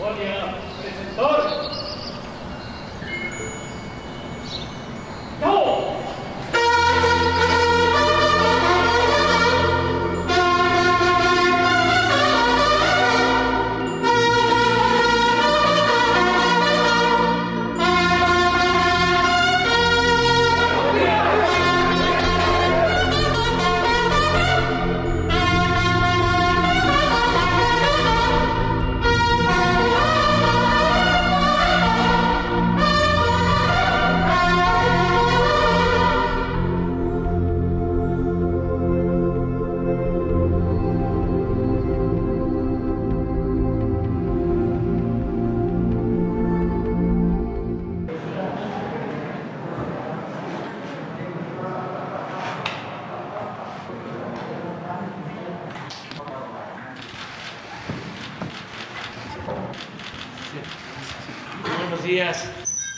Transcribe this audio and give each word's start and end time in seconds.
Buenos 0.00 1.89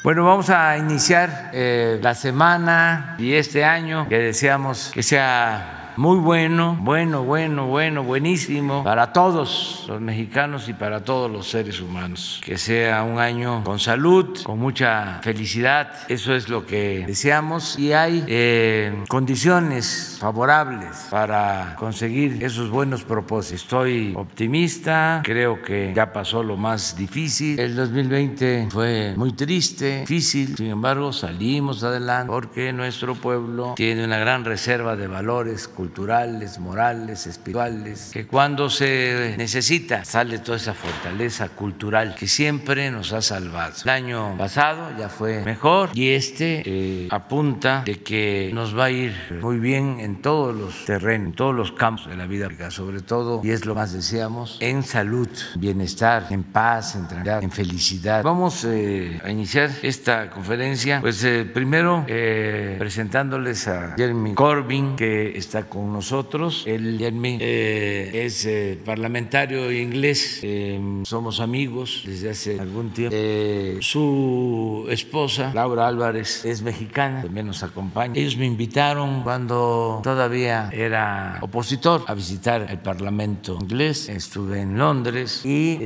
Bueno, 0.03 0.25
vamos 0.25 0.51
a 0.51 0.77
iniciar 0.79 1.51
eh, 1.53 2.01
la 2.03 2.17
semana 2.17 3.15
y 3.21 3.35
este 3.35 3.65
año 3.65 4.09
que 4.09 4.19
deseamos 4.19 4.91
que 4.93 5.01
sea 5.01 5.82
muy 5.97 6.19
bueno, 6.19 6.77
bueno, 6.81 7.25
bueno, 7.25 7.67
bueno, 7.67 8.03
buenísimo 8.03 8.83
para 8.85 9.13
todos 9.13 9.85
los 9.89 10.01
mexicanos 10.01 10.69
y 10.69 10.73
para 10.73 11.05
todos 11.05 11.31
los 11.31 11.49
seres 11.49 11.81
humanos. 11.81 12.41
Que 12.45 12.57
sea 12.59 13.03
un 13.03 13.19
año 13.19 13.63
con 13.65 13.79
salud, 13.79 14.43
con 14.43 14.59
mucha 14.59 15.21
felicidad, 15.23 15.93
eso 16.09 16.35
es 16.35 16.49
lo 16.49 16.67
que 16.67 17.05
deseamos 17.07 17.79
y 17.79 17.93
hay 17.93 18.25
eh, 18.27 19.05
condiciones 19.09 20.17
favorables 20.21 21.09
para 21.11 21.75
conseguir 21.79 22.43
esos 22.43 22.71
buenos 22.71 23.05
propósitos. 23.05 23.63
Estoy 23.63 24.15
optimista, 24.17 25.21
creo 25.25 25.63
que 25.63 25.93
ya 25.95 26.13
pasó 26.13 26.43
lo 26.43 26.57
más 26.57 26.97
difícil. 26.97 27.59
El 27.59 27.77
2020 27.77 28.69
fue 28.71 29.15
muy 29.17 29.33
triste, 29.33 30.01
difícil, 30.01 30.57
sin 30.57 30.69
embargo 30.69 31.13
salimos 31.13 31.83
adelante 31.83 32.29
porque 32.29 32.73
nuestro 32.73 33.15
pueblo 33.15 33.75
tiene 33.77 34.05
una 34.05 34.19
gran 34.19 34.45
reserva 34.45 34.97
de 34.97 35.07
valores 35.07 35.69
culturales, 35.83 36.61
morales, 36.61 37.27
espirituales, 37.27 38.11
que 38.13 38.25
cuando 38.25 38.71
se 38.71 39.35
necesita 39.37 40.05
sale 40.05 40.39
toda 40.39 40.57
esa 40.57 40.75
fortaleza 40.75 41.49
cultural 41.49 42.15
que 42.15 42.29
siempre 42.29 42.89
nos 42.93 43.13
ha 43.13 43.21
salvado. 43.21 43.75
El 43.83 43.91
año 43.91 44.39
pasado 44.39 44.97
ya 44.97 45.09
fue 45.09 45.43
mejor 45.45 45.91
y 45.93 46.11
este 46.11 46.63
eh, 46.65 47.09
apunta 47.11 47.83
de 47.85 48.01
que 48.01 48.53
nos 48.55 48.79
va 48.79 48.85
a 48.85 48.91
ir 48.91 49.13
muy 49.43 49.59
bien 49.59 49.99
en 49.99 50.23
todos 50.23 50.55
los 50.55 50.85
terrenos, 50.85 51.27
en 51.31 51.33
todos 51.33 51.53
los 51.53 51.73
campos 51.73 52.07
de 52.07 52.17
la 52.17 52.27
vida, 52.27 52.49
sobre 52.71 53.01
todo, 53.01 53.41
y 53.43 53.51
es 53.51 53.67
lo 53.67 53.75
más 53.75 53.93
deseamos, 53.93 54.59
en 54.61 54.85
salud, 54.85 55.29
bienestar, 55.57 56.29
en 56.31 56.45
paz, 56.45 56.95
en 56.95 57.09
tranquilidad, 57.09 57.43
en 57.43 57.51
felicidad. 57.51 58.23
Vamos 58.23 58.65
eh, 58.65 59.21
a 59.25 59.31
iniciar 59.31 59.69
esta 59.83 60.31
conferencia, 60.31 61.01
pues 61.01 61.25
eh, 61.25 61.45
primero 61.45 62.07
presentándoles 62.79 63.67
a 63.67 63.95
Jeremy 63.97 64.35
Corbyn, 64.35 64.95
que 64.95 65.37
está 65.37 65.72
con 65.73 65.91
nosotros. 65.91 66.65
Él 66.67 66.99
eh, 67.01 68.11
es 68.27 68.45
eh, 68.45 68.79
parlamentario 68.85 69.73
inglés, 69.73 70.41
eh, 70.43 70.79
somos 71.05 71.41
amigos 71.41 72.03
desde 72.05 72.29
hace 72.29 72.61
algún 72.61 72.91
tiempo. 72.91 73.17
su 73.81 74.87
esposa, 74.91 75.51
Laura 75.55 75.89
Álvarez, 75.89 76.45
es 76.45 76.61
mexicana, 76.61 77.23
también 77.23 77.47
nos 77.47 77.63
acompaña. 77.63 78.13
Ellos 78.21 78.37
me 78.37 78.45
invitaron 78.45 79.23
cuando 79.23 80.03
todavía 80.05 80.69
era 80.73 81.39
opositor 81.41 82.05
a 82.07 82.13
visitar 82.13 82.67
el 82.69 82.79
Parlamento 82.79 83.57
inglés. 83.59 84.11
Estuve 84.11 84.61
en 84.61 84.77
Londres 84.77 85.41
y 85.47 85.79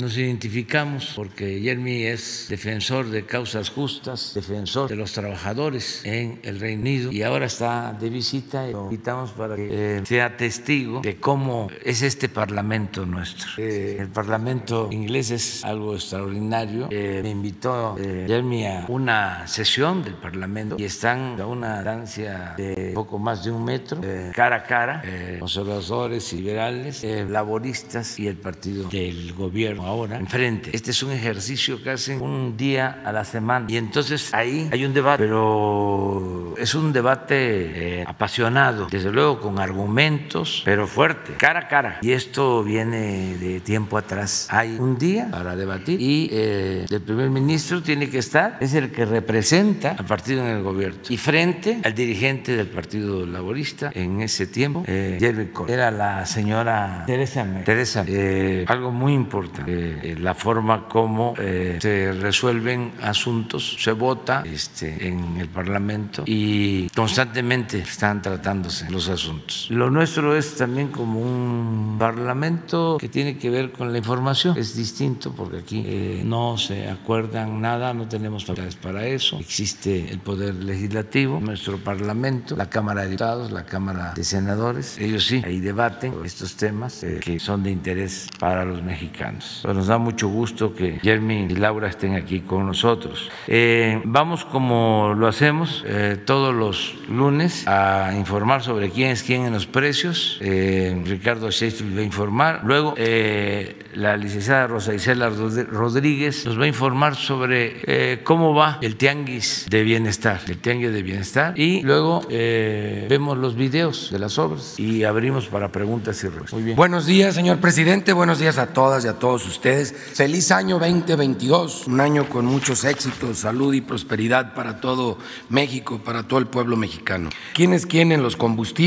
nos 0.00 0.16
identificamos 0.16 1.12
porque 1.14 1.60
Jeremy 1.60 2.04
es 2.04 2.46
defensor 2.48 3.10
de 3.10 3.26
causas 3.26 3.68
justas, 3.68 4.32
defensor 4.34 4.88
de 4.88 4.96
los 4.96 5.12
trabajadores 5.12 6.00
en 6.06 6.40
el 6.42 6.58
Reino 6.58 6.80
Unido 6.80 7.12
y 7.12 7.22
ahora 7.22 7.44
está 7.44 7.92
de 7.92 8.08
visita 8.08 8.66
lo 8.68 8.84
invitamos 8.84 9.25
para 9.32 9.56
que 9.56 9.98
eh, 9.98 10.02
sea 10.04 10.36
testigo 10.36 11.00
de 11.00 11.16
cómo 11.16 11.68
es 11.84 12.02
este 12.02 12.28
Parlamento 12.28 13.06
nuestro. 13.06 13.50
Eh, 13.58 13.96
el 13.98 14.08
Parlamento 14.08 14.88
inglés 14.90 15.30
es 15.30 15.64
algo 15.64 15.94
extraordinario. 15.94 16.88
Eh, 16.90 17.20
me 17.22 17.30
invitó 17.30 17.96
Jeremy 17.96 18.66
a 18.66 18.84
una 18.88 19.46
sesión 19.46 20.02
del 20.02 20.14
Parlamento 20.14 20.76
y 20.78 20.84
están 20.84 21.40
a 21.40 21.46
una 21.46 21.76
distancia 21.76 22.54
de 22.56 22.92
poco 22.94 23.18
más 23.18 23.44
de 23.44 23.50
un 23.50 23.64
metro, 23.64 24.00
cara 24.34 24.56
a 24.56 24.62
cara, 24.62 25.02
conservadores 25.38 26.32
y 26.32 26.42
liberales, 26.42 27.04
laboristas 27.28 28.18
y 28.18 28.26
el 28.26 28.36
partido 28.36 28.88
del 28.88 29.32
gobierno 29.32 29.86
ahora 29.86 30.18
enfrente. 30.18 30.70
Este 30.72 30.90
es 30.90 31.02
un 31.02 31.12
ejercicio 31.12 31.82
que 31.82 31.90
hacen 31.90 32.20
un 32.20 32.56
día 32.56 33.02
a 33.04 33.12
la 33.12 33.24
semana 33.24 33.66
y 33.68 33.76
entonces 33.76 34.32
ahí 34.32 34.68
hay 34.72 34.84
un 34.84 34.94
debate, 34.94 35.24
pero 35.24 36.54
es 36.58 36.74
un 36.74 36.92
debate 36.92 38.04
apasionado, 38.06 38.86
desde 38.90 39.10
luego 39.10 39.15
con 39.16 39.58
argumentos, 39.58 40.62
pero 40.64 40.86
fuerte, 40.86 41.32
cara 41.38 41.60
a 41.60 41.68
cara. 41.68 41.98
Y 42.02 42.12
esto 42.12 42.62
viene 42.62 43.36
de 43.38 43.60
tiempo 43.60 43.96
atrás. 43.96 44.46
Hay 44.50 44.76
un 44.78 44.98
día 44.98 45.28
para 45.30 45.56
debatir 45.56 46.00
y 46.00 46.28
eh, 46.30 46.84
el 46.90 47.00
primer 47.00 47.30
ministro 47.30 47.82
tiene 47.82 48.10
que 48.10 48.18
estar, 48.18 48.58
es 48.60 48.74
el 48.74 48.90
que 48.92 49.06
representa 49.06 49.92
al 49.92 50.04
partido 50.04 50.42
en 50.46 50.56
el 50.56 50.62
gobierno. 50.62 50.98
Y 51.08 51.16
frente 51.16 51.80
al 51.82 51.94
dirigente 51.94 52.54
del 52.56 52.66
Partido 52.66 53.24
Laborista 53.24 53.90
en 53.94 54.20
ese 54.20 54.46
tiempo, 54.46 54.84
eh, 54.86 55.16
Jeremy 55.18 55.48
era 55.68 55.90
la 55.90 56.26
señora 56.26 57.04
Teresa 57.06 57.44
May. 57.44 57.64
Teresa, 57.64 58.04
eh, 58.06 58.66
algo 58.68 58.92
muy 58.92 59.14
importante, 59.14 59.72
eh, 60.02 60.16
la 60.18 60.34
forma 60.34 60.88
como 60.88 61.34
se 61.36 62.12
resuelven 62.12 62.92
asuntos, 63.00 63.78
se 63.80 63.92
vota 63.92 64.42
este, 64.44 65.08
en 65.08 65.38
el 65.38 65.48
Parlamento 65.48 66.24
y 66.26 66.88
constantemente 66.90 67.78
están 67.78 68.20
tratándose 68.20 68.90
los 68.90 69.05
asuntos. 69.08 69.66
Lo 69.70 69.90
nuestro 69.90 70.36
es 70.36 70.56
también 70.56 70.88
como 70.88 71.20
un 71.20 71.96
parlamento 71.98 72.96
que 72.98 73.08
tiene 73.08 73.38
que 73.38 73.50
ver 73.50 73.72
con 73.72 73.92
la 73.92 73.98
información. 73.98 74.56
Es 74.56 74.76
distinto 74.76 75.32
porque 75.32 75.58
aquí 75.58 75.84
eh, 75.86 76.22
no 76.24 76.56
se 76.58 76.88
acuerdan 76.88 77.60
nada, 77.60 77.92
no 77.94 78.08
tenemos 78.08 78.44
facultades 78.44 78.76
para 78.76 79.06
eso. 79.06 79.38
Existe 79.38 80.10
el 80.10 80.18
poder 80.18 80.54
legislativo, 80.54 81.40
nuestro 81.40 81.78
parlamento, 81.78 82.56
la 82.56 82.68
Cámara 82.68 83.02
de 83.02 83.08
Diputados, 83.08 83.52
la 83.52 83.64
Cámara 83.64 84.12
de 84.14 84.24
Senadores. 84.24 84.98
Ellos 84.98 85.26
sí, 85.26 85.42
ahí 85.44 85.60
debaten 85.60 86.14
estos 86.24 86.56
temas 86.56 87.02
eh, 87.02 87.20
que 87.22 87.38
son 87.38 87.62
de 87.62 87.70
interés 87.70 88.28
para 88.38 88.64
los 88.64 88.82
mexicanos. 88.82 89.62
nos 89.64 89.86
da 89.86 89.98
mucho 89.98 90.28
gusto 90.28 90.74
que 90.74 90.98
Jeremy 91.00 91.46
y 91.50 91.56
Laura 91.56 91.88
estén 91.88 92.14
aquí 92.14 92.40
con 92.40 92.66
nosotros. 92.66 93.30
Eh, 93.46 94.00
vamos 94.04 94.44
como 94.44 95.14
lo 95.16 95.26
hacemos 95.26 95.84
todos 96.24 96.54
los 96.54 96.94
lunes 97.08 97.66
a 97.66 98.12
informar 98.16 98.62
sobre 98.62 98.90
quién 98.96 99.10
es 99.10 99.22
quién 99.22 99.44
en 99.44 99.52
los 99.52 99.66
precios. 99.66 100.38
Eh, 100.40 100.98
Ricardo 101.04 101.50
Sheffield 101.50 101.98
va 101.98 102.00
a 102.00 102.04
informar. 102.04 102.62
Luego, 102.64 102.94
eh, 102.96 103.76
la 103.94 104.16
licenciada 104.16 104.66
Rosa 104.66 104.94
Isela 104.94 105.28
Rodríguez 105.28 106.46
nos 106.46 106.58
va 106.58 106.64
a 106.64 106.66
informar 106.66 107.14
sobre 107.14 107.82
eh, 107.84 108.20
cómo 108.24 108.54
va 108.54 108.78
el 108.80 108.96
tianguis 108.96 109.66
de 109.68 109.82
bienestar, 109.82 110.40
el 110.48 110.56
tianguis 110.58 110.92
de 110.92 111.02
bienestar. 111.02 111.58
Y 111.58 111.82
luego 111.82 112.26
vemos 112.26 113.36
los 113.36 113.54
videos 113.54 114.10
de 114.10 114.18
las 114.18 114.38
obras 114.38 114.80
y 114.80 115.04
abrimos 115.04 115.46
para 115.48 115.70
preguntas 115.70 116.22
y 116.24 116.28
respuestas. 116.28 116.54
Muy 116.54 116.62
bien. 116.62 116.76
Buenos 116.76 117.04
días, 117.04 117.34
señor 117.34 117.58
presidente. 117.58 118.14
Buenos 118.14 118.38
días 118.38 118.56
a 118.56 118.68
todas 118.68 119.04
y 119.04 119.08
a 119.08 119.18
todos 119.18 119.46
ustedes. 119.46 119.94
Feliz 120.14 120.50
año 120.50 120.78
2022, 120.78 121.86
un 121.86 122.00
año 122.00 122.30
con 122.30 122.46
muchos 122.46 122.84
éxitos, 122.84 123.40
salud 123.40 123.74
y 123.74 123.82
prosperidad 123.82 124.54
para 124.54 124.80
todo 124.80 125.18
México, 125.50 126.00
para 126.02 126.22
todo 126.22 126.38
el 126.38 126.46
pueblo 126.46 126.78
mexicano. 126.78 127.28
¿Quién 127.52 127.74
es 127.74 127.84
quién 127.84 128.10
en 128.10 128.22
los 128.22 128.36
combustibles? 128.36 128.85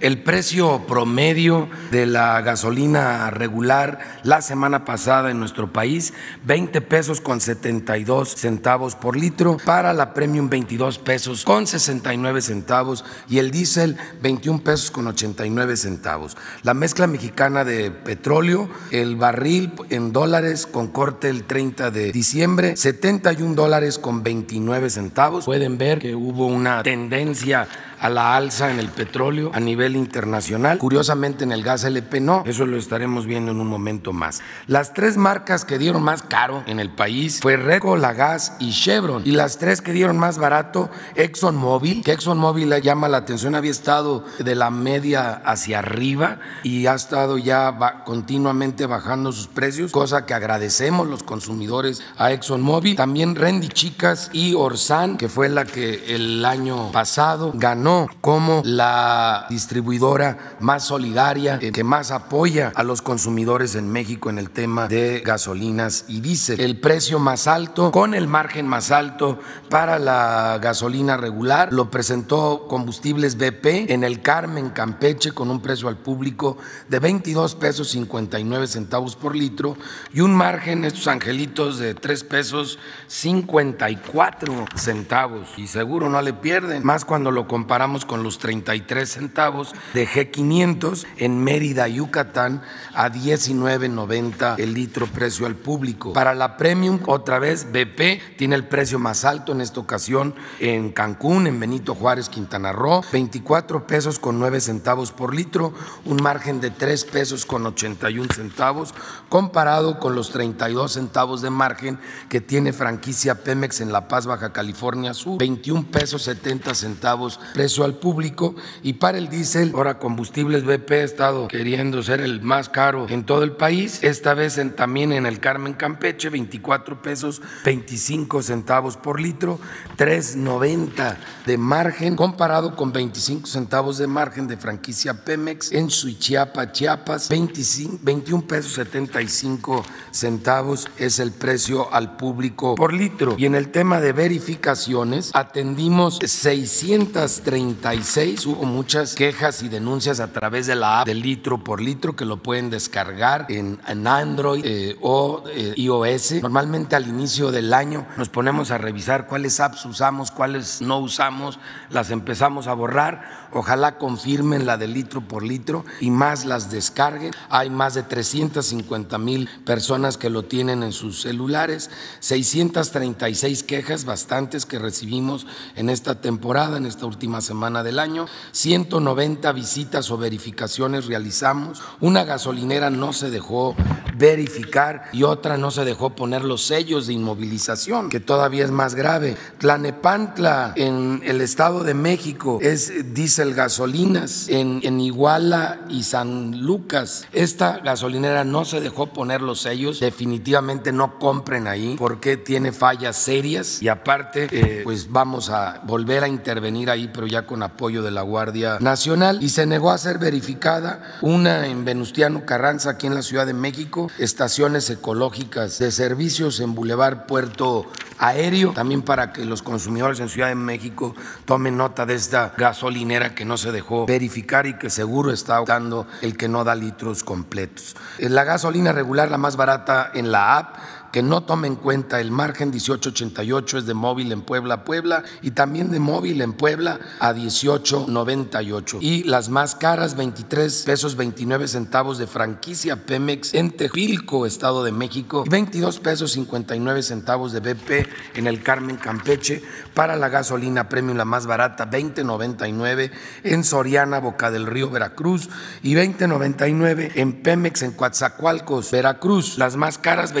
El 0.00 0.22
precio 0.22 0.86
promedio 0.86 1.68
de 1.90 2.06
la 2.06 2.40
gasolina 2.40 3.30
regular 3.30 3.98
la 4.22 4.42
semana 4.42 4.84
pasada 4.84 5.30
en 5.30 5.40
nuestro 5.40 5.72
país, 5.72 6.12
20 6.44 6.80
pesos 6.82 7.20
con 7.20 7.40
72 7.40 8.28
centavos 8.36 8.94
por 8.94 9.16
litro, 9.16 9.56
para 9.64 9.92
la 9.92 10.14
Premium 10.14 10.48
22 10.48 10.98
pesos 10.98 11.44
con 11.44 11.66
69 11.66 12.42
centavos 12.42 13.04
y 13.28 13.38
el 13.38 13.50
diésel 13.50 13.96
21 14.22 14.62
pesos 14.62 14.92
con 14.92 15.08
89 15.08 15.76
centavos. 15.76 16.36
La 16.62 16.74
mezcla 16.74 17.08
mexicana 17.08 17.64
de 17.64 17.90
petróleo, 17.90 18.70
el 18.92 19.16
barril 19.16 19.72
en 19.90 20.12
dólares 20.12 20.66
con 20.66 20.88
corte 20.88 21.28
el 21.28 21.42
30 21.42 21.90
de 21.90 22.12
diciembre, 22.12 22.76
71 22.76 23.54
dólares 23.56 23.98
con 23.98 24.22
29 24.22 24.90
centavos. 24.90 25.46
Pueden 25.46 25.76
ver 25.76 25.98
que 25.98 26.14
hubo 26.14 26.46
una 26.46 26.84
tendencia 26.84 27.66
a 28.00 28.10
la 28.10 28.36
alza 28.36 28.70
en 28.70 28.78
el 28.78 28.88
petróleo 28.88 29.13
a 29.52 29.60
nivel 29.60 29.94
internacional. 29.94 30.78
Curiosamente 30.78 31.44
en 31.44 31.52
el 31.52 31.62
gas 31.62 31.84
LP 31.84 32.20
no, 32.20 32.42
eso 32.46 32.66
lo 32.66 32.76
estaremos 32.76 33.26
viendo 33.26 33.52
en 33.52 33.60
un 33.60 33.68
momento 33.68 34.12
más. 34.12 34.42
Las 34.66 34.92
tres 34.92 35.16
marcas 35.16 35.64
que 35.64 35.78
dieron 35.78 36.02
más 36.02 36.22
caro 36.22 36.64
en 36.66 36.80
el 36.80 36.90
país 36.90 37.38
fue 37.40 37.56
Reco, 37.56 37.96
La 37.96 38.12
Gas 38.12 38.56
y 38.58 38.72
Chevron. 38.72 39.22
Y 39.24 39.30
las 39.30 39.58
tres 39.58 39.80
que 39.80 39.92
dieron 39.92 40.18
más 40.18 40.38
barato, 40.38 40.90
ExxonMobil, 41.14 42.02
que 42.02 42.12
ExxonMobil 42.12 42.74
llama 42.82 43.08
la 43.08 43.18
atención, 43.18 43.54
había 43.54 43.70
estado 43.70 44.24
de 44.40 44.56
la 44.56 44.70
media 44.70 45.34
hacia 45.44 45.78
arriba 45.78 46.40
y 46.64 46.86
ha 46.86 46.94
estado 46.94 47.38
ya 47.38 48.02
continuamente 48.04 48.86
bajando 48.86 49.30
sus 49.30 49.46
precios, 49.46 49.92
cosa 49.92 50.26
que 50.26 50.34
agradecemos 50.34 51.06
los 51.06 51.22
consumidores 51.22 52.02
a 52.18 52.32
ExxonMobil. 52.32 52.96
También 52.96 53.36
Rendy 53.36 53.68
Chicas 53.68 54.30
y 54.32 54.54
Orsan, 54.54 55.18
que 55.18 55.28
fue 55.28 55.48
la 55.48 55.64
que 55.64 56.16
el 56.16 56.44
año 56.44 56.90
pasado 56.90 57.52
ganó 57.54 58.08
como 58.20 58.62
la 58.64 59.03
distribuidora 59.48 60.56
más 60.60 60.84
solidaria, 60.84 61.58
eh, 61.60 61.72
que 61.72 61.84
más 61.84 62.10
apoya 62.10 62.72
a 62.74 62.82
los 62.82 63.02
consumidores 63.02 63.74
en 63.74 63.90
México 63.90 64.30
en 64.30 64.38
el 64.38 64.50
tema 64.50 64.88
de 64.88 65.20
gasolinas 65.24 66.04
y 66.08 66.20
diésel. 66.20 66.60
El 66.60 66.80
precio 66.80 67.18
más 67.18 67.46
alto, 67.46 67.90
con 67.90 68.14
el 68.14 68.28
margen 68.28 68.66
más 68.66 68.90
alto 68.90 69.38
para 69.68 69.98
la 69.98 70.58
gasolina 70.60 71.16
regular, 71.16 71.72
lo 71.72 71.90
presentó 71.90 72.66
Combustibles 72.68 73.36
BP 73.36 73.90
en 73.90 74.04
el 74.04 74.22
Carmen, 74.22 74.70
Campeche, 74.70 75.32
con 75.32 75.50
un 75.50 75.60
precio 75.60 75.88
al 75.88 75.96
público 75.96 76.56
de 76.88 76.98
22 76.98 77.54
pesos 77.54 77.90
59 77.90 78.66
centavos 78.66 79.16
por 79.16 79.34
litro 79.34 79.76
y 80.12 80.20
un 80.20 80.34
margen, 80.34 80.84
estos 80.84 81.08
angelitos, 81.08 81.78
de 81.78 81.94
3 81.94 82.24
pesos 82.24 82.78
54 83.06 84.66
centavos. 84.76 85.48
Y 85.56 85.66
seguro 85.66 86.08
no 86.08 86.20
le 86.22 86.32
pierden, 86.32 86.84
más 86.84 87.04
cuando 87.04 87.30
lo 87.30 87.48
comparamos 87.48 88.04
con 88.04 88.22
los 88.22 88.38
33 88.38 88.93
centavos 89.06 89.74
de 89.92 90.06
G500 90.06 91.06
en 91.18 91.42
Mérida, 91.42 91.88
Yucatán, 91.88 92.62
a 92.94 93.10
19.90 93.10 94.58
el 94.58 94.74
litro 94.74 95.06
precio 95.06 95.46
al 95.46 95.56
público. 95.56 96.12
Para 96.12 96.34
la 96.34 96.56
Premium, 96.56 97.00
otra 97.06 97.38
vez, 97.38 97.66
BP 97.72 98.36
tiene 98.36 98.54
el 98.54 98.66
precio 98.66 98.98
más 98.98 99.24
alto 99.24 99.52
en 99.52 99.60
esta 99.60 99.80
ocasión 99.80 100.34
en 100.60 100.92
Cancún, 100.92 101.46
en 101.46 101.58
Benito 101.60 101.94
Juárez, 101.94 102.28
Quintana 102.28 102.72
Roo, 102.72 103.02
24 103.12 103.86
pesos 103.86 104.18
con 104.18 104.38
9 104.38 104.60
centavos 104.60 105.12
por 105.12 105.34
litro, 105.34 105.74
un 106.04 106.22
margen 106.22 106.60
de 106.60 106.70
3 106.70 107.04
pesos 107.06 107.44
con 107.44 107.66
81 107.66 108.28
centavos, 108.34 108.94
comparado 109.28 109.98
con 109.98 110.14
los 110.14 110.30
32 110.30 110.92
centavos 110.92 111.42
de 111.42 111.50
margen 111.50 111.98
que 112.28 112.40
tiene 112.40 112.72
franquicia 112.72 113.42
Pemex 113.42 113.80
en 113.80 113.92
La 113.92 114.08
Paz, 114.08 114.26
Baja 114.26 114.52
California 114.52 115.14
Sur, 115.14 115.38
21 115.38 115.90
pesos 115.90 116.22
70 116.22 116.74
centavos 116.74 117.40
al 117.82 117.94
público 117.94 118.54
y 118.84 118.92
para 118.92 119.18
el 119.18 119.28
diésel, 119.28 119.72
ahora 119.74 119.98
combustibles 119.98 120.64
BP 120.64 120.90
ha 120.92 121.02
estado 121.02 121.48
queriendo 121.48 122.02
ser 122.02 122.20
el 122.20 122.42
más 122.42 122.68
caro 122.68 123.06
en 123.08 123.24
todo 123.24 123.42
el 123.42 123.52
país, 123.52 123.98
esta 124.02 124.34
vez 124.34 124.60
también 124.76 125.12
en 125.12 125.24
el 125.24 125.40
Carmen 125.40 125.72
Campeche, 125.72 126.28
24 126.28 127.02
pesos 127.02 127.40
25 127.64 128.42
centavos 128.42 128.96
por 128.96 129.20
litro, 129.20 129.58
3.90 129.96 131.16
de 131.46 131.56
margen 131.58 132.14
comparado 132.14 132.76
con 132.76 132.92
25 132.92 133.46
centavos 133.46 133.96
de 133.96 134.06
margen 134.06 134.46
de 134.46 134.58
franquicia 134.58 135.24
Pemex 135.24 135.72
en 135.72 135.88
Suichiapa, 135.88 136.70
Chiapas, 136.70 137.30
25, 137.30 138.00
21 138.02 138.46
pesos 138.46 138.74
75 138.74 139.82
centavos 140.10 140.88
es 140.98 141.18
el 141.18 141.32
precio 141.32 141.92
al 141.92 142.16
público 142.16 142.74
por 142.74 142.92
litro. 142.92 143.34
Y 143.38 143.46
en 143.46 143.54
el 143.54 143.70
tema 143.70 144.00
de 144.00 144.12
verificaciones 144.12 145.30
atendimos 145.32 146.18
630 146.22 147.24
36 147.44 148.46
hubo 148.46 148.73
muchas 148.74 149.14
quejas 149.14 149.62
y 149.62 149.68
denuncias 149.68 150.18
a 150.18 150.32
través 150.32 150.66
de 150.66 150.74
la 150.74 151.00
app 151.00 151.06
de 151.06 151.14
litro 151.14 151.62
por 151.62 151.80
litro 151.80 152.16
que 152.16 152.24
lo 152.24 152.42
pueden 152.42 152.70
descargar 152.70 153.46
en, 153.48 153.78
Android 154.06 154.64
eh, 154.64 154.96
o 155.00 155.44
eh, 155.48 155.74
iOS. 155.76 156.42
Normalmente 156.42 156.96
al 156.96 157.06
inicio 157.06 157.52
del 157.52 157.72
año 157.72 158.04
nos 158.16 158.28
ponemos 158.28 158.72
a 158.72 158.78
revisar 158.78 159.28
cuáles 159.28 159.60
apps 159.60 159.86
usamos, 159.86 160.32
cuáles 160.32 160.82
no 160.82 160.98
usamos, 160.98 161.60
las 161.88 162.10
empezamos 162.10 162.66
a 162.66 162.74
borrar. 162.74 163.43
Ojalá 163.54 163.98
confirmen 163.98 164.66
la 164.66 164.76
de 164.76 164.88
litro 164.88 165.20
por 165.20 165.42
litro 165.42 165.84
y 166.00 166.10
más 166.10 166.44
las 166.44 166.70
descarguen. 166.70 167.32
Hay 167.48 167.70
más 167.70 167.94
de 167.94 168.02
350 168.02 169.16
mil 169.18 169.48
personas 169.64 170.18
que 170.18 170.28
lo 170.28 170.44
tienen 170.44 170.82
en 170.82 170.92
sus 170.92 171.22
celulares, 171.22 171.90
636 172.20 173.62
quejas, 173.62 174.04
bastantes 174.04 174.66
que 174.66 174.78
recibimos 174.78 175.46
en 175.76 175.88
esta 175.88 176.20
temporada, 176.20 176.76
en 176.76 176.86
esta 176.86 177.06
última 177.06 177.40
semana 177.40 177.82
del 177.82 177.98
año, 177.98 178.26
190 178.52 179.52
visitas 179.52 180.10
o 180.10 180.18
verificaciones 180.18 181.06
realizamos, 181.06 181.80
una 182.00 182.24
gasolinera 182.24 182.90
no 182.90 183.12
se 183.12 183.30
dejó 183.30 183.76
verificar 184.16 185.04
y 185.12 185.22
otra 185.22 185.56
no 185.56 185.70
se 185.70 185.84
dejó 185.84 186.10
poner 186.10 186.44
los 186.44 186.64
sellos 186.64 187.06
de 187.06 187.14
inmovilización, 187.14 188.08
que 188.08 188.20
todavía 188.20 188.64
es 188.64 188.70
más 188.70 188.94
grave. 188.94 189.36
Tlanepantla 189.58 190.72
en 190.76 191.22
el 191.24 191.40
Estado 191.40 191.84
de 191.84 191.94
México 191.94 192.58
es 192.62 193.14
gasolinas, 193.52 194.48
en, 194.48 194.80
en 194.82 195.00
Iguala 195.00 195.80
y 195.90 196.04
San 196.04 196.62
Lucas. 196.62 197.26
Esta 197.32 197.78
gasolinera 197.78 198.44
no 198.44 198.64
se 198.64 198.80
dejó 198.80 199.08
poner 199.08 199.42
los 199.42 199.60
sellos, 199.60 200.00
definitivamente 200.00 200.92
no 200.92 201.18
compren 201.18 201.66
ahí 201.66 201.96
porque 201.98 202.36
tiene 202.36 202.72
fallas 202.72 203.16
serias. 203.16 203.82
Y 203.82 203.88
aparte 203.88 204.48
eh, 204.50 204.80
pues 204.84 205.10
vamos 205.10 205.50
a 205.50 205.80
volver 205.84 206.24
a 206.24 206.28
intervenir 206.28 206.90
ahí, 206.90 207.10
pero 207.12 207.26
ya 207.26 207.46
con 207.46 207.62
apoyo 207.62 208.02
de 208.02 208.10
la 208.10 208.22
Guardia 208.22 208.78
Nacional. 208.80 209.42
Y 209.42 209.48
se 209.48 209.66
negó 209.66 209.90
a 209.90 209.98
ser 209.98 210.18
verificada 210.18 211.18
una 211.20 211.66
en 211.66 211.84
Venustiano 211.84 212.46
Carranza 212.46 212.90
aquí 212.90 213.06
en 213.06 213.14
la 213.14 213.22
Ciudad 213.22 213.46
de 213.46 213.54
México, 213.54 214.10
estaciones 214.18 214.88
ecológicas 214.90 215.78
de 215.78 215.90
servicios 215.90 216.60
en 216.60 216.74
Boulevard 216.74 217.26
Puerto 217.26 217.86
Aéreo, 218.18 218.72
también 218.72 219.02
para 219.02 219.32
que 219.32 219.44
los 219.44 219.62
consumidores 219.62 220.20
en 220.20 220.28
Ciudad 220.28 220.48
de 220.48 220.54
México 220.54 221.14
tomen 221.44 221.76
nota 221.76 222.06
de 222.06 222.14
esta 222.14 222.54
gasolinera 222.56 223.33
que 223.34 223.44
no 223.44 223.56
se 223.56 223.72
dejó 223.72 224.06
verificar 224.06 224.66
y 224.66 224.74
que 224.74 224.90
seguro 224.90 225.32
está 225.32 225.62
dando 225.66 226.06
el 226.22 226.36
que 226.36 226.48
no 226.48 226.64
da 226.64 226.74
litros 226.74 227.22
completos. 227.22 227.96
La 228.18 228.44
gasolina 228.44 228.92
regular, 228.92 229.30
la 229.30 229.38
más 229.38 229.56
barata 229.56 230.10
en 230.14 230.32
la 230.32 230.58
app, 230.58 230.76
que 231.14 231.22
no 231.22 231.44
tome 231.44 231.68
en 231.68 231.76
cuenta 231.76 232.20
el 232.20 232.32
margen 232.32 232.70
1888 232.70 233.78
es 233.78 233.86
de 233.86 233.94
móvil 233.94 234.32
en 234.32 234.42
Puebla 234.42 234.82
Puebla 234.82 235.22
y 235.42 235.52
también 235.52 235.92
de 235.92 236.00
móvil 236.00 236.40
en 236.40 236.54
Puebla 236.54 236.98
a 237.20 237.32
1898 237.32 238.98
y 239.00 239.22
las 239.22 239.48
más 239.48 239.76
caras 239.76 240.16
23 240.16 240.82
pesos 240.82 241.14
29 241.14 241.68
centavos 241.68 242.18
de 242.18 242.26
franquicia 242.26 243.06
Pemex 243.06 243.54
en 243.54 243.70
Tejilco, 243.70 244.44
Estado 244.44 244.82
de 244.82 244.90
México 244.90 245.44
y 245.46 245.50
22 245.50 246.00
pesos 246.00 246.32
59 246.32 247.00
centavos 247.04 247.52
de 247.52 247.60
BP 247.60 248.08
en 248.34 248.48
el 248.48 248.64
Carmen 248.64 248.96
Campeche 248.96 249.62
para 249.94 250.16
la 250.16 250.28
gasolina 250.28 250.88
premium 250.88 251.16
la 251.16 251.24
más 251.24 251.46
barata 251.46 251.88
20.99 251.88 253.12
en 253.44 253.62
Soriana 253.62 254.18
Boca 254.18 254.50
del 254.50 254.66
Río 254.66 254.90
Veracruz 254.90 255.48
y 255.80 255.94
20.99 255.94 257.12
en 257.14 257.40
Pemex 257.40 257.82
en 257.82 257.92
Coatzacoalcos 257.92 258.90
Veracruz. 258.90 259.58
Las 259.58 259.76
más 259.76 259.98
caras 259.98 260.32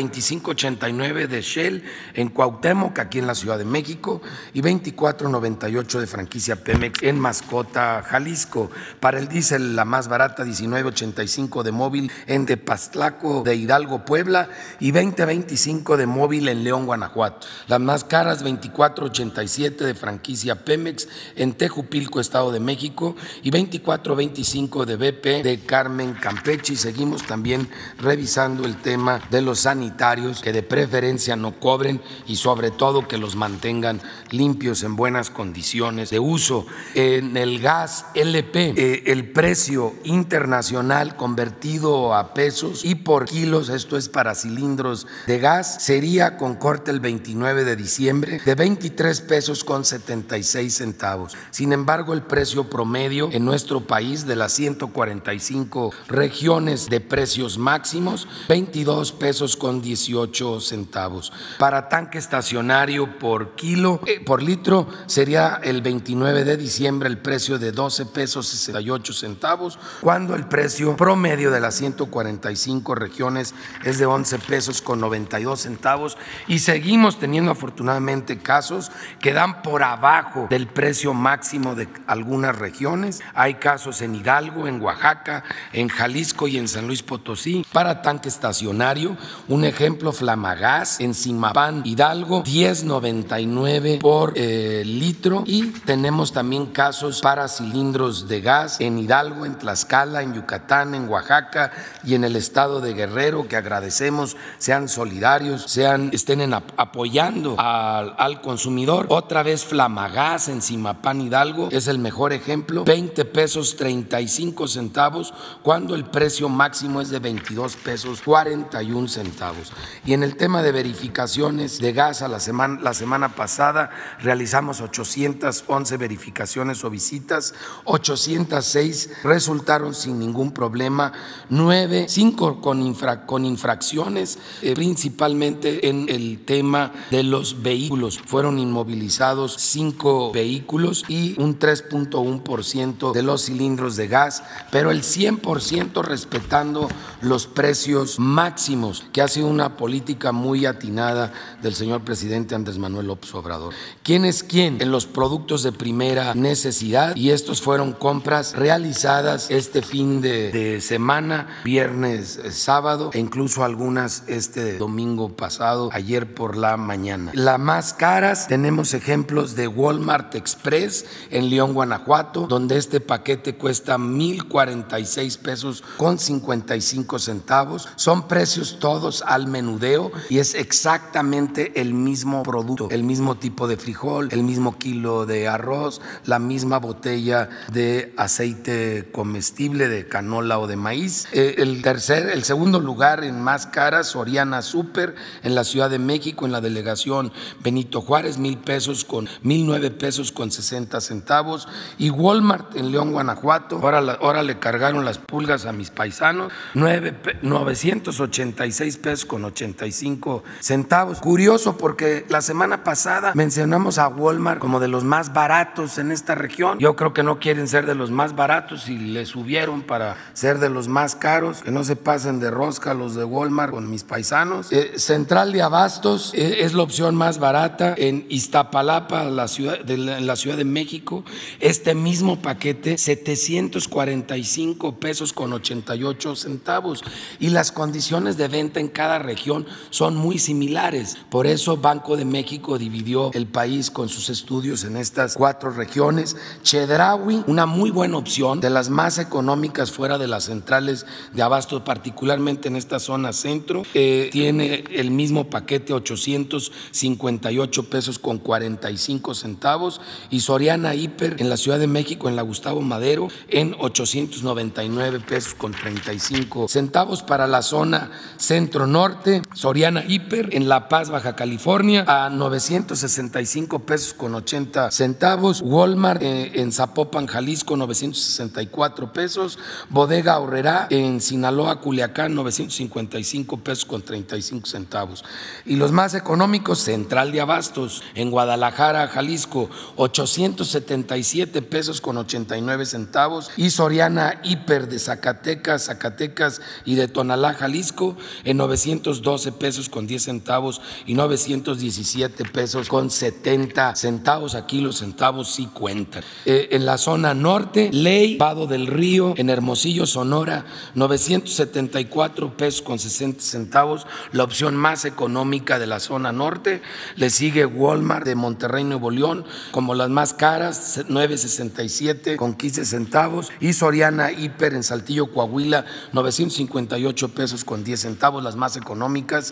25.80 0.64 1.28
de 1.28 1.42
Shell 1.42 1.82
en 2.14 2.28
Cuauhtémoc, 2.28 2.98
aquí 2.98 3.18
en 3.18 3.26
la 3.26 3.34
Ciudad 3.34 3.58
de 3.58 3.64
México, 3.64 4.22
y 4.52 4.62
24.98 4.62 6.00
de 6.00 6.06
franquicia 6.06 6.56
Pemex 6.56 7.02
en 7.02 7.18
Mascota, 7.18 8.02
Jalisco. 8.02 8.70
Para 9.00 9.18
el 9.18 9.28
diésel, 9.28 9.76
la 9.76 9.84
más 9.84 10.08
barata, 10.08 10.44
19.85 10.44 11.62
de 11.62 11.72
móvil 11.72 12.10
en 12.26 12.46
Tepaztlaco 12.46 13.42
de 13.42 13.56
Hidalgo, 13.56 14.04
Puebla, 14.04 14.48
y 14.80 14.92
20.25 14.92 15.96
de 15.96 16.06
móvil 16.06 16.48
en 16.48 16.64
León, 16.64 16.86
Guanajuato. 16.86 17.46
Las 17.68 17.80
más 17.80 18.04
caras, 18.04 18.44
24.87 18.44 19.76
de 19.76 19.94
franquicia 19.94 20.64
Pemex 20.64 21.08
en 21.36 21.52
Tejupilco, 21.52 22.20
Estado 22.20 22.52
de 22.52 22.60
México, 22.60 23.16
y 23.42 23.50
24.25 23.50 24.84
de 24.84 24.96
BP 24.96 25.44
de 25.44 25.60
Carmen, 25.66 26.14
Campeche. 26.14 26.74
Y 26.74 26.76
seguimos 26.76 27.24
también 27.24 27.68
revisando 27.98 28.64
el 28.64 28.76
tema 28.76 29.20
de 29.30 29.42
los 29.42 29.60
sanitarios 29.60 30.40
que 30.40 30.52
de 30.54 30.62
preferencia 30.62 31.36
no 31.36 31.58
cobren 31.58 32.00
y 32.26 32.36
sobre 32.36 32.70
todo 32.70 33.08
que 33.08 33.18
los 33.18 33.34
mantengan 33.34 34.00
limpios 34.30 34.84
en 34.84 34.96
buenas 34.96 35.28
condiciones 35.28 36.10
de 36.10 36.20
uso. 36.20 36.64
En 36.94 37.36
el 37.36 37.58
gas 37.60 38.06
LP, 38.14 38.74
eh, 38.76 39.02
el 39.06 39.32
precio 39.32 39.92
internacional 40.04 41.16
convertido 41.16 42.14
a 42.14 42.34
pesos 42.34 42.84
y 42.84 42.94
por 42.94 43.24
kilos, 43.26 43.68
esto 43.68 43.96
es 43.96 44.08
para 44.08 44.34
cilindros 44.34 45.06
de 45.26 45.40
gas, 45.40 45.82
sería 45.82 46.36
con 46.36 46.54
corte 46.54 46.92
el 46.92 47.00
29 47.00 47.64
de 47.64 47.76
diciembre 47.76 48.40
de 48.44 48.54
23 48.54 49.20
pesos 49.22 49.64
con 49.64 49.84
76 49.84 50.72
centavos. 50.72 51.36
Sin 51.50 51.72
embargo, 51.72 52.14
el 52.14 52.22
precio 52.22 52.70
promedio 52.70 53.28
en 53.32 53.44
nuestro 53.44 53.80
país 53.80 54.24
de 54.24 54.36
las 54.36 54.52
145 54.52 55.92
regiones 56.06 56.88
de 56.88 57.00
precios 57.00 57.58
máximos, 57.58 58.28
22 58.48 59.10
pesos 59.12 59.56
con 59.56 59.82
18 59.82 60.43
centavos. 60.60 61.32
Para 61.58 61.88
tanque 61.88 62.18
estacionario 62.18 63.18
por 63.18 63.54
kilo, 63.54 64.00
eh, 64.06 64.20
por 64.20 64.42
litro, 64.42 64.88
sería 65.06 65.60
el 65.62 65.82
29 65.82 66.44
de 66.44 66.56
diciembre 66.56 67.08
el 67.08 67.18
precio 67.18 67.58
de 67.58 67.72
12 67.72 68.06
pesos 68.06 68.48
68 68.48 69.12
centavos, 69.12 69.78
cuando 70.00 70.34
el 70.34 70.46
precio 70.46 70.96
promedio 70.96 71.50
de 71.50 71.60
las 71.60 71.74
145 71.76 72.94
regiones 72.94 73.54
es 73.84 73.98
de 73.98 74.06
11 74.06 74.38
pesos 74.40 74.82
con 74.82 75.00
92 75.00 75.60
centavos 75.60 76.16
y 76.46 76.58
seguimos 76.58 77.18
teniendo 77.18 77.50
afortunadamente 77.50 78.38
casos 78.38 78.90
que 79.20 79.32
dan 79.32 79.62
por 79.62 79.82
abajo 79.82 80.46
del 80.50 80.66
precio 80.66 81.14
máximo 81.14 81.74
de 81.74 81.88
algunas 82.06 82.56
regiones. 82.58 83.20
Hay 83.34 83.54
casos 83.54 84.02
en 84.02 84.14
Hidalgo, 84.14 84.66
en 84.66 84.80
Oaxaca, 84.80 85.44
en 85.72 85.88
Jalisco 85.88 86.48
y 86.48 86.58
en 86.58 86.68
San 86.68 86.86
Luis 86.86 87.02
Potosí 87.02 87.64
para 87.72 88.02
tanque 88.02 88.28
estacionario. 88.28 89.16
Un 89.48 89.64
ejemplo, 89.64 90.12
Flamagás 90.34 90.98
en 90.98 91.14
Simapán, 91.14 91.82
Hidalgo, 91.84 92.42
10.99 92.42 94.00
por 94.00 94.32
eh, 94.34 94.82
litro 94.84 95.44
y 95.46 95.66
tenemos 95.86 96.32
también 96.32 96.66
casos 96.66 97.20
para 97.20 97.46
cilindros 97.46 98.26
de 98.26 98.40
gas 98.40 98.80
en 98.80 98.98
Hidalgo, 98.98 99.46
en 99.46 99.56
Tlaxcala, 99.56 100.22
en 100.22 100.34
Yucatán, 100.34 100.96
en 100.96 101.08
Oaxaca 101.08 101.70
y 102.02 102.16
en 102.16 102.24
el 102.24 102.34
estado 102.34 102.80
de 102.80 102.94
Guerrero 102.94 103.46
que 103.46 103.54
agradecemos 103.54 104.36
sean 104.58 104.88
solidarios, 104.88 105.62
sean 105.68 106.10
estén 106.12 106.52
apoyando 106.52 107.54
al, 107.56 108.16
al 108.18 108.40
consumidor. 108.40 109.06
Otra 109.10 109.44
vez 109.44 109.64
Flamagás 109.64 110.48
en 110.48 110.62
Simapán, 110.62 111.20
Hidalgo 111.20 111.68
es 111.70 111.86
el 111.86 112.00
mejor 112.00 112.32
ejemplo, 112.32 112.84
20 112.84 113.24
pesos 113.26 113.76
35 113.76 114.66
centavos 114.66 115.32
cuando 115.62 115.94
el 115.94 116.04
precio 116.06 116.48
máximo 116.48 117.00
es 117.00 117.10
de 117.10 117.20
22 117.20 117.76
pesos 117.76 118.20
41 118.24 119.06
centavos. 119.06 119.72
Y 120.04 120.13
en 120.14 120.22
el 120.22 120.36
tema 120.36 120.62
de 120.62 120.70
verificaciones 120.70 121.80
de 121.80 121.92
gas 121.92 122.22
a 122.22 122.28
la 122.28 122.38
semana, 122.38 122.80
la 122.80 122.94
semana 122.94 123.34
pasada 123.34 123.90
realizamos 124.20 124.80
811 124.80 125.96
verificaciones 125.96 126.84
o 126.84 126.90
visitas, 126.90 127.52
806 127.82 129.10
resultaron 129.24 129.92
sin 129.92 130.20
ningún 130.20 130.52
problema, 130.52 131.12
9, 131.50 132.06
5 132.08 132.60
con, 132.60 132.80
infra, 132.80 133.26
con 133.26 133.44
infracciones, 133.44 134.38
eh, 134.62 134.74
principalmente 134.74 135.88
en 135.88 136.08
el 136.08 136.44
tema 136.44 136.92
de 137.10 137.24
los 137.24 137.62
vehículos. 137.62 138.20
Fueron 138.24 138.60
inmovilizados 138.60 139.56
5 139.58 140.30
vehículos 140.30 141.02
y 141.08 141.34
un 141.40 141.58
3.1% 141.58 143.12
de 143.12 143.22
los 143.22 143.46
cilindros 143.46 143.96
de 143.96 144.06
gas, 144.06 144.44
pero 144.70 144.92
el 144.92 145.02
100% 145.02 146.04
respetando 146.04 146.88
los 147.20 147.48
precios 147.48 148.20
máximos, 148.20 149.04
que 149.12 149.20
ha 149.20 149.26
sido 149.26 149.48
una 149.48 149.76
política 149.76 150.03
muy 150.32 150.66
atinada 150.66 151.32
del 151.62 151.74
señor 151.74 152.02
presidente 152.02 152.54
Andrés 152.54 152.78
Manuel 152.78 153.06
López 153.06 153.34
Obrador. 153.34 153.74
¿Quién 154.02 154.24
es 154.24 154.42
quién 154.42 154.80
en 154.80 154.90
los 154.90 155.06
productos 155.06 155.62
de 155.62 155.72
primera 155.72 156.34
necesidad? 156.34 157.16
Y 157.16 157.30
estos 157.30 157.60
fueron 157.60 157.92
compras 157.92 158.54
realizadas 158.54 159.50
este 159.50 159.82
fin 159.82 160.20
de, 160.20 160.80
semana, 160.80 161.48
viernes, 161.64 162.38
eh, 162.42 162.50
sábado 162.50 163.10
e 163.12 163.18
incluso 163.18 163.64
algunas 163.64 164.24
este 164.26 164.78
domingo 164.78 165.30
pasado, 165.30 165.88
ayer 165.92 166.34
por 166.34 166.56
la 166.56 166.76
mañana. 166.76 167.30
Las 167.34 167.58
más 167.58 167.94
caras 167.94 168.46
tenemos 168.48 168.94
ejemplos 168.94 169.54
de 169.56 169.68
Walmart 169.68 170.34
Express 170.34 171.06
en 171.30 171.50
León, 171.50 171.74
Guanajuato, 171.74 172.46
donde 172.46 172.76
este 172.76 173.00
paquete 173.00 173.56
cuesta 173.56 173.96
1.046 173.96 175.38
pesos 175.38 175.84
con 175.96 176.18
55 176.18 177.18
centavos. 177.18 177.88
Son 177.96 178.28
precios 178.28 178.78
todos 178.78 179.22
al 179.26 179.46
menudeo 179.46 179.93
y 180.28 180.38
es 180.38 180.54
exactamente 180.54 181.80
el 181.80 181.94
mismo 181.94 182.42
producto, 182.42 182.88
el 182.90 183.04
mismo 183.04 183.36
tipo 183.36 183.68
de 183.68 183.76
frijol, 183.76 184.28
el 184.30 184.42
mismo 184.42 184.78
kilo 184.78 185.26
de 185.26 185.48
arroz, 185.48 186.00
la 186.24 186.38
misma 186.38 186.78
botella 186.78 187.48
de 187.72 188.14
aceite 188.16 189.08
comestible 189.12 189.88
de 189.88 190.08
canola 190.08 190.58
o 190.58 190.66
de 190.66 190.76
maíz. 190.76 191.28
Eh, 191.32 191.56
el 191.58 191.82
tercer, 191.82 192.30
el 192.30 192.44
segundo 192.44 192.80
lugar 192.80 193.24
en 193.24 193.40
más 193.40 193.66
caras, 193.66 194.08
Soriana 194.08 194.62
Super 194.62 195.14
en 195.42 195.54
la 195.54 195.64
Ciudad 195.64 195.90
de 195.90 195.98
México, 195.98 196.46
en 196.46 196.52
la 196.52 196.60
delegación 196.60 197.32
Benito 197.62 198.00
Juárez, 198.00 198.38
mil 198.38 198.58
pesos 198.58 199.04
con 199.04 199.28
mil 199.42 199.66
nueve 199.66 199.90
pesos 199.90 200.32
con 200.32 200.50
60 200.50 201.00
centavos. 201.00 201.68
Y 201.98 202.10
Walmart 202.10 202.76
en 202.76 202.92
León, 202.92 203.12
Guanajuato, 203.12 203.76
ahora, 203.76 204.18
ahora 204.20 204.42
le 204.42 204.58
cargaron 204.58 205.04
las 205.04 205.18
pulgas 205.18 205.66
a 205.66 205.72
mis 205.72 205.90
paisanos, 205.90 206.52
986 206.74 208.96
pesos 208.98 209.24
con 209.24 209.44
85 209.84 210.42
centavos. 210.60 211.20
Curioso 211.20 211.76
porque 211.76 212.24
la 212.28 212.40
semana 212.40 212.82
pasada 212.84 213.32
mencionamos 213.34 213.98
a 213.98 214.08
Walmart 214.08 214.58
como 214.58 214.80
de 214.80 214.88
los 214.88 215.04
más 215.04 215.32
baratos 215.32 215.98
en 215.98 216.10
esta 216.10 216.34
región. 216.34 216.78
Yo 216.78 216.96
creo 216.96 217.12
que 217.12 217.22
no 217.22 217.38
quieren 217.38 217.68
ser 217.68 217.86
de 217.86 217.94
los 217.94 218.10
más 218.10 218.34
baratos 218.34 218.88
y 218.88 218.96
le 218.98 219.26
subieron 219.26 219.82
para 219.82 220.16
ser 220.32 220.58
de 220.58 220.70
los 220.70 220.88
más 220.88 221.14
caros, 221.14 221.62
que 221.62 221.70
no 221.70 221.84
se 221.84 221.94
pasen 221.96 222.40
de 222.40 222.50
rosca 222.50 222.94
los 222.94 223.14
de 223.14 223.24
Walmart 223.24 223.72
con 223.72 223.90
mis 223.90 224.02
paisanos. 224.04 224.72
Eh, 224.72 224.94
Central 224.96 225.52
de 225.52 225.62
Abastos 225.62 226.32
eh, 226.34 226.56
es 226.60 226.72
la 226.74 226.82
opción 226.82 227.14
más 227.14 227.38
barata 227.38 227.94
en 227.96 228.26
Iztapalapa, 228.28 229.24
la 229.24 229.48
ciudad 229.48 229.80
de, 229.80 229.94
en 229.94 230.26
la 230.26 230.36
Ciudad 230.36 230.56
de 230.56 230.64
México. 230.64 231.24
Este 231.60 231.94
mismo 231.94 232.40
paquete, 232.40 232.96
745 232.98 234.96
pesos 234.96 235.32
con 235.32 235.52
88 235.52 236.36
centavos. 236.36 237.02
Y 237.38 237.50
las 237.50 237.72
condiciones 237.72 238.36
de 238.36 238.48
venta 238.48 238.80
en 238.80 238.88
cada 238.88 239.18
región 239.18 239.66
son 239.90 240.16
muy 240.16 240.38
similares. 240.38 241.16
Por 241.30 241.46
eso 241.46 241.76
Banco 241.76 242.16
de 242.16 242.24
México 242.24 242.78
dividió 242.78 243.30
el 243.32 243.46
país 243.46 243.90
con 243.90 244.08
sus 244.08 244.30
estudios 244.30 244.84
en 244.84 244.96
estas 244.96 245.34
cuatro 245.34 245.70
regiones. 245.70 246.36
Chedraui, 246.62 247.44
una 247.46 247.66
muy 247.66 247.90
buena 247.90 248.16
opción, 248.16 248.60
de 248.60 248.70
las 248.70 248.90
más 248.90 249.18
económicas 249.18 249.90
fuera 249.90 250.18
de 250.18 250.28
las 250.28 250.44
centrales 250.44 251.06
de 251.32 251.42
abasto, 251.42 251.84
particularmente 251.84 252.68
en 252.68 252.76
esta 252.76 252.98
zona 252.98 253.32
centro. 253.32 253.82
Eh, 253.94 254.28
tiene 254.32 254.84
el 254.90 255.10
mismo 255.10 255.50
paquete, 255.50 255.92
858 255.92 257.90
pesos 257.90 258.18
con 258.18 258.38
45 258.38 259.34
centavos. 259.34 260.00
Y 260.30 260.40
Soriana 260.40 260.94
Hiper 260.94 261.36
en 261.38 261.48
la 261.48 261.56
Ciudad 261.56 261.78
de 261.78 261.86
México, 261.86 262.28
en 262.28 262.36
la 262.36 262.42
Gustavo 262.42 262.80
Madero, 262.80 263.28
en 263.48 263.74
899 263.78 265.20
pesos 265.20 265.54
con 265.54 265.72
35 265.72 266.68
centavos 266.68 267.22
para 267.22 267.46
la 267.46 267.62
zona 267.62 268.10
centro-norte. 268.36 269.42
Soriana 269.64 270.04
Hiper 270.06 270.50
en 270.52 270.68
La 270.68 270.90
Paz, 270.90 271.08
Baja 271.08 271.34
California, 271.34 272.04
a 272.06 272.28
965 272.28 273.78
pesos 273.78 274.12
con 274.12 274.34
80 274.34 274.90
centavos. 274.90 275.62
Walmart 275.64 276.20
eh, 276.20 276.60
en 276.60 276.70
Zapopan, 276.70 277.26
Jalisco, 277.26 277.74
964 277.74 279.14
pesos. 279.14 279.58
Bodega 279.88 280.38
Horrera 280.38 280.86
en 280.90 281.18
Sinaloa, 281.22 281.80
Culiacán, 281.80 282.34
955 282.34 283.56
pesos 283.60 283.86
con 283.86 284.02
35 284.02 284.66
centavos. 284.66 285.24
Y 285.64 285.76
los 285.76 285.92
más 285.92 286.12
económicos, 286.12 286.80
Central 286.80 287.32
de 287.32 287.40
Abastos 287.40 288.02
en 288.14 288.30
Guadalajara, 288.30 289.08
Jalisco, 289.08 289.70
877 289.96 291.62
pesos 291.62 292.02
con 292.02 292.18
89 292.18 292.84
centavos. 292.84 293.50
Y 293.56 293.70
Soriana 293.70 294.42
Hiper 294.42 294.88
de 294.88 294.98
Zacatecas, 294.98 295.86
Zacatecas 295.86 296.60
y 296.84 296.96
de 296.96 297.08
Tonalá, 297.08 297.54
Jalisco, 297.54 298.14
en 298.44 298.58
912 298.58 299.53
pesos 299.54 299.88
con 299.88 300.06
10 300.06 300.22
centavos 300.22 300.80
y 301.06 301.14
917 301.14 302.44
pesos 302.44 302.88
con 302.88 303.10
70 303.10 303.96
centavos. 303.96 304.54
Aquí 304.54 304.80
los 304.80 304.98
centavos 304.98 305.52
sí 305.52 305.66
cuentan. 305.66 306.22
Eh, 306.44 306.68
en 306.72 306.86
la 306.86 306.98
zona 306.98 307.34
norte, 307.34 307.90
Ley, 307.92 308.36
Vado 308.36 308.66
del 308.66 308.86
Río, 308.86 309.34
en 309.36 309.50
Hermosillo, 309.50 310.06
Sonora, 310.06 310.64
974 310.94 312.56
pesos 312.56 312.82
con 312.82 312.98
60 312.98 313.42
centavos, 313.42 314.06
la 314.32 314.44
opción 314.44 314.76
más 314.76 315.04
económica 315.04 315.78
de 315.78 315.86
la 315.86 316.00
zona 316.00 316.32
norte. 316.32 316.82
Le 317.16 317.30
sigue 317.30 317.66
Walmart 317.66 318.26
de 318.26 318.34
Monterrey, 318.34 318.84
Nuevo 318.84 319.10
León, 319.10 319.44
como 319.70 319.94
las 319.94 320.10
más 320.10 320.34
caras, 320.34 321.00
967 321.08 322.36
con 322.36 322.54
15 322.54 322.84
centavos. 322.84 323.50
Y 323.60 323.72
Soriana 323.72 324.32
Hiper 324.32 324.74
en 324.74 324.82
Saltillo, 324.82 325.32
Coahuila, 325.32 325.84
958 326.12 327.28
pesos 327.30 327.64
con 327.64 327.84
10 327.84 328.00
centavos, 328.00 328.42
las 328.42 328.56
más 328.56 328.76
económicas 328.76 329.43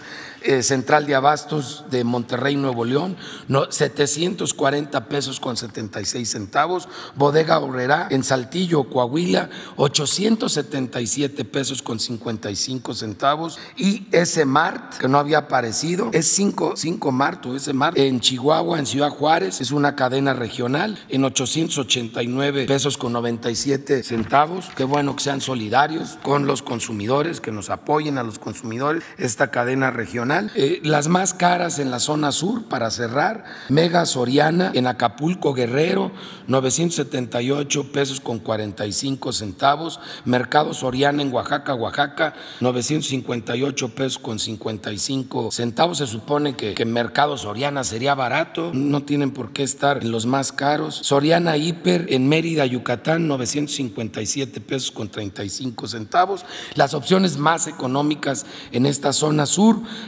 eh, 0.43 0.63
Central 0.63 1.07
de 1.07 1.15
Abastos 1.15 1.85
de 1.91 2.05
Monterrey, 2.05 2.57
Nuevo 2.57 2.85
León, 2.85 3.17
740 3.69 5.09
pesos 5.09 5.41
con 5.41 5.57
76 5.57 6.29
centavos. 6.29 6.89
Bodega 7.17 7.59
Obrera 7.59 8.09
en 8.11 8.25
Saltillo, 8.25 8.85
Coahuila, 8.85 9.51
877 9.77 11.45
pesos 11.45 11.83
con 11.83 12.01
55 12.01 12.95
centavos. 12.95 13.59
Y 13.77 14.07
ese 14.13 14.45
Mart, 14.45 14.97
que 14.99 15.09
no 15.09 15.19
había 15.19 15.39
aparecido, 15.39 16.11
es 16.13 16.29
5, 16.29 16.75
5 16.77 17.13
Mart 17.13 17.43
ese 17.55 17.73
Mart 17.73 17.99
en 17.99 18.21
Chihuahua, 18.21 18.79
en 18.79 18.87
Ciudad 18.87 19.11
Juárez, 19.11 19.61
es 19.61 19.73
una 19.73 19.97
cadena 19.97 20.33
regional, 20.33 20.99
en 21.09 21.25
889 21.25 22.67
pesos 22.67 22.97
con 22.97 23.13
97 23.13 24.03
centavos. 24.03 24.71
Qué 24.77 24.85
bueno 24.85 25.17
que 25.17 25.25
sean 25.25 25.41
solidarios 25.41 26.19
con 26.23 26.47
los 26.47 26.63
consumidores, 26.63 27.41
que 27.41 27.51
nos 27.51 27.71
apoyen 27.71 28.19
a 28.19 28.23
los 28.23 28.39
consumidores, 28.39 29.03
esta 29.19 29.51
cadena 29.51 29.72
regional. 29.81 30.51
Eh, 30.55 30.81
las 30.85 31.09
más 31.09 31.35
caras 31.35 31.79
en 31.79 31.91
la 31.91 31.99
zona 31.99 32.33
sur, 32.33 32.65
para 32.65 32.91
cerrar, 32.91 33.45
Mega 33.69 34.05
Soriana 34.07 34.71
en 34.75 34.87
Acapulco, 34.87 35.55
Guerrero, 35.55 36.13
978 36.47 37.93
pesos 37.93 38.21
con 38.21 38.39
45 38.39 39.33
centavos. 39.33 40.01
Mercado 40.25 40.75
Soriana 40.75 41.23
en 41.23 41.33
Oaxaca, 41.33 41.75
Oaxaca, 41.75 42.35
958 42.61 43.95
pesos 43.95 44.19
con 44.19 44.39
55 44.39 45.51
centavos. 45.51 45.99
Se 45.99 46.07
supone 46.07 46.55
que, 46.55 46.75
que 46.75 46.85
Mercado 46.85 47.39
Soriana 47.39 47.85
sería 47.85 48.15
barato, 48.15 48.71
no 48.75 49.03
tienen 49.03 49.31
por 49.31 49.53
qué 49.53 49.63
estar 49.63 50.03
en 50.03 50.11
los 50.11 50.27
más 50.27 50.53
caros. 50.53 51.01
Soriana 51.03 51.57
Hiper 51.57 52.07
en 52.11 52.29
Mérida, 52.29 52.67
Yucatán, 52.67 53.27
957 53.29 54.61
pesos 54.61 54.91
con 54.91 55.09
35 55.09 55.89
centavos. 55.89 56.45
Las 56.75 56.95
opciones 56.95 57.37
más 57.39 57.67
económicas 57.67 58.47
en 58.73 58.87
esta 58.87 59.13
zona 59.13 59.47
sur, 59.47 59.62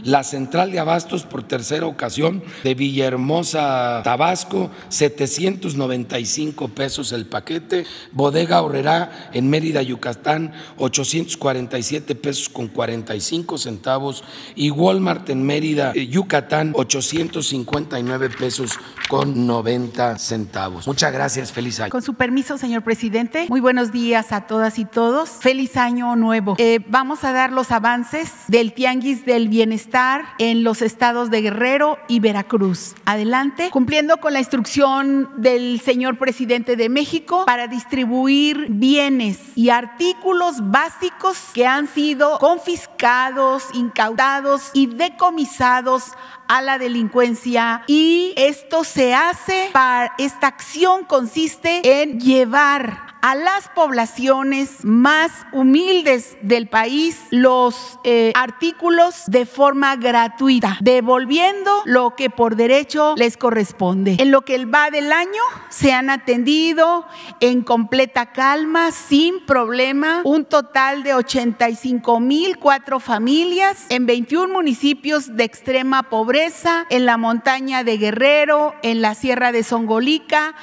la 0.05 0.25
Central 0.25 0.73
de 0.73 0.79
Abastos 0.79 1.25
por 1.25 1.43
tercera 1.43 1.87
ocasión 1.87 2.43
de 2.63 2.75
Villahermosa, 2.75 4.03
Tabasco, 4.03 4.71
795 4.89 6.69
pesos 6.69 7.13
el 7.13 7.27
paquete. 7.27 7.87
Bodega 8.13 8.63
Horrera 8.63 9.31
en 9.33 9.51
Mérida, 9.51 9.83
Yucatán, 9.83 10.53
847 10.79 12.15
pesos 12.15 12.49
con 12.49 12.69
45 12.69 13.59
centavos. 13.59 14.25
Y 14.55 14.71
Walmart 14.71 15.29
en 15.31 15.45
Mérida, 15.45 15.93
eh, 15.95 16.07
Yucatán, 16.07 16.73
859 16.75 18.31
pesos 18.31 18.79
con 19.09 19.47
90 19.47 20.19
centavos. 20.19 20.87
Muchas 20.87 21.13
gracias, 21.13 21.53
feliz 21.53 21.81
año. 21.81 21.91
Con 21.91 22.03
su 22.03 22.15
permiso, 22.15 22.59
señor 22.59 22.83
presidente, 22.83 23.47
muy 23.49 23.61
buenos 23.61 23.93
días 23.93 24.33
a 24.33 24.43
todas 24.43 24.79
y 24.79 24.85
todos. 24.85 25.31
Feliz 25.41 25.77
año 25.77 26.17
nuevo. 26.17 26.55
Eh, 26.59 26.81
vamos 26.89 27.25
a 27.25 27.33
dar 27.33 27.53
los 27.53 27.71
avances 27.71 28.31
del 28.49 28.73
Tianguis 28.73 29.25
del 29.25 29.44
Bienestar 29.49 30.25
en 30.39 30.65
los 30.65 30.83
estados 30.83 31.31
de 31.31 31.43
Guerrero 31.43 31.99
y 32.09 32.21
Veracruz. 32.21 32.95
Adelante, 33.05 33.71
cumpliendo 33.71 34.19
con 34.19 34.33
la 34.33 34.39
instrucción 34.39 35.31
del 35.37 35.81
señor 35.81 36.19
presidente 36.19 36.77
de 36.77 36.89
México 36.89 37.45
para 37.47 37.69
distribuir 37.69 38.67
bienes 38.71 39.39
y 39.55 39.71
artículos 39.71 40.71
básicos 40.71 41.39
que 41.55 41.67
han 41.67 41.87
sido 41.87 42.39
confiscados, 42.39 43.65
incautados 43.75 44.71
y 44.73 44.87
decomisados 44.87 46.13
a 46.49 46.63
la 46.63 46.79
delincuencia 46.79 47.83
y 47.87 48.33
esto 48.37 48.85
se 48.85 49.15
hace 49.15 49.71
para 49.73 50.13
esta 50.19 50.49
acción 50.49 51.05
consiste 51.05 52.03
en 52.03 52.21
llevar 52.21 53.14
a 53.25 53.35
las 53.35 53.71
poblaciones 53.71 54.85
más 54.85 55.47
humildes 55.51 56.37
del 56.43 56.69
país 56.69 57.19
los 57.31 57.99
eh, 58.05 58.33
artículos 58.35 59.23
de 59.29 59.47
forma 59.47 59.97
gratuita, 59.97 60.77
devolviendo 60.83 61.71
lo 61.87 62.17
que 62.17 62.29
por 62.29 62.55
derecho 62.55 63.15
les 63.17 63.39
corresponde. 63.39 64.17
En 64.19 64.31
lo 64.31 64.43
que 64.43 64.63
va 64.67 64.91
del 64.91 65.11
año 65.11 65.41
se 65.71 65.95
han 65.95 66.11
atendido 66.11 67.07
en 67.41 67.63
completa 67.63 68.31
calma, 68.31 68.93
sin 68.93 69.47
problema, 69.47 70.21
un 70.25 70.45
total 70.45 71.03
de 71.03 71.15
85 71.15 72.21
mil 72.21 72.59
cuatro 72.59 73.01
familias 73.01 73.87
en 73.89 74.05
21 74.05 74.53
municipios 74.53 75.35
de 75.35 75.45
extrema 75.45 76.03
pobreza, 76.03 76.85
en 76.91 77.07
la 77.07 77.17
montaña 77.17 77.85
de 77.85 77.97
Guerrero, 77.97 78.75
en 78.83 79.01
la 79.01 79.15
sierra 79.15 79.51
de 79.51 79.63
Songolica 79.63 80.55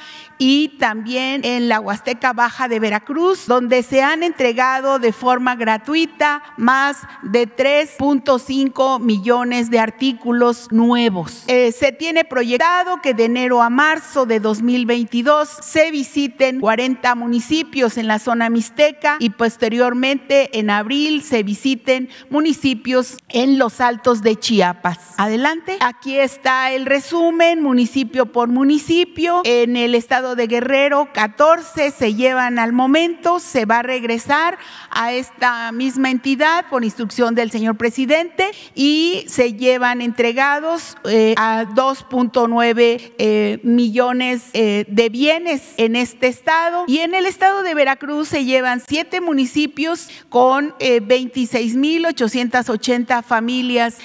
y 0.44 0.70
también 0.70 1.44
en 1.44 1.68
la 1.68 1.78
Huasteca 1.78 2.32
Baja 2.32 2.66
de 2.66 2.80
Veracruz, 2.80 3.46
donde 3.46 3.84
se 3.84 4.02
han 4.02 4.24
entregado 4.24 4.98
de 4.98 5.12
forma 5.12 5.54
gratuita 5.54 6.42
más 6.56 6.96
de 7.22 7.46
3.5 7.46 8.98
millones 8.98 9.70
de 9.70 9.78
artículos 9.78 10.66
nuevos. 10.72 11.44
Eh, 11.46 11.70
se 11.70 11.92
tiene 11.92 12.24
proyectado 12.24 13.00
que 13.00 13.14
de 13.14 13.26
enero 13.26 13.62
a 13.62 13.70
marzo 13.70 14.26
de 14.26 14.40
2022 14.40 15.48
se 15.48 15.92
visiten 15.92 16.58
40 16.58 17.14
municipios 17.14 17.96
en 17.96 18.08
la 18.08 18.18
zona 18.18 18.50
mixteca 18.50 19.18
y 19.20 19.30
posteriormente 19.30 20.58
en 20.58 20.70
abril 20.70 21.22
se 21.22 21.44
visiten 21.44 22.08
municipios 22.30 23.16
en 23.28 23.60
los 23.60 23.80
altos 23.80 24.22
de 24.22 24.34
Chiapas. 24.34 24.98
Adelante. 25.18 25.76
Aquí 25.78 26.18
está 26.18 26.72
el 26.72 26.84
resumen, 26.84 27.62
municipio 27.62 28.26
por 28.26 28.48
municipio. 28.48 29.42
En 29.44 29.76
el 29.76 29.94
estado 29.94 30.31
de 30.34 30.46
Guerrero, 30.46 31.08
14 31.12 31.90
se 31.90 32.14
llevan 32.14 32.58
al 32.58 32.72
momento, 32.72 33.40
se 33.40 33.64
va 33.64 33.80
a 33.80 33.82
regresar 33.82 34.58
a 34.90 35.12
esta 35.12 35.72
misma 35.72 36.10
entidad 36.10 36.66
por 36.70 36.84
instrucción 36.84 37.34
del 37.34 37.50
señor 37.50 37.76
presidente 37.76 38.52
y 38.74 39.24
se 39.28 39.54
llevan 39.54 40.00
entregados 40.00 40.96
eh, 41.04 41.34
a 41.36 41.64
2.9 41.64 43.12
eh, 43.18 43.58
millones 43.62 44.44
eh, 44.52 44.84
de 44.88 45.08
bienes 45.08 45.74
en 45.76 45.96
este 45.96 46.28
estado. 46.28 46.84
Y 46.86 46.98
en 46.98 47.14
el 47.14 47.26
estado 47.26 47.62
de 47.62 47.74
Veracruz 47.74 48.28
se 48.28 48.44
llevan 48.44 48.82
siete 48.86 49.20
municipios 49.20 50.08
con 50.28 50.72
26.880 50.78 53.22
familias 53.22 53.98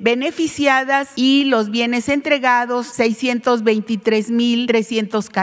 beneficiadas 0.00 1.10
y 1.16 1.44
los 1.44 1.70
bienes 1.70 2.08
entregados 2.08 2.98
623.314 2.98 5.37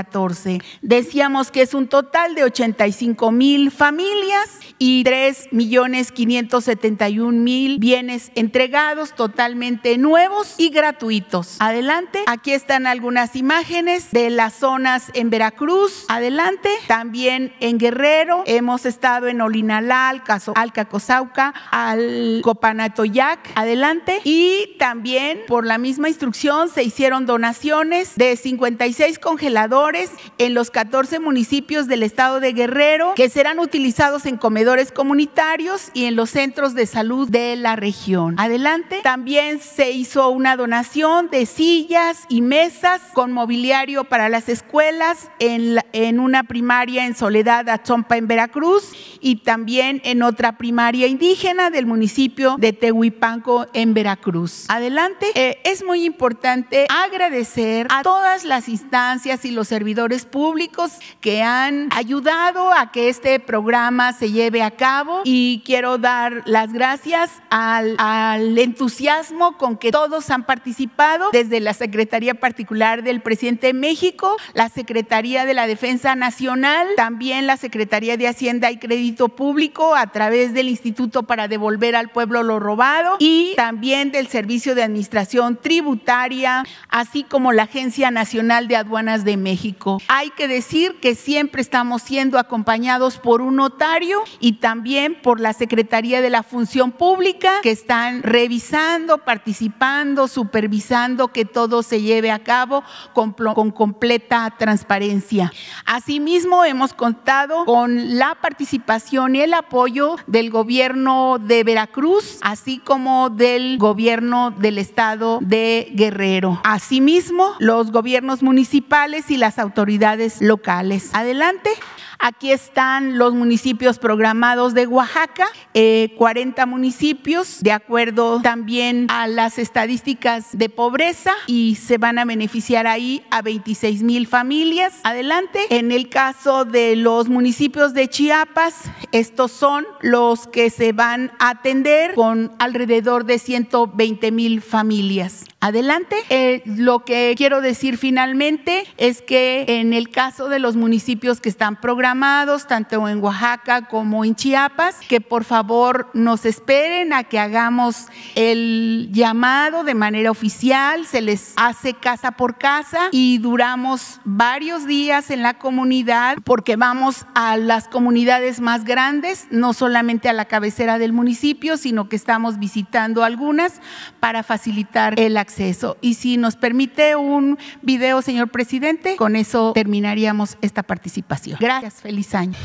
Decíamos 0.82 1.52
que 1.52 1.62
es 1.62 1.74
un 1.74 1.88
total 1.88 2.36
de 2.36 2.44
85 2.44 3.32
mil 3.32 3.72
familias 3.72 4.50
y 4.78 5.04
3 5.04 5.50
millones 5.52 6.12
571 6.12 7.32
mil 7.32 7.80
bienes 7.80 8.32
entregados 8.36 9.14
totalmente 9.14 9.98
nuevos 9.98 10.56
y 10.58 10.70
gratuitos. 10.70 11.58
Adelante, 11.60 12.24
aquí 12.28 12.52
están 12.52 12.88
algunas 12.88 13.36
imágenes 13.36 14.12
de 14.12 14.30
las 14.30 14.54
zonas 14.54 15.12
en 15.14 15.30
Veracruz. 15.30 16.06
Adelante, 16.10 16.70
también 16.88 17.54
en 17.60 17.78
Guerrero, 17.78 18.44
hemos 18.46 18.86
estado 18.86 19.28
en 19.28 19.42
Olinalal, 19.42 20.24
Alcacozauca, 20.56 21.54
al 21.72 22.42
Copanatoyac. 22.44 23.40
Adelante, 23.56 24.20
y 24.24 24.76
también 24.78 25.42
por 25.48 25.66
la 25.66 25.78
misma 25.78 26.10
instrucción 26.10 26.70
se 26.70 26.84
hicieron 26.84 27.26
donaciones 27.26 28.16
de 28.16 28.36
56 28.36 29.20
congeladores 29.20 30.12
en 30.38 30.54
los 30.54 30.72
14 30.72 31.20
municipios 31.20 31.88
del 31.88 32.04
estado 32.04 32.40
de 32.40 32.54
Guerrero 32.54 33.14
que 33.16 33.30
serán 33.30 33.60
utilizados 33.60 34.26
en 34.26 34.38
comedores 34.38 34.64
comunitarios 34.93 35.91
y 35.93 36.06
en 36.06 36.15
los 36.15 36.32
centros 36.32 36.73
de 36.73 36.88
salud 36.88 37.30
de 37.30 37.56
la 37.56 37.75
región. 37.75 38.36
Adelante. 38.39 39.01
También 39.04 39.60
se 39.60 39.91
hizo 39.91 40.30
una 40.30 40.56
donación 40.56 41.30
de 41.30 41.45
sillas 41.45 42.25
y 42.30 42.41
mesas 42.41 43.01
con 43.13 43.32
mobiliario 43.32 44.06
para 44.06 44.28
las 44.28 44.49
escuelas 44.49 45.30
en, 45.39 46.19
una 46.19 46.43
primaria 46.43 47.06
en 47.06 47.15
Soledad 47.15 47.69
Achompa 47.69 48.17
en 48.17 48.28
Veracruz 48.28 48.91
y 49.21 49.38
también 49.38 50.01
en 50.04 50.23
otra 50.23 50.58
primaria 50.58 51.08
indígena 51.08 51.69
del 51.69 51.86
municipio 51.86 52.56
de 52.58 52.73
Tehuipanco 52.73 53.67
en 53.73 53.93
Veracruz. 53.93 54.65
Adelante. 54.67 55.28
Eh, 55.36 55.60
es 55.63 55.84
muy 55.84 56.06
importante 56.06 56.88
agradecer 56.89 57.88
a 57.91 58.01
todas 58.01 58.43
las 58.45 58.67
instancias 58.67 59.45
y 59.45 59.51
los 59.51 59.67
servidores 59.67 60.25
públicos 60.25 60.93
que 61.21 61.43
han 61.43 61.89
ayudado 61.91 62.73
a 62.73 62.91
que 62.91 63.10
este 63.10 63.39
programa 63.39 64.13
se 64.13 64.32
lleve 64.32 64.55
a 64.62 64.72
cabo 64.72 65.22
y 65.24 65.62
quiero 65.65 65.98
dar 65.98 66.44
las 66.46 66.74
gracias 66.74 67.32
al, 67.50 67.96
al 67.98 68.58
entusiasmo 68.58 69.58
con 69.58 69.78
que 69.78 69.91
todos 69.91 70.30
han 70.30 70.46
participado, 70.46 71.30
desde 71.32 71.60
la 71.60 71.74
Secretaría 71.74 72.36
Particular 72.36 73.04
del 73.04 73.22
Presidente 73.22 73.68
de 73.68 73.74
México, 73.74 74.36
la 74.54 74.70
Secretaría 74.70 75.46
de 75.46 75.54
la 75.54 75.68
Defensa 75.68 76.15
Nacional, 76.15 76.88
también 76.96 77.48
la 77.48 77.58
Secretaría 77.58 78.18
de 78.18 78.28
Hacienda 78.28 78.72
y 78.72 78.78
Crédito 78.78 79.30
Público 79.30 79.96
a 79.96 80.08
través 80.08 80.54
del 80.54 80.70
Instituto 80.70 81.24
para 81.24 81.48
devolver 81.48 81.96
al 81.96 82.10
pueblo 82.10 82.44
lo 82.44 82.60
robado 82.60 83.18
y 83.20 83.54
también 83.56 84.12
del 84.12 84.28
Servicio 84.28 84.76
de 84.76 84.84
Administración 84.84 85.58
Tributaria, 85.62 86.63
así 86.89 87.24
como 87.24 87.52
la 87.52 87.63
Agencia 87.63 88.12
Nacional 88.12 88.68
de 88.68 88.76
Aduanas 88.76 89.26
de 89.26 89.38
México. 89.38 90.02
Hay 90.08 90.30
que 90.32 90.48
decir 90.48 91.00
que 91.02 91.15
siempre 91.15 91.62
estamos 91.62 92.02
siendo 92.02 92.39
acompañados 92.39 93.18
por 93.18 93.41
un 93.41 93.56
notario 93.58 94.24
y 94.46 94.54
también 94.60 95.16
por 95.24 95.40
la 95.40 95.54
Secretaría 95.54 96.22
de 96.22 96.30
la 96.30 96.44
Función 96.44 96.92
Pública 96.92 97.62
que 97.64 97.72
están 97.72 98.22
revisando, 98.22 99.18
participando, 99.18 100.28
supervisando 100.28 101.30
que 101.30 101.46
todo 101.46 101.82
se 101.82 102.04
lleve 102.04 102.30
a 102.30 102.44
cabo 102.44 102.84
con, 103.14 103.34
completa 103.72 104.54
transparencia. 104.56 105.52
Asimismo, 105.88 106.64
hemos 106.64 106.94
contado 106.94 107.66
con 107.66 108.20
la 108.20 108.36
participación 108.36 109.36
y 109.36 109.42
el 109.42 109.56
apoyo 109.56 110.18
del 110.28 110.52
gobierno 110.52 111.40
de 111.40 111.64
Veracruz, 111.64 112.38
así 112.42 112.78
como 112.78 113.32
del 113.32 113.80
gobierno 113.80 114.52
del 114.52 114.78
estado 114.78 115.40
de 115.42 115.92
Guerrero. 115.96 116.62
Asimismo, 116.64 117.56
los 117.58 117.92
gobiernos 117.92 118.44
municipales 118.44 119.32
y 119.32 119.38
las 119.38 119.58
autoridades 119.58 120.40
locales. 120.40 121.10
Adelante. 121.14 121.72
Aquí 122.19 122.51
están 122.51 123.17
los 123.17 123.34
municipios 123.34 123.99
programados 123.99 124.73
de 124.73 124.88
Oaxaca, 124.88 125.47
40 125.73 126.62
eh, 126.62 126.65
municipios, 126.65 127.62
de 127.62 127.71
acuerdo 127.71 128.41
también 128.41 129.08
a 129.10 129.28
las 129.28 129.58
estadísticas 129.58 130.58
de 130.58 130.69
pobreza 130.69 131.34
y 131.47 131.75
se 131.75 131.97
van 131.97 132.19
a 132.19 132.25
beneficiar 132.25 132.88
ahí 132.88 133.23
a 133.32 133.41
26 133.41 134.04
mil 134.04 134.28
familias. 134.28 134.93
Adelante. 135.04 135.60
En 135.69 135.91
el 135.91 136.10
caso 136.10 136.65
de 136.65 136.95
los 136.95 137.30
municipios 137.30 137.93
de 137.93 138.08
Chiapas, 138.08 138.89
estos 139.12 139.51
son 139.51 139.86
los 140.01 140.47
que 140.47 140.69
se 140.69 140.93
van 140.93 141.32
a 141.39 141.49
atender 141.49 142.15
con 142.15 142.51
alrededor 142.60 143.25
de 143.25 143.39
120 143.39 144.32
mil 144.32 144.62
familias. 144.62 145.45
Adelante. 145.65 146.17
Eh, 146.30 146.62
lo 146.67 147.06
que 147.06 147.34
quiero 147.36 147.60
decir 147.60 147.97
finalmente 147.97 148.86
es 148.97 149.23
que 149.23 149.65
en 149.80 149.93
el 149.93 150.12
caso 150.12 150.47
de 150.47 150.60
los 150.60 150.75
municipios 150.75 151.41
que 151.41 151.49
están 151.49 151.82
programados, 151.82 152.67
tanto 152.67 153.10
en 153.10 153.19
Oaxaca 153.19 153.88
como 153.88 154.23
en 154.23 154.36
Chiapas, 154.36 154.97
que 155.10 155.21
por 155.21 155.43
favor 155.43 156.12
nos 156.13 156.45
esperen 156.45 157.13
a 157.13 157.23
que 157.23 157.39
hagamos 157.39 158.10
el 158.36 159.10
llamado 159.12 159.84
de 159.84 159.95
manera 159.95 160.30
oficial, 160.30 161.08
se 161.08 161.21
les 161.21 161.54
hace 161.56 161.95
casa 161.95 162.34
por 162.34 162.60
casa 162.60 163.10
y 163.12 163.39
duramos 163.39 164.21
varios 164.23 164.86
días 164.86 165.32
en 165.32 165.41
la 165.41 165.56
comunidad 165.56 166.38
porque 166.43 166.75
vamos 166.75 167.25
a 167.34 167.58
las 167.58 167.88
comunidades 167.88 168.62
más 168.62 168.84
grandes, 168.84 169.47
no 169.49 169.73
solamente 169.73 170.30
a 170.30 170.34
la 170.34 170.45
cabecera 170.45 170.99
del 170.99 171.12
municipio, 171.12 171.75
sino 171.78 172.08
que 172.08 172.17
estamos 172.17 172.60
visitando 172.60 173.23
algunas 173.23 173.82
para 174.19 174.43
facilitar 174.43 175.19
el 175.19 175.38
acceso 175.38 175.55
y 176.02 176.15
si 176.15 176.38
nos 176.38 176.56
permite 176.56 177.15
un 177.15 177.58
video, 177.82 178.22
señor 178.22 178.50
presidente, 178.50 179.15
con 179.15 179.36
eso 179.36 179.72
terminaríamos 179.74 180.58
esta 180.62 180.84
participación. 180.84 181.58
Gracias, 181.60 181.96
feliz 182.02 182.36
año. 182.36 182.58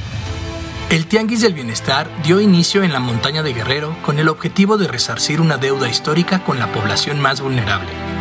El 0.90 1.07
Tianguis 1.07 1.40
del 1.40 1.55
Bienestar 1.55 2.09
dio 2.24 2.40
inicio 2.40 2.83
en 2.83 2.92
la 2.92 2.98
montaña 2.98 3.44
de 3.44 3.53
Guerrero 3.53 3.96
con 4.03 4.18
el 4.18 4.29
objetivo 4.29 4.76
de 4.76 4.88
resarcir 4.88 5.40
una 5.40 5.57
deuda 5.57 5.88
histórica 5.88 6.42
con 6.42 6.59
la 6.59 6.72
población 6.72 7.20
más 7.20 7.40
vulnerable 7.40 8.19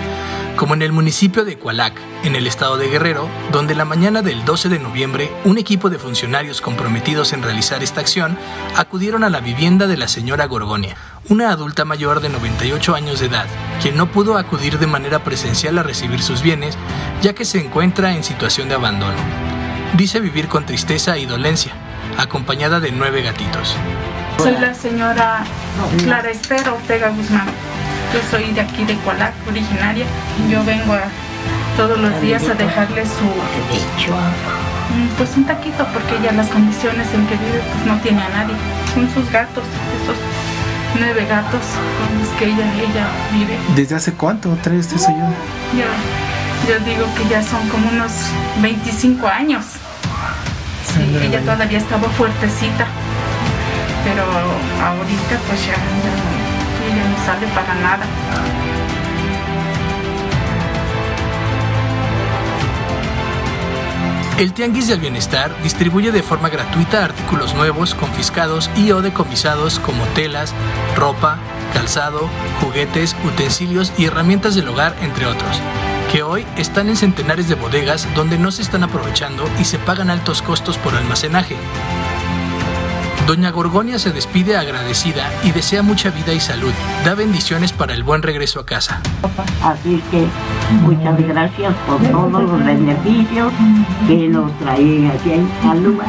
como 0.60 0.74
en 0.74 0.82
el 0.82 0.91
municipio 0.91 1.45
de 1.45 1.58
Cualac, 1.58 1.93
en 2.26 2.36
el 2.36 2.45
estado 2.45 2.76
de 2.76 2.89
Guerrero, 2.89 3.30
donde 3.54 3.76
la 3.76 3.86
mañana 3.86 4.22
del 4.22 4.43
12 4.43 4.67
de 4.67 4.78
noviembre 4.78 5.32
un 5.45 5.58
equipo 5.58 5.89
de 5.89 5.98
funcionarios 5.98 6.60
comprometidos 6.60 7.32
en 7.32 7.43
realizar 7.43 7.82
esta 7.82 8.02
acción 8.02 8.38
acudieron 8.76 9.24
a 9.24 9.30
la 9.30 9.39
vivienda 9.39 9.88
de 9.88 9.95
la 9.95 10.10
señora 10.10 10.48
Gorgonia, 10.48 10.98
una 11.30 11.52
adulta 11.52 11.86
mayor 11.86 12.19
de 12.19 12.28
98 12.28 12.93
años 12.93 13.22
de 13.22 13.28
edad, 13.28 13.45
quien 13.82 13.95
no 13.95 14.12
pudo 14.12 14.38
acudir 14.38 14.80
de 14.80 14.88
manera 14.88 15.24
presencial 15.24 15.78
a 15.78 15.84
recibir 15.84 16.22
sus 16.22 16.41
bienes, 16.41 16.78
ya 17.22 17.32
que 17.32 17.45
se 17.45 17.62
encuentra 17.62 18.13
en 18.13 18.26
situación 18.26 18.67
de 18.67 18.76
abandono. 18.76 19.17
Dice 19.95 20.19
vivir 20.19 20.50
con 20.50 20.65
tristeza 20.65 21.17
y 21.17 21.26
dolencia, 21.26 21.72
acompañada 22.17 22.82
de 22.82 22.91
nueve 22.91 23.22
gatitos. 23.22 23.78
Soy 24.38 24.58
la 24.58 24.74
señora 24.74 25.45
Clara 26.04 26.30
Esther 26.32 26.67
Ortega 26.67 27.12
Guzmán. 27.12 27.48
Yo 28.13 28.19
soy 28.32 28.52
de 28.54 28.62
aquí 28.62 28.84
de 28.86 28.95
Cualac, 28.95 29.34
originaria. 29.48 30.06
Yo 30.50 30.63
vengo 30.65 30.95
todos 31.78 32.00
los 32.00 32.22
días 32.22 32.41
a 32.50 32.56
dejarle 32.56 33.06
su 33.06 33.26
mm, 33.26 35.08
pues 35.15 35.30
un 35.38 35.45
taquito 35.45 35.86
porque 35.93 36.17
ella 36.17 36.32
las 36.32 36.48
condiciones 36.48 37.08
en 37.13 37.28
que 37.28 37.36
vive 37.36 37.62
pues 37.72 37.86
no 37.86 37.98
tiene 38.02 38.22
a 38.22 38.30
nadie. 38.30 38.56
Son 38.95 39.08
sus 39.13 39.32
gatos, 39.32 39.63
esos 40.02 40.17
nueve 40.98 41.26
gatos 41.30 41.62
con 41.62 42.19
los 42.19 42.30
que 42.39 42.45
ella, 42.45 42.65
ella 42.82 43.08
vive. 43.32 43.56
¿Desde 43.76 43.95
hace 43.95 44.13
cuánto 44.13 44.58
trae 44.63 44.80
este 44.80 44.98
señor? 44.98 45.30
Yo, 45.78 45.86
yo 46.67 46.80
digo 46.86 47.06
que 47.15 47.30
ya 47.30 47.43
son 47.43 47.69
como 47.69 47.89
unos 47.89 48.12
25 48.60 49.28
años. 49.28 49.65
Sí, 50.88 51.15
ella 51.22 51.41
todavía 51.41 51.78
estaba 51.78 52.10
fuertecita, 52.10 52.88
pero 54.04 54.24
ahorita 54.24 55.38
pues 55.48 55.67
ya, 55.67 55.76
ya 55.76 56.38
para 57.37 57.75
nada. 57.75 58.05
El 64.37 64.53
Tianguis 64.53 64.87
del 64.87 65.01
Bienestar 65.01 65.53
distribuye 65.61 66.11
de 66.11 66.23
forma 66.23 66.49
gratuita 66.49 67.03
artículos 67.03 67.53
nuevos, 67.55 67.93
confiscados 67.93 68.69
y 68.77 68.91
o 68.91 69.01
decomisados 69.01 69.79
como 69.79 70.05
telas, 70.15 70.53
ropa, 70.95 71.37
calzado, 71.73 72.29
juguetes, 72.61 73.15
utensilios 73.25 73.91
y 73.97 74.05
herramientas 74.05 74.55
del 74.55 74.69
hogar, 74.69 74.95
entre 75.01 75.25
otros, 75.25 75.61
que 76.09 76.23
hoy 76.23 76.45
están 76.57 76.87
en 76.87 76.95
centenares 76.95 77.49
de 77.49 77.55
bodegas 77.55 78.07
donde 78.15 78.39
no 78.39 78.51
se 78.51 78.61
están 78.61 78.83
aprovechando 78.83 79.43
y 79.59 79.65
se 79.65 79.77
pagan 79.77 80.09
altos 80.09 80.41
costos 80.41 80.77
por 80.77 80.95
almacenaje. 80.95 81.57
Doña 83.29 83.51
Gorgonia 83.51 83.99
se 83.99 84.11
despide 84.11 84.57
agradecida 84.57 85.29
y 85.43 85.51
desea 85.51 85.83
mucha 85.83 86.09
vida 86.09 86.33
y 86.33 86.39
salud. 86.39 86.73
Da 87.05 87.13
bendiciones 87.13 87.71
para 87.71 87.93
el 87.93 88.01
buen 88.01 88.23
regreso 88.23 88.59
a 88.59 88.65
casa. 88.65 89.03
Así 89.61 90.01
que 90.09 90.25
muchas 90.81 91.15
gracias 91.27 91.75
por 91.85 92.01
todos 92.07 92.41
los 92.41 92.65
beneficios 92.65 93.53
que 94.07 94.29
nos 94.29 94.51
traen 94.57 95.11
aquí 95.11 95.33
en 95.33 95.47
Calúa. 95.61 96.05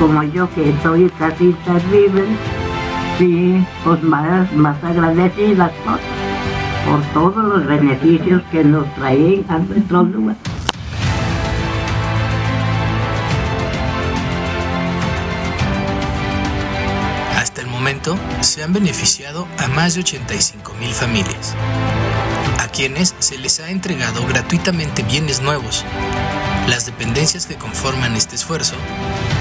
Como 0.00 0.24
yo 0.24 0.52
que 0.56 0.74
soy 0.82 1.08
casi 1.20 1.54
terrible, 1.64 2.24
sí, 3.16 3.64
pues 3.84 4.02
más, 4.02 4.52
más 4.54 4.82
agradecidas 4.82 5.70
por, 5.84 6.00
por 6.84 7.00
todos 7.14 7.44
los 7.44 7.64
beneficios 7.64 8.42
que 8.50 8.64
nos 8.64 8.92
traen 8.96 9.44
a 9.48 9.58
nuestro 9.58 10.02
lugar. 10.02 10.34
Se 18.40 18.62
han 18.62 18.72
beneficiado 18.72 19.48
a 19.58 19.68
más 19.68 19.94
de 19.94 20.00
85 20.00 20.74
mil 20.74 20.92
familias, 20.92 21.54
a 22.58 22.68
quienes 22.68 23.14
se 23.18 23.38
les 23.38 23.60
ha 23.60 23.70
entregado 23.70 24.26
gratuitamente 24.26 25.02
bienes 25.02 25.40
nuevos. 25.40 25.84
Las 26.68 26.86
dependencias 26.86 27.46
que 27.46 27.56
conforman 27.56 28.16
este 28.16 28.36
esfuerzo 28.36 28.76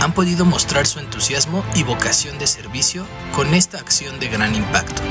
han 0.02 0.14
podido 0.14 0.46
mostrar 0.46 0.88
su 0.88 1.00
entusiasmo 1.00 1.64
y 1.76 1.84
vocación 1.84 2.40
de 2.40 2.48
servicio 2.48 3.06
con 3.36 3.54
esta 3.54 3.78
acción 3.78 4.20
de 4.20 4.30
gran 4.30 4.56
impacto. 4.56 5.02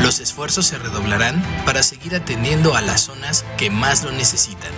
Los 0.00 0.20
esfuerzos 0.20 0.66
se 0.66 0.78
redoblarán 0.78 1.42
para 1.64 1.82
seguir 1.82 2.14
atendiendo 2.14 2.74
a 2.74 2.82
las 2.82 3.02
zonas 3.02 3.44
que 3.56 3.70
más 3.70 4.02
lo 4.02 4.12
necesitan. 4.12 4.70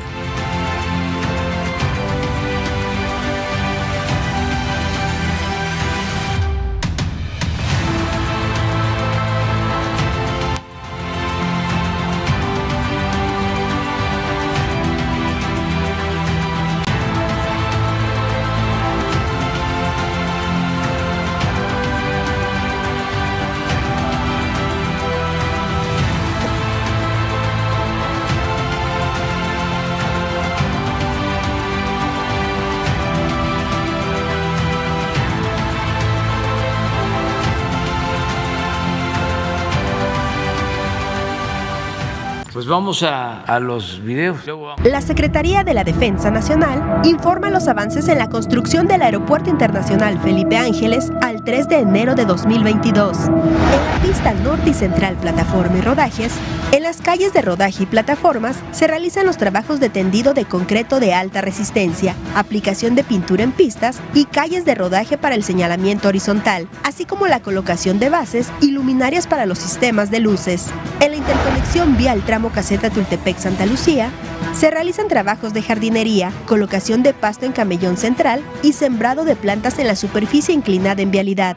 Vamos 42.77 43.03
a, 43.03 43.41
a 43.41 43.59
los 43.59 44.05
videos. 44.05 44.37
La 44.85 45.01
Secretaría 45.01 45.65
de 45.65 45.73
la 45.73 45.83
Defensa 45.83 46.31
Nacional 46.31 47.01
informa 47.05 47.49
los 47.49 47.69
avances 47.69 48.07
en 48.09 48.19
la 48.19 48.29
construcción 48.29 48.87
del 48.87 49.01
Aeropuerto 49.01 49.49
Internacional 49.49 50.21
Felipe 50.21 50.59
Ángeles 50.59 51.11
al 51.23 51.43
3 51.43 51.71
de 51.71 51.79
enero 51.79 52.15
de 52.15 52.27
2022. 52.27 53.29
En 53.29 53.33
la 53.33 53.99
pista 54.03 54.35
norte 54.35 54.71
y 54.71 54.75
central 54.75 55.17
plataforma 55.17 55.79
y 55.79 55.81
rodajes, 55.81 56.35
en 56.77 56.83
las 56.83 57.01
calles 57.01 57.33
de 57.33 57.41
rodaje 57.41 57.85
y 57.85 57.87
plataformas 57.87 58.57
se 58.71 58.87
realizan 58.87 59.25
los 59.25 59.39
trabajos 59.39 59.81
de 59.81 59.89
tendido 59.89 60.35
de 60.35 60.45
concreto 60.45 61.01
de 61.01 61.15
alta 61.15 61.41
resistencia, 61.41 62.15
aplicación 62.35 62.95
de 62.95 63.03
pintura 63.03 63.45
en 63.45 63.53
pistas 63.53 63.99
y 64.13 64.27
calles 64.27 64.67
de 64.67 64.75
rodaje 64.75 65.17
para 65.17 65.35
el 65.35 65.43
señalamiento 65.43 66.09
horizontal, 66.09 66.69
así 66.83 67.07
como 67.07 67.29
la 67.29 67.41
colocación 67.41 67.99
de 67.99 68.11
bases 68.11 68.49
y 68.61 68.73
luminarias 68.73 69.27
para 69.27 69.47
los 69.47 69.59
sistemas 69.59 70.11
de 70.11 70.21
luces. 70.21 70.67
En 71.01 71.13
la 71.13 71.17
interconexión 71.17 71.97
vial 71.97 72.23
tramo 72.27 72.51
caseta 72.51 72.91
Tultepec-Santa 72.91 73.65
Lucía, 73.65 74.11
se 74.55 74.71
realizan 74.71 75.09
trabajos 75.09 75.55
de 75.55 75.63
jardinería, 75.63 76.31
colocación 76.45 77.03
de 77.03 77.15
pasto 77.15 77.47
en 77.47 77.53
camellón 77.53 77.97
central 77.97 78.43
y 78.63 78.75
sembrado 78.75 79.25
de 79.25 79.35
plantas 79.35 79.79
en 79.79 79.87
la 79.87 79.97
superficie 79.97 80.55
inclinada 80.55 81.01
en 81.01 81.11
vialidad. 81.11 81.57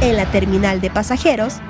En 0.00 0.16
la 0.16 0.26
terminal 0.26 0.80
de 0.80 0.90
pasajeros, 0.90 1.60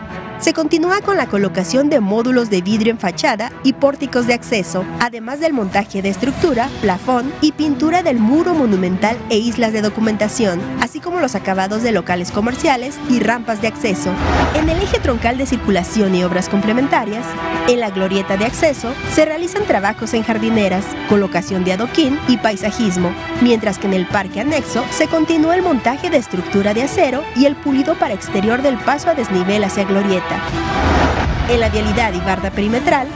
se 0.44 0.52
continúa 0.52 1.00
con 1.00 1.16
la 1.16 1.26
colocación 1.26 1.88
de 1.88 2.00
módulos 2.00 2.50
de 2.50 2.60
vidrio 2.60 2.90
en 2.90 2.98
fachada 2.98 3.50
y 3.62 3.72
pórticos 3.72 4.26
de 4.26 4.34
acceso, 4.34 4.84
además 5.00 5.40
del 5.40 5.54
montaje 5.54 6.02
de 6.02 6.10
estructura, 6.10 6.68
plafón 6.82 7.32
y 7.40 7.52
pintura 7.52 8.02
del 8.02 8.18
muro 8.18 8.52
monumental 8.52 9.16
e 9.30 9.38
islas 9.38 9.72
de 9.72 9.80
documentación, 9.80 10.60
así 10.82 11.00
como 11.00 11.18
los 11.18 11.34
acabados 11.34 11.82
de 11.82 11.92
locales 11.92 12.30
comerciales 12.30 12.98
y 13.08 13.20
rampas 13.20 13.62
de 13.62 13.68
acceso. 13.68 14.10
En 14.54 14.68
el 14.68 14.82
eje 14.82 14.98
troncal 14.98 15.38
de 15.38 15.46
circulación 15.46 16.14
y 16.14 16.24
obras 16.24 16.50
complementarias, 16.50 17.24
en 17.66 17.80
la 17.80 17.88
glorieta 17.88 18.36
de 18.36 18.44
acceso 18.44 18.92
se 19.14 19.24
realizan 19.24 19.64
trabajos 19.64 20.12
en 20.12 20.24
jardineras, 20.24 20.84
colocación 21.08 21.64
de 21.64 21.72
adoquín 21.72 22.18
y 22.28 22.36
paisajismo, 22.36 23.14
mientras 23.40 23.78
que 23.78 23.86
en 23.86 23.94
el 23.94 24.06
parque 24.06 24.42
anexo 24.42 24.84
se 24.90 25.08
continúa 25.08 25.56
el 25.56 25.62
montaje 25.62 26.10
de 26.10 26.18
estructura 26.18 26.74
de 26.74 26.82
acero 26.82 27.22
y 27.34 27.46
el 27.46 27.56
pulido 27.56 27.94
para 27.94 28.12
exterior 28.12 28.60
del 28.60 28.76
paso 28.76 29.08
a 29.08 29.14
desnivel 29.14 29.64
hacia 29.64 29.84
glorieta. 29.84 30.33
En 31.48 31.60
la 31.60 31.68
vialidad 31.68 32.12
y 32.14 32.20
barda 32.20 32.50
perimetral, 32.50 33.08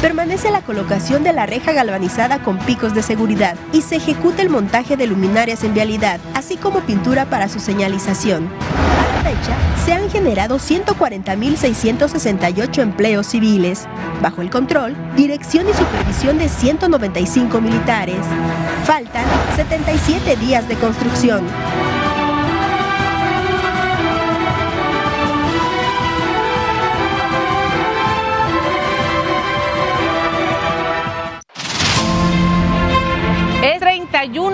permanece 0.00 0.50
la 0.50 0.62
colocación 0.62 1.22
de 1.24 1.32
la 1.32 1.46
reja 1.46 1.72
galvanizada 1.72 2.42
con 2.42 2.58
picos 2.58 2.94
de 2.94 3.02
seguridad 3.02 3.56
y 3.72 3.80
se 3.82 3.96
ejecuta 3.96 4.42
el 4.42 4.50
montaje 4.50 4.96
de 4.96 5.06
luminarias 5.06 5.62
en 5.64 5.74
vialidad, 5.74 6.20
así 6.34 6.56
como 6.56 6.80
pintura 6.80 7.26
para 7.26 7.48
su 7.48 7.60
señalización. 7.60 8.48
A 8.48 9.14
la 9.14 9.20
fecha, 9.30 9.54
se 9.84 9.92
han 9.92 10.10
generado 10.10 10.58
140.668 10.58 12.82
empleos 12.82 13.26
civiles, 13.26 13.86
bajo 14.22 14.40
el 14.42 14.50
control, 14.50 14.94
dirección 15.16 15.68
y 15.68 15.72
supervisión 15.72 16.38
de 16.38 16.48
195 16.48 17.60
militares. 17.60 18.18
Faltan 18.84 19.24
77 19.56 20.36
días 20.36 20.68
de 20.68 20.76
construcción. 20.76 21.44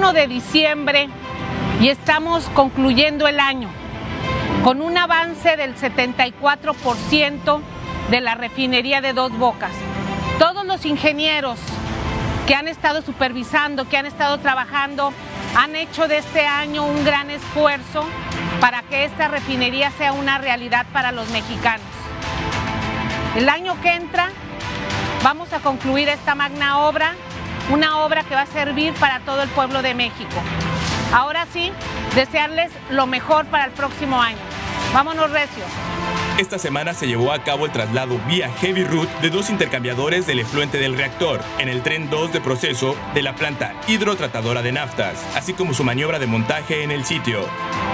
31 0.02 0.12
de 0.12 0.26
diciembre 0.26 1.08
y 1.80 1.88
estamos 1.88 2.48
concluyendo 2.54 3.28
el 3.28 3.38
año 3.38 3.68
con 4.64 4.82
un 4.82 4.98
avance 4.98 5.56
del 5.56 5.76
74% 5.76 7.60
de 8.10 8.20
la 8.20 8.34
refinería 8.34 9.00
de 9.00 9.12
Dos 9.12 9.30
Bocas. 9.38 9.70
Todos 10.40 10.66
los 10.66 10.84
ingenieros 10.86 11.60
que 12.48 12.56
han 12.56 12.66
estado 12.66 13.02
supervisando, 13.02 13.88
que 13.88 13.96
han 13.96 14.06
estado 14.06 14.38
trabajando, 14.38 15.12
han 15.56 15.76
hecho 15.76 16.08
de 16.08 16.18
este 16.18 16.46
año 16.46 16.84
un 16.84 17.04
gran 17.04 17.30
esfuerzo 17.30 18.04
para 18.60 18.82
que 18.82 19.04
esta 19.04 19.28
refinería 19.28 19.92
sea 19.92 20.14
una 20.14 20.38
realidad 20.38 20.84
para 20.92 21.12
los 21.12 21.30
mexicanos. 21.30 21.86
El 23.36 23.48
año 23.48 23.80
que 23.80 23.92
entra 23.92 24.30
vamos 25.22 25.52
a 25.52 25.60
concluir 25.60 26.08
esta 26.08 26.34
magna 26.34 26.80
obra 26.80 27.14
una 27.72 28.04
obra 28.04 28.22
que 28.22 28.34
va 28.34 28.42
a 28.42 28.46
servir 28.46 28.92
para 28.94 29.20
todo 29.20 29.42
el 29.42 29.48
pueblo 29.48 29.80
de 29.80 29.94
México. 29.94 30.36
Ahora 31.12 31.46
sí, 31.52 31.72
desearles 32.14 32.70
lo 32.90 33.06
mejor 33.06 33.46
para 33.46 33.64
el 33.64 33.70
próximo 33.70 34.20
año. 34.20 34.38
Vámonos 34.92 35.30
recio. 35.30 35.64
Esta 36.38 36.58
semana 36.58 36.94
se 36.94 37.06
llevó 37.06 37.30
a 37.30 37.44
cabo 37.44 37.66
el 37.66 37.72
traslado 37.72 38.18
vía 38.26 38.50
Heavy 38.60 38.84
Route 38.84 39.12
de 39.20 39.28
dos 39.28 39.50
intercambiadores 39.50 40.26
del 40.26 40.38
efluente 40.38 40.78
del 40.78 40.96
reactor 40.96 41.40
en 41.58 41.68
el 41.68 41.82
tren 41.82 42.08
2 42.08 42.32
de 42.32 42.40
proceso 42.40 42.96
de 43.14 43.22
la 43.22 43.34
planta 43.34 43.74
hidrotratadora 43.86 44.62
de 44.62 44.72
naftas, 44.72 45.22
así 45.36 45.52
como 45.52 45.74
su 45.74 45.84
maniobra 45.84 46.18
de 46.18 46.26
montaje 46.26 46.84
en 46.84 46.90
el 46.90 47.04
sitio. 47.04 47.46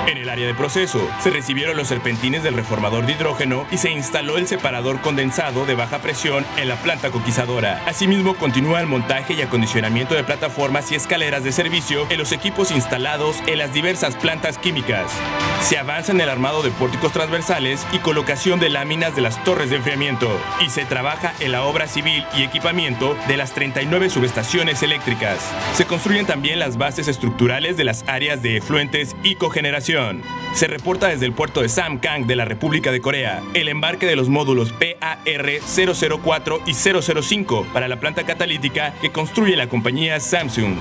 En 0.06 0.18
el 0.18 0.28
área 0.28 0.46
de 0.46 0.54
proceso 0.54 1.00
se 1.20 1.30
recibieron 1.30 1.76
los 1.76 1.88
serpentines 1.88 2.44
del 2.44 2.54
reformador 2.54 3.06
de 3.06 3.12
hidrógeno 3.12 3.66
y 3.72 3.78
se 3.78 3.90
instaló 3.90 4.38
el 4.38 4.46
separador 4.46 5.00
condensado 5.00 5.66
de 5.66 5.74
baja 5.74 5.98
presión 5.98 6.46
en 6.56 6.68
la 6.68 6.76
planta 6.76 7.10
coquizadora. 7.10 7.82
Asimismo, 7.86 8.34
continúa 8.34 8.80
el 8.80 8.86
montaje 8.86 9.34
y 9.34 9.42
acondicionamiento 9.42 10.14
de 10.14 10.24
plataformas 10.24 10.90
y 10.92 10.94
escaleras 10.94 11.42
de 11.42 11.52
servicio 11.52 12.06
en 12.08 12.18
los 12.18 12.30
equipos 12.30 12.70
instalados 12.70 13.36
en 13.46 13.58
las 13.58 13.74
diversas 13.74 14.14
plantas 14.16 14.58
químicas. 14.58 15.10
Se 15.62 15.76
avanza 15.76 16.12
en 16.12 16.20
el 16.20 16.30
armado 16.30 16.62
de 16.62 16.70
pórticos 16.70 17.12
transversales 17.12 17.84
y 17.92 17.98
colocación 17.98 18.27
de 18.28 18.68
láminas 18.68 19.16
de 19.16 19.22
las 19.22 19.42
torres 19.42 19.70
de 19.70 19.76
enfriamiento 19.76 20.28
y 20.60 20.68
se 20.68 20.84
trabaja 20.84 21.32
en 21.40 21.50
la 21.50 21.64
obra 21.64 21.88
civil 21.88 22.22
y 22.36 22.42
equipamiento 22.42 23.16
de 23.26 23.38
las 23.38 23.54
39 23.54 24.10
subestaciones 24.10 24.82
eléctricas. 24.82 25.38
Se 25.72 25.86
construyen 25.86 26.26
también 26.26 26.58
las 26.58 26.76
bases 26.76 27.08
estructurales 27.08 27.78
de 27.78 27.84
las 27.84 28.04
áreas 28.06 28.42
de 28.42 28.58
efluentes 28.58 29.16
y 29.22 29.36
cogeneración. 29.36 30.22
Se 30.52 30.66
reporta 30.66 31.08
desde 31.08 31.24
el 31.24 31.32
puerto 31.32 31.62
de 31.62 31.70
Samkang 31.70 32.26
de 32.26 32.36
la 32.36 32.44
República 32.44 32.92
de 32.92 33.00
Corea 33.00 33.42
el 33.54 33.68
embarque 33.68 34.04
de 34.04 34.16
los 34.16 34.28
módulos 34.28 34.74
PAR-004 34.74 36.60
y 36.66 36.74
005 37.22 37.66
para 37.72 37.88
la 37.88 37.98
planta 37.98 38.24
catalítica 38.24 38.92
que 39.00 39.10
construye 39.10 39.56
la 39.56 39.70
compañía 39.70 40.20
Samsung. 40.20 40.76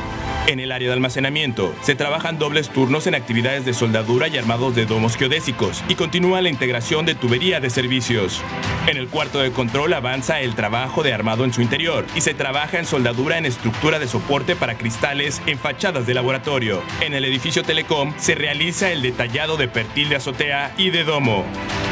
En 0.48 0.62
el 0.62 0.72
área 0.72 0.88
de 0.88 0.94
almacenamiento, 0.94 1.76
se 1.82 1.94
trabajan 1.94 2.40
dobles 2.40 2.70
turnos 2.70 3.06
en 3.06 3.16
actividades 3.16 3.66
de 3.66 3.74
soldadura 3.74 4.30
y 4.30 4.38
armados 4.38 4.76
de 4.76 4.86
domos 4.86 5.18
geodésicos 5.18 5.84
y 5.90 5.96
continúa 5.96 6.42
la 6.42 6.48
integración 6.48 7.06
de 7.06 7.16
de 7.38 7.70
servicios. 7.70 8.42
En 8.88 8.98
el 8.98 9.10
cuarto 9.10 9.40
de 9.40 9.52
control 9.52 9.94
avanza 9.94 10.42
el 10.42 10.56
trabajo 10.56 11.04
de 11.04 11.14
armado 11.14 11.46
en 11.46 11.54
su 11.54 11.62
interior 11.62 12.04
y 12.16 12.22
se 12.22 12.34
trabaja 12.34 12.80
en 12.80 12.86
soldadura 12.86 13.38
en 13.38 13.46
estructura 13.46 14.00
de 14.00 14.08
soporte 14.08 14.56
para 14.56 14.76
cristales 14.76 15.40
en 15.46 15.60
fachadas 15.60 16.08
de 16.08 16.16
laboratorio. 16.16 16.82
En 17.00 17.14
el 17.14 17.26
edificio 17.26 17.62
Telecom 17.62 18.16
se 18.18 18.34
realiza 18.34 18.92
el 18.92 19.04
detallado 19.04 19.56
de 19.56 19.68
pertil 19.68 20.10
de 20.10 20.16
azotea 20.16 20.74
y 20.78 20.90
de 20.90 21.04
domo. 21.04 21.46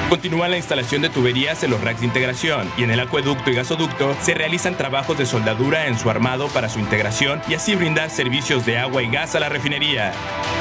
Continúa 0.10 0.48
la 0.48 0.58
instalación 0.58 1.02
de 1.02 1.10
tuberías 1.10 1.64
en 1.64 1.72
los 1.72 1.82
racks 1.82 2.02
de 2.02 2.06
integración 2.06 2.72
y 2.78 2.84
en 2.84 2.92
el 2.92 3.00
acueducto 3.00 3.50
y 3.50 3.56
gasoducto 3.56 4.16
se 4.22 4.36
realizan 4.36 4.78
trabajos 4.78 5.18
de 5.18 5.26
soldadura 5.26 5.88
en 5.88 5.98
su 5.98 6.12
armado 6.12 6.48
para 6.50 6.70
su 6.70 6.80
integración 6.80 7.42
y 7.50 7.56
así 7.56 7.76
brindar 7.76 8.12
servicios 8.12 8.68
de 8.68 8.78
agua 8.78 9.02
y 9.02 9.10
gas 9.10 9.34
a 9.34 9.40
la 9.40 9.50
refinería. 9.50 10.14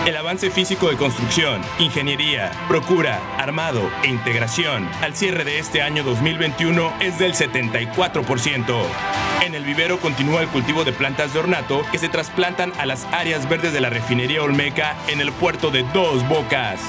El 0.07 0.16
avance 0.16 0.50
físico 0.50 0.88
de 0.88 0.96
construcción, 0.96 1.61
ingeniería, 1.78 2.52
procura, 2.68 3.20
armado 3.38 3.90
e 4.02 4.09
integración 4.09 4.88
al 5.02 5.14
cierre 5.14 5.44
de 5.44 5.59
este 5.59 5.83
año 5.83 6.04
2021 6.04 6.94
es 7.00 7.18
del 7.18 7.35
74%. 7.35 8.83
En 9.44 9.54
el 9.54 9.64
vivero 9.64 10.00
continúa 10.00 10.40
el 10.40 10.48
cultivo 10.48 10.85
de 10.85 10.92
plantas 10.94 11.35
de 11.35 11.40
ornato 11.40 11.83
que 11.92 11.98
se 11.98 12.09
trasplantan 12.09 12.72
a 12.78 12.87
las 12.87 13.04
áreas 13.12 13.46
verdes 13.46 13.74
de 13.74 13.83
la 13.83 13.90
refinería 13.90 14.42
Olmeca 14.42 14.96
en 15.09 15.20
el 15.20 15.33
puerto 15.33 15.70
de 15.70 15.83
Dos 15.92 16.26
Bocas. 16.28 16.80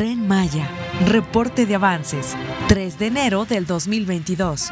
Tren 0.00 0.26
Maya, 0.26 0.66
reporte 1.08 1.66
de 1.66 1.74
avances, 1.74 2.34
3 2.68 2.98
de 2.98 3.08
enero 3.08 3.44
del 3.44 3.66
2022. 3.66 4.70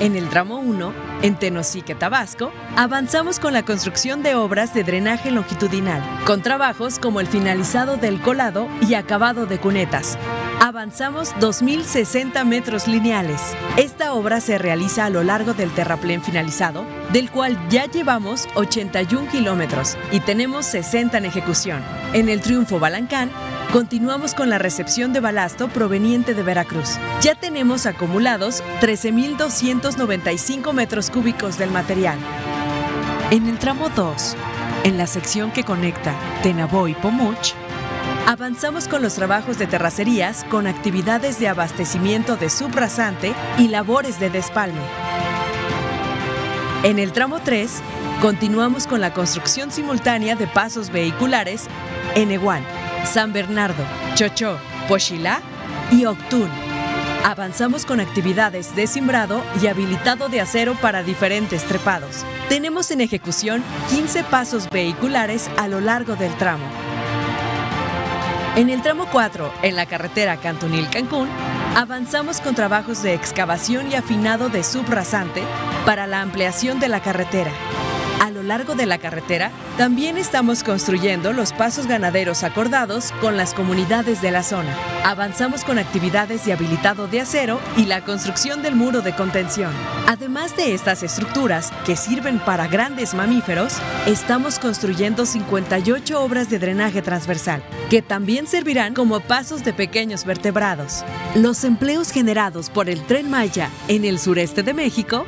En 0.00 0.16
el 0.16 0.28
tramo 0.28 0.58
1, 0.58 0.92
en 1.22 1.36
Tenosique, 1.36 1.94
Tabasco, 1.94 2.52
avanzamos 2.76 3.40
con 3.40 3.54
la 3.54 3.62
construcción 3.62 4.22
de 4.22 4.34
obras 4.34 4.74
de 4.74 4.84
drenaje 4.84 5.30
longitudinal, 5.30 6.02
con 6.26 6.42
trabajos 6.42 6.98
como 6.98 7.20
el 7.20 7.26
finalizado 7.26 7.96
del 7.96 8.20
colado 8.20 8.68
y 8.86 8.92
acabado 8.92 9.46
de 9.46 9.56
cunetas. 9.58 10.18
Avanzamos 10.60 11.34
2.060 11.36 12.44
metros 12.44 12.86
lineales. 12.86 13.40
Esta 13.78 14.12
obra 14.12 14.42
se 14.42 14.58
realiza 14.58 15.06
a 15.06 15.10
lo 15.10 15.22
largo 15.22 15.54
del 15.54 15.70
terraplén 15.70 16.22
finalizado, 16.22 16.84
del 17.14 17.30
cual 17.30 17.58
ya 17.70 17.86
llevamos 17.86 18.46
81 18.56 19.30
kilómetros 19.30 19.96
y 20.12 20.20
tenemos 20.20 20.66
60 20.66 21.16
en 21.16 21.24
ejecución. 21.24 21.82
En 22.12 22.28
el 22.28 22.42
Triunfo 22.42 22.78
Balancán, 22.78 23.30
Continuamos 23.72 24.34
con 24.34 24.50
la 24.50 24.58
recepción 24.58 25.12
de 25.12 25.20
balasto 25.20 25.68
proveniente 25.68 26.34
de 26.34 26.42
Veracruz. 26.42 26.98
Ya 27.20 27.36
tenemos 27.36 27.86
acumulados 27.86 28.64
13.295 28.80 30.72
metros 30.72 31.08
cúbicos 31.08 31.56
del 31.56 31.70
material. 31.70 32.18
En 33.30 33.48
el 33.48 33.60
tramo 33.60 33.88
2, 33.90 34.36
en 34.82 34.98
la 34.98 35.06
sección 35.06 35.52
que 35.52 35.62
conecta 35.62 36.16
Tenabo 36.42 36.88
y 36.88 36.94
Pomuch, 36.94 37.54
Avanzamos 38.26 38.86
con 38.86 39.02
los 39.02 39.14
trabajos 39.14 39.58
de 39.58 39.66
terracerías 39.66 40.44
con 40.44 40.66
actividades 40.66 41.38
de 41.40 41.48
abastecimiento 41.48 42.36
de 42.36 42.50
subrasante 42.50 43.34
y 43.58 43.68
labores 43.68 44.20
de 44.20 44.30
despalme. 44.30 44.82
En 46.82 46.98
el 46.98 47.12
tramo 47.12 47.40
3, 47.40 47.82
continuamos 48.20 48.86
con 48.86 49.00
la 49.00 49.12
construcción 49.12 49.70
simultánea 49.70 50.36
de 50.36 50.46
pasos 50.46 50.90
vehiculares 50.90 51.66
en 52.14 52.30
Eguán, 52.30 52.62
San 53.04 53.32
Bernardo, 53.32 53.84
Chochó, 54.14 54.58
Pochilá 54.88 55.40
y 55.90 56.04
Octún. 56.04 56.50
Avanzamos 57.24 57.84
con 57.84 58.00
actividades 58.00 58.74
de 58.74 58.86
simbrado 58.86 59.42
y 59.62 59.66
habilitado 59.66 60.28
de 60.28 60.40
acero 60.40 60.74
para 60.74 61.02
diferentes 61.02 61.64
trepados. 61.64 62.24
Tenemos 62.48 62.90
en 62.90 63.00
ejecución 63.00 63.62
15 63.90 64.24
pasos 64.24 64.70
vehiculares 64.70 65.50
a 65.58 65.68
lo 65.68 65.80
largo 65.80 66.16
del 66.16 66.34
tramo. 66.36 66.64
En 68.56 68.68
el 68.68 68.82
tramo 68.82 69.06
4, 69.12 69.52
en 69.62 69.76
la 69.76 69.86
carretera 69.86 70.40
Cantunil-Cancún, 70.40 71.28
avanzamos 71.76 72.40
con 72.40 72.54
trabajos 72.54 73.02
de 73.02 73.14
excavación 73.14 73.92
y 73.92 73.94
afinado 73.94 74.48
de 74.48 74.64
subrasante 74.64 75.42
para 75.86 76.06
la 76.06 76.20
ampliación 76.20 76.80
de 76.80 76.88
la 76.88 77.00
carretera. 77.00 77.52
A 78.20 78.30
lo 78.30 78.42
largo 78.42 78.74
de 78.74 78.84
la 78.84 78.98
carretera, 78.98 79.50
también 79.78 80.18
estamos 80.18 80.62
construyendo 80.62 81.32
los 81.32 81.54
pasos 81.54 81.86
ganaderos 81.86 82.44
acordados 82.44 83.12
con 83.22 83.38
las 83.38 83.54
comunidades 83.54 84.20
de 84.20 84.30
la 84.30 84.42
zona. 84.42 84.76
Avanzamos 85.04 85.64
con 85.64 85.78
actividades 85.78 86.44
de 86.44 86.52
habilitado 86.52 87.08
de 87.08 87.22
acero 87.22 87.58
y 87.78 87.86
la 87.86 88.04
construcción 88.04 88.60
del 88.60 88.74
muro 88.74 89.00
de 89.00 89.14
contención. 89.14 89.72
Además 90.06 90.54
de 90.54 90.74
estas 90.74 91.02
estructuras 91.02 91.72
que 91.86 91.96
sirven 91.96 92.40
para 92.40 92.68
grandes 92.68 93.14
mamíferos, 93.14 93.78
estamos 94.06 94.58
construyendo 94.58 95.24
58 95.24 96.22
obras 96.22 96.50
de 96.50 96.58
drenaje 96.58 97.00
transversal, 97.00 97.62
que 97.88 98.02
también 98.02 98.46
servirán 98.46 98.92
como 98.92 99.20
pasos 99.20 99.64
de 99.64 99.72
pequeños 99.72 100.26
vertebrados. 100.26 101.06
Los 101.34 101.64
empleos 101.64 102.10
generados 102.10 102.68
por 102.68 102.90
el 102.90 103.02
tren 103.06 103.30
Maya 103.30 103.70
en 103.88 104.04
el 104.04 104.18
sureste 104.18 104.62
de 104.62 104.74
México 104.74 105.24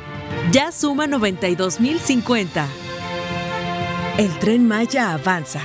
ya 0.51 0.71
suman 0.71 1.11
92.050. 1.11 2.65
El 4.17 4.37
tren 4.39 4.67
Maya 4.67 5.13
avanza. 5.13 5.61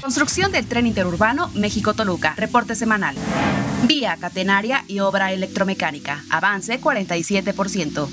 Construcción 0.00 0.52
del 0.52 0.66
tren 0.66 0.86
interurbano 0.86 1.50
México-Toluca. 1.54 2.34
Reporte 2.36 2.74
semanal. 2.74 3.16
Vía 3.84 4.16
catenaria 4.16 4.84
y 4.88 5.00
obra 5.00 5.32
electromecánica. 5.32 6.22
Avance 6.30 6.80
47%. 6.80 8.08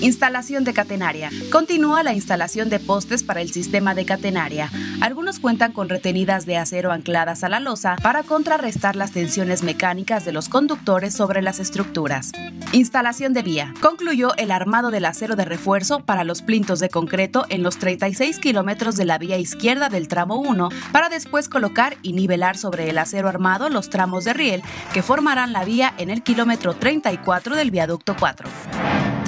Instalación 0.00 0.62
de 0.62 0.72
catenaria. 0.74 1.28
Continúa 1.50 2.04
la 2.04 2.14
instalación 2.14 2.68
de 2.68 2.78
postes 2.78 3.24
para 3.24 3.40
el 3.40 3.50
sistema 3.50 3.96
de 3.96 4.04
catenaria. 4.04 4.70
Algunos 5.00 5.40
cuentan 5.40 5.72
con 5.72 5.88
retenidas 5.88 6.46
de 6.46 6.56
acero 6.56 6.92
ancladas 6.92 7.42
a 7.42 7.48
la 7.48 7.58
losa 7.58 7.96
para 8.00 8.22
contrarrestar 8.22 8.94
las 8.94 9.10
tensiones 9.10 9.64
mecánicas 9.64 10.24
de 10.24 10.30
los 10.30 10.48
conductores 10.48 11.14
sobre 11.14 11.42
las 11.42 11.58
estructuras. 11.58 12.30
Instalación 12.70 13.32
de 13.32 13.42
vía. 13.42 13.74
Concluyó 13.80 14.36
el 14.36 14.52
armado 14.52 14.92
del 14.92 15.04
acero 15.04 15.34
de 15.34 15.44
refuerzo 15.44 15.98
para 16.00 16.22
los 16.22 16.42
plintos 16.42 16.78
de 16.78 16.90
concreto 16.90 17.44
en 17.48 17.64
los 17.64 17.78
36 17.78 18.38
kilómetros 18.38 18.94
de 18.94 19.04
la 19.04 19.18
vía 19.18 19.36
izquierda 19.38 19.88
del 19.88 20.06
tramo 20.06 20.36
1 20.36 20.68
para 20.92 21.08
después 21.08 21.48
colocar 21.48 21.96
y 22.02 22.12
nivelar 22.12 22.56
sobre 22.56 22.88
el 22.88 22.98
acero 22.98 23.28
armado 23.28 23.68
los 23.68 23.90
tramos 23.90 24.24
de 24.24 24.34
riel 24.34 24.62
que 24.92 25.02
formarán 25.02 25.52
la 25.52 25.64
vía 25.64 25.92
en 25.98 26.10
el 26.10 26.22
kilómetro 26.22 26.74
34 26.74 27.56
del 27.56 27.72
viaducto 27.72 28.14
4. 28.16 28.48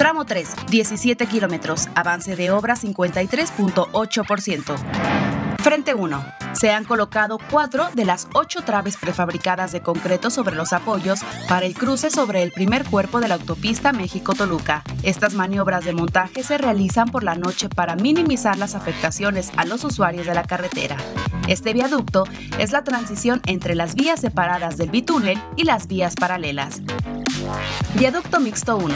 Tramo 0.01 0.25
3, 0.25 0.65
17 0.71 1.27
kilómetros, 1.27 1.87
avance 1.93 2.35
de 2.35 2.49
obra 2.49 2.75
53.8%. 2.75 4.75
Frente 5.59 5.93
1. 5.93 6.25
Se 6.53 6.71
han 6.71 6.85
colocado 6.85 7.37
cuatro 7.51 7.87
de 7.93 8.05
las 8.05 8.27
ocho 8.33 8.61
traves 8.61 8.97
prefabricadas 8.97 9.71
de 9.71 9.81
concreto 9.81 10.31
sobre 10.31 10.55
los 10.55 10.73
apoyos 10.73 11.19
para 11.47 11.67
el 11.67 11.75
cruce 11.75 12.09
sobre 12.09 12.41
el 12.41 12.51
primer 12.51 12.83
cuerpo 12.83 13.19
de 13.19 13.27
la 13.27 13.35
autopista 13.35 13.93
México-Toluca. 13.93 14.81
Estas 15.03 15.35
maniobras 15.35 15.85
de 15.85 15.93
montaje 15.93 16.41
se 16.41 16.57
realizan 16.57 17.09
por 17.09 17.23
la 17.23 17.35
noche 17.35 17.69
para 17.69 17.95
minimizar 17.95 18.57
las 18.57 18.73
afectaciones 18.73 19.51
a 19.55 19.65
los 19.65 19.83
usuarios 19.83 20.25
de 20.25 20.33
la 20.33 20.45
carretera. 20.45 20.97
Este 21.47 21.73
viaducto 21.73 22.23
es 22.57 22.71
la 22.71 22.83
transición 22.83 23.39
entre 23.45 23.75
las 23.75 23.93
vías 23.93 24.19
separadas 24.19 24.77
del 24.77 24.89
bitúnel 24.89 25.39
y 25.57 25.65
las 25.65 25.85
vías 25.85 26.15
paralelas. 26.15 26.81
Viaducto 27.95 28.39
Mixto 28.39 28.77
1. 28.77 28.93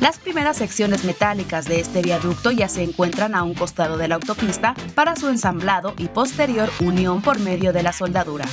Las 0.00 0.18
primeras 0.18 0.56
secciones 0.56 1.04
metálicas 1.04 1.66
de 1.66 1.80
este 1.80 2.02
viaducto 2.02 2.50
ya 2.50 2.68
se 2.68 2.82
encuentran 2.82 3.34
a 3.34 3.42
un 3.42 3.54
costado 3.54 3.96
de 3.96 4.08
la 4.08 4.16
autopista 4.16 4.74
para 4.94 5.16
su 5.16 5.28
ensamblado 5.28 5.94
y 5.98 6.08
posterior 6.08 6.70
unión 6.80 7.22
por 7.22 7.38
medio 7.38 7.72
de 7.72 7.82
la 7.82 7.92
soldadura. 7.92 8.44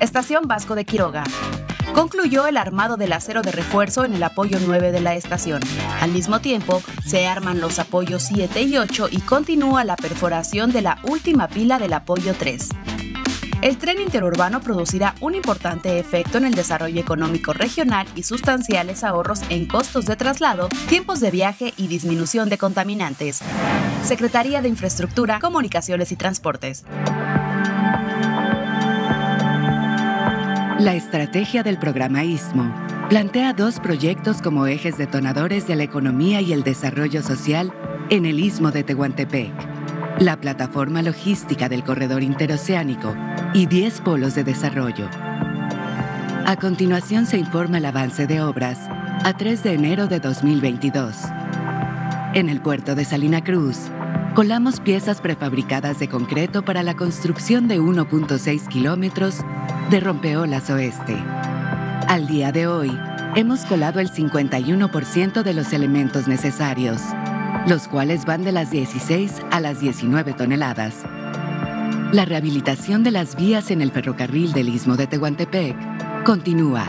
Estación 0.00 0.46
Vasco 0.46 0.74
de 0.74 0.84
Quiroga. 0.84 1.24
Concluyó 1.94 2.46
el 2.46 2.58
armado 2.58 2.96
del 2.96 3.12
acero 3.12 3.42
de 3.42 3.52
refuerzo 3.52 4.04
en 4.04 4.12
el 4.14 4.22
apoyo 4.22 4.58
9 4.60 4.92
de 4.92 5.00
la 5.00 5.14
estación. 5.14 5.62
Al 6.00 6.10
mismo 6.10 6.40
tiempo, 6.40 6.82
se 7.06 7.26
arman 7.26 7.60
los 7.60 7.78
apoyos 7.78 8.24
7 8.24 8.62
y 8.62 8.76
8 8.76 9.08
y 9.10 9.20
continúa 9.20 9.84
la 9.84 9.96
perforación 9.96 10.72
de 10.72 10.82
la 10.82 10.98
última 11.04 11.48
pila 11.48 11.78
del 11.78 11.94
apoyo 11.94 12.34
3. 12.38 12.68
El 13.66 13.78
tren 13.78 14.00
interurbano 14.00 14.60
producirá 14.60 15.16
un 15.20 15.34
importante 15.34 15.98
efecto 15.98 16.38
en 16.38 16.44
el 16.44 16.54
desarrollo 16.54 17.00
económico 17.00 17.52
regional 17.52 18.06
y 18.14 18.22
sustanciales 18.22 19.02
ahorros 19.02 19.40
en 19.48 19.66
costos 19.66 20.06
de 20.06 20.14
traslado, 20.14 20.68
tiempos 20.88 21.18
de 21.18 21.32
viaje 21.32 21.74
y 21.76 21.88
disminución 21.88 22.48
de 22.48 22.58
contaminantes. 22.58 23.40
Secretaría 24.04 24.62
de 24.62 24.68
Infraestructura, 24.68 25.40
Comunicaciones 25.40 26.12
y 26.12 26.16
Transportes. 26.16 26.84
La 30.78 30.94
estrategia 30.94 31.64
del 31.64 31.80
programa 31.80 32.22
ISMO 32.22 32.72
plantea 33.08 33.52
dos 33.52 33.80
proyectos 33.80 34.42
como 34.42 34.68
ejes 34.68 34.96
detonadores 34.96 35.66
de 35.66 35.74
la 35.74 35.82
economía 35.82 36.40
y 36.40 36.52
el 36.52 36.62
desarrollo 36.62 37.20
social 37.20 37.72
en 38.10 38.26
el 38.26 38.38
Istmo 38.38 38.70
de 38.70 38.84
Tehuantepec. 38.84 39.50
La 40.18 40.40
plataforma 40.40 41.02
logística 41.02 41.68
del 41.68 41.84
corredor 41.84 42.22
interoceánico 42.22 43.14
y 43.52 43.66
10 43.66 44.00
polos 44.00 44.34
de 44.34 44.44
desarrollo. 44.44 45.10
A 46.46 46.56
continuación 46.58 47.26
se 47.26 47.36
informa 47.36 47.78
el 47.78 47.84
avance 47.84 48.26
de 48.26 48.40
obras 48.40 48.78
a 49.24 49.34
3 49.36 49.62
de 49.62 49.74
enero 49.74 50.06
de 50.06 50.20
2022. 50.20 51.16
En 52.32 52.48
el 52.48 52.62
puerto 52.62 52.94
de 52.94 53.04
Salina 53.04 53.44
Cruz, 53.44 53.76
colamos 54.34 54.80
piezas 54.80 55.20
prefabricadas 55.20 55.98
de 55.98 56.08
concreto 56.08 56.64
para 56.64 56.82
la 56.82 56.96
construcción 56.96 57.68
de 57.68 57.78
1.6 57.78 58.68
kilómetros 58.68 59.40
de 59.90 60.00
rompeolas 60.00 60.70
oeste. 60.70 61.14
Al 62.08 62.26
día 62.26 62.52
de 62.52 62.66
hoy, 62.66 62.98
hemos 63.34 63.66
colado 63.66 64.00
el 64.00 64.10
51% 64.10 65.42
de 65.42 65.52
los 65.52 65.74
elementos 65.74 66.26
necesarios, 66.26 67.02
los 67.66 67.88
cuales 67.88 68.24
van 68.24 68.44
de 68.44 68.52
las 68.52 68.70
16 68.70 69.42
a 69.50 69.60
las 69.60 69.80
19 69.80 70.32
toneladas. 70.34 71.04
La 72.12 72.24
rehabilitación 72.24 73.02
de 73.02 73.10
las 73.10 73.36
vías 73.36 73.70
en 73.70 73.82
el 73.82 73.90
ferrocarril 73.90 74.52
del 74.52 74.68
Istmo 74.68 74.96
de 74.96 75.06
Tehuantepec 75.06 75.76
continúa. 76.24 76.84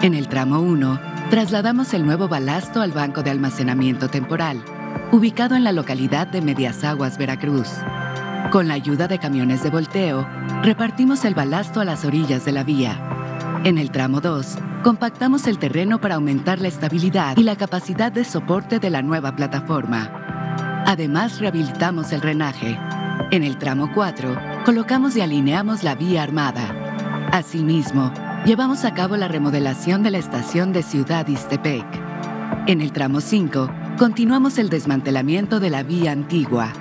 En 0.00 0.14
el 0.14 0.28
tramo 0.28 0.60
1, 0.60 0.98
trasladamos 1.30 1.92
el 1.94 2.06
nuevo 2.06 2.28
balasto 2.28 2.80
al 2.80 2.92
banco 2.92 3.22
de 3.22 3.30
almacenamiento 3.30 4.08
temporal, 4.08 4.64
ubicado 5.12 5.54
en 5.54 5.64
la 5.64 5.72
localidad 5.72 6.26
de 6.26 6.40
Medias 6.40 6.82
Aguas, 6.82 7.18
Veracruz. 7.18 7.68
Con 8.50 8.68
la 8.68 8.74
ayuda 8.74 9.06
de 9.06 9.18
camiones 9.18 9.62
de 9.62 9.70
volteo, 9.70 10.26
repartimos 10.62 11.24
el 11.24 11.34
balasto 11.34 11.80
a 11.80 11.84
las 11.84 12.04
orillas 12.04 12.44
de 12.44 12.52
la 12.52 12.64
vía. 12.64 12.98
En 13.64 13.78
el 13.78 13.90
tramo 13.90 14.20
2, 14.20 14.58
compactamos 14.82 15.46
el 15.46 15.58
terreno 15.58 16.00
para 16.00 16.16
aumentar 16.16 16.60
la 16.60 16.68
estabilidad 16.68 17.36
y 17.36 17.44
la 17.44 17.56
capacidad 17.56 18.10
de 18.10 18.24
soporte 18.24 18.80
de 18.80 18.90
la 18.90 19.00
nueva 19.02 19.36
plataforma. 19.36 20.10
Además, 20.86 21.38
rehabilitamos 21.38 22.12
el 22.12 22.20
drenaje. 22.20 22.78
En 23.30 23.44
el 23.44 23.58
tramo 23.58 23.90
4, 23.94 24.36
colocamos 24.64 25.16
y 25.16 25.20
alineamos 25.20 25.84
la 25.84 25.94
vía 25.94 26.22
armada. 26.22 27.28
Asimismo, 27.30 28.12
llevamos 28.44 28.84
a 28.84 28.92
cabo 28.92 29.16
la 29.16 29.28
remodelación 29.28 30.02
de 30.02 30.10
la 30.10 30.18
estación 30.18 30.72
de 30.72 30.82
Ciudad 30.82 31.26
Istepec. 31.28 31.86
En 32.66 32.80
el 32.80 32.92
tramo 32.92 33.20
5, 33.20 33.70
continuamos 33.98 34.58
el 34.58 34.68
desmantelamiento 34.68 35.60
de 35.60 35.70
la 35.70 35.84
vía 35.84 36.10
antigua. 36.10 36.72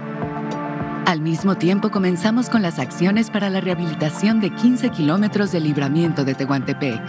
Al 1.06 1.22
mismo 1.22 1.56
tiempo 1.56 1.92
comenzamos 1.92 2.50
con 2.50 2.62
las 2.62 2.80
acciones 2.80 3.30
para 3.30 3.50
la 3.50 3.62
rehabilitación 3.62 4.40
de 4.40 4.50
15 4.50 4.90
kilómetros 4.90 5.52
de 5.52 5.60
libramiento 5.60 6.24
de 6.24 6.36
Tehuantepec, 6.36 7.02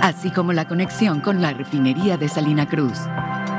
así 0.00 0.30
como 0.30 0.52
la 0.52 0.66
conexión 0.66 1.20
con 1.20 1.42
la 1.42 1.52
refinería 1.52 2.16
de 2.16 2.28
Salina 2.28 2.68
Cruz. 2.68 2.98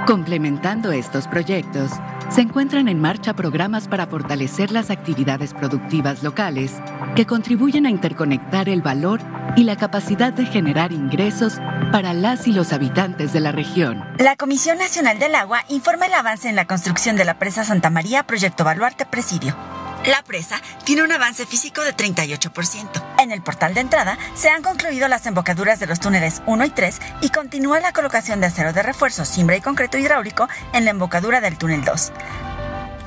Complementando 0.06 0.91
estos 0.91 1.28
proyectos, 1.28 1.91
se 2.30 2.41
encuentran 2.41 2.88
en 2.88 2.99
marcha 2.99 3.36
programas 3.36 3.88
para 3.88 4.08
fortalecer 4.08 4.71
las 4.71 4.89
actividades 4.89 5.54
productivas 5.54 6.23
locales 6.23 6.73
que 7.15 7.25
contribuyen 7.25 7.86
a 7.86 7.89
interconectar 7.89 8.69
el 8.69 8.82
valor 8.82 9.19
y 9.56 9.63
la 9.63 9.75
capacidad 9.75 10.32
de 10.34 10.45
generar 10.45 10.91
ingresos 10.91 11.60
para 11.91 12.13
las 12.13 12.47
y 12.47 12.54
los 12.54 12.71
habitantes 12.73 13.34
de 13.34 13.39
la 13.39 13.52
región. 13.52 14.04
La 14.17 14.36
Comisión 14.36 14.78
Nacional 14.78 15.19
del 15.19 15.36
Agua 15.36 15.63
informa 15.69 16.06
el 16.06 16.13
avance 16.13 16.49
en 16.49 16.56
la 16.56 16.65
construcción 16.65 17.15
de 17.15 17.25
la 17.25 17.39
presa 17.39 17.63
Santa 17.63 17.89
María, 17.89 18.23
Proyecto 18.23 18.63
Baluarte 18.63 19.06
Presidio. 19.06 19.56
La 20.05 20.23
presa 20.23 20.62
tiene 20.85 21.03
un 21.03 21.12
avance 21.12 21.45
físico 21.45 21.83
de 21.83 21.95
38%. 21.95 23.03
En 23.19 23.31
el 23.31 23.41
portal 23.41 23.73
de 23.73 23.81
entrada 23.81 24.17
se 24.33 24.49
han 24.49 24.63
concluido 24.63 25.07
las 25.07 25.25
embocaduras 25.25 25.79
de 25.79 25.88
los 25.88 25.99
túneles 25.99 26.41
1 26.45 26.65
y 26.65 26.69
3 26.69 26.99
y 27.21 27.29
continúa 27.29 27.79
la 27.79 27.91
colocación 27.91 28.39
de 28.39 28.47
acero 28.47 28.71
de 28.71 28.81
refuerzo, 28.81 29.25
cimbra 29.25 29.57
y 29.57 29.62
concreto 29.62 29.97
hidráulico 29.97 30.47
en 30.73 30.85
la 30.85 30.91
embocadura 30.91 31.41
del 31.41 31.57
túnel 31.57 31.83
2. 31.83 32.12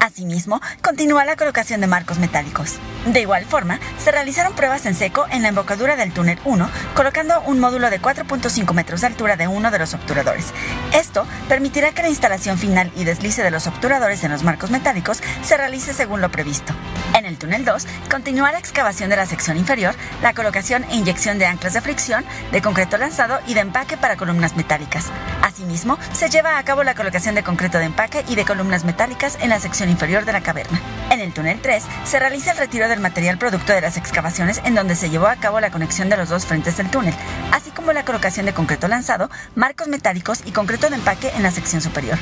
Asimismo, 0.03 0.61
continúa 0.83 1.25
la 1.25 1.37
colocación 1.37 1.81
de 1.81 1.87
marcos 1.87 2.19
metálicos. 2.19 2.75
De 3.07 3.21
igual 3.21 3.45
forma, 3.45 3.79
se 3.99 4.11
realizaron 4.11 4.53
pruebas 4.53 4.85
en 4.87 4.97
seco 4.97 5.27
en 5.31 5.43
la 5.43 5.49
embocadura 5.49 5.95
del 5.95 6.13
túnel 6.13 6.41
1, 6.45 6.69
colocando 6.97 7.41
un 7.43 7.61
módulo 7.61 7.89
de 7.89 8.03
4.5 8.03 8.75
metros 8.75 9.03
de 9.03 9.07
altura 9.07 9.37
de 9.37 9.47
uno 9.47 9.71
de 9.71 9.79
los 9.79 9.95
obturadores. 9.95 10.47
Esto 10.93 11.25
permitirá 11.49 11.93
que 11.93 12.03
la 12.03 12.09
instalación 12.09 12.59
final 12.59 12.91
y 12.97 13.05
deslice 13.05 13.45
de 13.45 13.53
los 13.53 13.69
obturadores 13.69 14.25
en 14.25 14.33
los 14.33 14.43
marcos 14.43 14.73
metálicos 14.73 15.23
se 15.45 15.57
realice 15.57 15.93
según 15.95 16.21
lo 16.21 16.33
previsto. 16.33 16.75
En 17.17 17.25
el 17.25 17.39
túnel 17.39 17.65
2, 17.65 17.87
continúa 18.11 18.51
la 18.51 18.59
excavación 18.59 19.09
de 19.09 19.17
la 19.17 19.27
sección 19.27 19.57
inferior, 19.57 19.95
la 20.21 20.35
colocación 20.35 20.83
e 20.91 20.97
inyección 20.97 21.39
de 21.39 21.47
anclas 21.47 21.75
de 21.75 21.81
fricción, 21.81 22.25
de 22.51 22.61
concreto 22.61 22.99
lanzado 22.99 23.39
y 23.47 23.55
de 23.55 23.61
empaque 23.61 23.97
para 23.97 24.17
columnas 24.17 24.57
metálicas. 24.57 25.07
Asimismo, 25.43 25.97
se 26.13 26.29
lleva 26.29 26.59
a 26.59 26.65
cabo 26.65 26.83
la 26.83 26.97
colocación 26.97 27.37
de 27.37 27.45
concreto 27.45 27.79
de 27.79 27.85
empaque 27.85 28.25
y 28.29 28.35
de 28.35 28.45
columnas 28.45 28.85
metálicas 28.85 29.39
en 29.41 29.51
la 29.51 29.61
sección 29.61 29.92
inferior 29.93 30.25
de 30.25 30.33
la 30.33 30.43
caverna. 30.43 30.81
En 31.11 31.21
el 31.21 31.33
túnel 31.33 31.61
3 31.61 31.85
se 32.05 32.19
realiza 32.19 32.53
el 32.53 32.59
retiro 32.59 32.89
del 32.89 33.01
material 33.01 33.39
producto 33.39 33.73
de 33.73 33.81
las 33.81 33.97
excavaciones 33.97 34.61
en 34.65 34.75
donde 34.75 34.97
se 34.97 35.11
llevó 35.11 35.29
a 35.29 35.37
cabo 35.37 35.61
la 35.61 35.71
conexión 35.71 36.09
de 36.09 36.17
los 36.17 36.29
dos 36.29 36.47
frentes 36.47 36.77
del 36.77 36.91
túnel, 36.91 37.15
así 37.53 37.71
como 37.71 37.93
la 37.93 38.05
colocación 38.05 38.47
de 38.47 38.55
concreto 38.55 38.89
lanzado, 38.89 39.31
marcos 39.55 39.89
metálicos 39.89 40.41
y 40.45 40.53
concreto 40.53 40.89
de 40.91 40.97
empaque 40.97 41.31
en 41.37 41.43
la 41.43 41.51
sección 41.51 41.81
superior. 41.81 42.19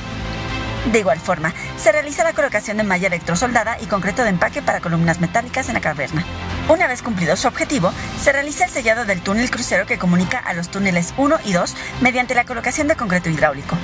De 0.86 0.98
igual 0.98 1.20
forma, 1.20 1.52
se 1.76 1.92
realiza 1.92 2.24
la 2.24 2.32
colocación 2.32 2.78
de 2.78 2.84
malla 2.84 3.08
electrosoldada 3.08 3.76
y 3.80 3.86
concreto 3.86 4.22
de 4.22 4.30
empaque 4.30 4.62
para 4.62 4.80
columnas 4.80 5.20
metálicas 5.20 5.68
en 5.68 5.74
la 5.74 5.80
caverna. 5.80 6.24
Una 6.68 6.86
vez 6.86 7.02
cumplido 7.02 7.36
su 7.36 7.48
objetivo, 7.48 7.92
se 8.20 8.32
realiza 8.32 8.64
el 8.64 8.70
sellado 8.70 9.04
del 9.04 9.20
túnel 9.20 9.50
crucero 9.50 9.86
que 9.86 9.98
comunica 9.98 10.38
a 10.38 10.54
los 10.54 10.70
túneles 10.70 11.12
1 11.16 11.38
y 11.44 11.52
2 11.52 11.76
mediante 12.00 12.34
la 12.34 12.44
colocación 12.44 12.88
de 12.88 12.96
concreto 12.96 13.28
hidráulico. 13.28 13.76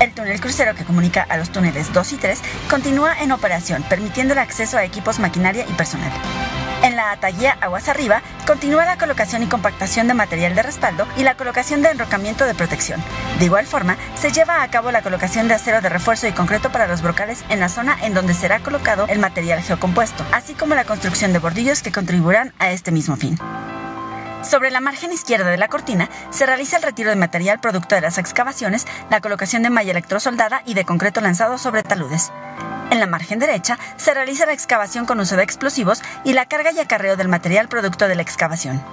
El 0.00 0.12
túnel 0.12 0.40
crucero 0.40 0.74
que 0.74 0.84
comunica 0.84 1.22
a 1.22 1.36
los 1.36 1.50
túneles 1.50 1.92
2 1.92 2.12
y 2.12 2.16
3 2.16 2.40
continúa 2.70 3.20
en 3.20 3.32
operación, 3.32 3.82
permitiendo 3.88 4.32
el 4.32 4.38
acceso 4.38 4.78
a 4.78 4.84
equipos, 4.84 5.18
maquinaria 5.18 5.64
y 5.68 5.72
personal. 5.72 6.12
En 6.84 6.96
la 6.96 7.12
ataguía 7.12 7.56
Aguas 7.62 7.88
Arriba 7.88 8.20
continúa 8.46 8.84
la 8.84 8.98
colocación 8.98 9.42
y 9.42 9.46
compactación 9.46 10.06
de 10.06 10.12
material 10.12 10.54
de 10.54 10.62
respaldo 10.62 11.06
y 11.16 11.22
la 11.22 11.34
colocación 11.34 11.80
de 11.80 11.88
enrocamiento 11.88 12.44
de 12.44 12.54
protección. 12.54 13.02
De 13.38 13.46
igual 13.46 13.66
forma, 13.66 13.96
se 14.16 14.32
lleva 14.32 14.62
a 14.62 14.68
cabo 14.68 14.90
la 14.90 15.00
colocación 15.00 15.48
de 15.48 15.54
acero 15.54 15.80
de 15.80 15.88
refuerzo 15.88 16.28
y 16.28 16.32
concreto 16.44 16.70
para 16.70 16.86
los 16.86 17.00
brocales 17.00 17.42
en 17.48 17.58
la 17.58 17.70
zona 17.70 17.96
en 18.02 18.12
donde 18.12 18.34
será 18.34 18.60
colocado 18.60 19.06
el 19.08 19.18
material 19.18 19.62
geocompuesto, 19.62 20.26
así 20.30 20.52
como 20.52 20.74
la 20.74 20.84
construcción 20.84 21.32
de 21.32 21.38
bordillos 21.38 21.82
que 21.82 21.90
contribuirán 21.90 22.52
a 22.58 22.70
este 22.70 22.90
mismo 22.90 23.16
fin. 23.16 23.38
Sobre 24.42 24.70
la 24.70 24.80
margen 24.80 25.10
izquierda 25.10 25.50
de 25.50 25.56
la 25.56 25.68
cortina 25.68 26.10
se 26.28 26.44
realiza 26.44 26.76
el 26.76 26.82
retiro 26.82 27.08
de 27.08 27.16
material 27.16 27.60
producto 27.60 27.94
de 27.94 28.02
las 28.02 28.18
excavaciones, 28.18 28.86
la 29.08 29.22
colocación 29.22 29.62
de 29.62 29.70
malla 29.70 29.92
electrosoldada 29.92 30.60
y 30.66 30.74
de 30.74 30.84
concreto 30.84 31.22
lanzado 31.22 31.56
sobre 31.56 31.82
taludes. 31.82 32.30
En 32.90 33.00
la 33.00 33.06
margen 33.06 33.38
derecha 33.38 33.78
se 33.96 34.12
realiza 34.12 34.44
la 34.44 34.52
excavación 34.52 35.06
con 35.06 35.20
uso 35.20 35.36
de 35.36 35.44
explosivos 35.44 36.02
y 36.24 36.34
la 36.34 36.44
carga 36.44 36.72
y 36.72 36.78
acarreo 36.78 37.16
del 37.16 37.28
material 37.28 37.68
producto 37.68 38.06
de 38.06 38.16
la 38.16 38.22
excavación. 38.22 38.84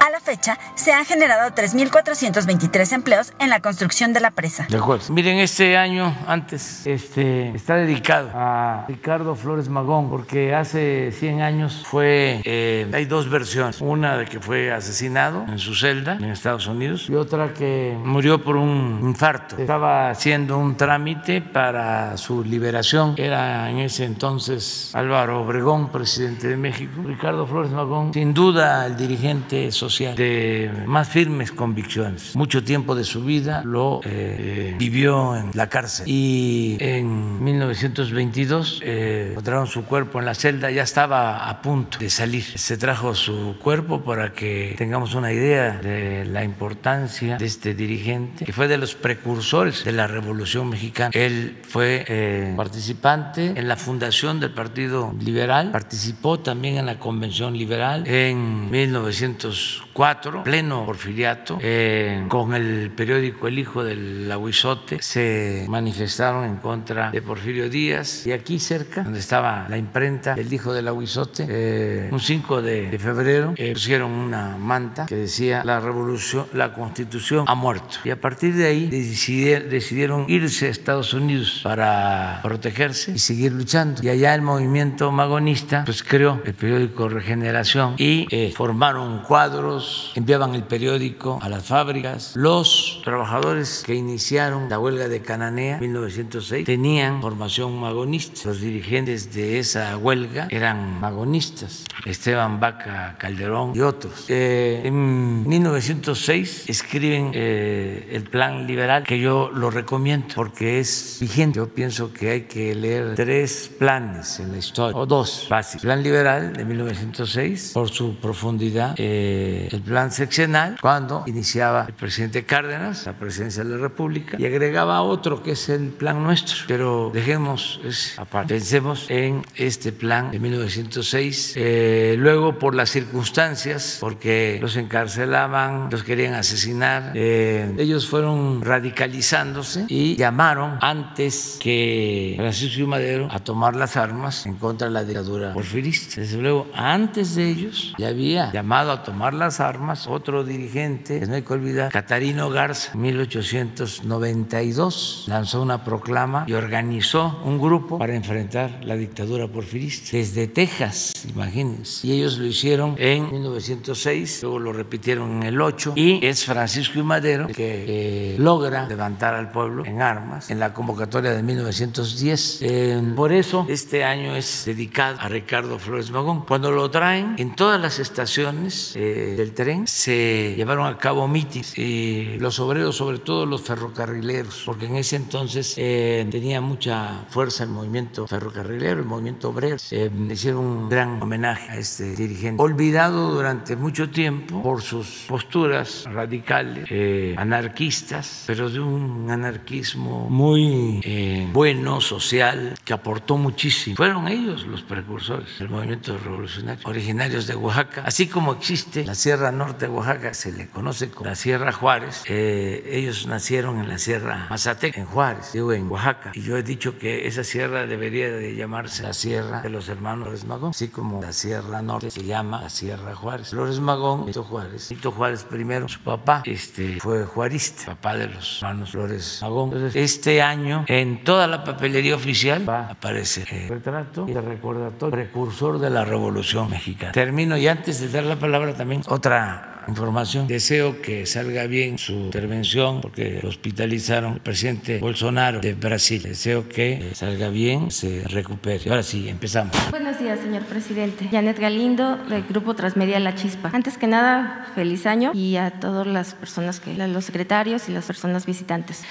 A 0.00 0.08
la 0.08 0.18
fecha, 0.18 0.58
se 0.76 0.94
han 0.94 1.04
generado 1.04 1.50
3.423 1.50 2.94
empleos 2.94 3.34
en 3.38 3.50
la 3.50 3.60
construcción 3.60 4.14
de 4.14 4.20
la 4.20 4.30
presa. 4.30 4.66
De 4.70 4.78
acuerdo. 4.78 5.12
Miren, 5.12 5.36
este 5.40 5.76
año 5.76 6.16
antes 6.26 6.86
este, 6.86 7.50
está 7.50 7.74
dedicado 7.74 8.30
a 8.32 8.86
Ricardo 8.88 9.34
Flores 9.34 9.68
Magón, 9.68 10.08
porque 10.08 10.54
hace 10.54 11.12
100 11.12 11.42
años 11.42 11.82
fue, 11.84 12.40
eh, 12.44 12.90
hay 12.94 13.04
dos 13.04 13.28
versiones, 13.28 13.82
una 13.82 14.16
de 14.16 14.24
que 14.24 14.40
fue 14.40 14.72
asesinado 14.72 15.44
en 15.46 15.58
su 15.58 15.74
celda 15.74 16.14
en 16.14 16.30
Estados 16.30 16.66
Unidos 16.66 17.06
y 17.10 17.14
otra 17.14 17.52
que 17.52 17.94
murió 18.02 18.42
por 18.42 18.56
un 18.56 19.00
infarto. 19.02 19.58
Estaba 19.58 20.08
haciendo 20.08 20.56
un 20.56 20.78
trámite 20.78 21.42
para 21.42 22.16
su 22.16 22.42
liberación. 22.42 23.16
Era 23.18 23.68
en 23.68 23.80
ese 23.80 24.06
entonces 24.06 24.92
Álvaro 24.94 25.42
Obregón, 25.42 25.90
presidente 25.90 26.48
de 26.48 26.56
México. 26.56 27.02
Ricardo 27.04 27.46
Flores 27.46 27.70
Magón, 27.70 28.14
sin 28.14 28.32
duda 28.32 28.86
el 28.86 28.96
dirigente 28.96 29.70
social 29.70 29.89
de 29.98 30.70
más 30.86 31.08
firmes 31.08 31.52
convicciones. 31.52 32.36
Mucho 32.36 32.62
tiempo 32.62 32.94
de 32.94 33.04
su 33.04 33.24
vida 33.24 33.62
lo 33.64 34.00
eh, 34.04 34.74
vivió 34.78 35.36
en 35.36 35.50
la 35.54 35.68
cárcel 35.68 36.06
y 36.08 36.76
en 36.80 37.42
1922 37.42 38.80
eh, 38.84 39.28
encontraron 39.30 39.66
su 39.66 39.84
cuerpo 39.84 40.18
en 40.18 40.26
la 40.26 40.34
celda, 40.34 40.70
ya 40.70 40.82
estaba 40.82 41.48
a 41.48 41.62
punto 41.62 41.98
de 41.98 42.10
salir. 42.10 42.44
Se 42.44 42.76
trajo 42.76 43.14
su 43.14 43.56
cuerpo 43.62 44.02
para 44.02 44.32
que 44.32 44.74
tengamos 44.78 45.14
una 45.14 45.32
idea 45.32 45.78
de 45.78 46.24
la 46.24 46.44
importancia 46.44 47.36
de 47.36 47.46
este 47.46 47.74
dirigente, 47.74 48.44
que 48.44 48.52
fue 48.52 48.68
de 48.68 48.78
los 48.78 48.94
precursores 48.94 49.84
de 49.84 49.92
la 49.92 50.06
Revolución 50.06 50.68
Mexicana. 50.68 51.10
Él 51.14 51.58
fue 51.68 52.04
eh, 52.08 52.54
participante 52.56 53.52
en 53.56 53.68
la 53.68 53.76
fundación 53.76 54.40
del 54.40 54.52
Partido 54.52 55.14
Liberal, 55.20 55.70
participó 55.70 56.40
también 56.40 56.76
en 56.76 56.86
la 56.86 56.98
Convención 56.98 57.56
Liberal 57.56 58.04
en 58.06 58.70
1900 58.70 59.79
cuatro, 59.92 60.42
pleno 60.42 60.86
porfiriato, 60.86 61.58
eh, 61.60 62.24
con 62.28 62.54
el 62.54 62.90
periódico 62.90 63.48
El 63.48 63.58
Hijo 63.58 63.84
del 63.84 64.30
Aguizote, 64.30 65.02
se 65.02 65.66
manifestaron 65.68 66.44
en 66.44 66.56
contra 66.56 67.10
de 67.10 67.22
Porfirio 67.22 67.68
Díaz 67.68 68.26
y 68.26 68.32
aquí 68.32 68.58
cerca, 68.58 69.02
donde 69.02 69.18
estaba 69.18 69.66
la 69.68 69.76
imprenta 69.76 70.34
El 70.34 70.52
Hijo 70.52 70.72
del 70.72 70.88
Aguizote, 70.88 71.46
eh, 71.48 72.08
un 72.10 72.20
5 72.20 72.62
de, 72.62 72.98
febrero, 72.98 73.54
eh, 73.56 73.72
pusieron 73.72 74.10
una 74.12 74.56
manta 74.56 75.06
que 75.06 75.16
decía 75.16 75.62
la 75.64 75.80
revolución, 75.80 76.46
la 76.52 76.72
constitución 76.72 77.44
ha 77.48 77.54
muerto. 77.54 77.98
Y 78.04 78.10
a 78.10 78.20
partir 78.20 78.54
de 78.54 78.66
ahí 78.66 78.86
decidieron 78.88 80.26
irse 80.28 80.66
a 80.66 80.70
Estados 80.70 81.14
Unidos 81.14 81.60
para 81.62 82.40
protegerse 82.42 83.12
y 83.12 83.18
seguir 83.18 83.52
luchando. 83.52 84.02
Y 84.02 84.08
allá 84.08 84.34
el 84.34 84.42
movimiento 84.42 85.10
magonista 85.12 85.84
pues 85.84 86.02
creó 86.02 86.40
el 86.44 86.54
periódico 86.54 87.08
Regeneración 87.08 87.94
y 87.98 88.52
formaron 88.54 89.22
cuadros 89.70 90.12
enviaban 90.14 90.54
el 90.54 90.64
periódico 90.64 91.38
a 91.40 91.48
las 91.48 91.64
fábricas. 91.64 92.32
Los 92.34 93.00
trabajadores 93.04 93.82
que 93.86 93.94
iniciaron 93.94 94.68
la 94.68 94.78
huelga 94.78 95.08
de 95.08 95.22
Cananea 95.22 95.76
en 95.76 95.80
1906 95.80 96.64
tenían 96.64 97.20
formación 97.20 97.78
magonista. 97.78 98.40
Los 98.46 98.60
dirigentes 98.60 99.32
de 99.32 99.58
esa 99.58 99.96
huelga 99.96 100.48
eran 100.50 101.00
magonistas, 101.00 101.84
Esteban 102.04 102.58
Vaca 102.58 103.16
Calderón 103.18 103.72
y 103.74 103.80
otros. 103.80 104.26
Eh, 104.28 104.82
en 104.84 105.48
1906 105.48 106.68
escriben 106.68 107.30
eh, 107.34 108.08
el 108.12 108.24
plan 108.24 108.66
liberal 108.66 109.04
que 109.04 109.20
yo 109.20 109.50
lo 109.52 109.70
recomiendo 109.70 110.26
porque 110.34 110.80
es 110.80 111.18
vigente. 111.20 111.58
Yo 111.58 111.68
pienso 111.68 112.12
que 112.12 112.30
hay 112.30 112.40
que 112.42 112.74
leer 112.74 113.14
tres 113.14 113.70
planes 113.78 114.40
en 114.40 114.52
la 114.52 114.58
historia, 114.58 114.96
o 114.96 115.06
dos 115.06 115.46
básicos. 115.48 115.82
Plan 115.82 116.02
liberal 116.02 116.52
de 116.52 116.64
1906 116.64 117.70
por 117.74 117.88
su 117.90 118.16
profundidad. 118.16 118.94
Eh, 118.96 119.59
el 119.70 119.80
plan 119.82 120.10
seccional 120.10 120.76
cuando 120.80 121.24
iniciaba 121.26 121.84
el 121.86 121.94
presidente 121.94 122.44
Cárdenas 122.44 123.06
la 123.06 123.12
presidencia 123.14 123.64
de 123.64 123.70
la 123.70 123.76
República 123.76 124.36
y 124.38 124.46
agregaba 124.46 125.02
otro 125.02 125.42
que 125.42 125.52
es 125.52 125.68
el 125.68 125.88
plan 125.88 126.22
nuestro. 126.22 126.64
Pero 126.66 127.10
dejemos 127.12 127.80
ese 127.84 128.20
aparte. 128.20 128.54
Pensemos 128.54 129.06
en 129.08 129.42
este 129.56 129.92
plan 129.92 130.30
de 130.30 130.38
1906. 130.38 131.54
Eh, 131.56 132.14
luego, 132.18 132.58
por 132.58 132.74
las 132.74 132.90
circunstancias, 132.90 133.98
porque 134.00 134.58
los 134.60 134.76
encarcelaban, 134.76 135.88
los 135.90 136.02
querían 136.02 136.34
asesinar, 136.34 137.12
eh, 137.14 137.74
ellos 137.78 138.06
fueron 138.08 138.62
radicalizándose 138.62 139.84
y 139.88 140.16
llamaron 140.16 140.78
antes 140.80 141.58
que 141.60 142.34
Francisco 142.36 142.80
y 142.80 142.86
Madero 142.86 143.28
a 143.30 143.38
tomar 143.40 143.76
las 143.76 143.96
armas 143.96 144.46
en 144.46 144.54
contra 144.56 144.88
de 144.88 144.94
la 144.94 145.04
dictadura 145.04 145.52
porfirista. 145.52 146.20
Desde 146.20 146.38
luego, 146.38 146.68
antes 146.74 147.34
de 147.34 147.48
ellos 147.48 147.94
ya 147.98 148.08
había 148.08 148.52
llamado 148.52 148.92
a 148.92 149.02
tomar 149.02 149.34
las 149.40 149.58
armas, 149.58 150.06
otro 150.06 150.44
dirigente, 150.44 151.26
no 151.26 151.34
hay 151.34 151.42
que 151.42 151.52
olvidar, 151.52 151.90
Catarino 151.90 152.48
Garza, 152.50 152.92
en 152.94 153.00
1892, 153.00 155.24
lanzó 155.26 155.62
una 155.62 155.82
proclama 155.82 156.44
y 156.46 156.52
organizó 156.52 157.40
un 157.44 157.58
grupo 157.58 157.98
para 157.98 158.14
enfrentar 158.14 158.84
la 158.84 158.94
dictadura 158.96 159.48
porfirista 159.48 160.16
desde 160.16 160.46
Texas, 160.46 161.26
imagínense. 161.28 162.06
Y 162.06 162.12
ellos 162.12 162.38
lo 162.38 162.46
hicieron 162.46 162.94
en 162.98 163.32
1906, 163.32 164.42
luego 164.42 164.60
lo 164.60 164.72
repitieron 164.72 165.38
en 165.38 165.42
el 165.42 165.60
8, 165.60 165.94
y 165.96 166.24
es 166.24 166.44
Francisco 166.44 166.98
y 166.98 167.02
Madero 167.02 167.48
que 167.48 168.34
eh, 168.34 168.36
logra 168.38 168.86
levantar 168.86 169.34
al 169.34 169.50
pueblo 169.50 169.84
en 169.84 170.02
armas 170.02 170.50
en 170.50 170.60
la 170.60 170.72
convocatoria 170.72 171.32
de 171.32 171.42
1910. 171.42 172.58
Eh, 172.62 173.02
por 173.16 173.32
eso 173.32 173.66
este 173.68 174.04
año 174.04 174.36
es 174.36 174.64
dedicado 174.66 175.18
a 175.20 175.28
Ricardo 175.28 175.78
Flores 175.78 176.10
Magón. 176.10 176.44
Cuando 176.46 176.70
lo 176.70 176.90
traen 176.90 177.34
en 177.38 177.54
todas 177.54 177.80
las 177.80 177.98
estaciones, 177.98 178.94
eh, 178.96 179.29
del 179.36 179.52
tren 179.52 179.86
se 179.86 180.54
llevaron 180.56 180.86
a 180.86 180.98
cabo 180.98 181.26
mítines 181.28 181.76
y 181.78 182.38
los 182.38 182.58
obreros, 182.60 182.96
sobre 182.96 183.18
todo 183.18 183.46
los 183.46 183.62
ferrocarrileros, 183.62 184.62
porque 184.66 184.86
en 184.86 184.96
ese 184.96 185.16
entonces 185.16 185.74
eh, 185.76 186.26
tenía 186.30 186.60
mucha 186.60 187.24
fuerza 187.28 187.64
el 187.64 187.70
movimiento 187.70 188.26
ferrocarrilero, 188.26 189.00
el 189.00 189.06
movimiento 189.06 189.50
obrero, 189.50 189.76
eh, 189.90 190.10
hicieron 190.30 190.64
un 190.64 190.88
gran 190.88 191.22
homenaje 191.22 191.70
a 191.72 191.76
este 191.76 192.14
dirigente, 192.14 192.62
olvidado 192.62 193.34
durante 193.34 193.76
mucho 193.76 194.10
tiempo 194.10 194.62
por 194.62 194.82
sus 194.82 195.24
posturas 195.28 196.04
radicales, 196.04 196.86
eh, 196.90 197.34
anarquistas, 197.36 198.44
pero 198.46 198.70
de 198.70 198.80
un 198.80 199.30
anarquismo 199.30 200.28
muy 200.28 201.00
eh, 201.04 201.48
bueno, 201.52 202.00
social, 202.00 202.74
que 202.84 202.92
aportó 202.92 203.36
muchísimo. 203.36 203.96
Fueron 203.96 204.28
ellos 204.28 204.66
los 204.66 204.82
precursores 204.82 205.58
del 205.58 205.68
movimiento 205.68 206.16
revolucionario, 206.18 206.86
originarios 206.86 207.46
de 207.46 207.54
Oaxaca, 207.54 208.02
así 208.04 208.26
como 208.26 208.52
existe 208.52 209.04
la 209.04 209.14
Sierra 209.20 209.52
Norte 209.52 209.84
de 209.84 209.92
Oaxaca, 209.92 210.32
se 210.32 210.50
le 210.50 210.66
conoce 210.68 211.10
como 211.10 211.28
la 211.28 211.34
Sierra 211.34 211.72
Juárez, 211.72 212.24
eh, 212.26 212.88
ellos 212.90 213.26
nacieron 213.26 213.78
en 213.78 213.86
la 213.86 213.98
Sierra 213.98 214.46
Mazatec, 214.48 214.96
en 214.96 215.04
Juárez, 215.04 215.52
digo 215.52 215.74
en 215.74 215.90
Oaxaca, 215.90 216.32
y 216.32 216.40
yo 216.40 216.56
he 216.56 216.62
dicho 216.62 216.98
que 216.98 217.26
esa 217.26 217.44
sierra 217.44 217.86
debería 217.86 218.30
de 218.30 218.56
llamarse 218.56 219.02
la 219.02 219.12
Sierra 219.12 219.60
de 219.60 219.68
los 219.68 219.90
Hermanos 219.90 220.24
Flores 220.24 220.46
Magón, 220.46 220.70
así 220.70 220.88
como 220.88 221.20
la 221.20 221.34
Sierra 221.34 221.82
Norte 221.82 222.10
se 222.10 222.24
llama 222.24 222.62
la 222.62 222.70
Sierra 222.70 223.14
Juárez. 223.14 223.50
Flores 223.50 223.78
Magón, 223.78 224.20
Benito 224.20 224.42
Juárez, 224.42 224.88
Benito 224.88 225.12
Juárez 225.12 225.44
primero, 225.44 225.86
su 225.86 226.00
papá 226.00 226.42
este, 226.46 226.98
fue 226.98 227.26
juarista, 227.26 227.86
papá 227.86 228.16
de 228.16 228.28
los 228.28 228.62
hermanos 228.62 228.92
Flores 228.92 229.40
Magón. 229.42 229.70
Entonces, 229.74 230.02
este 230.02 230.40
año 230.40 230.86
en 230.88 231.24
toda 231.24 231.46
la 231.46 231.62
papelería 231.62 232.14
oficial 232.14 232.66
va 232.66 232.86
a 232.86 232.92
aparecer 232.92 233.46
el 233.52 233.68
retrato 233.68 234.24
y 234.26 234.32
el 234.32 234.42
recordatorio 234.42 235.10
precursor 235.10 235.78
de 235.78 235.90
la 235.90 236.06
Revolución 236.06 236.70
Mexicana. 236.70 237.12
Termino 237.12 237.58
y 237.58 237.68
antes 237.68 238.00
de 238.00 238.08
dar 238.08 238.24
la 238.24 238.38
palabra 238.38 238.72
también 238.72 239.02
otra 239.10 239.84
información. 239.88 240.46
Deseo 240.46 241.02
que 241.02 241.26
salga 241.26 241.66
bien 241.66 241.98
su 241.98 242.12
intervención 242.12 243.00
porque 243.00 243.40
hospitalizaron 243.44 244.34
el 244.34 244.40
presidente 244.40 244.98
Bolsonaro 244.98 245.60
de 245.60 245.74
Brasil. 245.74 246.22
Deseo 246.22 246.68
que 246.68 247.10
salga 247.14 247.48
bien, 247.48 247.90
se 247.90 248.22
recupere. 248.28 248.88
Ahora 248.88 249.02
sí, 249.02 249.28
empezamos. 249.28 249.76
Buenos 249.90 250.18
días, 250.18 250.38
señor 250.40 250.62
presidente. 250.64 251.28
Janet 251.30 251.58
Galindo, 251.58 252.16
del 252.16 252.44
Grupo 252.44 252.74
Transmedia 252.74 253.18
La 253.18 253.34
Chispa. 253.34 253.70
Antes 253.72 253.98
que 253.98 254.06
nada, 254.06 254.66
feliz 254.74 255.06
año 255.06 255.32
y 255.34 255.56
a 255.56 255.72
todas 255.72 256.06
las 256.06 256.34
personas, 256.34 256.78
que, 256.78 256.94
los 256.94 257.24
secretarios 257.24 257.88
y 257.88 257.92
las 257.92 258.06
personas 258.06 258.46
visitantes. 258.46 259.02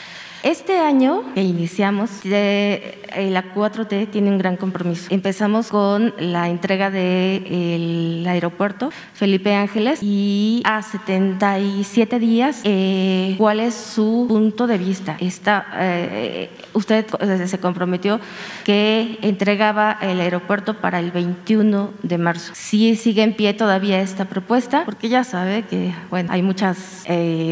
Este 0.44 0.80
año 0.80 1.24
que 1.34 1.44
iniciamos, 1.44 2.24
de, 2.24 2.98
eh, 3.14 3.30
la 3.30 3.54
4T 3.54 4.10
tiene 4.10 4.30
un 4.30 4.38
gran 4.38 4.56
compromiso. 4.56 5.08
Empezamos 5.10 5.68
con 5.68 6.14
la 6.18 6.48
entrega 6.48 6.90
del 6.90 8.24
aeropuerto 8.26 8.90
Felipe 9.14 9.54
Ángeles 9.54 10.00
y 10.02 10.62
a 10.64 10.82
77 10.82 12.20
días, 12.20 12.62
eh, 12.64 13.36
¿cuál 13.38 13.60
es 13.60 13.74
su 13.74 14.28
punto 14.30 14.66
de 14.66 14.78
vista? 14.78 15.18
Está, 15.20 15.68
eh, 15.76 16.50
usted 16.74 17.06
se 17.46 17.60
comprometió 17.60 18.22
que 18.64 19.20
entregaba 19.22 19.98
el 20.02 20.22
aeropuerto 20.22 20.76
para 20.76 21.00
el 21.00 21.12
21 21.12 21.92
de 22.04 22.18
marzo. 22.18 22.54
¿Sí 22.56 22.96
sigue 22.96 23.24
en 23.24 23.34
pie 23.34 23.54
todavía 23.54 24.00
esta 24.00 24.26
propuesta? 24.26 24.84
Porque 24.86 25.10
ya 25.10 25.26
sabe 25.26 25.64
que 25.64 25.94
bueno, 26.10 26.32
hay 26.32 26.42
muchas, 26.44 26.78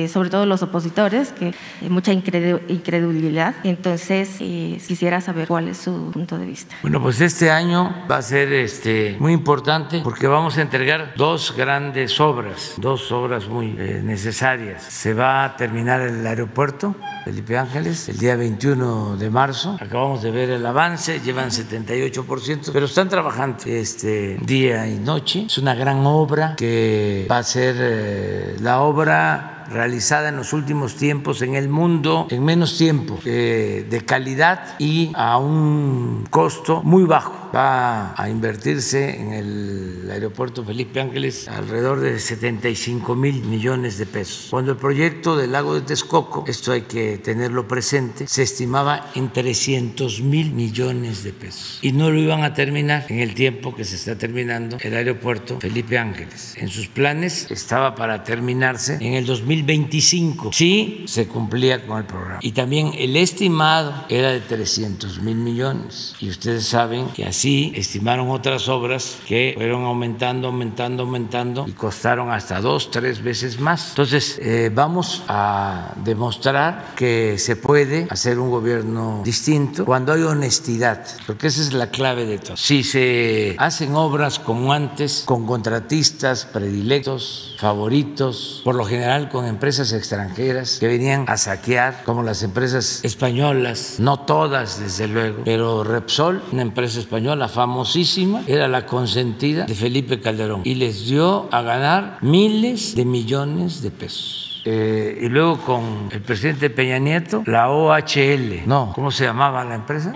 sobre 0.07 0.29
todo 0.29 0.45
los 0.45 0.63
opositores, 0.63 1.33
que 1.33 1.53
mucha 1.89 2.13
incredulidad 2.13 2.76
incredulidad. 2.77 3.55
Entonces, 3.63 4.37
eh, 4.39 4.79
quisiera 4.87 5.21
saber 5.21 5.47
cuál 5.47 5.67
es 5.67 5.77
su 5.77 6.11
punto 6.11 6.37
de 6.37 6.45
vista. 6.45 6.75
Bueno, 6.81 7.01
pues 7.01 7.21
este 7.21 7.51
año 7.51 8.05
va 8.09 8.17
a 8.17 8.21
ser 8.21 8.51
este, 8.53 9.17
muy 9.19 9.33
importante 9.33 10.01
porque 10.03 10.27
vamos 10.27 10.57
a 10.57 10.61
entregar 10.61 11.13
dos 11.15 11.53
grandes 11.55 12.19
obras, 12.19 12.75
dos 12.77 13.11
obras 13.11 13.47
muy 13.47 13.75
eh, 13.77 14.01
necesarias. 14.03 14.83
Se 14.83 15.13
va 15.13 15.43
a 15.43 15.55
terminar 15.57 16.01
el 16.01 16.25
aeropuerto 16.25 16.95
Felipe 17.25 17.57
Ángeles 17.57 18.09
el 18.09 18.17
día 18.17 18.35
21 18.35 19.17
de 19.17 19.29
marzo. 19.29 19.77
Acabamos 19.81 20.21
de 20.21 20.31
ver 20.31 20.49
el 20.49 20.65
avance, 20.65 21.19
llevan 21.19 21.49
78%, 21.49 22.69
pero 22.71 22.85
están 22.85 23.09
trabajando 23.09 23.57
este 23.65 24.37
día 24.41 24.87
y 24.87 24.95
noche. 24.95 25.45
Es 25.47 25.57
una 25.57 25.75
gran 25.75 26.05
obra 26.05 26.55
que 26.55 27.27
va 27.29 27.39
a 27.39 27.43
ser 27.43 27.75
eh, 27.79 28.55
la 28.61 28.81
obra 28.81 29.56
realizada 29.71 30.29
en 30.29 30.35
los 30.37 30.53
últimos 30.53 30.95
tiempos 30.95 31.41
en 31.41 31.55
el 31.55 31.69
mundo 31.69 32.27
en 32.29 32.43
menos 32.43 32.77
tiempo, 32.77 33.19
eh, 33.25 33.85
de 33.89 34.05
calidad 34.05 34.75
y 34.79 35.11
a 35.15 35.37
un 35.37 36.25
costo 36.29 36.81
muy 36.83 37.03
bajo 37.03 37.46
va 37.57 38.13
a 38.15 38.29
invertirse 38.29 39.19
en 39.19 39.33
el 39.33 40.09
aeropuerto 40.11 40.63
Felipe 40.63 41.01
Ángeles 41.01 41.47
alrededor 41.47 41.99
de 41.99 42.19
75 42.19 43.15
mil 43.15 43.43
millones 43.45 43.97
de 43.97 44.05
pesos. 44.05 44.47
Cuando 44.51 44.73
el 44.73 44.77
proyecto 44.77 45.35
del 45.35 45.53
lago 45.53 45.73
de 45.73 45.81
Texcoco, 45.81 46.43
esto 46.47 46.71
hay 46.71 46.83
que 46.83 47.17
tenerlo 47.17 47.67
presente, 47.67 48.27
se 48.27 48.43
estimaba 48.43 49.09
en 49.15 49.33
300 49.33 50.21
mil 50.21 50.51
millones 50.51 51.23
de 51.23 51.33
pesos 51.33 51.79
y 51.81 51.93
no 51.93 52.11
lo 52.11 52.19
iban 52.19 52.43
a 52.43 52.53
terminar 52.53 53.05
en 53.09 53.19
el 53.19 53.33
tiempo 53.33 53.75
que 53.75 53.85
se 53.85 53.95
está 53.95 54.15
terminando 54.15 54.77
el 54.79 54.95
aeropuerto 54.95 55.59
Felipe 55.59 55.97
Ángeles. 55.97 56.53
En 56.57 56.69
sus 56.69 56.87
planes 56.87 57.49
estaba 57.49 57.95
para 57.95 58.23
terminarse 58.23 58.97
en 59.01 59.13
el 59.13 59.25
2025. 59.25 60.51
Sí, 60.53 61.05
se 61.07 61.27
cumplía 61.27 61.85
con 61.87 61.97
el 61.97 62.05
programa. 62.05 62.39
Y 62.41 62.51
también 62.51 62.91
el 62.95 63.15
estimado 63.15 64.05
era 64.09 64.31
de 64.31 64.41
300 64.41 65.21
mil 65.21 65.37
millones. 65.37 66.15
Y 66.19 66.29
ustedes 66.29 66.65
saben 66.65 67.07
que 67.09 67.25
así 67.25 67.46
estimaron 67.75 68.29
otras 68.29 68.67
obras 68.67 69.17
que 69.27 69.53
fueron 69.55 69.83
aumentando, 69.83 70.47
aumentando, 70.47 71.03
aumentando 71.03 71.65
y 71.67 71.71
costaron 71.71 72.31
hasta 72.31 72.61
dos, 72.61 72.91
tres 72.91 73.21
veces 73.21 73.59
más. 73.59 73.89
Entonces, 73.89 74.39
eh, 74.41 74.71
vamos 74.73 75.23
a 75.27 75.93
demostrar 76.03 76.93
que 76.95 77.37
se 77.37 77.55
puede 77.55 78.07
hacer 78.09 78.39
un 78.39 78.49
gobierno 78.49 79.21
distinto 79.23 79.85
cuando 79.85 80.13
hay 80.13 80.23
honestidad, 80.23 81.05
porque 81.25 81.47
esa 81.47 81.61
es 81.61 81.73
la 81.73 81.89
clave 81.89 82.25
de 82.25 82.39
todo. 82.39 82.57
Si 82.57 82.83
se 82.83 83.55
hacen 83.57 83.95
obras 83.95 84.39
como 84.39 84.73
antes, 84.73 85.23
con 85.25 85.45
contratistas 85.45 86.45
predilectos, 86.45 87.55
favoritos, 87.57 88.61
por 88.63 88.75
lo 88.75 88.85
general 88.85 89.29
con 89.29 89.45
empresas 89.45 89.91
extranjeras 89.91 90.77
que 90.79 90.87
venían 90.87 91.25
a 91.27 91.37
saquear, 91.37 92.03
como 92.05 92.23
las 92.23 92.43
empresas 92.43 93.03
españolas, 93.03 93.95
no 93.99 94.19
todas 94.19 94.79
desde 94.79 95.07
luego, 95.07 95.41
pero 95.43 95.83
Repsol, 95.83 96.41
una 96.51 96.61
empresa 96.61 96.99
española 96.99 97.47
famosísima, 97.47 98.43
era 98.47 98.67
la 98.67 98.85
consentida 98.85 99.65
de 99.65 99.75
Felipe 99.75 100.19
Calderón 100.21 100.61
y 100.63 100.75
les 100.75 101.07
dio 101.07 101.49
a 101.51 101.61
ganar 101.61 102.19
miles 102.21 102.95
de 102.95 103.05
millones 103.05 103.81
de 103.81 103.91
pesos. 103.91 104.61
Eh, 104.65 105.19
y 105.21 105.29
luego 105.29 105.57
con 105.59 106.09
el 106.11 106.21
presidente 106.21 106.69
Peña 106.69 106.99
Nieto, 106.99 107.41
la 107.45 107.69
OHL, 107.69 108.67
no, 108.67 108.91
¿cómo 108.93 109.11
se 109.11 109.23
llamaba 109.23 109.63
la 109.63 109.75
empresa? 109.75 110.13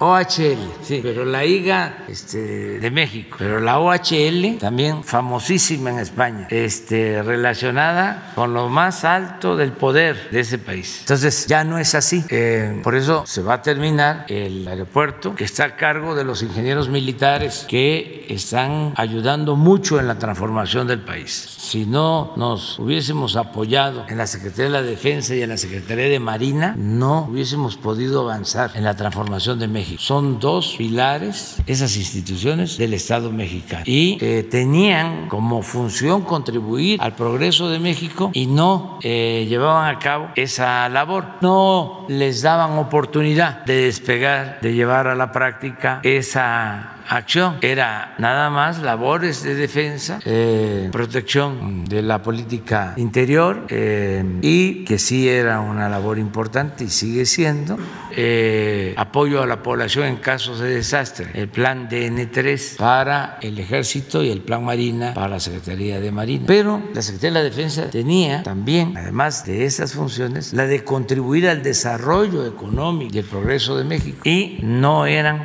OHL, 0.00 0.58
sí, 0.82 1.00
pero 1.02 1.24
la 1.24 1.44
IGA 1.44 2.04
este, 2.08 2.78
de 2.78 2.90
México, 2.90 3.36
pero 3.38 3.60
la 3.60 3.78
OHL 3.78 4.58
también 4.58 5.04
famosísima 5.04 5.90
en 5.90 5.98
España, 5.98 6.46
este, 6.50 7.22
relacionada 7.22 8.32
con 8.34 8.54
lo 8.54 8.68
más 8.68 9.04
alto 9.04 9.56
del 9.56 9.72
poder 9.72 10.30
de 10.30 10.40
ese 10.40 10.58
país. 10.58 10.98
Entonces 11.00 11.46
ya 11.46 11.64
no 11.64 11.78
es 11.78 11.94
así. 11.94 12.24
Eh, 12.28 12.80
por 12.82 12.94
eso 12.94 13.24
se 13.26 13.42
va 13.42 13.54
a 13.54 13.62
terminar 13.62 14.26
el 14.28 14.66
aeropuerto 14.66 15.34
que 15.34 15.44
está 15.44 15.64
a 15.64 15.76
cargo 15.76 16.14
de 16.14 16.24
los 16.24 16.42
ingenieros 16.42 16.88
militares 16.88 17.66
que 17.68 18.26
están 18.28 18.92
ayudando 18.96 19.56
mucho 19.56 19.98
en 19.98 20.06
la 20.06 20.18
transformación 20.18 20.86
del 20.86 21.00
país. 21.00 21.32
Si 21.58 21.86
no 21.86 22.32
nos 22.36 22.78
hubiésemos 22.78 23.36
apoyado 23.36 24.04
en 24.08 24.18
la 24.18 24.26
Secretaría 24.26 24.64
de 24.64 24.70
la 24.70 24.82
Defensa 24.82 25.34
y 25.34 25.42
en 25.42 25.50
la 25.50 25.56
Secretaría 25.56 26.08
de 26.08 26.20
Marina, 26.20 26.74
no 26.76 27.28
hubiésemos 27.30 27.76
podido 27.76 28.22
avanzar 28.22 28.72
en 28.74 28.84
la 28.84 28.94
transformación 28.94 29.58
de 29.58 29.68
México. 29.68 29.87
Son 29.98 30.38
dos 30.38 30.74
pilares, 30.76 31.56
esas 31.66 31.96
instituciones 31.96 32.76
del 32.76 32.94
Estado 32.94 33.30
mexicano. 33.30 33.84
Y 33.86 34.18
eh, 34.20 34.46
tenían 34.48 35.28
como 35.28 35.62
función 35.62 36.22
contribuir 36.22 37.00
al 37.00 37.14
progreso 37.14 37.70
de 37.70 37.78
México 37.78 38.30
y 38.34 38.46
no 38.46 38.98
eh, 39.02 39.46
llevaban 39.48 39.94
a 39.94 39.98
cabo 39.98 40.28
esa 40.36 40.88
labor. 40.88 41.24
No 41.40 42.06
les 42.08 42.42
daban 42.42 42.78
oportunidad 42.78 43.64
de 43.64 43.82
despegar, 43.84 44.58
de 44.60 44.74
llevar 44.74 45.06
a 45.06 45.14
la 45.14 45.32
práctica 45.32 46.00
esa 46.02 46.97
acción. 47.08 47.58
Era 47.62 48.14
nada 48.18 48.50
más 48.50 48.80
labores 48.80 49.42
de 49.42 49.54
defensa, 49.54 50.20
eh, 50.24 50.88
protección 50.92 51.84
de 51.84 52.02
la 52.02 52.22
política 52.22 52.94
interior 52.96 53.66
eh, 53.68 54.24
y 54.42 54.84
que 54.84 54.98
sí 54.98 55.28
era 55.28 55.60
una 55.60 55.88
labor 55.88 56.18
importante 56.18 56.84
y 56.84 56.88
sigue 56.88 57.24
siendo 57.24 57.78
eh, 58.14 58.94
apoyo 58.96 59.42
a 59.42 59.46
la 59.46 59.62
población 59.62 60.06
en 60.06 60.16
casos 60.16 60.60
de 60.60 60.70
desastre. 60.70 61.30
El 61.34 61.48
plan 61.48 61.88
DN3 61.88 62.76
para 62.76 63.38
el 63.40 63.58
ejército 63.58 64.22
y 64.22 64.30
el 64.30 64.40
plan 64.40 64.64
Marina 64.64 65.14
para 65.14 65.28
la 65.28 65.40
Secretaría 65.40 66.00
de 66.00 66.12
Marina. 66.12 66.44
Pero 66.46 66.82
la 66.94 67.02
Secretaría 67.02 67.38
de 67.38 67.44
la 67.44 67.54
Defensa 67.54 67.90
tenía 67.90 68.42
también, 68.42 68.96
además 68.96 69.44
de 69.44 69.64
esas 69.64 69.94
funciones, 69.94 70.52
la 70.52 70.66
de 70.66 70.84
contribuir 70.84 71.48
al 71.48 71.62
desarrollo 71.62 72.46
económico 72.46 73.14
y 73.14 73.18
el 73.18 73.24
progreso 73.24 73.76
de 73.76 73.84
México 73.84 74.18
y 74.24 74.58
no 74.62 75.06
eran 75.06 75.44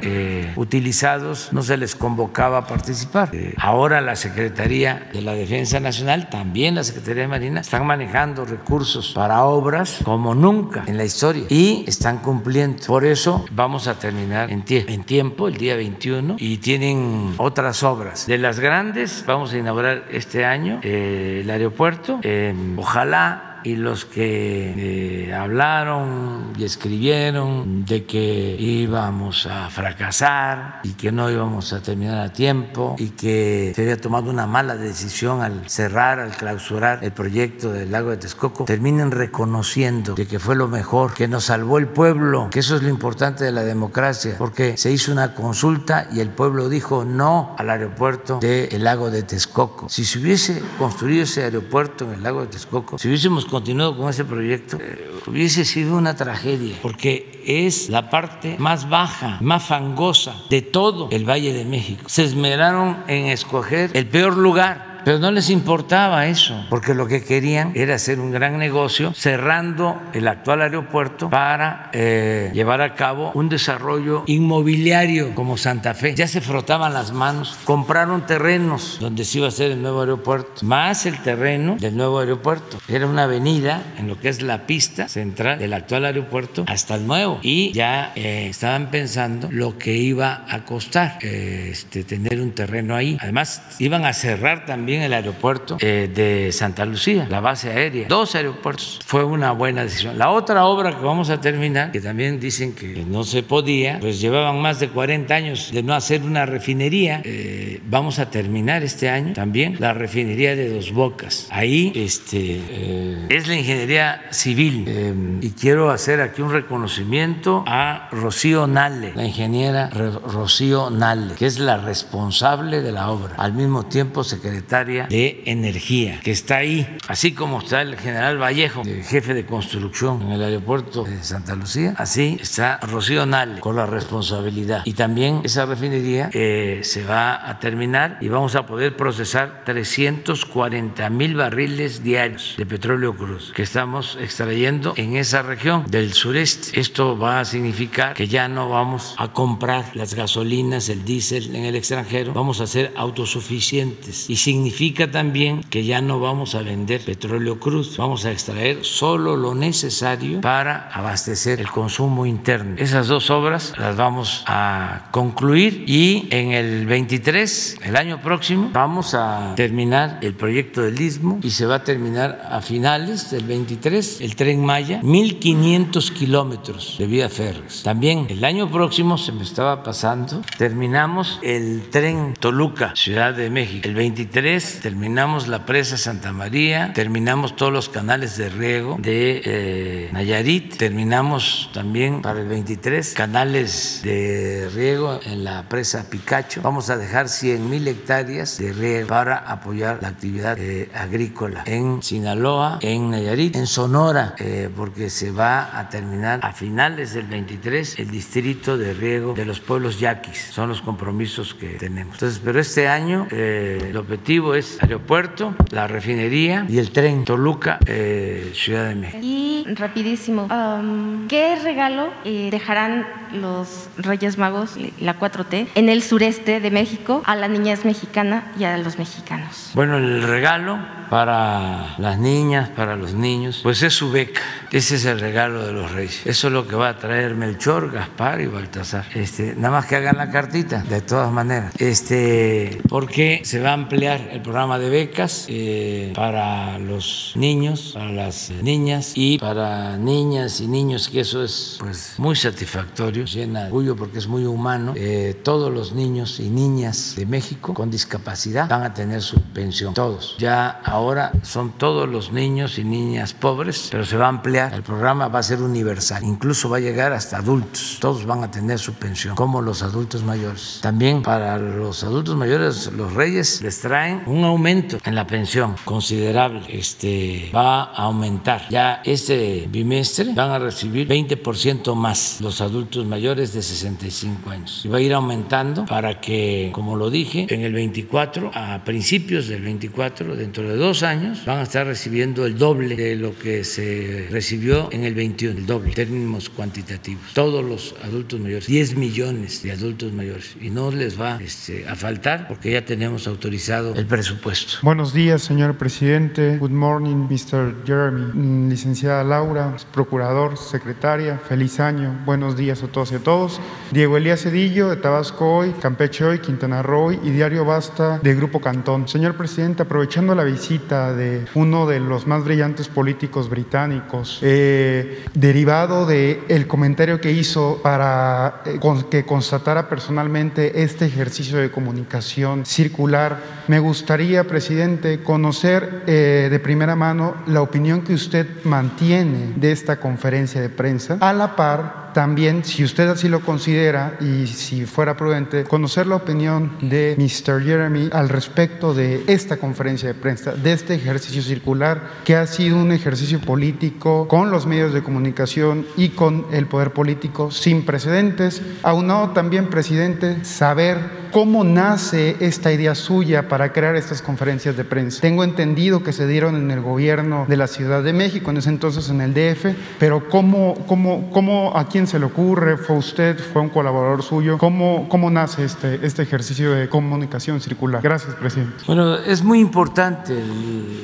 utilizados 0.56 1.53
no 1.54 1.62
se 1.64 1.78
les 1.78 1.96
convocaba 1.96 2.60
a 2.60 2.68
participar. 2.68 3.30
Eh, 3.34 3.54
ahora 3.58 4.02
la 4.02 4.16
Secretaría 4.16 5.10
de 5.14 5.22
la 5.22 5.34
Defensa 5.34 5.80
Nacional, 5.80 6.30
también 6.30 6.76
la 6.76 6.84
Secretaría 6.84 7.24
de 7.24 7.28
Marina, 7.28 7.62
están 7.62 7.86
manejando 7.86 8.46
recursos 8.46 9.14
para 9.14 9.44
obras 9.44 10.00
como 10.04 10.34
nunca 10.34 10.84
en 10.88 10.98
la 10.98 11.06
historia 11.06 11.46
y 11.50 11.86
están 11.88 12.18
cumpliendo. 12.20 12.84
Por 12.88 13.06
eso 13.06 13.46
vamos 13.52 13.88
a 13.88 14.00
terminar 14.00 14.52
en, 14.52 14.64
tiempo, 15.04 15.48
el 15.48 15.58
día 15.58 15.76
21, 15.76 16.38
y 16.40 16.58
tienen 16.58 17.36
otras 17.38 17.84
obras. 17.84 18.26
De 18.26 18.38
las 18.38 18.60
grandes, 18.60 19.24
vamos 19.28 19.54
a 19.54 19.58
inaugurar 19.58 20.06
este 20.12 20.46
año 20.46 20.80
eh, 20.82 21.42
el 21.44 21.50
aeropuerto. 21.50 22.20
Eh, 22.24 22.54
ojalá 22.78 23.53
y 23.64 23.76
los 23.76 24.06
que 24.06 25.28
eh, 25.28 25.34
hablaron 25.34 26.54
y 26.58 26.64
escribieron 26.64 27.86
de 27.86 28.06
que 28.06 28.56
íbamos 28.60 29.46
a 29.46 29.70
fracasar 29.70 30.82
y 30.84 30.94
que 30.94 31.12
no 31.12 31.30
íbamos 31.30 31.74
a 31.74 31.82
terminar 31.82 32.20
a 32.20 32.34
tiempo 32.34 32.96
y 32.98 33.10
que 33.10 33.72
se 33.76 33.82
había 33.82 34.00
tomado 34.00 34.30
una 34.30 34.48
mala 34.48 34.76
decisión 34.76 35.42
al 35.42 35.70
cerrar, 35.70 36.20
al 36.20 36.32
clausurar 36.32 37.00
el 37.04 37.12
proyecto 37.12 37.72
del 37.72 37.92
lago 37.92 38.10
de 38.10 38.18
Texcoco, 38.18 38.66
terminen 38.66 39.12
reconociendo 39.12 40.16
de 40.16 40.28
que 40.28 40.40
fue 40.40 40.56
lo 40.56 40.68
mejor, 40.68 41.14
que 41.14 41.28
nos 41.28 41.46
salvó 41.46 41.78
el 41.78 41.88
pueblo, 41.88 42.50
que 42.52 42.60
eso 42.60 42.76
es 42.76 42.84
lo 42.84 42.90
importante 42.90 43.44
de 43.44 43.52
la 43.52 43.64
democracia, 43.64 44.36
porque 44.38 44.78
se 44.78 44.92
hizo 44.92 45.12
una 45.12 45.34
consulta 45.34 46.08
y 46.12 46.20
el 46.20 46.30
pueblo 46.30 46.70
dijo 46.70 47.06
no 47.06 47.56
al 47.58 47.70
aeropuerto 47.70 48.40
del 48.40 48.84
lago 48.84 49.10
de 49.10 49.24
Texcoco. 49.24 49.90
Si 49.90 50.06
se 50.06 50.20
hubiese 50.20 50.62
construido 50.78 51.24
ese 51.24 51.44
aeropuerto 51.44 52.06
en 52.06 52.14
el 52.14 52.24
lago 52.24 52.42
de 52.42 52.48
Texcoco, 52.48 52.98
si 52.98 53.08
hubiésemos 53.08 53.46
continuado 53.54 53.96
con 53.96 54.10
ese 54.10 54.26
proyecto, 54.26 54.78
eh, 54.82 55.12
hubiese 55.28 55.64
sido 55.64 55.96
una 55.96 56.16
tragedia, 56.16 56.76
porque 56.82 57.44
es 57.46 57.88
la 57.88 58.10
parte 58.10 58.56
más 58.58 58.90
baja, 58.90 59.38
más 59.42 59.64
fangosa 59.64 60.36
de 60.50 60.64
todo 60.64 61.08
el 61.12 61.24
Valle 61.24 61.54
de 61.54 61.64
México. 61.64 62.02
Se 62.08 62.24
esmeraron 62.24 63.04
en 63.08 63.28
escoger 63.28 63.92
el 63.94 64.08
peor 64.08 64.38
lugar 64.38 64.93
pero 65.06 65.20
no 65.20 65.32
les 65.32 65.50
importaba 65.50 66.28
eso, 66.28 66.66
porque 66.70 66.94
lo 66.94 67.08
que 67.08 67.24
querían 67.24 67.72
era 67.76 67.96
hacer 67.96 68.20
un 68.20 68.32
gran 68.32 68.58
negocio 68.58 69.14
cerrando 69.14 70.02
el 70.14 70.28
actual 70.28 70.62
aeropuerto 70.62 71.30
para 71.30 71.90
eh, 71.94 72.52
llevar 72.54 72.82
a 72.82 72.96
cabo 72.96 73.32
un 73.34 73.50
desarrollo 73.50 74.24
inmobiliario 74.28 75.36
como 75.36 75.58
Santa 75.58 75.94
Fe. 75.94 76.16
Ya 76.16 76.28
se 76.28 76.42
frotaban 76.42 76.94
las 76.94 77.12
manos, 77.12 77.58
compraron 77.64 78.26
terrenos 78.26 78.98
donde 79.00 79.26
se 79.26 79.40
iba 79.40 79.48
a 79.48 79.50
hacer 79.50 79.72
el 79.72 79.82
nuevo 79.82 80.02
aeropuerto, 80.02 80.66
más 80.66 81.06
el 81.06 81.20
terreno 81.20 81.76
del 81.80 81.98
nuevo 81.98 82.20
aeropuerto. 82.20 82.80
Era 82.88 83.08
una 83.08 83.24
avenida 83.24 83.82
en 83.98 84.08
lo 84.08 84.20
que 84.20 84.30
es 84.30 84.42
la 84.42 84.66
pista 84.66 85.08
central 85.08 85.60
del 85.60 85.74
actual 85.74 86.06
aeropuerto 86.06 86.66
hasta 86.68 86.96
el 86.96 87.08
nuevo. 87.08 87.40
Y 87.42 87.72
ya 87.74 88.12
eh, 88.16 88.48
estaban 88.50 88.90
pensando 88.90 89.50
lo 89.52 89.78
que 89.78 89.96
iba 89.96 90.46
a 90.50 90.66
costar 90.66 91.18
eh, 91.22 91.70
este, 91.72 92.04
tener 92.04 92.42
un 92.42 92.52
terreno 92.52 92.96
ahí. 92.96 93.18
Además, 93.20 93.62
iban 93.80 94.06
a 94.06 94.14
cerrar 94.14 94.66
también 94.66 94.93
el 95.02 95.14
aeropuerto 95.14 95.78
eh, 95.80 96.10
de 96.14 96.52
Santa 96.52 96.86
Lucía, 96.86 97.28
la 97.30 97.40
base 97.40 97.70
aérea. 97.70 98.08
Dos 98.08 98.36
aeropuertos. 98.36 99.00
Fue 99.06 99.24
una 99.24 99.52
buena 99.52 99.84
decisión. 99.84 100.18
La 100.18 100.30
otra 100.30 100.66
obra 100.66 100.98
que 100.98 101.04
vamos 101.04 101.30
a 101.30 101.42
terminar, 101.42 101.92
que 101.92 102.02
también 102.02 102.40
dicen 102.40 102.74
que 102.74 103.04
no 103.08 103.24
se 103.24 103.44
podía, 103.44 104.00
pues 104.00 104.20
llevaban 104.20 104.62
más 104.62 104.80
de 104.80 104.90
40 104.90 105.34
años 105.34 105.72
de 105.72 105.84
no 105.84 105.94
hacer 105.94 106.22
una 106.24 106.46
refinería. 106.46 107.22
Eh, 107.24 107.82
vamos 107.86 108.20
a 108.20 108.30
terminar 108.30 108.84
este 108.84 109.10
año 109.10 109.34
también 109.34 109.78
la 109.80 109.94
refinería 109.94 110.56
de 110.56 110.70
Dos 110.70 110.92
Bocas. 110.92 111.48
Ahí 111.50 111.92
este, 111.96 112.62
eh, 112.70 113.28
es 113.30 113.48
la 113.48 113.56
ingeniería 113.56 114.26
civil. 114.32 115.40
y 115.42 115.50
quiero 115.52 115.92
hacer 115.92 116.22
aquí 116.22 116.42
un 116.42 116.52
reconocimiento 116.52 117.64
a 117.68 118.10
Rocío 118.12 118.68
Nale, 118.68 119.14
la 119.16 119.26
ingeniera 119.26 119.90
Rocío 119.90 120.90
Nale, 120.90 121.36
que 121.36 121.46
es 121.46 121.60
la 121.60 121.78
responsable 121.78 122.82
de 122.82 122.92
la 122.92 123.10
obra. 123.10 123.36
Al 123.38 123.54
mismo 123.54 123.86
tiempo, 123.86 124.24
secretaria 124.24 124.83
de 124.84 125.44
Energía, 125.46 126.20
que 126.24 126.32
está 126.32 126.58
ahí, 126.58 126.98
así 127.08 127.34
como 127.34 127.60
está 127.60 127.82
el 127.82 127.98
general 127.98 128.42
Vallejo, 128.42 128.84
jefe 128.84 129.34
de 129.34 129.46
construcción 129.46 130.22
en 130.22 130.32
el 130.32 130.44
aeropuerto 130.44 131.04
de 131.04 131.24
Santa 131.24 131.56
Lucía, 131.56 131.94
así 131.98 132.38
está 132.42 132.80
Rocío 132.82 133.26
Nale 133.26 133.60
con 133.60 133.76
la 133.76 133.86
responsabilidad. 133.86 134.82
Y 134.86 134.94
también 134.94 135.42
esa 135.44 135.66
refinería 135.66 136.30
eh, 136.34 136.82
se 136.84 137.04
va 137.04 137.50
a 137.50 137.60
terminar 137.60 138.18
y 138.22 138.28
vamos 138.28 138.56
a 138.56 138.66
poder 138.66 138.96
procesar 138.96 139.64
340 139.66 141.10
mil 141.10 141.36
barriles 141.36 142.04
diarios 142.04 142.56
de 142.58 142.66
petróleo 142.66 143.16
cruz 143.16 143.52
que 143.56 143.64
estamos 143.64 144.18
extrayendo 144.20 144.94
en 144.98 145.16
esa 145.16 145.42
región 145.42 145.86
del 145.90 146.14
sureste. 146.14 146.80
Esto 146.80 147.18
va 147.18 147.40
a 147.40 147.46
significar 147.46 148.14
que 148.14 148.28
ya 148.28 148.48
no 148.48 148.70
vamos 148.70 149.16
a 149.18 149.32
comprar 149.32 149.86
las 149.96 150.14
gasolinas, 150.14 150.90
el 150.90 151.06
diésel 151.06 151.56
en 151.56 151.66
el 151.66 151.76
extranjero, 151.76 152.34
vamos 152.34 152.60
a 152.62 152.68
ser 152.68 152.92
autosuficientes 152.96 154.30
y 154.30 154.36
significa 154.36 154.73
significa 154.74 155.12
también 155.12 155.62
que 155.70 155.84
ya 155.84 156.02
no 156.02 156.20
vamos 156.20 156.56
a 156.56 156.64
vender 156.64 157.02
petróleo 157.02 157.60
cruz, 157.60 157.96
vamos 157.96 158.26
a 158.26 158.32
extraer 158.32 158.84
solo 158.84 159.38
lo 159.38 159.54
necesario 159.54 160.42
para 160.42 160.90
abastecer 160.90 161.60
el 161.60 161.70
consumo 161.70 162.26
interno. 162.26 162.76
Esas 162.80 163.08
dos 163.08 163.30
obras 163.30 163.74
las 163.78 163.96
vamos 163.96 164.44
a 164.48 165.10
concluir 165.12 165.84
y 165.88 166.28
en 166.32 166.54
el 166.54 166.88
23, 166.88 167.82
el 167.84 167.96
año 167.96 168.20
próximo, 168.20 168.72
vamos 168.74 169.14
a 169.14 169.54
terminar 169.56 170.18
el 170.24 170.34
proyecto 170.34 170.82
del 170.82 171.00
Istmo 171.00 171.40
y 171.44 171.52
se 171.52 171.68
va 171.68 171.76
a 171.76 171.84
terminar 171.84 172.42
a 172.50 172.60
finales 172.62 173.30
del 173.30 173.44
23 173.44 174.22
el 174.22 174.36
tren 174.36 174.66
Maya, 174.66 175.02
1500 175.04 176.10
kilómetros 176.10 176.96
de 176.98 177.06
vía 177.06 177.30
férreas. 177.30 177.84
También 177.84 178.26
el 178.30 178.44
año 178.44 178.72
próximo, 178.72 179.20
se 179.20 179.34
me 179.34 179.44
estaba 179.44 179.84
pasando, 179.84 180.42
terminamos 180.58 181.40
el 181.44 181.84
tren 181.92 182.34
Toluca, 182.40 182.94
Ciudad 182.96 183.36
de 183.36 183.52
México, 183.52 183.88
el 183.88 183.94
23 183.94 184.63
terminamos 184.82 185.48
la 185.48 185.66
presa 185.66 185.98
Santa 185.98 186.32
María, 186.32 186.92
terminamos 186.94 187.56
todos 187.56 187.72
los 187.72 187.90
canales 187.90 188.38
de 188.38 188.50
riego 188.50 188.98
de 189.00 189.42
eh, 189.46 190.10
Nayarit, 190.12 190.78
terminamos 190.78 191.70
también 191.74 192.22
para 192.22 192.42
el 192.42 192.48
23 192.48 193.14
canales 193.14 194.02
de 194.04 194.70
riego 194.74 195.20
en 195.26 195.44
la 195.44 195.68
presa 195.70 196.10
Picacho. 196.10 196.62
Vamos 196.62 196.90
a 196.90 196.98
dejar 196.98 197.30
100 197.30 197.70
mil 197.70 197.88
hectáreas 197.88 198.58
de 198.58 198.74
riego 198.74 199.08
para 199.08 199.38
apoyar 199.38 200.00
la 200.02 200.10
actividad 200.10 200.58
eh, 200.60 200.90
agrícola 200.94 201.64
en 201.66 202.02
Sinaloa, 202.02 202.80
en 202.82 203.12
Nayarit, 203.12 203.56
en 203.56 203.68
Sonora, 203.68 204.36
eh, 204.40 204.70
porque 204.76 205.10
se 205.10 205.32
va 205.32 205.80
a 205.80 205.90
terminar 205.90 206.40
a 206.44 206.54
finales 206.54 207.14
del 207.14 207.28
23 207.28 208.00
el 208.00 208.12
distrito 208.12 208.78
de 208.78 208.94
riego 208.94 209.34
de 209.34 209.46
los 209.46 209.60
pueblos 209.60 210.00
yaquis. 210.00 210.50
Son 210.52 210.70
los 210.70 210.82
compromisos 210.82 211.54
que 211.54 211.70
tenemos. 211.70 212.16
Entonces, 212.16 212.42
pero 212.44 212.60
este 212.60 212.88
año 212.88 213.28
el 213.32 213.96
objetivo 213.98 214.53
es 214.56 214.82
aeropuerto, 214.82 215.56
la 215.72 215.88
refinería 215.88 216.66
y 216.70 216.80
el 216.80 216.92
tren 216.92 217.24
Toluca, 217.26 217.80
eh, 217.86 218.52
Ciudad 218.54 218.90
de 218.90 218.96
México. 218.96 219.20
Y 219.22 219.66
rapidísimo, 219.76 220.44
um, 220.44 221.28
¿qué 221.28 221.56
regalo 221.64 222.10
eh, 222.26 222.50
dejarán 222.52 223.08
los 223.34 223.90
Reyes 223.98 224.38
Magos, 224.38 224.78
la 225.00 225.20
4T, 225.20 225.68
en 225.76 225.90
el 225.90 226.04
sureste 226.04 226.60
de 226.60 226.72
México 226.72 227.22
a 227.26 227.36
la 227.36 227.48
niñez 227.48 227.86
mexicana 227.86 228.52
y 228.58 228.64
a 228.66 228.78
los 228.78 228.98
mexicanos? 228.98 229.72
Bueno, 229.74 229.98
el 229.98 230.24
regalo 230.24 230.80
para 231.14 231.94
las 232.00 232.18
niñas, 232.18 232.70
para 232.70 232.96
los 232.96 233.14
niños, 233.14 233.60
pues 233.62 233.84
es 233.84 233.94
su 233.94 234.10
beca. 234.10 234.42
Ese 234.72 234.96
es 234.96 235.06
el 235.06 235.20
regalo 235.20 235.64
de 235.64 235.72
los 235.72 235.92
reyes. 235.92 236.26
Eso 236.26 236.48
es 236.48 236.54
lo 236.54 236.68
que 236.68 236.76
va 236.76 236.90
a 236.90 236.98
traer 236.98 237.36
Melchor, 237.36 237.92
Gaspar 237.92 238.42
y 238.42 238.48
Baltasar. 238.48 239.06
Este, 239.14 239.54
nada 239.56 239.76
más 239.76 239.86
que 239.86 239.96
hagan 239.96 240.18
la 240.18 240.32
cartita, 240.32 240.82
de 240.82 241.02
todas 241.02 241.32
maneras. 241.32 241.72
Este, 241.78 242.82
porque 242.90 243.42
se 243.44 243.60
va 243.60 243.70
a 243.70 243.74
ampliar 243.74 244.28
el 244.32 244.42
programa 244.42 244.80
de 244.80 244.90
becas 244.90 245.46
eh, 245.50 246.14
para 246.16 246.80
los 246.80 247.34
niños, 247.36 247.92
para 247.94 248.12
las 248.12 248.50
niñas 248.50 249.12
y 249.14 249.38
para 249.38 249.96
niñas 249.98 250.62
y 250.62 250.68
niños, 250.68 251.10
que 251.10 251.20
eso 251.20 251.44
es 251.44 251.76
pues 251.80 252.16
muy 252.18 252.36
satisfactorio, 252.36 253.26
llena 253.26 253.60
de 253.60 253.66
orgullo 253.68 253.96
porque 253.96 254.18
es 254.18 254.26
muy 254.26 254.46
humano. 254.46 254.94
Eh, 254.96 255.40
todos 255.44 255.72
los 255.72 255.94
niños 255.94 256.40
y 256.40 256.50
niñas 256.50 257.14
de 257.16 257.28
México 257.28 257.76
con 257.76 257.92
discapacidad 257.92 258.68
van 258.68 258.82
a 258.82 258.96
tener 258.96 259.22
su 259.22 259.40
pensión, 259.40 259.94
todos. 259.94 260.38
Ya 260.40 260.82
ahora 260.84 261.03
son 261.42 261.72
todos 261.78 262.08
los 262.08 262.32
niños 262.32 262.80
y 262.80 262.84
niñas 262.84 263.34
pobres, 263.34 263.90
pero 263.92 264.06
se 264.06 264.16
va 264.16 264.26
a 264.26 264.30
ampliar. 264.30 264.74
El 264.74 264.84
programa 264.84 265.28
va 265.28 265.40
a 265.40 265.44
ser 265.44 265.62
universal, 265.62 266.24
incluso 266.24 266.70
va 266.70 266.78
a 266.78 266.80
llegar 266.80 267.12
hasta 267.12 267.38
adultos. 267.38 267.98
Todos 268.00 268.26
van 268.26 268.44
a 268.44 268.50
tener 268.50 268.80
su 268.80 268.94
pensión, 268.94 269.36
como 269.36 269.62
los 269.62 269.84
adultos 269.84 270.24
mayores. 270.24 270.80
También 270.82 271.22
para 271.22 271.58
los 271.58 272.04
adultos 272.04 272.36
mayores, 272.36 272.92
los 272.94 273.14
reyes 273.14 273.62
les 273.62 273.82
traen 273.82 274.24
un 274.28 274.44
aumento 274.46 274.98
en 275.04 275.16
la 275.16 275.28
pensión 275.28 275.76
considerable. 275.84 276.62
Este 276.70 277.52
va 277.54 277.84
a 277.84 278.04
aumentar. 278.04 278.68
Ya 278.70 279.02
este 279.04 279.68
bimestre 279.70 280.34
van 280.34 280.52
a 280.52 280.60
recibir 280.60 281.08
20% 281.08 281.96
más 281.96 282.40
los 282.40 282.62
adultos 282.62 283.06
mayores 283.06 283.54
de 283.54 283.62
65 283.62 284.50
años. 284.50 284.82
Y 284.86 284.88
va 284.88 284.98
a 285.00 285.02
ir 285.02 285.14
aumentando 285.14 285.86
para 285.86 286.22
que, 286.22 286.72
como 286.74 286.96
lo 286.96 287.10
dije, 287.10 287.48
en 287.50 287.62
el 287.62 287.74
24, 287.74 288.52
a 288.54 288.84
principios 288.84 289.48
del 289.48 289.62
24, 289.62 290.36
dentro 290.36 290.64
de 290.68 290.76
dos 290.76 290.93
años 291.02 291.44
van 291.46 291.60
a 291.60 291.64
estar 291.64 291.88
recibiendo 291.88 292.46
el 292.46 292.58
doble 292.58 292.96
de 292.96 293.16
lo 293.16 293.38
que 293.38 293.64
se 293.64 294.28
recibió 294.30 294.90
en 294.92 295.04
el 295.06 295.16
21, 295.16 295.58
el 295.58 295.66
doble, 295.66 295.92
términos 295.94 296.50
cuantitativos. 296.50 297.24
Todos 297.34 297.64
los 297.66 297.96
adultos 298.04 298.40
mayores, 298.40 298.68
10 298.68 298.96
millones 298.98 299.64
de 299.64 299.72
adultos 299.72 300.14
mayores, 300.14 300.56
y 300.62 300.70
no 300.70 300.92
les 300.92 301.20
va 301.20 301.42
este, 301.42 301.88
a 301.88 301.96
faltar 301.96 302.48
porque 302.48 302.72
ya 302.72 302.86
tenemos 302.86 303.28
autorizado 303.28 303.96
el 303.96 304.06
presupuesto. 304.06 304.74
Buenos 304.84 305.14
días, 305.14 305.42
señor 305.42 305.78
presidente. 305.78 306.58
Good 306.58 306.72
morning, 306.72 307.28
Mr. 307.30 307.84
Jeremy. 307.86 308.32
Mm, 308.34 308.70
licenciada 308.70 309.24
Laura, 309.24 309.76
procurador, 309.94 310.58
secretaria, 310.58 311.40
feliz 311.40 311.80
año. 311.80 312.22
Buenos 312.26 312.58
días 312.58 312.84
a 312.84 312.88
todos 312.88 313.12
y 313.14 313.16
a 313.16 313.20
todos. 313.20 313.62
Diego 313.92 314.18
Elías 314.18 314.42
Cedillo, 314.42 314.90
de 314.90 314.98
Tabasco 314.98 315.58
Hoy, 315.58 315.72
Campeche 315.82 316.26
Hoy, 316.26 316.40
Quintana 316.40 316.84
Roo 316.84 317.14
y 317.14 317.30
Diario 317.30 317.64
Basta, 317.64 318.20
de 318.20 318.36
Grupo 318.36 318.60
Cantón. 318.60 319.08
Señor 319.08 319.36
presidente, 319.38 319.84
aprovechando 319.84 320.36
la 320.36 320.44
visita 320.44 320.73
de 320.74 321.46
uno 321.54 321.86
de 321.86 322.00
los 322.00 322.26
más 322.26 322.44
brillantes 322.44 322.88
políticos 322.88 323.48
británicos, 323.48 324.40
eh, 324.42 325.24
derivado 325.36 326.10
el 326.10 326.68
comentario 326.68 327.22
que 327.22 327.32
hizo 327.32 327.80
para 327.84 328.64
eh, 328.66 328.80
que 329.10 329.24
constatara 329.24 329.88
personalmente 329.88 330.82
este 330.82 331.06
ejercicio 331.06 331.60
de 331.60 331.70
comunicación 331.70 332.66
circular, 332.66 333.40
me 333.68 333.78
gustaría, 333.80 334.46
presidente, 334.46 335.22
conocer 335.22 336.04
eh, 336.08 336.48
de 336.50 336.60
primera 336.60 336.96
mano 336.96 337.36
la 337.46 337.62
opinión 337.62 338.02
que 338.02 338.16
usted 338.16 338.48
mantiene 338.64 339.54
de 339.56 339.72
esta 339.72 340.00
conferencia 340.00 340.60
de 340.60 340.70
prensa, 340.70 341.18
a 341.20 341.34
la 341.34 341.56
par 341.56 342.03
también, 342.14 342.64
si 342.64 342.84
usted 342.84 343.10
así 343.10 343.28
lo 343.28 343.42
considera 343.42 344.18
y 344.20 344.48
si 344.48 344.86
fuera 344.86 345.18
prudente, 345.18 345.64
conocer 345.64 346.08
la 346.08 346.16
opinión 346.16 346.72
de 346.82 347.16
Mr. 347.18 347.64
Jeremy 347.64 348.10
al 348.12 348.30
respecto 348.30 348.94
de 348.94 349.24
esta 349.28 349.58
conferencia 349.58 350.08
de 350.08 350.14
prensa, 350.14 350.52
de 350.54 350.74
este 350.74 350.96
ejercicio 350.96 351.42
circular, 351.42 352.12
que 352.24 352.36
ha 352.36 352.48
sido 352.48 352.78
un 352.78 352.92
ejercicio 352.92 353.42
político 353.42 354.28
con 354.28 354.52
los 354.52 354.66
medios 354.66 354.94
de 354.94 355.04
comunicación 355.04 355.86
y 355.98 356.10
con 356.10 356.46
el 356.52 356.68
poder 356.68 356.92
político 356.92 357.52
sin 357.52 357.86
precedentes. 357.86 358.62
Aunado 358.84 359.32
también, 359.32 359.70
presidente, 359.70 360.44
saber 360.46 361.24
cómo 361.34 361.64
nace 361.64 362.38
esta 362.40 362.72
idea 362.72 362.94
suya 362.94 363.48
para 363.48 363.74
crear 363.74 363.96
estas 363.96 364.22
conferencias 364.22 364.78
de 364.78 364.84
prensa. 364.84 365.20
Tengo 365.20 365.44
entendido 365.44 366.04
que 366.04 366.14
se 366.14 366.28
dieron 366.28 366.56
en 366.56 366.70
el 366.70 366.80
gobierno 366.80 367.46
de 367.50 367.58
la 367.58 367.66
Ciudad 367.66 368.04
de 368.04 368.14
México, 368.14 368.52
en 368.52 368.58
ese 368.58 368.70
entonces 368.70 369.10
en 369.10 369.20
el 369.20 369.34
DF, 369.34 369.76
pero 370.00 370.30
¿cómo, 370.30 370.76
cómo, 370.86 371.32
cómo 371.32 371.76
a 371.76 371.90
se 372.08 372.20
le 372.20 372.26
ocurre? 372.26 372.78
¿Fue 372.78 372.98
usted? 372.98 373.38
¿Fue 373.38 373.62
un 373.62 373.70
colaborador 373.70 374.24
suyo? 374.24 374.58
¿Cómo, 374.58 375.08
cómo 375.10 375.30
nace 375.30 375.66
este, 375.66 376.06
este 376.06 376.24
ejercicio 376.24 376.72
de 376.72 376.90
comunicación 376.90 377.62
circular? 377.62 378.02
Gracias, 378.02 378.36
presidente. 378.36 378.84
Bueno, 378.88 379.16
es 379.16 379.44
muy 379.44 379.60
importante 379.60 380.34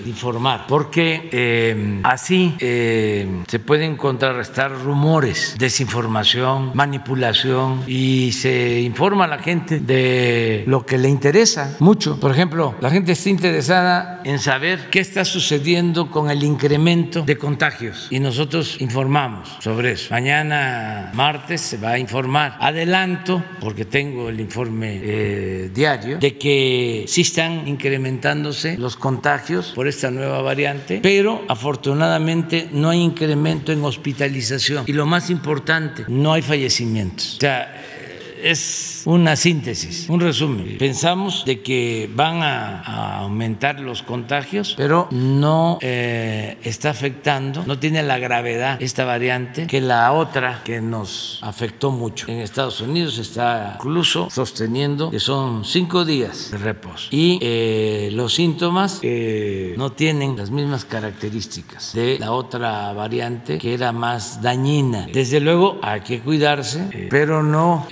informar, 0.06 0.66
porque 0.68 1.30
eh, 1.32 2.02
así 2.04 2.56
eh, 2.60 3.44
se 3.48 3.60
pueden 3.60 3.98
contrarrestar 3.98 4.72
rumores, 4.72 5.56
desinformación, 5.58 6.72
manipulación, 6.74 7.84
y 7.88 8.32
se 8.34 8.82
informa 8.82 9.26
a 9.26 9.28
la 9.28 9.40
gente 9.40 9.80
de 9.80 10.64
lo 10.68 10.86
que 10.86 10.98
le 10.98 11.10
interesa 11.10 11.76
mucho. 11.80 12.20
Por 12.20 12.32
ejemplo, 12.32 12.76
la 12.82 12.90
gente 12.90 13.12
está 13.12 13.30
interesada 13.30 14.22
en 14.24 14.40
saber 14.40 14.90
qué 14.90 15.00
está 15.00 15.26
sucediendo 15.26 16.12
con 16.12 16.30
el 16.30 16.44
incremento 16.44 17.22
de 17.22 17.38
contagios 17.38 18.08
y 18.10 18.20
nosotros 18.20 18.78
informamos 18.80 19.58
sobre 19.60 19.94
eso. 19.94 20.08
Mañana 20.12 20.89
martes 21.14 21.62
se 21.62 21.78
va 21.78 21.92
a 21.92 22.00
informar. 22.00 22.58
Adelanto, 22.60 23.44
porque 23.60 23.86
tengo 23.86 24.30
el 24.30 24.40
informe 24.40 25.00
eh, 25.02 25.72
diario, 25.74 26.18
de 26.18 26.38
que 26.38 27.06
sí 27.08 27.22
están 27.22 27.68
incrementándose 27.68 28.78
los 28.78 28.96
contagios 28.96 29.74
por 29.76 29.88
esta 29.88 30.12
nueva 30.12 30.42
variante, 30.42 31.00
pero 31.02 31.44
afortunadamente 31.48 32.70
no 32.72 32.90
hay 32.90 33.02
incremento 33.02 33.72
en 33.72 33.84
hospitalización 33.84 34.86
y 34.88 34.94
lo 34.94 35.06
más 35.06 35.30
importante, 35.30 36.06
no 36.08 36.34
hay 36.34 36.42
fallecimientos. 36.42 37.36
O 37.38 37.40
sea, 37.42 37.76
es 38.42 38.99
una 39.10 39.36
síntesis, 39.36 40.08
un 40.08 40.20
resumen. 40.20 40.78
Pensamos 40.78 41.44
de 41.44 41.62
que 41.62 42.08
van 42.14 42.44
a, 42.44 43.20
aumentar 43.20 43.80
los 43.80 44.04
contagios, 44.04 44.76
pero 44.78 45.08
no 45.10 45.80
eh, 45.82 46.58
está 46.64 46.92
afectando, 46.92 47.64
no 47.66 47.80
tiene 47.80 48.04
la 48.04 48.20
gravedad 48.20 48.82
esta 48.82 49.06
variante 49.06 49.66
que 49.66 49.82
la 49.82 50.14
otra 50.14 50.62
que 50.64 50.80
nos 50.80 51.40
afectó 51.42 51.90
mucho. 51.90 52.28
En 52.30 52.38
Estados 52.38 52.82
Unidos 52.82 53.18
está 53.18 53.74
incluso 53.80 54.30
sosteniendo 54.30 55.10
que 55.10 55.20
son 55.20 55.66
cinco 55.66 56.06
días 56.06 56.52
de 56.52 56.58
reposo 56.60 57.08
y 57.10 57.40
eh, 57.42 58.10
los 58.14 58.36
síntomas 58.36 59.00
eh, 59.02 59.74
no 59.76 59.92
tienen 59.92 60.38
las 60.38 60.52
mismas 60.52 60.86
características 60.86 61.94
de 61.94 62.20
la 62.20 62.32
otra 62.32 62.94
variante 62.94 63.58
que 63.58 63.74
era 63.74 63.92
más 63.92 64.42
dañina. 64.42 65.08
Desde 65.12 65.40
luego 65.40 65.80
hay 65.82 66.02
que 66.02 66.20
cuidarse, 66.20 67.08
pero 67.10 67.42
no 67.42 67.88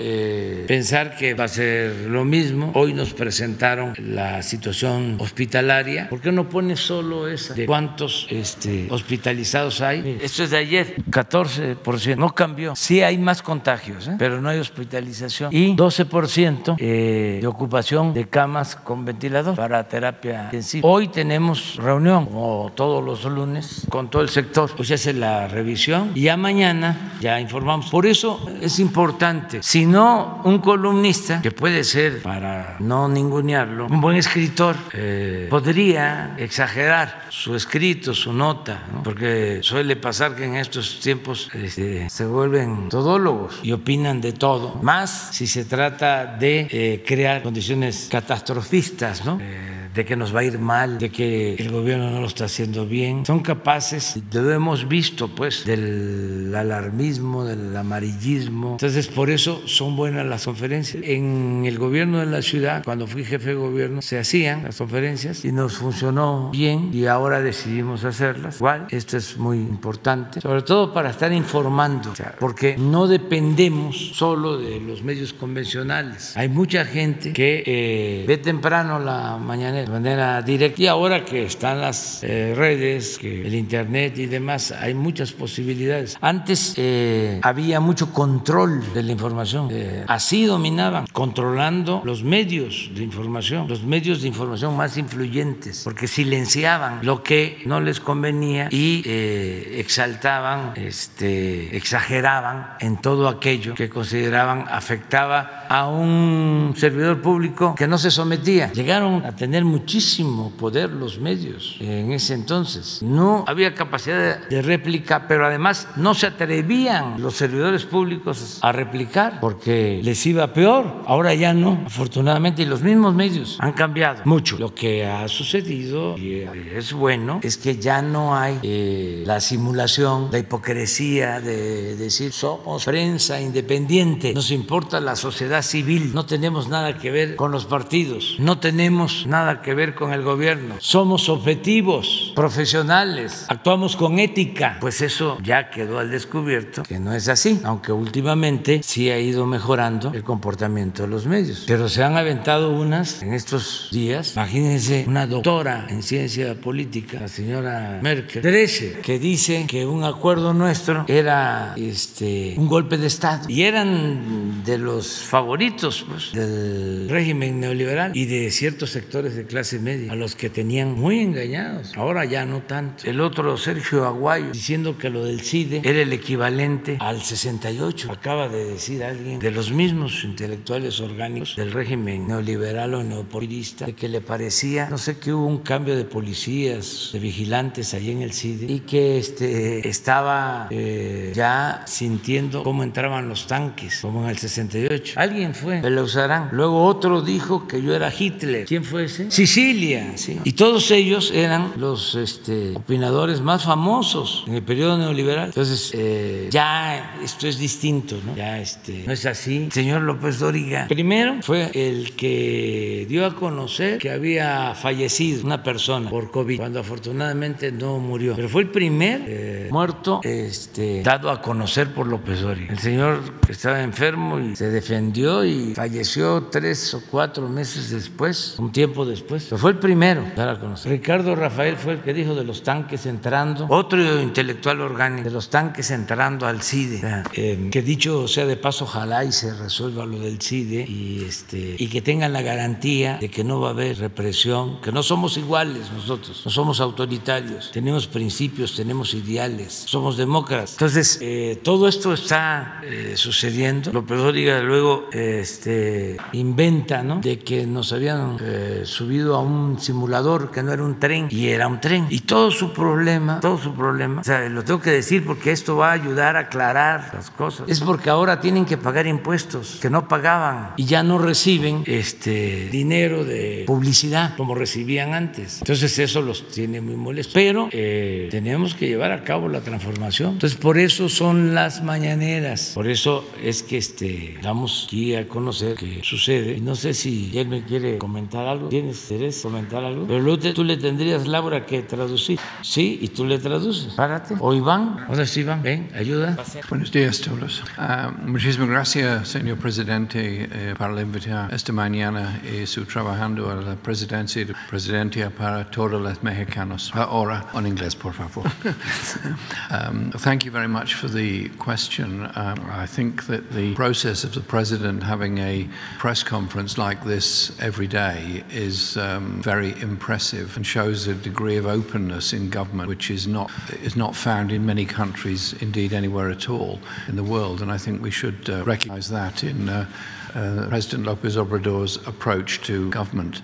pensar 0.68 1.07
que 1.16 1.34
va 1.34 1.44
a 1.44 1.48
ser 1.48 2.08
lo 2.08 2.24
mismo. 2.24 2.72
Hoy 2.74 2.92
nos 2.92 3.14
presentaron 3.14 3.94
la 3.98 4.42
situación 4.42 5.16
hospitalaria. 5.18 6.08
¿Por 6.08 6.20
qué 6.20 6.32
no 6.32 6.48
pone 6.48 6.76
solo 6.76 7.28
esa 7.28 7.54
de 7.54 7.66
cuántos 7.66 8.26
este, 8.30 8.88
hospitalizados 8.90 9.80
hay? 9.80 10.18
Esto 10.20 10.44
es 10.44 10.50
de 10.50 10.58
ayer, 10.58 10.96
14%. 11.10 12.16
No 12.16 12.34
cambió. 12.34 12.74
Sí 12.76 13.02
hay 13.02 13.18
más 13.18 13.42
contagios, 13.42 14.08
¿eh? 14.08 14.16
pero 14.18 14.40
no 14.40 14.48
hay 14.48 14.58
hospitalización. 14.58 15.52
Y 15.52 15.74
12% 15.76 16.76
eh, 16.78 17.38
de 17.40 17.46
ocupación 17.46 18.14
de 18.14 18.28
camas 18.28 18.76
con 18.76 19.04
ventilador 19.04 19.56
para 19.56 19.86
terapia 19.88 20.44
intensiva. 20.44 20.88
Hoy 20.88 21.08
tenemos 21.08 21.76
reunión, 21.76 22.26
como 22.26 22.72
todos 22.74 23.04
los 23.04 23.24
lunes, 23.24 23.86
con 23.88 24.10
todo 24.10 24.22
el 24.22 24.28
sector. 24.28 24.70
Pues 24.76 24.88
se 24.88 24.94
hace 24.94 25.12
la 25.12 25.48
revisión 25.48 26.12
y 26.14 26.22
ya 26.22 26.36
mañana 26.36 27.12
ya 27.20 27.40
informamos. 27.40 27.90
Por 27.90 28.06
eso 28.06 28.48
es 28.60 28.78
importante. 28.78 29.62
Si 29.62 29.86
no, 29.86 30.40
un 30.44 30.58
columnista, 30.88 31.42
que 31.42 31.50
puede 31.50 31.84
ser, 31.84 32.22
para 32.22 32.76
no 32.80 33.08
ningunearlo, 33.08 33.86
un 33.86 34.00
buen 34.00 34.16
escritor, 34.16 34.76
eh, 34.94 35.46
podría 35.50 36.34
exagerar 36.38 37.26
su 37.28 37.54
escrito, 37.54 38.14
su 38.14 38.32
nota, 38.32 38.82
porque 39.04 39.60
suele 39.62 39.96
pasar 39.96 40.34
que 40.34 40.44
en 40.44 40.56
estos 40.56 41.00
tiempos 41.00 41.50
este, 41.52 42.08
se 42.08 42.24
vuelven 42.24 42.88
todólogos 42.88 43.60
y 43.62 43.72
opinan 43.72 44.20
de 44.20 44.32
todo, 44.32 44.76
más 44.82 45.28
si 45.32 45.46
se 45.46 45.64
trata 45.64 46.24
de 46.26 46.68
eh, 46.70 47.04
crear 47.06 47.42
condiciones 47.42 48.08
catastrofistas, 48.10 49.24
¿no? 49.24 49.38
Eh, 49.40 49.87
de 49.94 50.04
que 50.04 50.16
nos 50.16 50.34
va 50.34 50.40
a 50.40 50.44
ir 50.44 50.58
mal, 50.58 50.98
de 50.98 51.10
que 51.10 51.54
el 51.54 51.70
gobierno 51.70 52.10
no 52.10 52.20
lo 52.20 52.26
está 52.26 52.44
haciendo 52.44 52.86
bien. 52.86 53.24
Son 53.26 53.40
capaces, 53.40 54.20
lo 54.32 54.52
hemos 54.52 54.88
visto 54.88 55.28
pues, 55.28 55.64
del 55.64 56.54
alarmismo, 56.54 57.44
del 57.44 57.76
amarillismo. 57.76 58.72
Entonces, 58.72 59.08
por 59.08 59.30
eso 59.30 59.62
son 59.66 59.96
buenas 59.96 60.26
las 60.26 60.44
conferencias. 60.44 61.02
En 61.04 61.64
el 61.66 61.78
gobierno 61.78 62.18
de 62.18 62.26
la 62.26 62.42
ciudad, 62.42 62.82
cuando 62.84 63.06
fui 63.06 63.24
jefe 63.24 63.50
de 63.50 63.54
gobierno, 63.54 64.02
se 64.02 64.18
hacían 64.18 64.64
las 64.64 64.76
conferencias 64.76 65.44
y 65.44 65.52
nos 65.52 65.78
funcionó 65.78 66.50
bien 66.50 66.90
y 66.92 67.06
ahora 67.06 67.40
decidimos 67.40 68.04
hacerlas. 68.04 68.56
Igual, 68.56 68.86
esto 68.90 69.16
es 69.16 69.36
muy 69.36 69.58
importante, 69.58 70.40
sobre 70.40 70.62
todo 70.62 70.92
para 70.92 71.10
estar 71.10 71.32
informando, 71.32 72.12
porque 72.38 72.76
no 72.78 73.06
dependemos 73.06 74.10
solo 74.14 74.58
de 74.58 74.80
los 74.80 75.02
medios 75.02 75.32
convencionales. 75.32 76.36
Hay 76.36 76.48
mucha 76.48 76.84
gente 76.84 77.32
que 77.32 77.62
eh, 77.66 78.24
ve 78.26 78.38
temprano 78.38 78.98
la 78.98 79.38
mañana 79.38 79.77
de 79.84 79.90
manera 79.90 80.42
directa. 80.42 80.82
Y 80.82 80.86
ahora 80.86 81.24
que 81.24 81.44
están 81.44 81.80
las 81.80 82.22
eh, 82.22 82.54
redes, 82.56 83.18
que 83.18 83.46
el 83.46 83.54
Internet 83.54 84.18
y 84.18 84.26
demás, 84.26 84.72
hay 84.72 84.94
muchas 84.94 85.32
posibilidades. 85.32 86.16
Antes 86.20 86.74
eh, 86.76 87.40
había 87.42 87.80
mucho 87.80 88.12
control 88.12 88.82
de 88.92 89.02
la 89.02 89.12
información. 89.12 89.68
Eh, 89.70 90.04
así 90.06 90.44
dominaban, 90.44 91.06
controlando 91.12 92.02
los 92.04 92.22
medios 92.22 92.90
de 92.94 93.02
información, 93.02 93.68
los 93.68 93.82
medios 93.82 94.22
de 94.22 94.28
información 94.28 94.76
más 94.76 94.96
influyentes, 94.96 95.82
porque 95.84 96.06
silenciaban 96.06 97.00
lo 97.02 97.22
que 97.22 97.62
no 97.66 97.80
les 97.80 98.00
convenía 98.00 98.68
y 98.70 99.02
exaltaban, 99.06 100.72
este, 100.76 101.76
exageraban 101.76 102.76
en 102.80 102.96
todo 103.00 103.28
aquello 103.28 103.74
que 103.74 103.88
consideraban 103.88 104.66
afectaba 104.70 105.66
a 105.68 105.88
un 105.88 106.74
servidor 106.76 107.20
público 107.20 107.74
que 107.74 107.86
no 107.86 107.98
se 107.98 108.10
sometía. 108.10 108.72
Llegaron 108.72 109.24
a 109.24 109.34
tener 109.34 109.64
muchísimo 109.68 110.52
poder 110.58 110.90
los 110.90 111.18
medios 111.18 111.76
en 111.80 112.12
ese 112.12 112.34
entonces. 112.34 113.02
No 113.02 113.44
había 113.46 113.74
capacidad 113.74 114.48
de 114.48 114.62
réplica, 114.62 115.28
pero 115.28 115.46
además 115.46 115.88
no 115.96 116.14
se 116.14 116.26
atrevían 116.26 117.20
los 117.20 117.34
servidores 117.34 117.84
públicos 117.84 118.58
a 118.62 118.72
replicar 118.72 119.40
porque 119.40 120.00
les 120.02 120.24
iba 120.26 120.52
peor. 120.52 121.02
Ahora 121.06 121.34
ya 121.34 121.52
no, 121.54 121.82
afortunadamente, 121.86 122.62
y 122.62 122.66
los 122.66 122.82
mismos 122.82 123.14
medios 123.14 123.58
han 123.60 123.72
cambiado 123.72 124.22
mucho. 124.24 124.58
Lo 124.58 124.74
que 124.74 125.06
ha 125.06 125.26
sucedido, 125.28 126.16
y 126.18 126.46
es 126.74 126.92
bueno, 126.92 127.40
es 127.42 127.56
que 127.56 127.76
ya 127.76 128.02
no 128.02 128.36
hay 128.36 128.58
eh, 128.62 129.22
la 129.26 129.40
simulación, 129.40 130.28
la 130.32 130.38
hipocresía 130.38 131.40
de 131.40 131.96
decir 131.96 132.32
somos 132.32 132.84
prensa 132.84 133.40
independiente, 133.40 134.32
nos 134.34 134.50
importa 134.50 135.00
la 135.00 135.16
sociedad 135.16 135.62
civil, 135.62 136.12
no 136.14 136.26
tenemos 136.26 136.68
nada 136.68 136.98
que 136.98 137.10
ver 137.10 137.36
con 137.36 137.50
los 137.50 137.66
partidos, 137.66 138.36
no 138.38 138.58
tenemos 138.58 139.26
nada 139.26 139.57
que 139.62 139.74
ver 139.74 139.94
con 139.94 140.12
el 140.12 140.22
gobierno, 140.22 140.76
somos 140.78 141.28
objetivos, 141.28 142.32
profesionales, 142.34 143.46
actuamos 143.48 143.96
con 143.96 144.18
ética, 144.18 144.78
pues 144.80 145.00
eso 145.00 145.38
ya 145.42 145.70
quedó 145.70 145.98
al 145.98 146.10
descubierto 146.10 146.82
que 146.82 146.98
no 146.98 147.12
es 147.12 147.28
así, 147.28 147.60
aunque 147.64 147.92
últimamente 147.92 148.82
sí 148.82 149.10
ha 149.10 149.18
ido 149.18 149.46
mejorando 149.46 150.12
el 150.14 150.24
comportamiento 150.24 151.02
de 151.02 151.08
los 151.08 151.26
medios, 151.26 151.64
pero 151.66 151.88
se 151.88 152.02
han 152.02 152.16
aventado 152.16 152.70
unas 152.70 153.22
en 153.22 153.34
estos 153.34 153.88
días, 153.92 154.34
imagínense 154.34 155.04
una 155.06 155.26
doctora 155.26 155.86
en 155.88 156.02
ciencia 156.02 156.54
política, 156.54 157.20
la 157.20 157.28
señora 157.28 157.98
Merkel, 158.02 158.42
13, 158.42 159.00
que 159.02 159.18
dice 159.18 159.66
que 159.66 159.86
un 159.86 160.04
acuerdo 160.04 160.54
nuestro 160.54 161.04
era 161.08 161.74
este, 161.76 162.54
un 162.56 162.68
golpe 162.68 162.98
de 162.98 163.06
Estado. 163.06 163.48
Y 163.48 163.62
eran 163.62 164.62
de 164.64 164.78
los 164.78 165.22
favoritos 165.22 166.04
pues, 166.08 166.32
del 166.32 167.08
régimen 167.08 167.60
neoliberal 167.60 168.12
y 168.14 168.26
de 168.26 168.50
ciertos 168.50 168.90
sectores 168.90 169.34
de 169.34 169.46
clase 169.48 169.78
media 169.78 170.12
a 170.12 170.14
los 170.14 170.36
que 170.36 170.50
tenían 170.50 170.92
muy 170.92 171.20
engañados. 171.20 171.96
Ahora 171.96 172.24
ya 172.24 172.44
no 172.44 172.62
tanto. 172.62 173.08
El 173.08 173.20
otro, 173.20 173.56
Sergio 173.56 174.04
Aguayo, 174.04 174.52
diciendo 174.52 174.96
que 174.96 175.10
lo 175.10 175.24
del 175.24 175.40
CIDE 175.40 175.80
era 175.84 176.00
el 176.00 176.12
equivalente 176.12 176.96
al 177.00 177.22
68. 177.22 178.12
Acaba 178.12 178.48
de 178.48 178.64
decir 178.64 179.02
alguien 179.02 179.40
de 179.40 179.50
los 179.50 179.72
mismos 179.72 180.22
intelectuales 180.24 181.00
orgánicos 181.00 181.56
del 181.56 181.72
régimen 181.72 182.28
neoliberal 182.28 182.94
o 182.94 183.02
neopolista 183.02 183.86
de 183.86 183.94
que 183.94 184.08
le 184.08 184.20
parecía, 184.20 184.88
no 184.88 184.98
sé, 184.98 185.18
que 185.18 185.32
hubo 185.32 185.46
un 185.46 185.58
cambio 185.58 185.96
de 185.96 186.04
policías, 186.04 187.10
de 187.12 187.18
vigilantes 187.18 187.94
ahí 187.94 188.10
en 188.10 188.22
el 188.22 188.32
CIDE 188.32 188.66
y 188.72 188.80
que 188.80 189.18
este, 189.18 189.88
estaba 189.88 190.68
eh, 190.70 191.32
ya 191.34 191.82
sintiendo 191.86 192.62
cómo 192.62 192.82
entraban 192.82 193.28
los 193.28 193.46
tanques, 193.46 194.00
como 194.00 194.24
en 194.24 194.30
el 194.30 194.38
68. 194.38 195.14
Alguien 195.16 195.54
fue, 195.54 195.80
lo 195.90 196.02
usarán. 196.02 196.50
Luego 196.52 196.84
otro 196.84 197.22
dijo 197.22 197.66
que 197.66 197.82
yo 197.82 197.94
era 197.94 198.12
Hitler. 198.16 198.66
¿Quién 198.66 198.84
fue 198.84 199.04
ese? 199.04 199.30
Sicilia, 199.38 200.14
sí. 200.16 200.36
Y 200.42 200.54
todos 200.54 200.90
ellos 200.90 201.30
eran 201.32 201.74
los 201.76 202.16
este, 202.16 202.72
opinadores 202.74 203.40
más 203.40 203.62
famosos 203.62 204.42
en 204.48 204.54
el 204.54 204.64
periodo 204.64 204.98
neoliberal. 204.98 205.46
Entonces, 205.46 205.92
eh, 205.94 206.48
ya 206.50 207.16
esto 207.22 207.46
es 207.46 207.56
distinto, 207.56 208.16
¿no? 208.26 208.34
Ya 208.34 208.58
este, 208.58 209.04
no 209.06 209.12
es 209.12 209.24
así. 209.26 209.68
señor 209.70 210.02
López 210.02 210.40
Dóriga, 210.40 210.88
primero 210.88 211.36
fue 211.42 211.70
el 211.72 212.16
que 212.16 213.06
dio 213.08 213.24
a 213.24 213.36
conocer 213.36 213.98
que 213.98 214.10
había 214.10 214.74
fallecido 214.74 215.44
una 215.44 215.62
persona 215.62 216.10
por 216.10 216.32
COVID, 216.32 216.56
cuando 216.56 216.80
afortunadamente 216.80 217.70
no 217.70 218.00
murió. 218.00 218.34
Pero 218.34 218.48
fue 218.48 218.62
el 218.62 218.70
primer 218.70 219.22
eh, 219.24 219.68
muerto 219.70 220.20
este, 220.24 221.04
dado 221.04 221.30
a 221.30 221.40
conocer 221.40 221.94
por 221.94 222.08
López 222.08 222.40
Dóriga. 222.40 222.72
El 222.72 222.80
señor 222.80 223.20
estaba 223.48 223.84
enfermo 223.84 224.40
y 224.40 224.56
se 224.56 224.68
defendió 224.68 225.44
y 225.44 225.76
falleció 225.76 226.48
tres 226.50 226.92
o 226.94 227.02
cuatro 227.08 227.48
meses 227.48 227.90
después, 227.90 228.56
un 228.58 228.72
tiempo 228.72 229.06
después. 229.06 229.27
Pero 229.28 229.58
fue 229.58 229.72
el 229.72 229.78
primero 229.78 230.24
dar 230.36 230.48
a 230.48 230.58
conocer. 230.58 230.90
Ricardo 230.92 231.34
Rafael 231.34 231.76
fue 231.76 231.94
el 231.94 232.00
que 232.00 232.14
dijo 232.14 232.34
de 232.34 232.44
los 232.44 232.62
tanques 232.62 233.06
entrando, 233.06 233.66
otro 233.68 234.20
intelectual 234.20 234.80
orgánico, 234.80 235.24
de 235.24 235.30
los 235.30 235.50
tanques 235.50 235.90
entrando 235.90 236.46
al 236.46 236.62
CIDE. 236.62 237.00
Eh, 237.34 237.68
que 237.70 237.82
dicho 237.82 238.26
sea 238.28 238.46
de 238.46 238.56
paso, 238.56 238.84
ojalá 238.84 239.24
y 239.24 239.32
se 239.32 239.54
resuelva 239.54 240.06
lo 240.06 240.18
del 240.18 240.40
CIDE 240.40 240.84
y, 240.88 241.24
este, 241.24 241.76
y 241.78 241.88
que 241.88 242.00
tengan 242.00 242.32
la 242.32 242.42
garantía 242.42 243.18
de 243.20 243.28
que 243.28 243.44
no 243.44 243.60
va 243.60 243.68
a 243.68 243.70
haber 243.72 243.98
represión, 243.98 244.80
que 244.80 244.92
no 244.92 245.02
somos 245.02 245.36
iguales 245.36 245.90
nosotros, 245.92 246.42
no 246.44 246.50
somos 246.50 246.80
autoritarios, 246.80 247.70
tenemos 247.72 248.06
principios, 248.06 248.74
tenemos 248.74 249.14
ideales, 249.14 249.84
somos 249.86 250.16
demócratas. 250.16 250.72
Entonces, 250.72 251.18
eh, 251.20 251.60
todo 251.62 251.88
esto 251.88 252.12
está 252.12 252.80
eh, 252.84 253.14
sucediendo. 253.16 253.92
López 253.92 254.18
Dóriga 254.18 254.60
luego 254.60 255.08
este, 255.12 256.16
inventa 256.32 257.02
¿no? 257.02 257.20
de 257.20 257.38
que 257.38 257.66
nos 257.66 257.92
habían 257.92 258.36
eh, 258.40 258.82
subido 259.18 259.36
a 259.36 259.40
un 259.40 259.78
simulador 259.80 260.50
que 260.50 260.62
no 260.62 260.72
era 260.72 260.82
un 260.82 260.98
tren 260.98 261.28
y 261.30 261.48
era 261.48 261.66
un 261.66 261.80
tren. 261.80 262.06
Y 262.10 262.20
todo 262.20 262.50
su 262.50 262.72
problema, 262.72 263.40
todo 263.40 263.58
su 263.58 263.74
problema, 263.74 264.20
o 264.20 264.24
sea, 264.24 264.48
lo 264.48 264.64
tengo 264.64 264.80
que 264.80 264.90
decir 264.90 265.24
porque 265.24 265.50
esto 265.50 265.76
va 265.76 265.90
a 265.90 265.92
ayudar 265.92 266.36
a 266.36 266.40
aclarar 266.40 267.10
las 267.14 267.30
cosas, 267.30 267.68
es 267.68 267.80
porque 267.80 268.10
ahora 268.10 268.40
tienen 268.40 268.64
que 268.64 268.76
pagar 268.76 269.06
impuestos 269.06 269.78
que 269.80 269.90
no 269.90 270.08
pagaban 270.08 270.72
y 270.76 270.84
ya 270.84 271.02
no 271.02 271.18
reciben 271.18 271.82
este 271.86 272.68
dinero 272.70 273.24
de 273.24 273.64
publicidad 273.66 274.36
como 274.36 274.54
recibían 274.54 275.14
antes. 275.14 275.58
Entonces 275.60 275.98
eso 275.98 276.22
los 276.22 276.48
tiene 276.48 276.80
muy 276.80 276.96
molestos. 276.96 277.34
Pero 277.34 277.68
eh, 277.72 278.28
tenemos 278.30 278.74
que 278.74 278.86
llevar 278.86 279.12
a 279.12 279.24
cabo 279.24 279.48
la 279.48 279.60
transformación. 279.60 280.34
Entonces 280.34 280.58
por 280.58 280.78
eso 280.78 281.08
son 281.08 281.54
las 281.54 281.82
mañaneras. 281.82 282.72
Por 282.74 282.88
eso 282.88 283.28
es 283.42 283.62
que 283.62 283.78
este, 283.78 284.38
damos 284.42 284.84
aquí 284.86 285.14
a 285.14 285.26
conocer 285.28 285.74
qué 285.74 286.00
sucede. 286.02 286.56
Y 286.56 286.60
no 286.60 286.74
sé 286.74 286.94
si 286.94 287.30
él 287.34 287.48
me 287.48 287.64
quiere 287.64 287.98
comentar 287.98 288.46
algo. 288.46 288.68
¿Tienes 288.68 289.07
interés 289.10 289.40
comentar 289.42 289.84
algo? 289.84 290.06
Pero 290.06 290.20
luego 290.20 290.52
tú 290.52 290.64
le 290.64 290.76
tendrías, 290.76 291.26
Laura, 291.26 291.64
que 291.64 291.82
traducir. 291.82 292.38
Sí, 292.62 292.98
y 293.00 293.08
tú 293.08 293.24
le 293.24 293.38
traduces. 293.38 293.94
Párate. 293.94 294.34
O 294.40 294.52
Iván. 294.54 295.04
¿Dónde 295.08 295.22
está 295.22 295.40
Iván? 295.40 295.62
Ven, 295.62 295.90
ayuda. 295.94 296.36
Buenos 296.68 296.92
días 296.92 297.20
a 297.20 297.30
todos. 297.30 297.62
Uh, 297.78 298.28
muchísimas 298.28 298.68
gracias, 298.68 299.28
señor 299.28 299.58
presidente, 299.58 300.48
eh, 300.50 300.74
por 300.76 300.90
la 300.90 301.02
invitación 301.02 301.50
esta 301.52 301.72
mañana 301.72 302.40
y 302.44 302.66
su 302.66 302.84
trabajando 302.84 303.50
a 303.50 303.56
la 303.56 303.76
presidencia 303.76 304.44
de 304.44 304.54
presidencia 304.68 305.30
para 305.30 305.64
todos 305.70 306.00
los 306.00 306.22
mexicanos. 306.22 306.90
Ahora, 306.94 307.46
en 307.54 307.66
inglés, 307.66 307.94
por 307.94 308.12
favor. 308.12 308.44
um, 309.70 310.10
thank 310.10 310.44
you 310.44 310.50
very 310.50 310.68
much 310.68 310.94
for 310.94 311.08
the 311.08 311.48
question. 311.58 312.26
Um, 312.36 312.58
I 312.70 312.86
think 312.86 313.26
that 313.26 313.50
the 313.52 313.74
process 313.74 314.24
of 314.24 314.32
the 314.32 314.40
president 314.40 315.02
having 315.02 315.38
a 315.38 315.68
press 315.98 316.22
conference 316.22 316.78
like 316.78 317.04
this 317.04 317.52
every 317.60 317.86
day 317.86 318.44
is 318.50 318.87
um, 318.96 319.42
very 319.42 319.78
impressive 319.80 320.56
and 320.56 320.66
shows 320.66 321.06
a 321.06 321.14
degree 321.14 321.56
of 321.56 321.66
openness 321.66 322.32
in 322.32 322.50
government 322.50 322.88
which 322.88 323.10
is 323.10 323.26
not 323.26 323.50
is 323.82 323.96
not 323.96 324.16
found 324.16 324.52
in 324.52 324.64
many 324.64 324.84
countries, 324.84 325.54
indeed 325.60 325.92
anywhere 325.92 326.30
at 326.30 326.48
all 326.48 326.78
in 327.08 327.16
the 327.16 327.22
world. 327.22 327.62
And 327.62 327.70
I 327.70 327.78
think 327.78 328.02
we 328.02 328.10
should 328.10 328.48
uh, 328.48 328.64
recognise 328.64 329.08
that 329.10 329.44
in 329.44 329.68
uh, 329.68 329.86
uh, 330.34 330.66
President 330.68 331.06
Lopez 331.06 331.36
Obrador's 331.36 331.96
approach 332.06 332.60
to 332.62 332.90
government. 332.90 333.42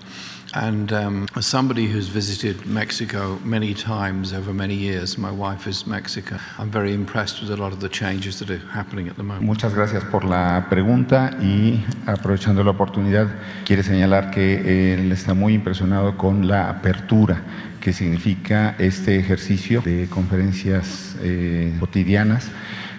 And 0.55 0.93
um, 0.93 1.27
as 1.35 1.45
somebody 1.45 1.85
who's 1.85 2.07
visited 2.07 2.65
Mexico 2.65 3.37
many 3.43 3.73
times 3.73 4.31
over 4.31 4.53
many 4.53 4.73
years, 4.73 5.17
my 5.17 5.29
wife 5.29 5.67
is 5.67 5.85
Mexican, 5.85 6.39
I'm 6.57 6.71
very 6.71 6.93
impressed 6.93 7.41
with 7.41 7.51
a 7.51 7.57
lot 7.57 7.73
of 7.73 7.81
the 7.81 7.89
changes 7.89 8.39
that 8.39 8.49
are 8.49 8.65
happening 8.71 9.09
at 9.09 9.17
the 9.17 9.23
moment. 9.23 9.43
Muchas 9.43 9.73
gracias 9.73 10.05
por 10.05 10.23
la 10.23 10.67
pregunta 10.69 11.37
y 11.41 11.83
aprovechando 12.05 12.63
la 12.63 12.71
oportunidad, 12.71 13.27
quiere 13.65 13.83
señalar 13.83 14.31
que 14.31 14.93
él 14.93 15.11
está 15.11 15.33
muy 15.33 15.55
impresionado 15.55 16.17
con 16.17 16.47
la 16.47 16.69
apertura 16.69 17.43
que 17.81 17.91
significa 17.91 18.75
este 18.79 19.19
ejercicio 19.19 19.81
de 19.81 20.07
conferencias 20.09 21.17
eh, 21.21 21.75
cotidianas 21.81 22.49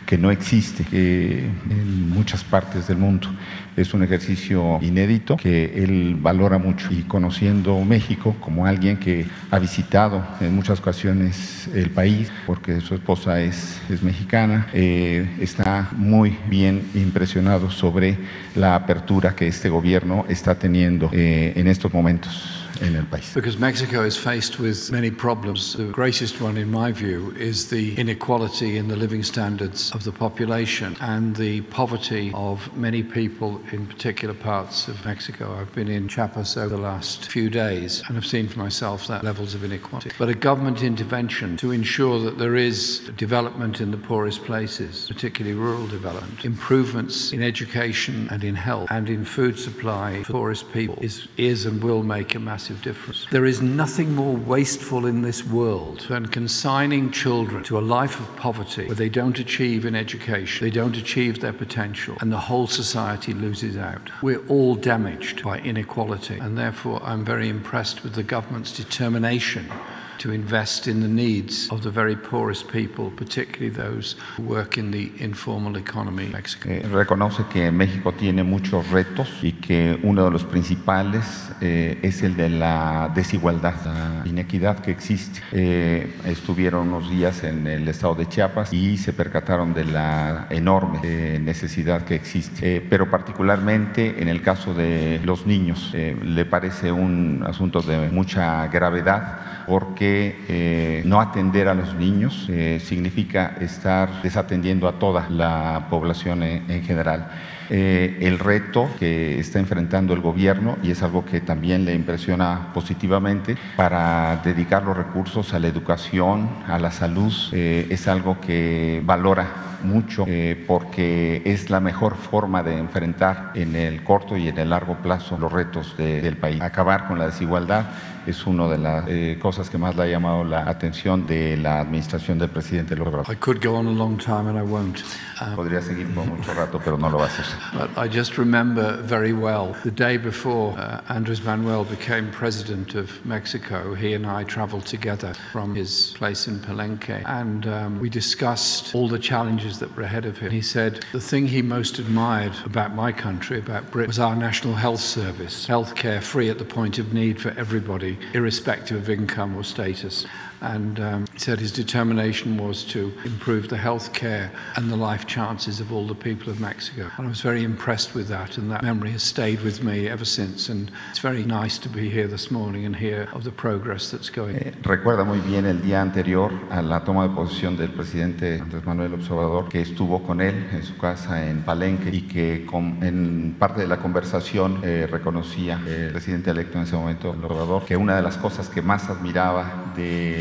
que 0.07 0.17
no 0.17 0.31
existe 0.31 0.87
eh, 0.93 1.51
en 1.69 2.11
muchas 2.11 2.45
partes 2.45 2.87
del 2.87 2.97
mundo. 2.99 3.29
Es 3.77 3.93
un 3.95 4.03
ejercicio 4.03 4.79
inédito 4.81 5.37
que 5.37 5.83
él 5.85 6.16
valora 6.18 6.59
mucho. 6.59 6.89
Y 6.91 7.03
conociendo 7.03 7.79
México 7.85 8.35
como 8.41 8.66
alguien 8.66 8.97
que 8.97 9.27
ha 9.51 9.59
visitado 9.59 10.24
en 10.41 10.55
muchas 10.55 10.81
ocasiones 10.81 11.68
el 11.74 11.91
país, 11.91 12.31
porque 12.47 12.81
su 12.81 12.95
esposa 12.95 13.41
es, 13.41 13.81
mexicana, 14.03 14.68
eh, 14.72 15.29
está 15.41 15.91
muy 15.93 16.37
bien 16.49 16.83
impresionado 16.95 17.70
sobre 17.70 18.16
la 18.55 18.74
apertura 18.74 19.35
que 19.35 19.47
este 19.49 19.68
gobierno 19.68 20.24
está 20.29 20.55
teniendo 20.55 21.11
eh, 21.12 21.53
en 21.57 21.66
estos 21.66 21.93
momentos 21.93 22.56
en 22.83 22.97
el 22.97 23.05
país. 23.05 23.35
Because 23.35 23.59
Mexico 23.59 24.03
is 24.03 24.16
faced 24.16 24.59
with 24.59 24.91
many 24.91 25.11
problems. 25.11 25.74
The 25.74 25.85
greatest 25.85 26.41
one, 26.41 26.57
in 26.57 26.70
my 26.70 26.93
view, 26.93 27.33
is 27.37 27.68
the 27.68 27.95
inequality 27.97 28.77
in 28.77 28.89
the 28.89 28.97
living 28.97 29.22
standards 29.22 29.93
of 29.93 30.05
the 30.05 30.12
population 30.12 30.97
and 31.01 31.35
the 31.37 31.62
poverty 31.62 32.33
of 32.35 32.74
many 32.77 33.03
people 33.03 33.61
in 33.72 33.87
particular 33.87 34.35
parts 34.35 34.89
of 34.89 35.05
Mexico. 35.05 35.57
I've 35.59 35.74
been 35.74 35.89
in 35.89 36.09
Chiapas 36.09 36.57
over 36.57 36.77
the 36.77 36.83
last 36.83 37.27
few 37.31 37.51
days 37.51 38.03
and 38.07 38.16
have 38.16 38.27
seen 38.27 38.49
for 38.49 38.59
myself 38.59 39.07
that 39.09 39.24
levels 39.24 39.55
of 39.55 39.64
inequality. 39.64 40.11
But 40.18 40.29
a 40.29 40.35
government 40.35 40.83
intervention 40.83 41.57
to 41.59 41.72
ensure 41.72 42.18
that 42.20 42.39
there 42.39 42.57
is 42.57 43.11
development 43.16 43.81
in 43.81 43.91
the 43.91 43.97
poorest 43.97 44.45
places, 44.45 45.07
particularly 45.09 45.57
rural 45.57 45.87
development, 45.87 46.45
improvements 46.45 47.33
in 47.33 47.43
education 47.43 48.29
and 48.31 48.43
in 48.45 48.55
health 48.55 48.89
and 48.91 49.09
in 49.09 49.24
food 49.24 49.59
supply 49.59 50.22
for 50.22 50.33
poorest 50.33 50.72
people 50.72 50.97
is, 51.01 51.29
is 51.37 51.66
and 51.66 51.83
will 51.83 52.03
make 52.03 52.35
a 52.35 52.39
massive 52.39 52.66
massive 52.67 52.83
difference. 52.83 53.27
There 53.31 53.45
is 53.45 53.62
nothing 53.62 54.14
more 54.14 54.35
wasteful 54.35 55.07
in 55.07 55.23
this 55.23 55.45
world 55.45 56.07
than 56.09 56.27
consigning 56.27 57.12
children 57.12 57.62
to 57.64 57.79
a 57.79 57.81
life 57.81 58.19
of 58.19 58.37
poverty 58.37 58.87
where 58.87 58.97
they 58.97 59.09
don't 59.09 59.39
achieve 59.39 59.85
in 59.85 59.95
education, 59.95 60.67
they 60.67 60.71
don't 60.71 60.97
achieve 60.97 61.41
their 61.41 61.53
potential, 61.53 62.17
and 62.21 62.33
the 62.33 62.39
whole 62.39 62.67
society 62.67 63.33
loses 63.33 63.77
out. 63.77 64.11
We're 64.23 64.45
all 64.49 64.75
damaged 64.75 65.45
by 65.45 65.59
inequality, 65.61 66.39
and 66.39 66.59
therefore 66.59 67.01
I'm 67.05 67.25
very 67.25 67.49
impressed 67.49 68.03
with 68.03 68.14
the 68.14 68.25
government's 68.25 68.77
determination 68.77 69.71
to 70.19 70.33
invest 70.33 70.89
in 70.89 71.01
the 71.01 71.09
needs 71.09 71.71
of 71.71 71.83
the 71.83 71.91
very 71.91 72.17
poorest 72.17 72.69
people, 72.69 73.11
particularly 73.11 73.69
those 73.69 74.17
who 74.37 74.43
work 74.43 74.79
in 74.79 74.91
the 74.91 75.12
informal 75.19 75.77
economy 75.77 76.25
in 76.25 76.33
Mexico. 76.33 76.71
Eh, 76.71 76.83
reconoce 76.89 77.45
que 77.53 77.71
México 77.71 78.12
tiene 78.12 78.43
muchos 78.43 78.89
retos 78.89 79.29
y 79.43 79.53
que 79.57 79.99
uno 80.03 80.25
de 80.25 80.31
los 80.31 80.45
principales 80.45 81.51
eh, 81.61 81.99
es 82.03 82.23
el 82.23 82.37
de 82.37 82.51
la 82.51 83.11
desigualdad, 83.15 83.75
la 83.85 84.23
inequidad 84.29 84.81
que 84.81 84.91
existe. 84.91 85.41
Eh, 85.53 86.15
estuvieron 86.27 86.89
unos 86.89 87.11
días 87.11 87.45
en 87.45 87.67
el 87.67 87.89
estado 87.89 88.15
de 88.15 88.27
Chiapas 88.29 88.73
y 88.73 88.97
se 88.97 89.13
percataron 89.13 89.75
de 89.75 89.85
la 89.85 90.47
enorme 90.51 91.01
eh, 91.03 91.39
necesidad 91.41 92.03
que 92.03 92.15
existe, 92.15 92.77
Eh, 92.77 92.87
pero 92.89 93.11
particularmente 93.11 94.21
en 94.21 94.29
el 94.29 94.41
caso 94.43 94.75
de 94.75 95.21
los 95.25 95.47
niños, 95.47 95.91
eh, 95.95 96.17
le 96.23 96.45
parece 96.45 96.91
un 96.91 97.45
asunto 97.47 97.81
de 97.81 98.11
mucha 98.11 98.67
gravedad 98.69 99.65
porque 99.67 101.03
no 101.05 101.21
atender 101.21 101.67
a 101.69 101.75
los 101.75 101.95
niños 101.95 102.49
significa 102.79 103.57
estar 103.61 104.23
desatendiendo 104.23 104.87
a 104.87 104.93
toda 104.93 105.29
la 105.29 105.87
población 105.91 106.43
en 106.45 106.83
general. 106.85 107.29
Eh, 107.71 108.19
el 108.21 108.39
reto 108.39 108.89
que 108.99 109.39
está 109.41 109.59
enfrentando 109.59 110.14
el 110.14 110.21
gobierno, 110.21 110.77
y 110.83 110.91
es 110.91 111.03
algo 111.03 111.25
que 111.25 111.41
también 111.41 111.85
le 111.85 111.95
impresiona 111.95 112.69
positivamente, 112.73 113.57
para 113.77 114.41
dedicar 114.45 114.83
los 114.85 114.97
recursos 114.97 115.53
a 115.55 115.59
la 115.59 115.69
educación, 115.69 116.49
a 116.69 116.79
la 116.79 116.91
salud, 116.91 117.33
eh, 117.53 117.87
es 117.91 118.09
algo 118.09 118.41
que 118.41 119.03
valora 119.05 119.47
mucho 119.83 120.25
eh, 120.27 120.64
porque 120.67 121.43
es 121.45 121.69
la 121.71 121.81
mejor 121.81 122.17
forma 122.17 122.62
de 122.62 122.79
enfrentar 122.79 123.51
en 123.55 123.77
el 123.77 124.03
corto 124.03 124.37
y 124.37 124.49
en 124.49 124.59
el 124.59 124.71
largo 124.71 124.97
plazo 124.97 125.39
los 125.39 125.53
retos 125.53 125.97
de- 125.97 126.21
del 126.23 126.37
país. 126.37 126.61
Acabar 126.61 127.07
con 127.07 127.19
la 127.19 127.27
desigualdad 127.27 127.85
es 128.27 128.47
una 128.47 128.68
de 128.68 128.79
las 128.79 129.05
eh, 129.09 129.39
cosas 129.41 129.70
que 129.70 129.79
más 129.79 129.97
le 129.97 130.03
ha 130.03 130.07
llamado 130.07 130.45
la 130.45 130.68
atención 130.68 131.27
de 131.27 131.57
la 131.57 131.81
administración 131.81 132.39
del 132.39 132.51
presidente 132.51 132.97
López 132.97 133.14
Obrador. 133.14 133.33
I 133.33 133.39
could 133.39 133.64
go 133.64 133.74
on 133.77 133.87
a 133.87 133.93
long 133.93 134.18
time 134.18 134.49
and 134.49 134.59
I 134.59 134.62
won't. 134.62 135.03
Um, 135.41 135.55
Podría 135.55 135.83
seguir 135.83 136.12
por 136.14 136.24
mucho 136.27 136.53
rato, 136.55 136.81
pero 136.83 136.97
no 136.97 137.09
lo 137.09 137.18
va 137.18 137.24
a 137.24 137.29
hacer. 137.29 137.45
But 137.72 137.91
I 137.97 138.09
just 138.09 138.39
remember 138.39 138.97
very 139.03 139.33
well 139.33 139.74
the 139.85 139.91
day 139.91 140.16
before 140.16 140.77
uh, 140.79 141.01
Andres 141.09 141.43
Manuel 141.45 141.85
became 141.85 142.31
president 142.31 142.95
of 142.95 143.24
Mexico, 143.24 143.95
he 143.95 144.14
and 144.14 144.27
I 144.27 144.45
traveled 144.45 144.87
together 144.87 145.35
from 145.53 145.74
his 145.74 146.14
place 146.16 146.49
in 146.49 146.59
Palenque 146.59 147.22
and 147.27 147.66
um, 147.66 148.01
we 148.01 148.09
discussed 148.09 148.95
all 148.95 149.09
the 149.09 149.18
challenges 149.18 149.79
that 149.79 149.95
were 149.97 150.03
ahead 150.03 150.24
of 150.24 150.39
him. 150.39 150.51
He 150.51 150.62
said 150.62 151.05
the 151.12 151.20
thing 151.20 151.47
he 151.47 151.62
most 151.62 151.99
admired 151.99 152.53
about 152.64 152.95
my 152.95 153.12
country, 153.12 153.59
about 153.59 153.91
Britain, 153.91 154.09
was 154.09 154.18
our 154.18 154.35
national 154.35 154.74
health 154.74 155.01
service, 155.01 155.66
healthcare 155.66 156.22
free 156.22 156.51
at 156.51 156.59
the 156.59 156.64
point 156.64 156.99
of 156.99 157.12
need 157.12 157.41
for 157.41 157.51
everybody, 157.59 158.16
irrespective 158.35 158.97
of 158.97 159.11
income 159.11 159.57
or 159.57 159.64
status. 159.64 160.27
And 160.63 160.99
um, 161.01 161.25
he 161.33 161.39
said 161.39 161.59
his 161.61 161.73
determination 161.73 162.57
was 162.59 162.85
to 162.85 163.13
improve 163.25 163.69
the 163.69 163.77
health 163.77 164.13
care 164.13 164.51
and 164.77 164.91
the 164.91 164.97
life 164.97 165.27
chances 165.27 165.81
of 165.81 165.93
all 165.93 166.07
the 166.07 166.15
people 166.15 166.51
of 166.51 166.61
Mexico. 166.61 167.11
And 167.19 167.27
I 167.27 167.29
was 167.29 167.41
very 167.43 167.63
impressed 167.63 168.15
with 168.15 168.29
that, 168.29 168.59
and 168.59 168.71
that 168.71 168.83
memory 168.83 169.11
has 169.13 169.23
stayed 169.23 169.61
with 169.63 169.83
me 169.83 170.09
ever 170.09 170.25
since. 170.25 170.69
And 170.69 170.91
it's 171.11 171.21
very 171.21 171.45
nice 171.45 171.79
to 171.79 171.89
be 171.89 172.09
here 172.09 172.27
this 172.27 172.51
morning 172.51 172.87
and 172.87 172.97
hear 172.97 173.29
of 173.33 173.45
the 173.45 173.51
progress 173.53 174.11
that's 174.11 174.31
going. 174.31 174.57
Eh, 174.57 174.73
Recuerda 174.83 175.25
muy 175.25 175.41
bien 175.41 175.67
el 175.67 175.83
día 175.83 176.01
anterior 176.01 176.51
a 176.71 176.81
la 176.83 177.05
toma 177.05 177.29
de 177.29 177.35
posición 177.35 177.77
del 177.77 177.91
presidente 177.91 178.59
Andrés 178.61 178.85
Manuel 178.87 179.15
Obrador, 179.15 179.69
que 179.69 179.81
estuvo 179.83 180.23
con 180.23 180.41
él 180.41 180.69
en 180.73 180.83
su 180.85 180.97
casa 180.97 181.49
en 181.49 181.63
Palenque 181.63 182.11
y 182.11 182.23
que 182.23 182.65
con- 182.67 183.03
en 183.03 183.57
parte 183.59 183.83
de 183.83 183.87
la 183.89 183.99
conversación 183.99 184.81
eh, 184.83 185.07
reconocía 185.11 185.81
el 185.87 186.13
presidente 186.13 186.51
electo 186.51 186.79
en 186.79 186.85
ese 186.85 186.97
momento, 186.97 187.35
López 187.35 187.51
Obrador, 187.51 187.85
que 187.85 187.97
una 187.97 188.17
de 188.17 188.23
las 188.23 188.37
cosas 188.39 188.69
que 188.69 188.81
más 188.83 189.09
admiraba 189.11 189.93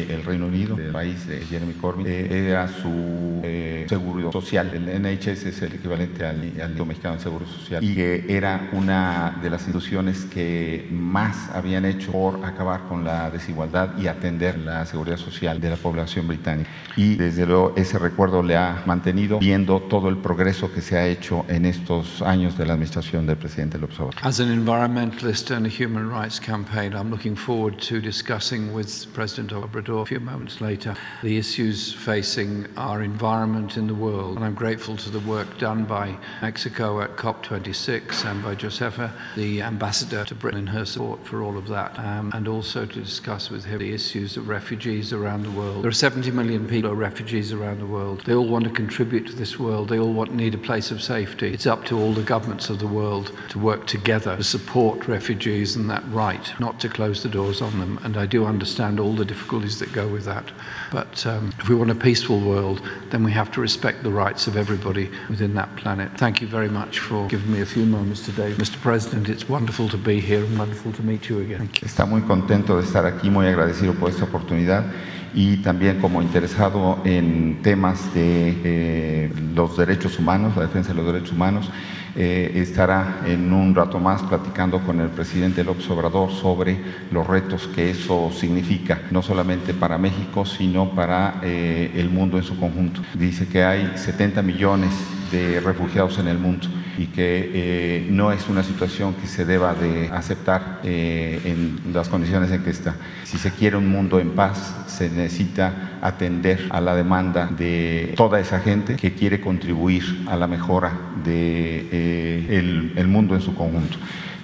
del 0.08 0.24
Reino 0.24 0.48
Unido, 0.48 0.76
del 0.76 0.92
país 0.92 1.28
de 1.28 1.40
Jeremy 1.42 1.74
Corbyn, 1.74 2.06
eh, 2.08 2.48
era 2.50 2.68
su 2.68 3.42
eh, 3.44 3.86
seguro 3.88 4.32
social. 4.32 4.72
El 4.74 5.02
NHS 5.02 5.46
es 5.46 5.62
el 5.62 5.74
equivalente 5.74 6.26
al, 6.26 6.54
al 6.62 6.86
Mexicano 6.86 7.16
de 7.16 7.22
Seguro 7.22 7.46
Social 7.46 7.84
y 7.84 7.96
que 7.96 8.26
era 8.30 8.70
una 8.74 9.40
de 9.42 9.50
las 9.50 9.62
instituciones 9.62 10.26
que 10.26 10.88
más 10.92 11.50
habían 11.54 11.86
hecho 11.86 12.12
por 12.12 12.44
acabar 12.46 12.88
con 12.88 13.04
la 13.04 13.30
desigualdad 13.30 13.98
y 13.98 14.08
atender 14.08 14.58
la 14.60 14.86
seguridad 14.86 15.18
social 15.18 15.60
de 15.60 15.70
la 15.70 15.78
población 15.78 16.28
británica. 16.28 16.70
Y 16.96 17.16
desde 17.16 17.46
luego 17.46 17.74
ese 17.76 18.00
recuerdo 18.00 18.44
le 18.44 18.56
ha 18.56 18.84
mantenido 18.86 19.40
viendo 19.40 19.82
todo 19.82 20.10
el 20.10 20.18
progreso 20.18 20.72
que 20.72 20.82
se 20.82 20.98
ha 20.98 21.08
hecho 21.08 21.46
en 21.48 21.66
estos 21.66 22.22
años 22.22 22.58
de 22.58 22.66
la 22.66 22.74
administración 22.74 23.26
del 23.26 23.38
presidente 23.38 23.78
López 23.78 24.00
Obrador. 24.00 24.22
As 24.24 24.40
an 24.40 24.52
environmentalist 24.52 25.52
and 25.52 25.66
a 25.66 25.70
human 25.70 26.10
rights 26.10 26.40
campaigner, 26.40 26.98
I'm 26.98 27.10
looking 27.10 27.36
forward 27.36 27.80
to 27.90 28.00
discussing 28.00 28.74
with 28.74 29.08
President 29.14 29.52
Obrador 29.52 29.95
a 30.02 30.06
few 30.06 30.20
moments 30.20 30.62
later 30.62 30.96
the 31.24 31.38
issues 31.38 31.94
facing 31.94 32.68
our 32.78 33.02
environment 33.02 33.78
in 33.78 33.88
the 33.88 33.96
world. 33.96 34.36
And 34.36 34.46
I'm 34.46 34.54
grateful 34.54 34.96
to 34.98 35.10
the 35.10 35.20
work 35.22 35.58
done 35.58 35.86
by 35.86 36.18
Mexico 36.42 37.02
at 37.02 37.16
COP26 37.16 38.26
and 38.26 38.44
by 38.44 38.56
Josefa, 38.56 39.12
the 39.36 39.62
ambassador 39.62 40.24
to 40.26 40.36
Britain, 40.36 40.60
in 40.60 40.68
her 40.68 40.86
support 40.86 41.26
for 41.26 41.42
all 41.42 41.58
of 41.58 41.68
that. 41.68 41.98
Um, 42.00 42.32
and 42.34 42.48
also 42.48 42.86
to 42.86 43.02
discuss 43.02 43.50
with 43.50 43.66
him 43.66 43.80
the 43.80 43.94
issues 43.94 44.38
of 44.38 44.48
refugees 44.48 45.14
around 45.14 45.44
the 45.44 45.52
world. 45.52 45.84
There 45.84 45.90
are 45.90 45.94
70 45.94 46.32
million 46.32 46.68
people 46.68 46.90
who 46.90 46.96
are 46.96 47.00
refugees 47.00 47.52
around 47.52 47.80
the 47.80 47.86
world. 47.86 48.24
They 48.26 48.34
all 48.34 48.48
want 48.48 48.66
to 48.66 48.70
contribute 48.70 49.28
to 49.28 49.34
this 49.36 49.60
world. 49.60 49.90
They 49.90 50.00
all 50.00 50.14
want 50.14 50.34
need 50.34 50.54
a 50.54 50.60
place 50.60 50.92
of 50.92 51.02
safety. 51.02 51.54
It's 51.54 51.68
up 51.68 51.86
to 51.86 51.98
all 51.98 52.14
the 52.14 52.24
governments 52.24 52.70
of 52.70 52.80
the 52.80 52.88
world 52.88 53.32
to 53.50 53.60
work 53.60 53.88
together 53.88 54.36
to 54.38 54.44
support 54.44 55.08
refugees 55.08 55.76
and 55.76 55.90
that 55.90 56.04
right, 56.10 56.54
not 56.60 56.80
to 56.82 56.90
close 56.90 57.24
the 57.24 57.30
doors 57.30 57.62
on 57.62 57.80
them. 57.80 58.00
And 58.04 58.18
I 58.18 58.26
do 58.26 58.46
understand 58.46 59.00
all 59.00 59.16
the 59.16 59.26
difficulties 59.26 59.80
that 59.80 59.85
go 59.94 60.08
with 60.08 60.26
that. 60.26 60.46
But 60.92 61.26
um, 61.26 61.54
if 61.60 61.70
we 61.70 61.76
want 61.76 61.92
a 61.92 61.96
peaceful 61.96 62.40
world, 62.40 62.82
then 63.12 63.24
we 63.24 63.32
have 63.32 63.52
to 63.52 63.62
respect 63.62 64.04
the 64.04 64.12
rights 64.12 64.48
of 64.48 64.58
everybody 64.58 65.10
within 65.30 65.54
that 65.56 65.76
planet. 65.76 66.12
Thank 66.18 66.42
you 66.42 66.48
very 66.48 66.70
much 66.70 67.00
for 67.00 67.28
giving 67.28 67.52
me 67.52 67.62
a 67.62 67.66
few 67.66 67.86
moments 67.86 68.26
today. 68.26 68.54
Mr. 68.54 68.80
President, 68.82 69.30
it's 69.30 69.48
wonderful 69.50 69.90
to 69.90 69.98
be 69.98 70.20
here 70.20 70.44
and 70.44 70.58
wonderful 70.58 70.92
to 70.94 71.04
meet 71.04 71.30
you 71.30 71.40
again. 71.40 71.60
Thank 71.60 71.82
you. 71.82 71.88
Está 71.88 72.06
muy 72.06 72.22
contento 72.22 72.78
de 72.78 72.84
estar 72.84 73.06
aquí, 73.06 73.30
muy 73.30 73.48
agradecido 73.48 73.94
por 73.94 74.10
esta 74.10 74.26
oportunidad 74.26 74.86
y 75.34 75.58
también 75.58 76.00
como 76.00 76.22
interesado 76.22 77.00
en 77.04 77.62
temas 77.62 78.14
de 78.14 78.62
eh, 78.64 79.34
los 79.54 79.76
derechos 79.76 80.18
humanos, 80.18 80.56
la 80.56 80.64
defensa 80.64 80.90
de 80.90 80.96
los 80.96 81.06
derechos 81.06 81.34
humanos. 81.34 81.70
Eh, 82.16 82.52
estará 82.56 83.22
en 83.26 83.52
un 83.52 83.76
rato 83.76 84.00
más 84.00 84.24
platicando 84.24 84.80
con 84.80 85.02
el 85.02 85.10
presidente 85.10 85.64
López 85.64 85.90
Obrador 85.90 86.32
sobre 86.32 86.80
los 87.12 87.28
retos 87.28 87.68
que 87.68 87.90
eso 87.90 88.32
significa, 88.32 89.02
no 89.12 89.22
solamente 89.22 89.74
para 89.74 89.98
México, 89.98 90.46
sino 90.46 90.92
para 90.92 91.42
eh, 91.44 91.92
el 91.96 92.10
mundo 92.10 92.38
en 92.38 92.44
su 92.44 92.58
conjunto. 92.58 93.02
Dice 93.14 93.48
que 93.48 93.64
hay 93.64 93.92
70 93.96 94.42
millones 94.42 94.92
de 95.32 95.60
refugiados 95.60 96.18
en 96.20 96.28
el 96.28 96.38
mundo 96.38 96.68
y 96.98 97.08
que 97.08 97.52
eh, 97.54 98.08
no 98.10 98.32
es 98.32 98.48
una 98.48 98.64
situación 98.64 99.14
que 99.16 99.28
se 99.28 99.46
deba 99.46 99.74
de 99.74 100.10
aceptar 100.10 100.80
eh, 100.84 101.42
en 101.46 101.94
las 101.94 102.10
condiciones 102.10 102.52
en 102.52 102.64
que 102.64 102.70
está. 102.70 102.96
Si 103.24 103.38
se 103.38 103.52
quiere 103.52 103.78
un 103.78 103.88
mundo 103.88 104.20
en 104.20 104.32
paz, 104.32 104.76
se 104.88 105.10
necesita 105.10 105.98
atender 106.02 106.68
a 106.70 106.80
la 106.80 106.96
demanda 106.96 107.48
de 107.48 108.14
toda 108.16 108.40
esa 108.40 108.60
gente 108.60 108.96
que 108.96 109.14
quiere 109.14 109.42
contribuir 109.42 110.26
a 110.28 110.36
la 110.36 110.48
mejora 110.48 110.92
de 111.24 111.88
eh, 111.92 112.94
el, 112.96 113.08
mundo 113.08 113.36
en 113.36 113.42
su 113.42 113.54
conjunto. 113.56 113.98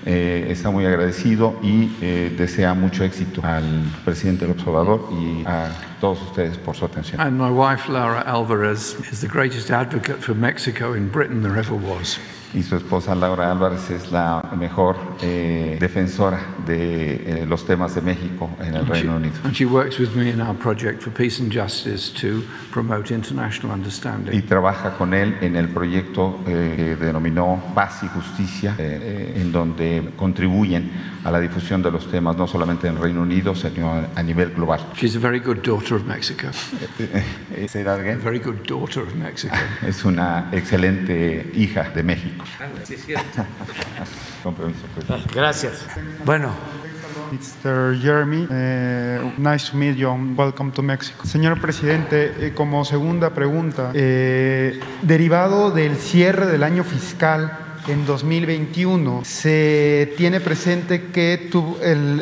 Eh, 0.04 0.48
está 0.50 0.72
muy 0.72 0.86
agradecido 0.86 1.60
y 1.62 1.92
eh, 2.02 2.34
desea 2.36 2.74
mucho 2.74 3.04
éxito 3.04 3.42
al 3.46 3.64
presidente 4.04 4.48
López 4.48 4.66
Obrador 4.66 5.10
y 5.12 5.44
a 5.46 5.70
todos 6.00 6.22
ustedes 6.24 6.58
por 6.58 6.76
su 6.76 6.86
atención. 6.86 7.22
And 7.22 7.40
my 7.40 7.52
wife, 7.52 7.88
Laura 7.88 8.22
Alvarez, 8.22 8.96
is 9.12 9.22
the 9.22 9.28
greatest 9.28 9.70
advocate 9.70 10.18
for 10.20 10.36
Mexico 10.36 10.94
in 10.94 11.10
Britain 11.10 11.44
there 11.44 11.58
ever 11.58 11.76
was. 11.76 12.20
Y 12.54 12.64
su 12.64 12.76
esposa 12.76 13.16
Laura 13.16 13.52
Álvarez 13.52 13.90
es 13.90 14.12
la 14.12 14.42
mejor 14.58 14.98
eh, 15.22 15.78
defensora 15.80 16.40
de 16.66 17.42
eh, 17.42 17.46
los 17.48 17.66
temas 17.66 17.96
de 17.96 18.02
México 18.02 18.50
en 18.60 18.76
el 18.76 18.86
Reino 18.86 19.16
Unido. 19.16 19.36
And 19.44 19.54
she 19.54 19.66
works 19.66 20.00
with 20.00 20.16
me 20.16 20.30
in 20.30 20.42
our 20.42 20.56
project 20.56 21.02
for 21.02 21.12
peace 21.14 21.42
and 21.42 21.52
justice 21.52 22.12
to 22.22 22.44
promote 22.72 23.14
international 23.14 23.74
understanding. 23.74 24.34
Y 24.34 24.42
trabaja 24.42 24.98
con 24.98 25.14
él 25.14 25.38
en 25.42 25.56
el 25.56 25.70
proyecto 25.70 26.40
eh, 26.48 26.96
que 26.98 27.06
denominó 27.06 27.62
Paz 27.74 28.04
y 28.04 28.08
Justicia, 28.08 28.76
eh, 28.78 29.00
eh, 29.02 29.42
en 29.42 29.52
donde 29.52 30.12
contribuyen 30.16 30.92
a 31.24 31.32
la 31.32 31.40
difusión 31.40 31.82
de 31.82 31.92
los 31.92 32.10
temas 32.10 32.36
no 32.36 32.48
solamente 32.48 32.88
en 32.88 32.96
el 32.96 33.02
Reino 33.02 33.22
Unido, 33.22 33.56
sino 33.56 33.92
a, 33.92 34.10
a 34.16 34.24
nivel 34.24 34.52
global. 34.52 34.80
She's 34.96 35.16
a 35.16 35.20
very 35.20 35.40
good 35.40 35.62
daughter 35.64 35.96
of 35.96 36.06
Mexico. 36.06 36.52
Say 36.52 37.84
that 37.84 38.00
again? 38.00 38.20
A 38.20 38.24
very 38.24 38.40
good 38.40 38.66
daughter 38.68 39.02
of 39.04 39.16
Mexico. 39.16 39.56
Es 39.86 40.06
una 40.06 40.50
excelente 40.52 41.52
hija 41.56 41.90
de 41.94 42.04
México. 42.04 42.41
Permiso, 44.44 44.86
pues. 44.96 45.34
Gracias. 45.34 45.86
Bueno, 46.26 46.52
Mr. 47.32 47.98
Jeremy, 48.02 48.48
eh, 48.50 49.34
nice 49.38 49.72
to 49.72 49.78
meet 49.78 49.96
you 49.96 50.10
and 50.10 50.38
welcome 50.38 50.72
to 50.72 50.82
Mexico. 50.82 51.26
Señor 51.26 51.60
presidente, 51.62 52.48
eh, 52.48 52.54
como 52.54 52.84
segunda 52.84 53.32
pregunta, 53.32 53.92
eh, 53.94 54.80
derivado 55.02 55.72
del 55.72 55.96
cierre 55.96 56.48
del 56.48 56.64
año 56.64 56.84
fiscal 56.84 57.71
en 57.88 58.06
2021, 58.06 59.22
se 59.24 60.14
tiene 60.18 60.40
presente 60.40 61.08
que 61.12 61.50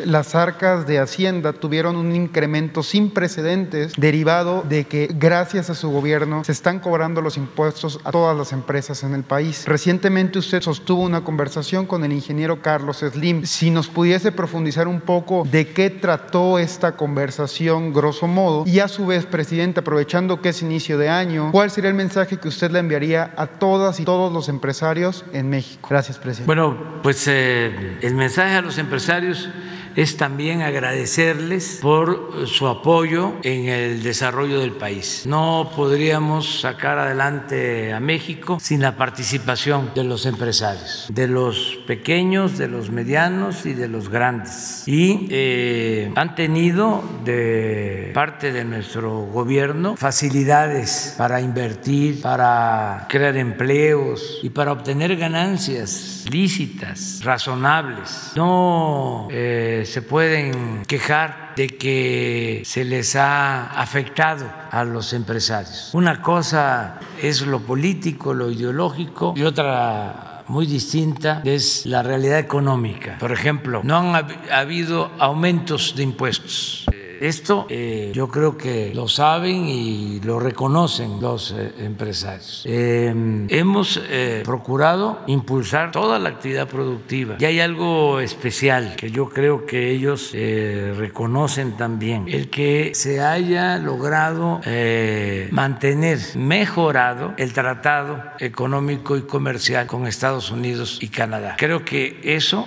las 0.06 0.34
arcas 0.34 0.86
de 0.86 0.98
Hacienda 0.98 1.52
tuvieron 1.52 1.96
un 1.96 2.14
incremento 2.14 2.82
sin 2.82 3.10
precedentes 3.10 3.92
derivado 3.96 4.64
de 4.68 4.84
que 4.84 5.08
gracias 5.12 5.70
a 5.70 5.74
su 5.74 5.90
gobierno 5.90 6.44
se 6.44 6.52
están 6.52 6.80
cobrando 6.80 7.20
los 7.20 7.36
impuestos 7.36 8.00
a 8.04 8.10
todas 8.10 8.36
las 8.36 8.52
empresas 8.52 9.02
en 9.02 9.14
el 9.14 9.22
país. 9.22 9.64
Recientemente 9.66 10.38
usted 10.38 10.62
sostuvo 10.62 11.02
una 11.02 11.22
conversación 11.22 11.86
con 11.86 12.04
el 12.04 12.12
ingeniero 12.12 12.62
Carlos 12.62 12.98
Slim. 12.98 13.44
Si 13.44 13.70
nos 13.70 13.88
pudiese 13.88 14.32
profundizar 14.32 14.88
un 14.88 15.00
poco 15.00 15.46
de 15.50 15.68
qué 15.68 15.90
trató 15.90 16.58
esta 16.58 16.96
conversación 16.96 17.92
grosso 17.92 18.26
modo 18.26 18.64
y 18.66 18.80
a 18.80 18.88
su 18.88 19.06
vez, 19.06 19.26
presidente, 19.26 19.80
aprovechando 19.80 20.40
que 20.40 20.50
es 20.50 20.62
inicio 20.62 20.98
de 20.98 21.08
año, 21.08 21.50
¿cuál 21.52 21.70
sería 21.70 21.90
el 21.90 21.96
mensaje 21.96 22.38
que 22.38 22.48
usted 22.48 22.70
le 22.70 22.78
enviaría 22.78 23.34
a 23.36 23.46
todas 23.46 24.00
y 24.00 24.04
todos 24.04 24.32
los 24.32 24.48
empresarios 24.48 25.24
en 25.32 25.49
México? 25.50 25.88
Gracias, 25.90 26.18
presidente. 26.18 26.46
Bueno, 26.46 26.76
pues 27.02 27.26
eh, 27.28 27.98
el 28.00 28.14
mensaje 28.14 28.54
a 28.54 28.62
los 28.62 28.78
empresarios 28.78 29.48
es 29.96 30.16
también 30.16 30.62
agradecerles 30.62 31.78
por 31.82 32.46
su 32.46 32.68
apoyo 32.68 33.34
en 33.42 33.68
el 33.68 34.02
desarrollo 34.02 34.60
del 34.60 34.72
país. 34.72 35.24
No 35.26 35.70
podríamos 35.74 36.60
sacar 36.60 36.98
adelante 36.98 37.92
a 37.92 38.00
México 38.00 38.58
sin 38.60 38.82
la 38.82 38.96
participación 38.96 39.90
de 39.94 40.04
los 40.04 40.26
empresarios, 40.26 41.06
de 41.10 41.26
los 41.26 41.80
pequeños, 41.86 42.56
de 42.56 42.68
los 42.68 42.90
medianos 42.90 43.66
y 43.66 43.74
de 43.74 43.88
los 43.88 44.08
grandes. 44.08 44.84
Y 44.86 45.26
eh, 45.30 46.12
han 46.14 46.34
tenido 46.34 47.02
de 47.24 48.12
parte 48.14 48.52
de 48.52 48.64
nuestro 48.64 49.26
gobierno 49.26 49.96
facilidades 49.96 51.14
para 51.18 51.40
invertir, 51.40 52.22
para 52.22 53.06
crear 53.08 53.36
empleos 53.36 54.38
y 54.42 54.50
para 54.50 54.72
obtener 54.72 55.16
ganancias 55.16 55.39
lícitas, 56.30 57.20
razonables. 57.24 58.32
No 58.36 59.28
eh, 59.30 59.84
se 59.86 60.02
pueden 60.02 60.84
quejar 60.86 61.54
de 61.56 61.68
que 61.68 62.62
se 62.64 62.84
les 62.84 63.16
ha 63.16 63.66
afectado 63.80 64.50
a 64.70 64.84
los 64.84 65.12
empresarios. 65.12 65.90
Una 65.92 66.22
cosa 66.22 66.98
es 67.20 67.42
lo 67.42 67.60
político, 67.60 68.34
lo 68.34 68.50
ideológico 68.50 69.34
y 69.36 69.42
otra 69.42 70.44
muy 70.48 70.66
distinta 70.66 71.42
es 71.44 71.86
la 71.86 72.02
realidad 72.02 72.38
económica. 72.38 73.16
Por 73.18 73.32
ejemplo, 73.32 73.82
no 73.84 73.96
han 73.96 74.26
habido 74.50 75.10
aumentos 75.18 75.94
de 75.96 76.02
impuestos 76.02 76.89
esto 77.20 77.66
eh, 77.68 78.12
yo 78.14 78.28
creo 78.28 78.56
que 78.56 78.92
lo 78.94 79.06
saben 79.06 79.68
y 79.68 80.20
lo 80.20 80.40
reconocen 80.40 81.20
los 81.20 81.52
eh, 81.52 81.72
empresarios. 81.80 82.64
Em, 82.66 83.46
hemos 83.50 84.00
eh, 84.08 84.42
procurado 84.44 85.20
impulsar 85.26 85.92
toda 85.92 86.18
la 86.18 86.30
actividad 86.30 86.66
productiva 86.66 87.36
y 87.38 87.44
hay 87.44 87.60
algo 87.60 88.20
especial 88.20 88.96
que 88.96 89.10
yo 89.10 89.28
creo 89.28 89.66
que 89.66 89.90
ellos 89.90 90.32
reconocen 90.32 91.76
también, 91.76 92.26
el 92.28 92.48
que 92.48 92.92
se 92.94 93.20
haya 93.20 93.76
logrado 93.78 94.60
mantener 95.50 96.18
mejorado 96.36 97.34
el 97.36 97.52
tratado 97.52 98.22
económico 98.38 99.16
y 99.16 99.22
comercial 99.22 99.86
con 99.86 100.06
Estados 100.06 100.50
Unidos 100.50 100.98
y 101.02 101.08
Canadá. 101.08 101.56
Creo 101.58 101.84
que 101.84 102.20
eso 102.24 102.64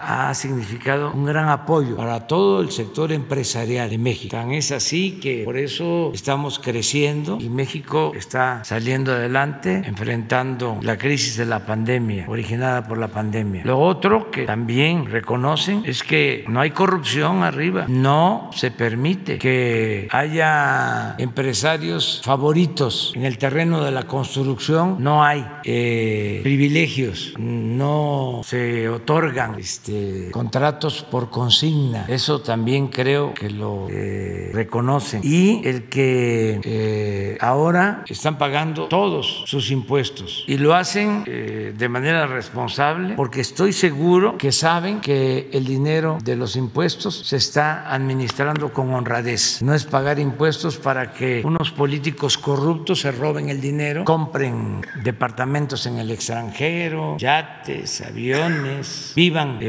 ha 0.00 0.32
significado 0.34 1.12
un 1.12 1.24
gran 1.24 1.48
apoyo 1.48 1.96
para 1.96 2.26
todo 2.26 2.60
el 2.60 2.70
sector 2.70 3.12
empresarial 3.12 3.79
de 3.88 3.98
México. 3.98 4.36
Tan 4.36 4.52
es 4.52 4.72
así 4.72 5.18
que 5.22 5.42
por 5.44 5.56
eso 5.56 6.10
estamos 6.14 6.58
creciendo 6.58 7.38
y 7.40 7.48
México 7.48 8.12
está 8.16 8.64
saliendo 8.64 9.12
adelante 9.12 9.82
enfrentando 9.86 10.78
la 10.82 10.96
crisis 10.96 11.36
de 11.36 11.46
la 11.46 11.66
pandemia, 11.66 12.26
originada 12.28 12.86
por 12.86 12.98
la 12.98 13.08
pandemia. 13.08 13.62
Lo 13.64 13.78
otro 13.78 14.30
que 14.30 14.44
también 14.44 15.06
reconocen 15.06 15.82
es 15.86 16.02
que 16.02 16.44
no 16.48 16.60
hay 16.60 16.70
corrupción 16.70 17.42
arriba, 17.42 17.86
no 17.88 18.50
se 18.54 18.70
permite 18.70 19.38
que 19.38 20.08
haya 20.10 21.14
empresarios 21.18 22.20
favoritos 22.24 23.12
en 23.14 23.24
el 23.24 23.38
terreno 23.38 23.84
de 23.84 23.90
la 23.90 24.04
construcción, 24.04 24.96
no 24.98 25.22
hay 25.22 25.46
eh, 25.64 26.40
privilegios, 26.42 27.34
no 27.38 28.40
se 28.44 28.88
otorgan 28.88 29.58
este, 29.58 30.30
contratos 30.30 31.02
por 31.02 31.30
consigna. 31.30 32.04
Eso 32.08 32.40
también 32.40 32.88
creo 32.88 33.34
que 33.34 33.50
lo 33.50 33.69
eh, 33.90 34.50
reconocen 34.52 35.20
y 35.22 35.62
el 35.66 35.84
que 35.84 36.60
eh, 36.62 37.38
ahora 37.40 38.04
están 38.08 38.38
pagando 38.38 38.88
todos 38.88 39.44
sus 39.46 39.70
impuestos. 39.70 40.44
Y 40.46 40.58
lo 40.58 40.74
hacen 40.74 41.24
eh, 41.26 41.72
de 41.76 41.88
manera 41.88 42.26
responsable 42.26 43.14
porque 43.14 43.40
estoy 43.40 43.72
seguro 43.72 44.36
que 44.38 44.52
saben 44.52 45.00
que 45.00 45.48
el 45.52 45.64
dinero 45.64 46.18
de 46.22 46.36
los 46.36 46.56
impuestos 46.56 47.26
se 47.26 47.36
está 47.36 47.92
administrando 47.92 48.72
con 48.72 48.92
honradez. 48.92 49.62
No 49.62 49.74
es 49.74 49.84
pagar 49.84 50.18
impuestos 50.18 50.76
para 50.76 51.12
que 51.12 51.42
unos 51.44 51.70
políticos 51.70 52.38
corruptos 52.38 53.00
se 53.00 53.12
roben 53.12 53.48
el 53.48 53.60
dinero, 53.60 54.04
compren 54.04 54.82
departamentos 55.02 55.86
en 55.86 55.98
el 55.98 56.10
extranjero, 56.10 57.16
yates, 57.18 58.00
aviones, 58.02 59.12
vivan 59.14 59.60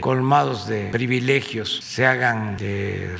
colmados 0.00 0.66
de 0.66 0.88
privilegios, 0.90 1.80
se 1.82 2.06
hagan 2.06 2.56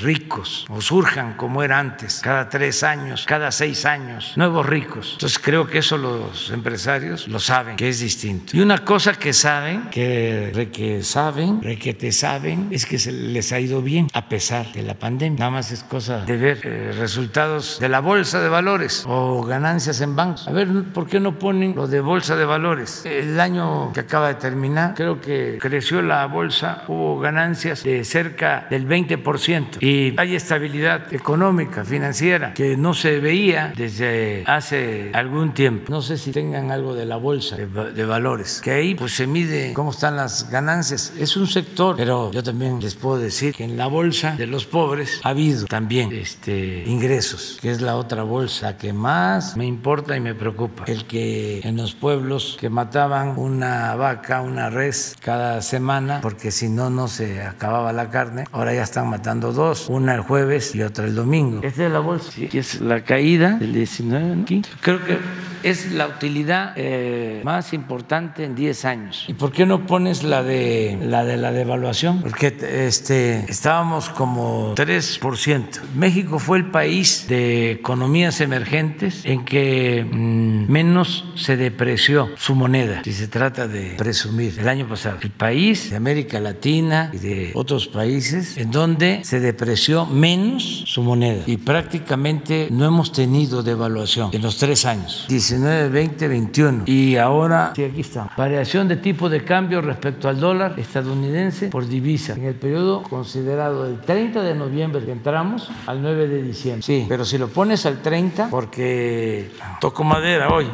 ricos 0.00 0.23
o 0.68 0.80
surjan 0.80 1.34
como 1.34 1.62
era 1.62 1.78
antes, 1.78 2.20
cada 2.22 2.48
tres 2.48 2.82
años, 2.82 3.24
cada 3.26 3.50
seis 3.50 3.84
años, 3.84 4.32
nuevos 4.36 4.66
ricos. 4.66 5.12
Entonces 5.14 5.38
creo 5.38 5.66
que 5.66 5.78
eso 5.78 5.96
los 5.98 6.50
empresarios 6.50 7.28
lo 7.28 7.38
saben, 7.38 7.76
que 7.76 7.88
es 7.88 8.00
distinto. 8.00 8.56
Y 8.56 8.60
una 8.60 8.78
cosa 8.78 9.14
que 9.14 9.32
saben, 9.32 9.90
que, 9.90 10.70
que 10.72 11.02
saben, 11.02 11.60
que 11.78 11.94
te 11.94 12.12
saben, 12.12 12.68
es 12.70 12.86
que 12.86 12.98
se 12.98 13.12
les 13.12 13.52
ha 13.52 13.60
ido 13.60 13.82
bien 13.82 14.08
a 14.12 14.28
pesar 14.28 14.72
de 14.72 14.82
la 14.82 14.94
pandemia. 14.94 15.38
Nada 15.38 15.50
más 15.50 15.70
es 15.70 15.82
cosa 15.82 16.24
de 16.24 16.36
ver 16.36 16.60
eh, 16.64 16.92
resultados 16.98 17.78
de 17.80 17.88
la 17.88 18.00
bolsa 18.00 18.40
de 18.40 18.48
valores 18.48 19.04
o 19.06 19.42
ganancias 19.44 20.00
en 20.00 20.16
bancos. 20.16 20.48
A 20.48 20.52
ver, 20.52 20.68
¿por 20.92 21.06
qué 21.06 21.20
no 21.20 21.38
ponen 21.38 21.74
lo 21.74 21.86
de 21.86 22.00
bolsa 22.00 22.36
de 22.36 22.44
valores? 22.44 23.04
El 23.04 23.38
año 23.40 23.92
que 23.92 24.00
acaba 24.00 24.28
de 24.28 24.34
terminar, 24.34 24.94
creo 24.94 25.20
que 25.20 25.58
creció 25.60 26.02
la 26.02 26.26
bolsa, 26.26 26.84
hubo 26.88 27.18
ganancias 27.20 27.82
de 27.82 28.04
cerca 28.04 28.66
del 28.70 28.88
20% 28.88 29.78
y 29.80 30.13
hay 30.16 30.34
estabilidad 30.34 31.12
económica, 31.12 31.84
financiera, 31.84 32.54
que 32.54 32.76
no 32.76 32.94
se 32.94 33.20
veía 33.20 33.72
desde 33.76 34.44
hace 34.46 35.10
algún 35.12 35.54
tiempo. 35.54 35.86
No 35.90 36.02
sé 36.02 36.18
si 36.18 36.30
tengan 36.30 36.70
algo 36.70 36.94
de 36.94 37.06
la 37.06 37.16
bolsa 37.16 37.56
de, 37.56 38.04
valores, 38.04 38.60
que 38.62 38.70
ahí 38.70 38.94
pues 38.94 39.14
se 39.14 39.26
mide 39.26 39.72
cómo 39.72 39.90
están 39.90 40.16
las 40.16 40.50
ganancias. 40.50 41.12
Es 41.18 41.36
un 41.36 41.46
sector, 41.46 41.96
pero 41.96 42.30
yo 42.32 42.42
también 42.42 42.80
les 42.80 42.94
puedo 42.94 43.18
decir 43.18 43.54
que 43.54 43.64
en 43.64 43.76
la 43.76 43.86
bolsa 43.86 44.36
de 44.36 44.46
los 44.46 44.66
pobres 44.66 45.20
ha 45.22 45.30
habido 45.30 45.66
también 45.66 46.12
este, 46.12 46.84
ingresos, 46.86 47.58
que 47.60 47.70
es 47.70 47.80
la 47.80 47.96
otra 47.96 48.22
bolsa 48.22 48.76
que 48.76 48.92
más 48.92 49.56
me 49.56 49.66
importa 49.66 50.16
y 50.16 50.20
me 50.20 50.34
preocupa. 50.34 50.84
El 50.86 51.06
que 51.06 51.60
en 51.60 51.76
los 51.76 51.94
pueblos 51.94 52.56
que 52.60 52.68
mataban 52.68 53.38
una 53.38 53.94
vaca, 53.94 54.42
una 54.42 54.70
res 54.70 55.16
cada 55.20 55.62
semana, 55.62 56.20
porque 56.20 56.50
si 56.50 56.68
no, 56.68 56.90
no 56.90 57.08
se 57.08 57.42
acababa 57.42 57.92
la 57.92 58.10
carne, 58.10 58.44
ahora 58.52 58.74
ya 58.74 58.82
están 58.82 59.08
matando 59.08 59.52
dos, 59.52 59.88
una 59.94 60.14
el 60.14 60.20
jueves 60.20 60.74
y 60.74 60.82
otra 60.82 61.06
el 61.06 61.14
domingo. 61.14 61.60
Es 61.62 61.76
de 61.76 61.88
la 61.88 62.00
bolsa, 62.00 62.30
sí, 62.32 62.48
es 62.52 62.80
la 62.80 63.04
caída 63.04 63.58
del 63.58 63.72
19 63.72 64.42
aquí. 64.42 64.62
Creo 64.80 65.04
que 65.04 65.18
es 65.64 65.92
la 65.92 66.06
utilidad 66.06 66.74
eh, 66.76 67.40
más 67.42 67.72
importante 67.72 68.44
en 68.44 68.54
10 68.54 68.84
años. 68.84 69.24
¿Y 69.28 69.34
por 69.34 69.50
qué 69.50 69.64
no 69.64 69.86
pones 69.86 70.22
la 70.22 70.42
de 70.42 70.98
la 71.00 71.24
de 71.24 71.38
la 71.38 71.52
devaluación? 71.52 72.20
Porque 72.20 72.54
este 72.86 73.46
estábamos 73.48 74.10
como 74.10 74.74
3%. 74.74 75.80
México 75.94 76.38
fue 76.38 76.58
el 76.58 76.70
país 76.70 77.26
de 77.28 77.72
economías 77.72 78.40
emergentes 78.42 79.24
en 79.24 79.44
que 79.44 80.04
mm, 80.04 80.70
menos 80.70 81.24
se 81.34 81.56
depreció 81.56 82.30
su 82.36 82.54
moneda, 82.54 83.02
si 83.02 83.12
se 83.12 83.28
trata 83.28 83.66
de 83.66 83.94
presumir. 83.96 84.58
El 84.58 84.68
año 84.68 84.86
pasado, 84.86 85.18
el 85.22 85.30
país 85.30 85.90
de 85.90 85.96
América 85.96 86.40
Latina 86.40 87.10
y 87.12 87.18
de 87.18 87.50
otros 87.54 87.88
países 87.88 88.58
en 88.58 88.70
donde 88.70 89.24
se 89.24 89.40
depreció 89.40 89.83
menos 90.10 90.84
su 90.86 91.02
moneda 91.02 91.42
y 91.46 91.56
prácticamente 91.58 92.68
no 92.70 92.84
hemos 92.84 93.12
tenido 93.12 93.62
devaluación 93.62 94.30
en 94.32 94.42
los 94.42 94.56
tres 94.56 94.84
años. 94.84 95.26
19, 95.28 95.88
20, 95.90 96.28
21. 96.28 96.82
Y 96.86 97.16
ahora, 97.16 97.72
sí, 97.76 97.84
aquí 97.84 98.00
está. 98.00 98.30
Variación 98.36 98.88
de 98.88 98.96
tipo 98.96 99.28
de 99.28 99.44
cambio 99.44 99.80
respecto 99.80 100.28
al 100.28 100.40
dólar 100.40 100.78
estadounidense 100.78 101.68
por 101.68 101.86
divisa 101.86 102.34
en 102.34 102.44
el 102.44 102.54
periodo 102.54 103.02
considerado 103.02 103.84
del 103.84 104.00
30 104.00 104.42
de 104.42 104.54
noviembre 104.54 105.04
que 105.04 105.12
entramos 105.12 105.68
al 105.86 106.00
9 106.00 106.28
de 106.28 106.42
diciembre. 106.42 106.82
Sí, 106.82 107.06
pero 107.08 107.24
si 107.24 107.38
lo 107.38 107.48
pones 107.48 107.84
al 107.86 108.00
30, 108.00 108.48
porque 108.50 109.50
toco 109.80 110.04
madera 110.04 110.48
hoy. 110.48 110.66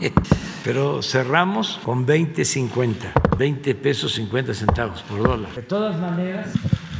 pero 0.64 1.02
cerramos 1.02 1.80
con 1.82 2.06
20.50, 2.06 3.36
20 3.38 3.74
pesos 3.76 4.12
50 4.14 4.54
centavos 4.54 5.02
por 5.02 5.22
dólar. 5.22 5.54
De 5.54 5.62
todas 5.62 5.98
maneras, 5.98 6.50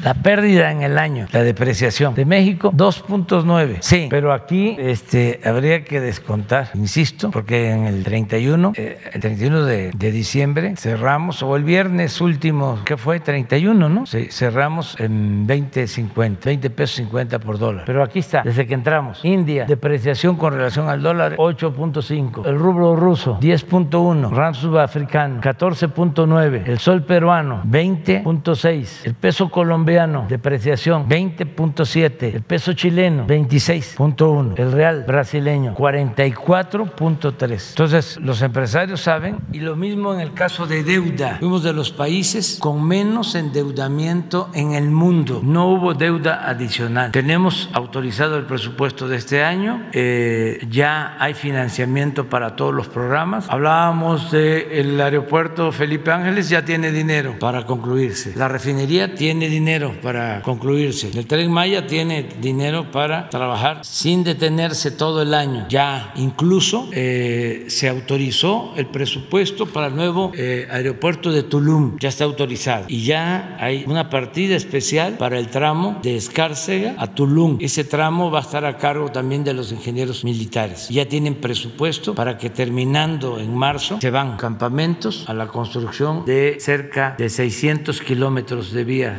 La 0.04 0.14
pérdida 0.14 0.70
en 0.70 0.82
el 0.82 0.96
año, 0.96 1.26
la 1.32 1.42
depreciación 1.42 2.14
de 2.14 2.24
México, 2.24 2.70
2.9. 2.72 3.78
Sí, 3.80 4.06
pero 4.08 4.32
aquí 4.32 4.76
este, 4.78 5.40
habría 5.44 5.82
que 5.82 6.00
descontar, 6.00 6.70
insisto, 6.74 7.30
porque 7.30 7.70
en 7.70 7.84
el 7.84 8.04
31, 8.04 8.72
eh, 8.76 8.98
el 9.12 9.20
31 9.20 9.64
de, 9.64 9.90
de, 9.90 10.12
diciembre 10.12 10.74
cerramos, 10.76 11.42
o 11.42 11.56
el 11.56 11.64
viernes 11.64 12.20
último, 12.20 12.78
¿qué 12.84 12.96
fue? 12.96 13.18
31, 13.18 13.88
¿no? 13.88 14.06
Sí, 14.06 14.28
cerramos 14.30 14.98
en 15.00 15.48
20.50, 15.48 16.44
20 16.44 16.70
pesos 16.70 16.96
50 16.96 17.40
por 17.40 17.58
dólar. 17.58 17.84
Pero 17.84 18.02
aquí 18.02 18.20
está, 18.20 18.42
desde 18.42 18.66
que 18.66 18.74
entramos. 18.74 19.24
India, 19.24 19.64
depreciación 19.64 20.36
con 20.36 20.52
relación 20.52 20.88
al 20.88 21.02
dólar, 21.02 21.36
8.5. 21.36 22.46
El 22.46 22.56
rublo 22.56 22.94
ruso, 22.94 23.38
10.1. 23.40 24.30
Rand 24.30 24.54
sudafricano, 24.54 25.40
14.9. 25.40 26.62
El 26.66 26.78
sol 26.78 27.02
peruano, 27.02 27.62
20.6. 27.64 29.00
El 29.04 29.14
peso 29.14 29.50
colombiano, 29.50 29.87
depreciación, 30.28 31.08
20.7. 31.08 32.34
El 32.34 32.42
peso 32.42 32.72
chileno, 32.74 33.26
26.1. 33.26 34.58
El 34.58 34.72
real 34.72 35.04
brasileño, 35.06 35.74
44.3. 35.74 37.70
Entonces, 37.70 38.18
los 38.20 38.42
empresarios 38.42 39.00
saben, 39.00 39.38
y 39.52 39.60
lo 39.60 39.76
mismo 39.76 40.14
en 40.14 40.20
el 40.20 40.34
caso 40.34 40.66
de 40.66 40.84
deuda. 40.84 41.36
Fuimos 41.38 41.62
de 41.62 41.72
los 41.72 41.90
países 41.90 42.58
con 42.60 42.86
menos 42.86 43.34
endeudamiento 43.34 44.50
en 44.54 44.72
el 44.72 44.90
mundo. 44.90 45.40
No 45.42 45.68
hubo 45.68 45.94
deuda 45.94 46.48
adicional. 46.48 47.12
Tenemos 47.12 47.70
autorizado 47.72 48.36
el 48.36 48.44
presupuesto 48.44 49.08
de 49.08 49.16
este 49.16 49.42
año, 49.42 49.88
eh, 49.92 50.66
ya 50.70 51.16
hay 51.18 51.34
financiamiento 51.34 52.28
para 52.28 52.56
todos 52.56 52.74
los 52.74 52.88
programas. 52.88 53.46
Hablábamos 53.48 54.30
del 54.30 55.00
aeropuerto 55.00 55.72
Felipe 55.72 56.10
Ángeles, 56.10 56.48
ya 56.48 56.64
tiene 56.64 56.90
dinero 56.92 57.36
para 57.38 57.64
concluirse. 57.64 58.32
La 58.36 58.48
refinería 58.48 59.14
tiene 59.14 59.48
dinero 59.48 59.77
para 60.02 60.42
concluirse. 60.42 61.10
El 61.14 61.26
tren 61.26 61.50
Maya 61.50 61.86
tiene 61.86 62.28
dinero 62.40 62.90
para 62.90 63.28
trabajar 63.30 63.84
sin 63.84 64.24
detenerse 64.24 64.90
todo 64.90 65.22
el 65.22 65.34
año. 65.34 65.66
Ya 65.68 66.12
incluso 66.16 66.88
eh, 66.92 67.66
se 67.68 67.88
autorizó 67.88 68.72
el 68.76 68.86
presupuesto 68.86 69.66
para 69.66 69.88
el 69.88 69.96
nuevo 69.96 70.32
eh, 70.34 70.66
aeropuerto 70.70 71.30
de 71.30 71.42
Tulum. 71.42 71.96
Ya 71.98 72.08
está 72.08 72.24
autorizado. 72.24 72.86
Y 72.88 73.04
ya 73.04 73.56
hay 73.60 73.84
una 73.86 74.10
partida 74.10 74.56
especial 74.56 75.16
para 75.16 75.38
el 75.38 75.48
tramo 75.48 76.00
de 76.02 76.16
Escárcega 76.16 76.94
a 76.98 77.14
Tulum. 77.14 77.58
Ese 77.60 77.84
tramo 77.84 78.30
va 78.30 78.40
a 78.40 78.42
estar 78.42 78.64
a 78.64 78.76
cargo 78.78 79.10
también 79.10 79.44
de 79.44 79.54
los 79.54 79.72
ingenieros 79.72 80.24
militares. 80.24 80.88
Ya 80.88 81.06
tienen 81.06 81.36
presupuesto 81.36 82.14
para 82.14 82.38
que 82.38 82.50
terminando 82.50 83.38
en 83.38 83.54
marzo 83.54 83.98
se 84.00 84.10
van 84.10 84.36
campamentos 84.36 85.24
a 85.28 85.34
la 85.34 85.48
construcción 85.48 86.24
de 86.24 86.56
cerca 86.60 87.14
de 87.18 87.28
600 87.28 88.00
kilómetros 88.02 88.72
de 88.72 88.84
vía 88.84 89.18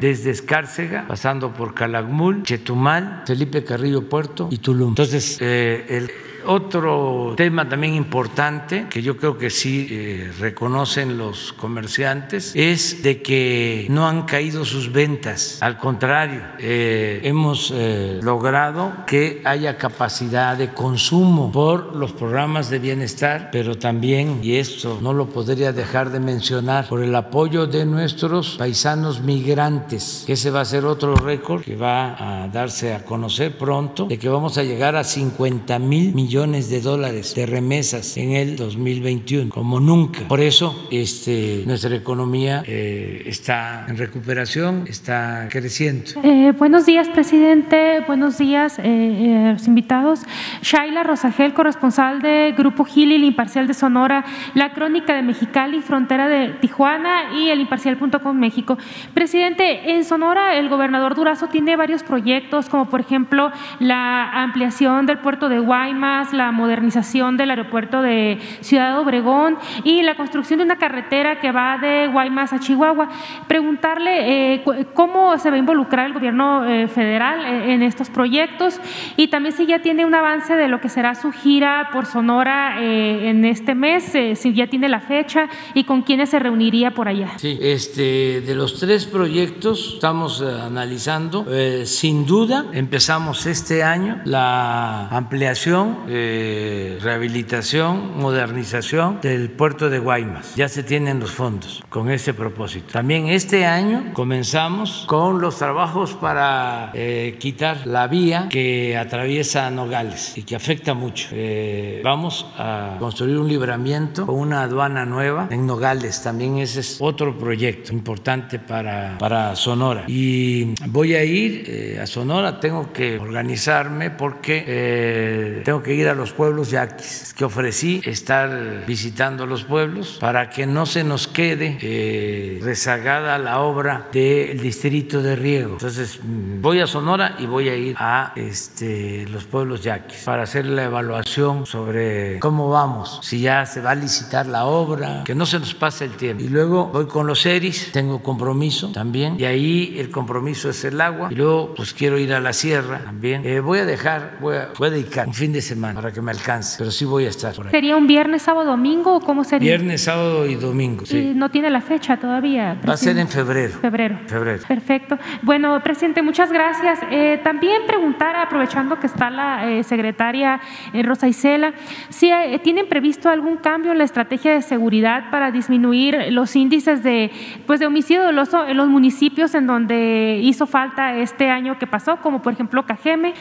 desde 0.00 0.30
Escárcega, 0.30 1.06
pasando 1.06 1.52
por 1.52 1.74
Calakmul, 1.74 2.42
Chetumal, 2.42 3.22
Felipe 3.26 3.64
Carrillo 3.64 4.08
Puerto 4.08 4.48
y 4.50 4.58
Tulum. 4.58 4.90
Entonces, 4.90 5.38
eh, 5.40 5.86
el 5.88 6.10
otro 6.48 7.34
tema 7.36 7.68
también 7.68 7.94
importante 7.94 8.86
que 8.88 9.02
yo 9.02 9.16
creo 9.16 9.36
que 9.36 9.50
sí 9.50 9.86
eh, 9.90 10.32
reconocen 10.40 11.18
los 11.18 11.52
comerciantes 11.52 12.52
es 12.54 13.02
de 13.02 13.22
que 13.22 13.86
no 13.90 14.08
han 14.08 14.22
caído 14.22 14.64
sus 14.64 14.90
ventas. 14.90 15.58
Al 15.60 15.76
contrario, 15.78 16.40
eh, 16.58 17.20
hemos 17.22 17.72
eh, 17.74 18.18
logrado 18.22 18.92
que 19.06 19.42
haya 19.44 19.76
capacidad 19.76 20.56
de 20.56 20.72
consumo 20.72 21.52
por 21.52 21.94
los 21.94 22.12
programas 22.12 22.70
de 22.70 22.78
bienestar, 22.78 23.50
pero 23.52 23.76
también, 23.76 24.40
y 24.42 24.56
esto 24.56 24.98
no 25.02 25.12
lo 25.12 25.28
podría 25.28 25.72
dejar 25.72 26.10
de 26.10 26.20
mencionar, 26.20 26.88
por 26.88 27.02
el 27.02 27.14
apoyo 27.14 27.66
de 27.66 27.84
nuestros 27.84 28.56
paisanos 28.56 29.20
migrantes, 29.20 30.24
que 30.26 30.32
ese 30.32 30.50
va 30.50 30.62
a 30.62 30.64
ser 30.64 30.86
otro 30.86 31.14
récord 31.14 31.62
que 31.62 31.76
va 31.76 32.44
a 32.44 32.48
darse 32.48 32.94
a 32.94 33.04
conocer 33.04 33.58
pronto, 33.58 34.06
de 34.06 34.18
que 34.18 34.28
vamos 34.28 34.56
a 34.56 34.62
llegar 34.62 34.96
a 34.96 35.04
50 35.04 35.78
mil 35.78 36.14
millones 36.14 36.37
de 36.38 36.80
dólares 36.80 37.34
de 37.34 37.46
remesas 37.46 38.16
en 38.16 38.30
el 38.30 38.54
2021, 38.54 39.50
como 39.50 39.80
nunca. 39.80 40.20
Por 40.28 40.38
eso 40.38 40.86
este, 40.88 41.64
nuestra 41.66 41.92
economía 41.96 42.62
eh, 42.64 43.24
está 43.26 43.84
en 43.88 43.96
recuperación, 43.96 44.84
está 44.86 45.48
creciendo. 45.50 46.12
Eh, 46.22 46.52
buenos 46.56 46.86
días, 46.86 47.08
presidente. 47.08 48.04
Buenos 48.06 48.38
días, 48.38 48.78
eh, 48.78 49.50
los 49.52 49.66
invitados. 49.66 50.20
Shaila 50.62 51.02
Rosagel, 51.02 51.54
corresponsal 51.54 52.22
de 52.22 52.54
Grupo 52.56 52.84
Gili, 52.84 53.16
el 53.16 53.24
Imparcial 53.24 53.66
de 53.66 53.74
Sonora, 53.74 54.24
La 54.54 54.72
Crónica 54.74 55.16
de 55.16 55.22
Mexicali, 55.22 55.82
Frontera 55.82 56.28
de 56.28 56.50
Tijuana 56.60 57.34
y 57.36 57.48
el 57.48 57.60
Imparcial.com 57.60 58.38
México. 58.38 58.78
Presidente, 59.12 59.90
en 59.90 60.04
Sonora 60.04 60.54
el 60.54 60.68
gobernador 60.68 61.16
Durazo 61.16 61.48
tiene 61.48 61.74
varios 61.74 62.04
proyectos, 62.04 62.68
como 62.68 62.88
por 62.88 63.00
ejemplo 63.00 63.50
la 63.80 64.30
ampliación 64.44 65.06
del 65.06 65.18
puerto 65.18 65.48
de 65.48 65.58
Guaymas, 65.58 66.27
la 66.32 66.52
modernización 66.52 67.36
del 67.36 67.50
aeropuerto 67.50 68.02
de 68.02 68.38
Ciudad 68.60 68.98
Obregón 68.98 69.56
y 69.84 70.02
la 70.02 70.16
construcción 70.16 70.58
de 70.58 70.64
una 70.64 70.76
carretera 70.76 71.40
que 71.40 71.52
va 71.52 71.78
de 71.78 72.08
Guaymas 72.08 72.52
a 72.52 72.60
Chihuahua. 72.60 73.08
Preguntarle 73.46 74.54
eh, 74.54 74.86
cómo 74.94 75.36
se 75.38 75.50
va 75.50 75.56
a 75.56 75.58
involucrar 75.58 76.06
el 76.06 76.12
gobierno 76.12 76.66
eh, 76.66 76.88
federal 76.88 77.44
eh, 77.44 77.74
en 77.74 77.82
estos 77.82 78.10
proyectos 78.10 78.80
y 79.16 79.28
también 79.28 79.54
si 79.54 79.66
ya 79.66 79.80
tiene 79.80 80.04
un 80.04 80.14
avance 80.14 80.54
de 80.54 80.68
lo 80.68 80.80
que 80.80 80.88
será 80.88 81.14
su 81.14 81.32
gira 81.32 81.90
por 81.92 82.06
Sonora 82.06 82.76
en 82.80 83.44
este 83.44 83.74
mes, 83.74 84.16
si 84.34 84.52
ya 84.54 84.66
tiene 84.66 84.88
la 84.88 85.00
fecha 85.00 85.48
y 85.74 85.84
con 85.84 86.02
quiénes 86.02 86.30
se 86.30 86.38
reuniría 86.38 86.92
por 86.92 87.08
allá. 87.08 87.38
Sí, 87.38 87.58
este, 87.60 88.40
de 88.40 88.54
los 88.54 88.78
tres 88.78 89.06
proyectos 89.06 89.94
estamos 89.94 90.42
analizando, 90.42 91.46
sin 91.84 92.26
duda 92.26 92.66
empezamos 92.72 93.46
este 93.46 93.82
año 93.82 94.20
la 94.24 95.08
ampliación 95.08 95.98
rehabilitación, 96.08 98.18
modernización 98.18 99.20
del 99.20 99.50
puerto 99.50 99.90
de 99.90 99.98
Guaymas. 99.98 100.54
Ya 100.56 100.68
se 100.68 100.82
tienen 100.82 101.20
los 101.20 101.30
fondos 101.30 101.82
con 101.88 102.10
ese 102.10 102.34
propósito. 102.34 102.92
También 102.92 103.28
este 103.28 103.66
año 103.66 104.12
comenzamos 104.12 105.04
con 105.06 105.40
los 105.40 105.58
trabajos 105.58 106.14
para 106.14 106.90
eh, 106.94 107.36
quitar 107.38 107.86
la 107.86 108.06
vía 108.06 108.48
que 108.50 108.96
atraviesa 108.96 109.70
Nogales 109.70 110.36
y 110.36 110.42
que 110.42 110.56
afecta 110.56 110.94
mucho. 110.94 111.28
Eh, 111.32 112.00
vamos 112.02 112.46
a 112.56 112.96
construir 112.98 113.38
un 113.38 113.48
libramiento 113.48 114.26
con 114.26 114.36
una 114.36 114.62
aduana 114.62 115.04
nueva 115.04 115.48
en 115.50 115.66
Nogales. 115.66 116.22
También 116.22 116.58
ese 116.58 116.80
es 116.80 116.98
otro 117.00 117.38
proyecto 117.38 117.92
importante 117.92 118.58
para, 118.58 119.16
para 119.18 119.54
Sonora. 119.56 120.04
Y 120.06 120.74
voy 120.86 121.14
a 121.14 121.24
ir 121.24 121.64
eh, 121.66 121.98
a 122.00 122.06
Sonora, 122.06 122.60
tengo 122.60 122.92
que 122.92 123.18
organizarme 123.18 124.10
porque 124.10 125.62
tengo 125.64 125.82
que 125.82 125.94
ir 125.94 125.97
a 126.06 126.14
los 126.14 126.32
pueblos 126.32 126.70
yaquis, 126.70 127.34
que 127.34 127.44
ofrecí 127.44 128.00
estar 128.04 128.84
visitando 128.86 129.46
los 129.46 129.64
pueblos 129.64 130.18
para 130.20 130.50
que 130.50 130.66
no 130.66 130.86
se 130.86 131.02
nos 131.02 131.26
quede 131.26 131.78
eh, 131.80 132.60
rezagada 132.62 133.38
la 133.38 133.60
obra 133.60 134.08
del 134.12 134.60
distrito 134.60 135.22
de 135.22 135.34
riego. 135.34 135.72
Entonces 135.72 136.20
mm, 136.22 136.60
voy 136.60 136.80
a 136.80 136.86
Sonora 136.86 137.36
y 137.38 137.46
voy 137.46 137.68
a 137.68 137.76
ir 137.76 137.96
a 137.98 138.32
este, 138.36 139.26
los 139.28 139.44
pueblos 139.44 139.82
yaquis 139.82 140.24
para 140.24 140.42
hacer 140.42 140.66
la 140.66 140.84
evaluación 140.84 141.66
sobre 141.66 142.38
cómo 142.38 142.68
vamos, 142.68 143.20
si 143.22 143.40
ya 143.40 143.66
se 143.66 143.80
va 143.80 143.92
a 143.92 143.94
licitar 143.94 144.46
la 144.46 144.66
obra, 144.66 145.24
que 145.24 145.34
no 145.34 145.46
se 145.46 145.58
nos 145.58 145.74
pase 145.74 146.04
el 146.04 146.12
tiempo. 146.12 146.44
Y 146.44 146.48
luego 146.48 146.86
voy 146.86 147.06
con 147.06 147.26
los 147.26 147.44
ERIS, 147.46 147.92
tengo 147.92 148.22
compromiso 148.22 148.92
también, 148.92 149.36
y 149.38 149.44
ahí 149.44 149.96
el 149.98 150.10
compromiso 150.10 150.70
es 150.70 150.84
el 150.84 151.00
agua, 151.00 151.28
y 151.30 151.34
luego 151.34 151.74
pues 151.74 151.94
quiero 151.94 152.18
ir 152.18 152.34
a 152.34 152.40
la 152.40 152.52
sierra 152.52 153.00
también. 153.04 153.44
Eh, 153.46 153.60
voy 153.60 153.78
a 153.78 153.84
dejar, 153.84 154.36
voy 154.40 154.56
a, 154.56 154.70
voy 154.78 154.88
a 154.88 154.90
dedicar 154.90 155.26
un 155.26 155.34
fin 155.34 155.52
de 155.52 155.62
semana 155.62 155.87
para 155.94 156.12
que 156.12 156.20
me 156.20 156.30
alcance, 156.30 156.76
pero 156.78 156.90
sí 156.90 157.04
voy 157.04 157.24
a 157.24 157.28
estar 157.28 157.54
por 157.54 157.66
ahí. 157.66 157.70
¿Sería 157.70 157.96
un 157.96 158.06
viernes, 158.06 158.42
sábado, 158.42 158.66
domingo 158.70 159.16
o 159.16 159.20
cómo 159.20 159.44
sería? 159.44 159.76
Viernes, 159.76 160.02
sábado 160.04 160.46
y 160.46 160.54
domingo, 160.54 161.06
sí. 161.06 161.32
no 161.34 161.50
tiene 161.50 161.70
la 161.70 161.80
fecha 161.80 162.16
todavía. 162.18 162.78
Va 162.86 162.94
a 162.94 162.96
ser 162.96 163.18
en 163.18 163.28
febrero. 163.28 163.78
Febrero. 163.80 164.18
Febrero. 164.26 164.62
Perfecto. 164.66 165.18
Bueno, 165.42 165.80
presidente, 165.82 166.22
muchas 166.22 166.52
gracias. 166.52 167.00
Eh, 167.10 167.40
también 167.42 167.82
preguntar, 167.86 168.36
aprovechando 168.36 168.98
que 168.98 169.06
está 169.06 169.30
la 169.30 169.70
eh, 169.70 169.82
secretaria 169.82 170.60
eh, 170.92 171.02
Rosa 171.02 171.28
Isela, 171.28 171.72
si 172.08 172.30
tienen 172.62 172.88
previsto 172.88 173.28
algún 173.28 173.56
cambio 173.56 173.92
en 173.92 173.98
la 173.98 174.04
estrategia 174.04 174.52
de 174.52 174.62
seguridad 174.62 175.30
para 175.30 175.50
disminuir 175.50 176.32
los 176.32 176.54
índices 176.56 177.02
de, 177.02 177.30
pues, 177.66 177.80
de 177.80 177.86
homicidio 177.86 178.22
doloso 178.22 178.66
en 178.66 178.76
los 178.76 178.88
municipios 178.88 179.54
en 179.54 179.66
donde 179.66 180.40
hizo 180.42 180.66
falta 180.66 181.16
este 181.16 181.50
año 181.50 181.78
que 181.78 181.86
pasó, 181.86 182.18
como 182.18 182.42
por 182.42 182.52
ejemplo 182.52 182.84
Cajeme, 182.84 183.34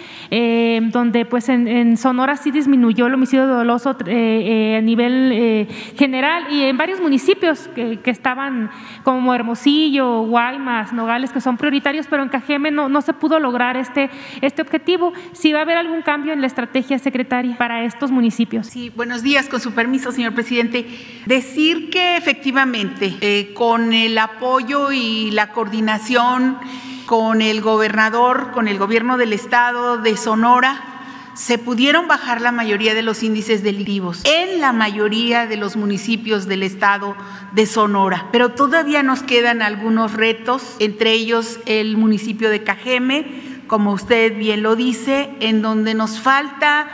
donde 0.91 1.26
pues 1.26 1.49
en, 1.49 1.68
en 1.68 1.98
Sonora 1.98 2.36
sí 2.38 2.51
disminuyó 2.51 3.07
el 3.07 3.14
homicidio 3.14 3.47
doloso 3.47 3.89
a 3.89 4.81
nivel 4.81 5.68
general 5.97 6.47
y 6.51 6.64
en 6.64 6.77
varios 6.77 6.99
municipios 7.01 7.69
que, 7.76 7.99
estaban 8.07 8.72
como 9.03 9.34
Hermosillo, 9.34 10.22
Guaymas, 10.23 10.93
Nogales, 10.93 11.31
que 11.31 11.41
son 11.41 11.57
prioritarios, 11.57 12.07
pero 12.07 12.23
en 12.23 12.30
Cajeme 12.30 12.72
no, 12.72 12.89
no 12.89 13.01
se 13.01 13.14
pudo 13.14 13.39
lograr 13.39 13.77
este, 13.77 14.09
este 14.41 14.61
objetivo. 14.61 15.14
Si 15.34 15.53
va 15.53 15.59
a 15.59 15.61
haber 15.64 15.77
algún 15.77 16.01
cambio 16.01 16.34
en 16.34 16.41
la 16.41 16.47
estrategia 16.47 16.99
secretaria 16.99 17.57
para 17.57 17.84
estos 17.84 18.11
municipios. 18.11 18.68
Sí, 18.68 18.91
buenos 18.95 19.23
días, 19.23 19.47
con 19.47 19.59
su 19.59 19.73
permiso, 19.73 20.11
señor 20.11 20.34
presidente. 20.34 20.88
Decir 21.26 21.89
que 21.89 22.18
efectivamente, 22.18 23.15
eh, 23.22 23.53
con 23.53 23.93
el 23.93 24.18
apoyo 24.18 24.91
y 24.91 25.31
la 25.31 25.51
coordinación 25.51 26.57
con 27.05 27.41
el 27.41 27.61
gobernador, 27.61 28.51
con 28.51 28.68
el 28.68 28.77
gobierno 28.77 29.18
del 29.18 29.31
estado 29.31 29.97
de 29.97 30.18
Sonora, 30.18 30.97
se 31.38 31.59
pudieron 31.59 32.07
bajar 32.07 32.41
la 32.41 32.51
mayoría 32.51 32.95
de 32.95 33.03
los 33.03 33.22
índices 33.22 33.61
delictivos 33.61 34.22
en 34.26 34.59
la 34.59 34.73
mayoría 34.73 35.45
de 35.45 35.55
los 35.55 35.76
municipios 35.76 36.47
del 36.47 36.64
estado 36.64 37.15
de 37.53 37.68
Sonora. 37.68 38.27
Pero 38.31 38.49
todavía 38.49 39.03
nos 39.03 39.22
quedan 39.22 39.61
algunos 39.61 40.14
retos, 40.14 40.76
entre 40.80 41.11
ellos 41.11 41.59
el 41.68 41.95
municipio 41.95 42.49
de 42.49 42.64
Cajeme, 42.64 43.61
como 43.68 43.91
usted 43.91 44.35
bien 44.35 44.64
lo 44.64 44.76
dice, 44.76 45.30
en 45.39 45.61
donde 45.61 45.93
nos 45.93 46.19
falta 46.19 46.88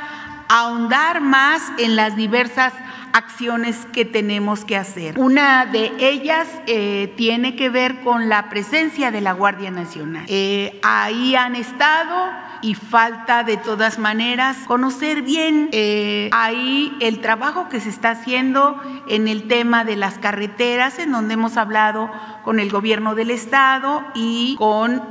ahondar 0.50 1.22
más 1.22 1.62
en 1.78 1.96
las 1.96 2.18
diversas 2.18 2.74
acciones 3.14 3.86
que 3.94 4.06
tenemos 4.06 4.66
que 4.66 4.76
hacer. 4.76 5.20
Una 5.20 5.68
de 5.68 5.92
ellas 6.00 6.48
eh, 6.66 7.14
tiene 7.16 7.56
que 7.56 7.70
ver 7.70 8.02
con 8.02 8.28
la 8.28 8.50
presencia 8.50 9.12
de 9.12 9.22
la 9.22 9.34
Guardia 9.34 9.70
Nacional. 9.70 10.26
Eh, 10.28 10.80
ahí 10.84 11.36
han 11.36 11.56
estado 11.56 12.32
y 12.64 12.74
falta 12.76 13.44
de 13.44 13.58
todas 13.58 14.00
maneras 14.00 14.58
conocer 14.66 15.22
bien 15.22 15.70
eh, 15.74 16.30
ahí 16.32 16.96
el 17.02 17.20
trabajo 17.20 17.70
que 17.70 17.80
se 17.80 17.90
está 17.90 18.12
haciendo 18.12 18.82
en 19.08 19.28
el 19.28 19.48
tema 19.48 19.86
de 19.86 19.96
las 19.96 20.18
carreteras, 20.18 20.98
en 20.98 21.12
donde 21.12 21.36
hemos 21.36 21.58
hablado 21.58 22.10
con 22.44 22.60
el 22.60 22.72
gobierno 22.72 23.16
del 23.16 23.32
estado 23.32 24.04
y 24.16 24.56
con 24.58 25.04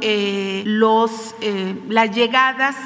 los, 0.64 1.34
las 1.88 2.10
llegadas 2.14 2.76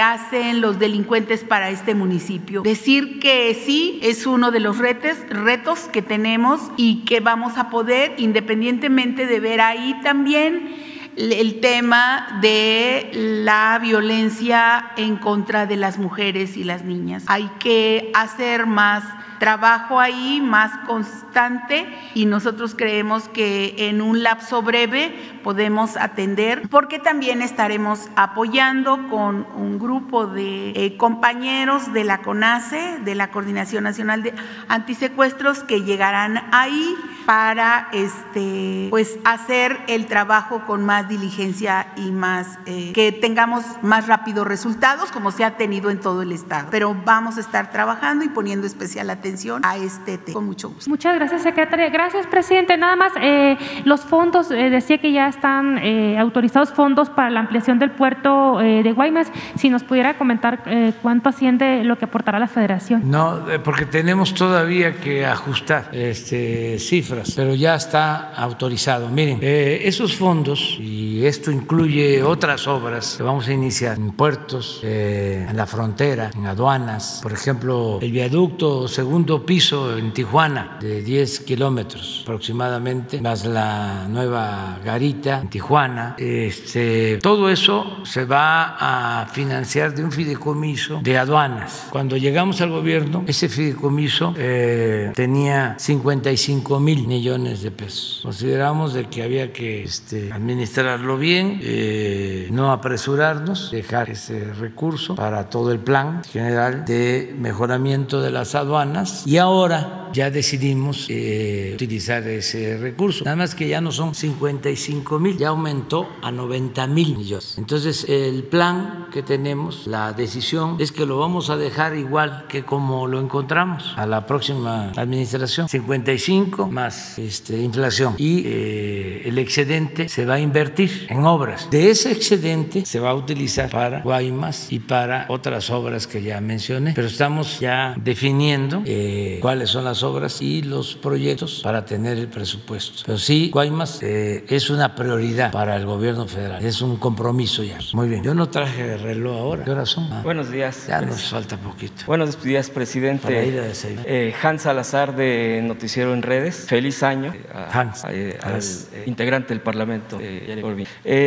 hacen 0.00 0.60
los 0.60 0.78
delincuentes 0.78 1.44
para 1.44 1.70
este 1.70 1.94
municipio. 1.94 2.62
Decir 2.62 3.18
que 3.20 3.54
sí 3.54 3.98
es 4.02 4.26
uno 4.26 4.50
de 4.50 4.60
los 4.60 4.78
retos 4.78 5.80
que 5.92 6.02
tenemos 6.02 6.60
y 6.76 7.04
que 7.04 7.20
vamos 7.20 7.56
a 7.56 7.70
poder, 7.70 8.14
independientemente 8.18 9.26
de 9.26 9.40
ver 9.40 9.60
ahí 9.60 9.98
también 10.02 10.74
el 11.16 11.60
tema 11.60 12.38
de 12.42 13.10
la 13.12 13.78
violencia 13.80 14.92
en 14.96 15.16
contra 15.16 15.66
de 15.66 15.76
las 15.76 15.98
mujeres 15.98 16.56
y 16.56 16.64
las 16.64 16.84
niñas. 16.84 17.24
Hay 17.26 17.50
que 17.58 18.10
hacer 18.14 18.66
más 18.66 19.02
trabajo 19.38 20.00
ahí 20.00 20.40
más 20.40 20.72
constante 20.86 21.86
y 22.14 22.26
nosotros 22.26 22.74
creemos 22.76 23.28
que 23.28 23.74
en 23.88 24.00
un 24.00 24.22
lapso 24.22 24.62
breve 24.62 25.14
podemos 25.42 25.96
atender 25.96 26.68
porque 26.68 26.98
también 26.98 27.42
estaremos 27.42 28.08
apoyando 28.16 29.08
con 29.08 29.46
un 29.56 29.78
grupo 29.78 30.26
de 30.26 30.70
eh, 30.70 30.96
compañeros 30.96 31.92
de 31.92 32.04
la 32.04 32.18
CONACE, 32.22 32.98
de 33.04 33.14
la 33.14 33.30
Coordinación 33.30 33.84
Nacional 33.84 34.22
de 34.22 34.34
Antisecuestros 34.68 35.62
que 35.62 35.82
llegarán 35.82 36.42
ahí 36.52 36.94
para 37.26 37.88
este 37.92 38.86
pues 38.90 39.18
hacer 39.24 39.78
el 39.88 40.06
trabajo 40.06 40.64
con 40.66 40.84
más 40.84 41.08
diligencia 41.08 41.88
y 41.96 42.12
más 42.12 42.58
eh, 42.66 42.92
que 42.94 43.12
tengamos 43.12 43.64
más 43.82 44.06
rápidos 44.06 44.46
resultados 44.46 45.10
como 45.10 45.30
se 45.32 45.44
ha 45.44 45.56
tenido 45.56 45.90
en 45.90 46.00
todo 46.00 46.22
el 46.22 46.32
estado. 46.32 46.68
Pero 46.70 46.96
vamos 47.04 47.36
a 47.36 47.40
estar 47.40 47.70
trabajando 47.70 48.24
y 48.24 48.28
poniendo 48.28 48.66
especial 48.66 49.10
atención 49.10 49.25
a 49.62 49.76
este 49.76 50.18
tema. 50.18 50.34
Con 50.34 50.46
mucho 50.46 50.68
gusto. 50.68 50.88
Muchas 50.88 51.16
gracias, 51.16 51.42
secretaria. 51.42 51.88
Gracias, 51.88 52.26
presidente. 52.26 52.76
Nada 52.76 52.96
más, 52.96 53.12
eh, 53.20 53.56
los 53.84 54.02
fondos, 54.02 54.50
eh, 54.50 54.70
decía 54.70 54.98
que 54.98 55.12
ya 55.12 55.28
están 55.28 55.78
eh, 55.78 56.16
autorizados 56.18 56.72
fondos 56.72 57.10
para 57.10 57.30
la 57.30 57.40
ampliación 57.40 57.78
del 57.78 57.90
puerto 57.90 58.58
de 58.58 58.92
Guaymas. 58.92 59.30
Si 59.56 59.68
nos 59.68 59.82
pudiera 59.82 60.16
comentar 60.16 60.62
cuánto 61.02 61.28
asciende 61.28 61.84
lo 61.84 61.98
que 61.98 62.04
aportará 62.04 62.38
la 62.38 62.48
federación. 62.48 63.10
No, 63.10 63.42
porque 63.64 63.86
tenemos 63.86 64.34
todavía 64.34 64.96
que 65.00 65.26
ajustar 65.26 65.90
este, 65.92 66.78
cifras, 66.78 67.32
pero 67.34 67.54
ya 67.54 67.74
está 67.74 68.32
autorizado. 68.34 69.08
Miren, 69.08 69.38
esos 69.42 70.16
fondos, 70.16 70.76
y 70.78 71.24
esto 71.26 71.50
incluye 71.50 72.22
otras 72.22 72.66
obras 72.66 73.16
que 73.16 73.22
vamos 73.22 73.48
a 73.48 73.52
iniciar 73.52 73.96
en 73.96 74.12
puertos, 74.12 74.80
en 74.82 75.56
la 75.56 75.66
frontera, 75.66 76.30
en 76.34 76.46
aduanas, 76.46 77.20
por 77.22 77.32
ejemplo, 77.32 77.98
el 78.00 78.12
viaducto 78.12 78.88
segundo 78.88 79.15
segundo 79.16 79.46
piso 79.46 79.96
en 79.96 80.12
Tijuana 80.12 80.76
de 80.78 81.00
10 81.00 81.40
kilómetros 81.40 82.20
aproximadamente, 82.24 83.18
más 83.22 83.46
la 83.46 84.06
nueva 84.10 84.78
garita 84.84 85.40
en 85.40 85.48
Tijuana. 85.48 86.16
Este, 86.18 87.16
todo 87.22 87.48
eso 87.48 88.04
se 88.04 88.26
va 88.26 88.76
a 88.78 89.26
financiar 89.28 89.94
de 89.94 90.04
un 90.04 90.12
fideicomiso 90.12 91.00
de 91.02 91.16
aduanas. 91.16 91.86
Cuando 91.88 92.18
llegamos 92.18 92.60
al 92.60 92.68
gobierno, 92.68 93.24
ese 93.26 93.48
fideicomiso 93.48 94.34
eh, 94.36 95.12
tenía 95.14 95.76
55 95.78 96.78
mil 96.78 97.06
millones 97.06 97.62
de 97.62 97.70
pesos. 97.70 98.20
Consideramos 98.22 98.92
de 98.92 99.06
que 99.06 99.22
había 99.22 99.50
que 99.50 99.82
este, 99.82 100.30
administrarlo 100.30 101.16
bien, 101.16 101.58
eh, 101.62 102.48
no 102.50 102.70
apresurarnos, 102.70 103.70
dejar 103.70 104.10
ese 104.10 104.52
recurso 104.52 105.14
para 105.14 105.48
todo 105.48 105.72
el 105.72 105.78
plan 105.78 106.22
general 106.24 106.84
de 106.84 107.34
mejoramiento 107.38 108.20
de 108.20 108.30
las 108.30 108.54
aduanas 108.54 109.05
y 109.26 109.36
ahora 109.38 110.06
ya 110.12 110.30
decidimos 110.30 111.06
eh, 111.10 111.72
utilizar 111.74 112.26
ese 112.26 112.78
recurso. 112.78 113.24
Nada 113.24 113.36
más 113.36 113.54
que 113.54 113.68
ya 113.68 113.80
no 113.80 113.92
son 113.92 114.14
55 114.14 115.18
mil, 115.18 115.36
ya 115.36 115.48
aumentó 115.48 116.08
a 116.22 116.32
90 116.32 116.86
mil 116.86 117.16
millones. 117.16 117.56
Entonces 117.58 118.06
el 118.08 118.44
plan 118.44 119.08
que 119.12 119.22
tenemos, 119.22 119.86
la 119.86 120.12
decisión 120.12 120.76
es 120.78 120.90
que 120.92 121.04
lo 121.04 121.18
vamos 121.18 121.50
a 121.50 121.56
dejar 121.56 121.96
igual 121.96 122.46
que 122.48 122.64
como 122.64 123.06
lo 123.06 123.20
encontramos 123.20 123.92
a 123.96 124.06
la 124.06 124.26
próxima 124.26 124.92
administración, 124.96 125.68
55 125.68 126.68
más 126.68 127.18
este, 127.18 127.58
inflación 127.58 128.14
y 128.16 128.42
eh, 128.46 129.22
el 129.26 129.38
excedente 129.38 130.08
se 130.08 130.24
va 130.24 130.34
a 130.34 130.40
invertir 130.40 131.06
en 131.10 131.24
obras. 131.24 131.68
De 131.70 131.90
ese 131.90 132.12
excedente 132.12 132.86
se 132.86 133.00
va 133.00 133.10
a 133.10 133.14
utilizar 133.14 133.70
para 133.70 134.00
Guaymas 134.00 134.72
y 134.72 134.78
para 134.78 135.26
otras 135.28 135.70
obras 135.70 136.06
que 136.06 136.22
ya 136.22 136.40
mencioné, 136.40 136.92
pero 136.94 137.06
estamos 137.06 137.60
ya 137.60 137.94
definiendo 138.02 138.82
eh, 138.86 138.95
cuáles 139.40 139.70
son 139.70 139.84
las 139.84 140.02
obras 140.02 140.40
y 140.42 140.62
los 140.62 140.94
proyectos 140.96 141.60
para 141.62 141.84
tener 141.84 142.18
el 142.18 142.28
presupuesto. 142.28 143.02
Pero 143.06 143.18
sí, 143.18 143.50
Guaymas 143.52 144.02
eh, 144.02 144.44
es 144.48 144.70
una 144.70 144.94
prioridad 144.94 145.52
para 145.52 145.76
el 145.76 145.86
gobierno 145.86 146.26
federal, 146.26 146.64
es 146.64 146.80
un 146.80 146.96
compromiso 146.96 147.62
ya. 147.62 147.78
Muy 147.92 148.08
bien, 148.08 148.22
yo 148.22 148.34
no 148.34 148.48
traje 148.48 148.96
reloj 148.96 149.38
ahora. 149.38 149.64
¿Qué 149.64 149.70
horas 149.70 149.88
son? 149.88 150.08
Ah, 150.12 150.20
Buenos 150.22 150.50
días. 150.50 150.86
Ya 150.88 151.00
nos 151.00 151.30
falta 151.30 151.56
poquito. 151.56 152.04
Buenos 152.06 152.42
días, 152.42 152.70
presidente. 152.70 153.22
Para 153.22 153.44
ir 153.44 153.60
a 153.60 153.66
eh, 154.04 154.34
Hans 154.42 154.62
Salazar 154.62 155.16
de 155.16 155.60
Noticiero 155.62 156.14
en 156.14 156.22
Redes. 156.22 156.66
Feliz 156.68 157.02
año 157.02 157.34
Hans, 157.72 158.04
al 158.04 158.60
integrante 159.06 159.48
del 159.48 159.60
Parlamento. 159.60 160.18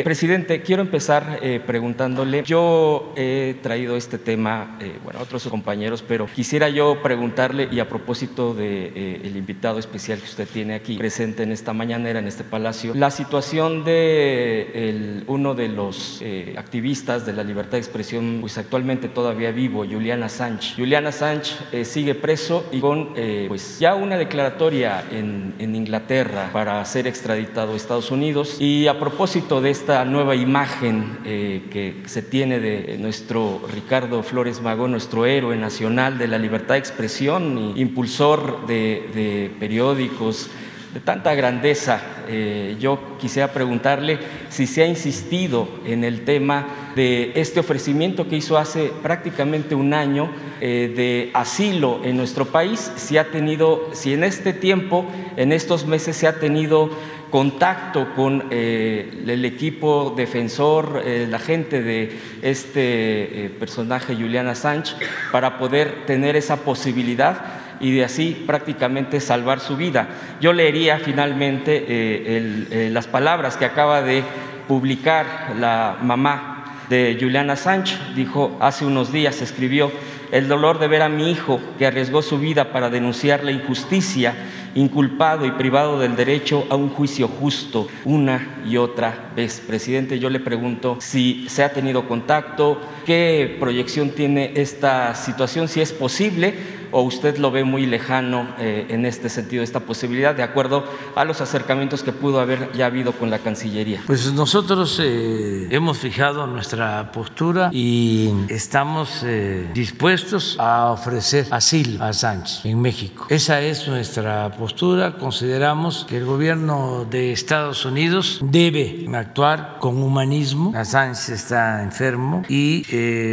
presidente, 0.03 0.61
quiero 0.61 0.81
empezar 0.81 1.39
preguntándole. 1.65 2.43
Yo 2.43 3.13
he 3.15 3.57
traído 3.61 3.95
este 3.95 4.17
tema, 4.17 4.77
bueno, 5.03 5.19
a 5.19 5.23
otros 5.23 5.47
compañeros, 5.47 6.03
pero 6.05 6.27
quisiera 6.27 6.69
yo 6.69 7.01
preguntarle 7.01 7.58
y 7.71 7.79
a 7.79 7.89
propósito 7.89 8.53
del 8.53 8.93
de, 8.93 9.21
eh, 9.23 9.31
invitado 9.35 9.79
especial 9.79 10.19
que 10.19 10.25
usted 10.25 10.47
tiene 10.47 10.75
aquí 10.75 10.97
presente 10.97 11.43
en 11.43 11.51
esta 11.51 11.73
mañanera, 11.73 12.19
en 12.19 12.27
este 12.27 12.43
palacio, 12.43 12.93
la 12.93 13.11
situación 13.11 13.83
de 13.83 15.23
uno 15.27 15.55
de 15.55 15.67
los 15.69 16.19
eh, 16.21 16.55
activistas 16.57 17.25
de 17.25 17.33
la 17.33 17.43
libertad 17.43 17.73
de 17.73 17.79
expresión, 17.79 18.37
pues 18.41 18.57
actualmente 18.57 19.07
todavía 19.07 19.51
vivo, 19.51 19.85
Juliana 19.85 20.27
Assange. 20.27 20.75
Juliana 20.75 21.09
Assange 21.09 21.55
eh, 21.71 21.85
sigue 21.85 22.15
preso 22.15 22.65
y 22.71 22.79
con 22.79 23.13
pues 23.47 23.79
ya 23.79 23.95
una 23.95 24.17
declaratoria 24.17 25.03
en, 25.11 25.53
en 25.59 25.75
Inglaterra 25.75 26.49
para 26.53 26.83
ser 26.85 27.07
extraditado 27.07 27.73
a 27.73 27.75
Estados 27.75 28.11
Unidos. 28.11 28.57
Y 28.59 28.87
a 28.87 28.99
propósito 28.99 29.61
de 29.61 29.71
esta 29.71 30.05
nueva 30.05 30.35
imagen 30.35 31.17
que 31.23 32.01
se 32.05 32.21
tiene 32.21 32.59
de 32.59 32.97
nuestro 32.97 33.61
Ricardo 33.73 34.21
Flores 34.23 34.61
Magón, 34.61 34.91
nuestro 34.91 35.25
héroe 35.25 35.55
nacional 35.55 36.17
de 36.17 36.27
la 36.27 36.37
libertad 36.37 36.75
de 36.75 36.79
expresión 36.79 37.48
impulsor 37.75 38.65
de, 38.67 39.51
periódicos 39.59 40.49
de 40.93 40.99
tanta 40.99 41.35
grandeza, 41.35 42.01
eh, 42.27 42.75
yo 42.79 42.99
quisiera 43.19 43.53
preguntarle 43.53 44.17
si 44.49 44.65
se 44.65 44.81
ha 44.81 44.87
insistido 44.87 45.67
en 45.85 46.03
el 46.03 46.25
tema 46.25 46.67
de 46.95 47.31
este 47.35 47.59
ofrecimiento 47.59 48.27
que 48.27 48.37
hizo 48.37 48.57
hace 48.57 48.91
prácticamente 49.03 49.75
un 49.75 49.93
año 49.93 50.31
eh, 50.61 50.91
de 50.95 51.29
asilo 51.33 52.01
en 52.03 52.17
nuestro 52.17 52.45
país, 52.45 52.91
si 52.95 53.17
ha 53.17 53.29
tenido, 53.29 53.89
si 53.93 54.13
en 54.13 54.23
este 54.23 54.51
tiempo, 54.51 55.05
en 55.37 55.51
estos 55.51 55.85
meses 55.85 56.17
se 56.17 56.27
ha 56.27 56.39
tenido 56.39 56.89
contacto 57.29 58.13
con 58.15 58.45
eh, 58.49 59.23
el 59.27 59.45
equipo 59.45 60.13
defensor, 60.15 61.01
eh, 61.05 61.27
la 61.29 61.39
gente 61.39 61.81
de 61.81 62.17
este 62.41 63.45
eh, 63.45 63.49
personaje, 63.49 64.15
Juliana 64.15 64.55
Sánchez, 64.55 64.97
para 65.31 65.57
poder 65.57 66.05
tener 66.05 66.35
esa 66.35 66.57
posibilidad 66.57 67.37
y 67.79 67.91
de 67.91 68.03
así 68.03 68.43
prácticamente 68.45 69.19
salvar 69.19 69.59
su 69.59 69.77
vida. 69.77 70.09
Yo 70.41 70.51
leería 70.51 70.99
finalmente 70.99 72.89
las 72.91 73.07
palabras 73.07 73.55
que 73.55 73.63
acaba 73.63 74.01
de 74.01 74.21
publicar 74.67 75.55
la 75.57 75.97
mamá 76.01 76.65
de 76.89 77.17
Juliana 77.17 77.55
Sánchez. 77.55 77.97
Dijo, 78.15 78.57
hace 78.59 78.85
unos 78.85 79.13
días 79.13 79.41
escribió, 79.41 79.93
el 80.31 80.47
dolor 80.47 80.77
de 80.79 80.87
ver 80.87 81.01
a 81.01 81.09
mi 81.09 81.31
hijo 81.31 81.59
que 81.77 81.87
arriesgó 81.87 82.21
su 82.21 82.37
vida 82.37 82.71
para 82.71 82.89
denunciar 82.89 83.43
la 83.43 83.51
injusticia 83.51 84.35
inculpado 84.75 85.45
y 85.45 85.51
privado 85.51 85.99
del 85.99 86.15
derecho 86.15 86.65
a 86.69 86.75
un 86.75 86.89
juicio 86.89 87.27
justo 87.27 87.87
una 88.05 88.61
y 88.65 88.77
otra 88.77 89.31
vez. 89.35 89.61
Presidente, 89.65 90.19
yo 90.19 90.29
le 90.29 90.39
pregunto 90.39 90.97
si 90.99 91.45
se 91.49 91.63
ha 91.63 91.73
tenido 91.73 92.07
contacto, 92.07 92.81
qué 93.05 93.57
proyección 93.59 94.11
tiene 94.11 94.53
esta 94.55 95.15
situación, 95.15 95.67
si 95.67 95.81
es 95.81 95.91
posible 95.91 96.79
o 96.91 97.01
usted 97.01 97.37
lo 97.37 97.51
ve 97.51 97.63
muy 97.63 97.85
lejano 97.85 98.47
eh, 98.59 98.87
en 98.89 99.05
este 99.05 99.29
sentido, 99.29 99.63
esta 99.63 99.81
posibilidad, 99.81 100.35
de 100.35 100.43
acuerdo 100.43 100.83
a 101.15 101.25
los 101.25 101.41
acercamientos 101.41 102.03
que 102.03 102.11
pudo 102.11 102.39
haber 102.39 102.71
ya 102.73 102.87
habido 102.87 103.13
con 103.13 103.29
la 103.29 103.39
Cancillería? 103.39 104.01
Pues 104.05 104.31
nosotros 104.33 104.99
eh, 105.01 105.67
hemos 105.71 105.97
fijado 105.97 106.47
nuestra 106.47 107.11
postura 107.11 107.69
y 107.71 108.31
estamos 108.49 109.23
eh, 109.23 109.69
dispuestos 109.73 110.55
a 110.59 110.91
ofrecer 110.91 111.47
asilo 111.51 112.03
a 112.03 112.13
Sánchez 112.13 112.65
en 112.65 112.81
México. 112.81 113.27
Esa 113.29 113.61
es 113.61 113.87
nuestra 113.87 114.51
postura. 114.51 115.17
Consideramos 115.17 116.05
que 116.07 116.17
el 116.17 116.25
gobierno 116.25 117.05
de 117.09 117.31
Estados 117.31 117.85
Unidos 117.85 118.39
debe 118.41 119.05
actuar 119.13 119.77
con 119.79 120.01
humanismo. 120.01 120.73
Sánchez 120.83 121.29
está 121.29 121.83
enfermo 121.83 122.43
y 122.47 122.83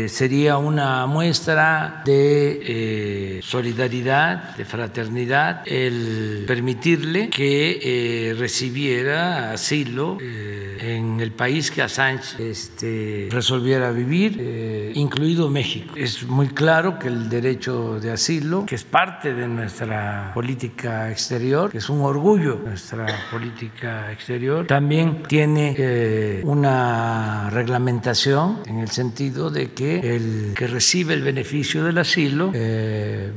sería 0.08 0.58
una 0.58 1.06
muestra 1.06 2.02
de 2.04 3.40
solidaridad, 3.46 4.56
de 4.56 4.64
fraternidad, 4.64 5.62
el 5.66 6.44
permitirle 6.48 7.30
que 7.30 7.78
eh, 7.80 8.34
recibiera 8.34 9.52
asilo 9.52 10.18
eh, 10.20 10.78
en 10.80 11.20
el 11.20 11.30
país 11.30 11.70
que 11.70 11.80
Assange 11.80 12.50
este, 12.50 13.28
resolviera 13.30 13.92
vivir, 13.92 14.36
eh, 14.40 14.90
incluido 14.96 15.48
México. 15.48 15.94
Es 15.96 16.24
muy 16.24 16.48
claro 16.48 16.98
que 16.98 17.06
el 17.06 17.28
derecho 17.28 18.00
de 18.00 18.10
asilo, 18.10 18.66
que 18.66 18.74
es 18.74 18.82
parte 18.82 19.32
de 19.32 19.46
nuestra 19.46 20.32
política 20.34 21.08
exterior, 21.12 21.70
que 21.70 21.78
es 21.78 21.88
un 21.88 22.00
orgullo 22.00 22.60
nuestra 22.64 23.06
política 23.30 24.10
exterior, 24.10 24.66
también 24.66 25.22
tiene 25.28 26.40
una 26.42 27.48
reglamentación 27.50 28.58
en 28.66 28.80
el 28.80 28.88
sentido 28.88 29.50
de 29.50 29.70
que 29.70 30.16
el 30.16 30.54
que 30.56 30.66
recibe 30.66 31.14
el 31.14 31.22
beneficio 31.22 31.84
del 31.84 31.98
asilo 31.98 32.50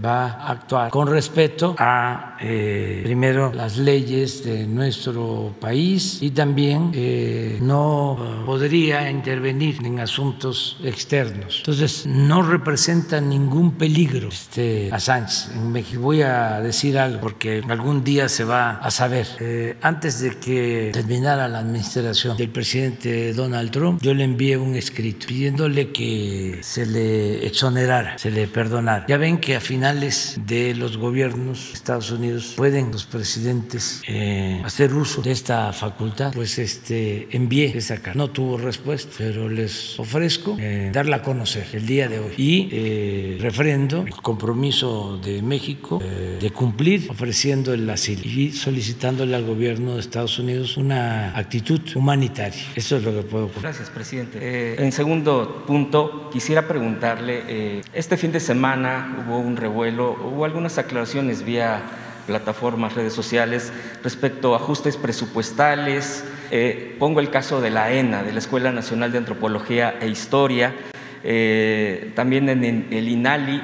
va 0.04 0.26
a 0.26 0.52
actuar 0.52 0.90
con 0.90 1.08
respeto 1.08 1.76
a, 1.78 2.29
eh, 2.42 3.02
primero, 3.04 3.52
las 3.54 3.78
leyes 3.78 4.44
de 4.44 4.66
nuestro 4.66 5.56
país 5.60 6.20
y 6.22 6.32
también 6.32 6.92
eh, 6.94 7.58
no 7.62 8.44
podría 8.46 9.10
intervenir 9.10 9.78
en 9.84 10.00
asuntos 10.00 10.78
externos. 10.84 11.58
Entonces, 11.60 12.06
no 12.06 12.42
representa 12.42 13.20
ningún 13.20 13.74
peligro 13.74 14.30
este, 14.30 14.90
a 14.92 15.00
Sánchez. 15.00 15.56
Me 15.56 15.84
voy 15.98 16.22
a 16.22 16.62
decir 16.62 16.98
algo 16.98 17.20
porque 17.20 17.62
algún 17.68 18.04
día 18.04 18.30
se 18.30 18.44
va 18.44 18.78
a 18.78 18.92
saber. 18.92 19.28
Eh, 19.40 19.78
antes 19.82 20.22
de 20.22 20.38
que 20.38 20.92
terminara 20.94 21.48
la 21.48 21.60
administración 21.60 22.38
del 22.38 22.50
presidente 22.50 23.34
Donald 23.34 23.72
Trump, 23.72 24.02
yo 24.02 24.14
le 24.14 24.24
envié 24.24 24.58
un 24.58 24.76
escrito 24.76 25.28
pidiéndole 25.28 25.92
que 25.92 26.60
se 26.62 26.86
le 26.86 27.46
exonerara, 27.46 28.18
se 28.18 28.32
le 28.32 28.48
perdonara. 28.48 29.06
Ya 29.08 29.18
ven 29.18 29.40
que 29.40 29.56
a 29.56 29.60
final 29.60 30.00
de 30.00 30.76
los 30.76 30.98
gobiernos 30.98 31.68
de 31.68 31.74
Estados 31.74 32.12
Unidos 32.12 32.29
pueden 32.56 32.92
los 32.92 33.06
presidentes 33.06 34.02
eh, 34.08 34.62
hacer 34.64 34.94
uso 34.94 35.22
de 35.22 35.32
esta 35.32 35.72
facultad, 35.74 36.32
pues 36.34 36.60
este 36.60 37.28
envié 37.32 37.78
esa 37.78 37.96
carta. 37.98 38.18
No 38.18 38.30
tuvo 38.30 38.58
respuesta, 38.58 39.12
pero 39.18 39.50
les 39.50 40.00
ofrezco 40.00 40.56
eh, 40.60 40.92
darla 40.94 41.18
a 41.18 41.22
conocer 41.22 41.68
el 41.74 41.86
día 41.86 42.08
de 42.08 42.20
hoy 42.20 42.34
y 42.38 42.70
eh, 42.72 43.38
refrendo 43.42 44.04
el 44.06 44.14
compromiso 44.16 45.20
de 45.24 45.42
México 45.42 46.00
de 46.00 46.52
cumplir 46.52 47.08
ofreciendo 47.10 47.74
el 47.74 47.90
asilo 47.90 48.24
y 48.24 48.52
solicitándole 48.52 49.36
al 49.36 49.46
gobierno 49.46 49.96
de 49.96 50.02
Estados 50.02 50.40
Unidos 50.40 50.78
una 50.78 51.38
actitud 51.38 51.82
humanitaria. 51.96 52.64
Eso 52.76 52.98
es 52.98 53.04
lo 53.04 53.14
que 53.14 53.22
puedo 53.24 53.46
ocurrir. 53.46 53.64
Gracias, 53.64 53.90
presidente. 53.90 54.84
en 54.84 54.92
segundo 54.92 55.64
punto, 55.66 56.30
quisiera 56.32 56.68
preguntarle, 56.68 57.82
este 57.94 58.18
fin 58.18 58.32
de 58.32 58.40
semana 58.40 59.26
hubo 59.26 59.40
un 59.40 59.58
revuelo 59.58 60.10
hubo 60.24 60.46
algunas 60.46 60.78
aclaraciones 60.78 61.44
vía 61.44 61.82
plataformas, 62.30 62.94
redes 62.94 63.14
sociales 63.14 63.74
respecto 64.04 64.54
a 64.54 64.58
ajustes 64.58 64.98
presupuestales. 64.98 66.24
Eh, 66.52 66.96
pongo 67.00 67.20
el 67.22 67.32
caso 67.32 67.60
de 67.60 67.72
la 67.72 67.92
ENA, 67.92 68.22
de 68.22 68.32
la 68.32 68.38
Escuela 68.38 68.72
Nacional 68.72 69.12
de 69.12 69.18
Antropología 69.18 69.98
e 70.00 70.08
Historia, 70.08 70.76
eh, 71.24 72.12
también 72.16 72.48
en 72.50 72.88
el 72.92 73.10
INALI. 73.10 73.62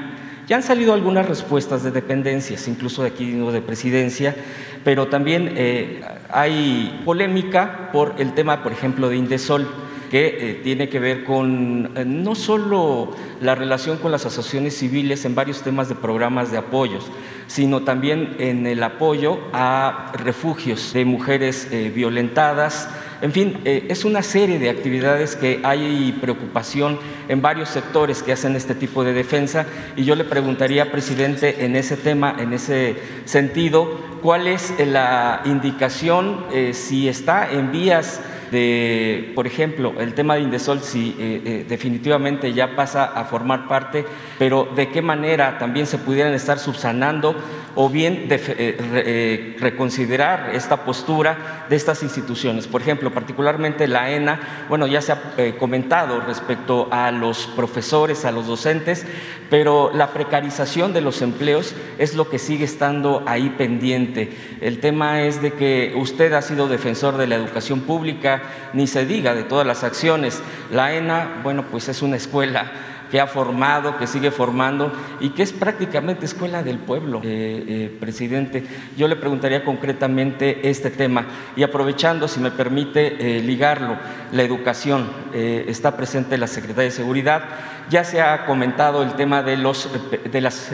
Ya 0.48 0.56
han 0.56 0.64
salido 0.64 0.94
algunas 0.94 1.28
respuestas 1.28 1.84
de 1.84 1.92
dependencias, 1.92 2.68
incluso 2.68 3.04
de 3.04 3.10
aquí 3.10 3.32
de 3.32 3.62
presidencia, 3.62 4.36
pero 4.84 5.08
también 5.10 5.54
eh, 5.56 6.02
hay 6.32 7.02
polémica 7.06 7.92
por 7.92 8.16
el 8.18 8.34
tema, 8.34 8.64
por 8.64 8.72
ejemplo, 8.72 9.10
de 9.10 9.18
Indesol 9.18 9.68
que 10.10 10.38
eh, 10.40 10.60
tiene 10.64 10.90
que 10.90 10.99
ver 10.99 11.23
con 11.23 11.91
eh, 11.95 12.06
no 12.06 12.36
solo 12.36 13.15
la 13.41 13.56
relación 13.56 13.98
con 13.98 14.11
las 14.11 14.26
asociaciones 14.26 14.77
civiles 14.77 15.26
en 15.26 15.36
varios 15.36 15.61
temas 15.61 15.90
de 15.90 15.95
programas 15.95 16.52
de 16.52 16.57
apoyos, 16.57 17.06
sino 17.48 17.84
también 17.84 18.36
en 18.40 18.65
el 18.68 18.82
apoyo 18.84 19.40
a 19.53 20.11
refugios 20.14 20.94
de 20.94 21.06
mujeres 21.06 21.68
eh, 21.72 21.91
violentadas. 21.94 22.90
En 23.22 23.32
fin, 23.32 23.61
es 23.64 24.03
una 24.03 24.22
serie 24.22 24.60
de 24.60 24.69
actividades 24.69 25.38
que 25.38 25.61
hay 25.64 26.15
preocupación 26.19 26.99
en 27.30 27.41
varios 27.41 27.69
sectores 27.69 28.22
que 28.22 28.34
hacen 28.34 28.57
este 28.57 28.76
tipo 28.76 29.06
de 29.06 29.14
defensa 29.14 29.65
y 29.95 30.03
yo 30.03 30.15
le 30.15 30.26
preguntaría, 30.26 30.91
presidente, 30.91 31.65
en 31.65 31.77
ese 31.77 31.95
tema, 31.95 32.36
en 32.38 32.52
ese 32.52 32.98
sentido, 33.23 33.99
¿cuál 34.22 34.48
es 34.48 34.73
la 34.86 35.41
indicación 35.45 36.45
si 36.73 37.07
está 37.07 37.49
en 37.52 37.72
vías 37.72 38.19
de, 38.56 39.34
por 39.36 39.48
ejemplo, 39.48 39.95
el 39.99 40.14
tema 40.14 40.36
de 40.36 40.41
Indesol, 40.41 40.80
si 40.80 41.10
eh, 41.19 41.41
eh, 41.44 41.65
definitivamente 41.68 42.53
ya 42.53 42.73
pasa 42.73 43.03
a 43.03 43.26
formar 43.26 43.68
parte, 43.68 44.06
pero 44.40 44.69
de 44.73 44.88
qué 44.88 45.02
manera 45.02 45.57
también 45.57 45.86
se 45.86 45.98
pudieran 45.98 46.34
estar 46.34 46.57
subsanando 46.57 47.36
o 47.76 47.89
bien 47.89 48.27
eh, 48.30 49.56
reconsiderar 49.60 50.52
esta 50.53 50.85
postura 50.85 51.65
de 51.69 51.76
estas 51.76 52.03
instituciones. 52.03 52.68
Por 52.68 52.81
ejemplo, 52.81 53.11
particularmente 53.11 53.88
la 53.88 54.11
ENA, 54.11 54.65
bueno, 54.69 54.88
ya 54.88 55.02
se 55.02 55.11
ha 55.11 55.22
comentado 55.60 56.22
respecto 56.22 56.88
a 56.91 57.11
los 57.11 57.47
profesores, 57.47 58.26
a 58.26 58.31
los 58.31 58.47
docentes, 58.47 59.06
pero 59.49 59.91
la 59.93 60.07
precarización 60.11 60.93
de 60.93 61.02
los 61.02 61.22
empleos 61.22 61.76
es 61.97 62.15
lo 62.15 62.30
que 62.30 62.39
sigue 62.39 62.65
estando 62.65 63.23
ahí 63.26 63.53
pendiente. 63.57 64.31
El 64.61 64.80
tema 64.80 65.22
es 65.23 65.41
de 65.41 65.53
que 65.53 65.93
usted 65.95 66.34
ha 66.34 66.41
sido 66.41 66.68
defensor 66.68 67.18
de 67.18 67.27
la 67.27 67.35
educación 67.35 67.81
pública, 67.81 68.41
ni 68.73 68.88
se 68.88 69.06
diga 69.06 69.35
de 69.35 69.43
todas 69.43 69.68
las 69.68 69.84
acciones. 69.84 70.41
La 70.72 70.95
ENA, 70.95 71.41
bueno, 71.43 71.65
pues 71.69 71.89
es 71.89 72.02
una 72.02 72.15
escuela 72.15 72.72
que 73.16 73.22
ha 73.22 73.28
formado, 73.28 73.98
que 73.98 74.08
sigue 74.08 74.30
formando 74.30 74.92
y 75.22 75.30
que 75.30 75.42
es 75.42 75.54
prácticamente 75.54 76.26
escuela 76.26 76.64
del 76.64 76.80
pueblo, 76.80 77.22
eh, 77.24 77.64
eh, 77.66 77.98
presidente. 77.98 78.62
Yo 78.98 79.08
le 79.08 79.16
preguntaría 79.16 79.64
concretamente 79.64 80.70
este 80.70 80.90
tema 80.90 81.26
y 81.56 81.64
aprovechando, 81.64 82.28
si 82.28 82.42
me 82.42 82.52
permite, 82.52 83.38
eh, 83.38 83.42
ligarlo, 83.42 83.96
la 84.34 84.44
educación. 84.44 85.10
está 85.34 85.96
presente 85.96 86.38
la 86.38 86.48
Secretaría 86.48 86.90
de 86.90 86.92
Seguridad. 86.92 87.44
Ya 87.90 88.04
se 88.04 88.22
ha 88.22 88.46
comentado 88.46 89.02
el 89.02 89.14
tema 89.14 89.44
de, 89.44 89.56
los, 89.56 89.90
de 90.30 90.42
las 90.42 90.70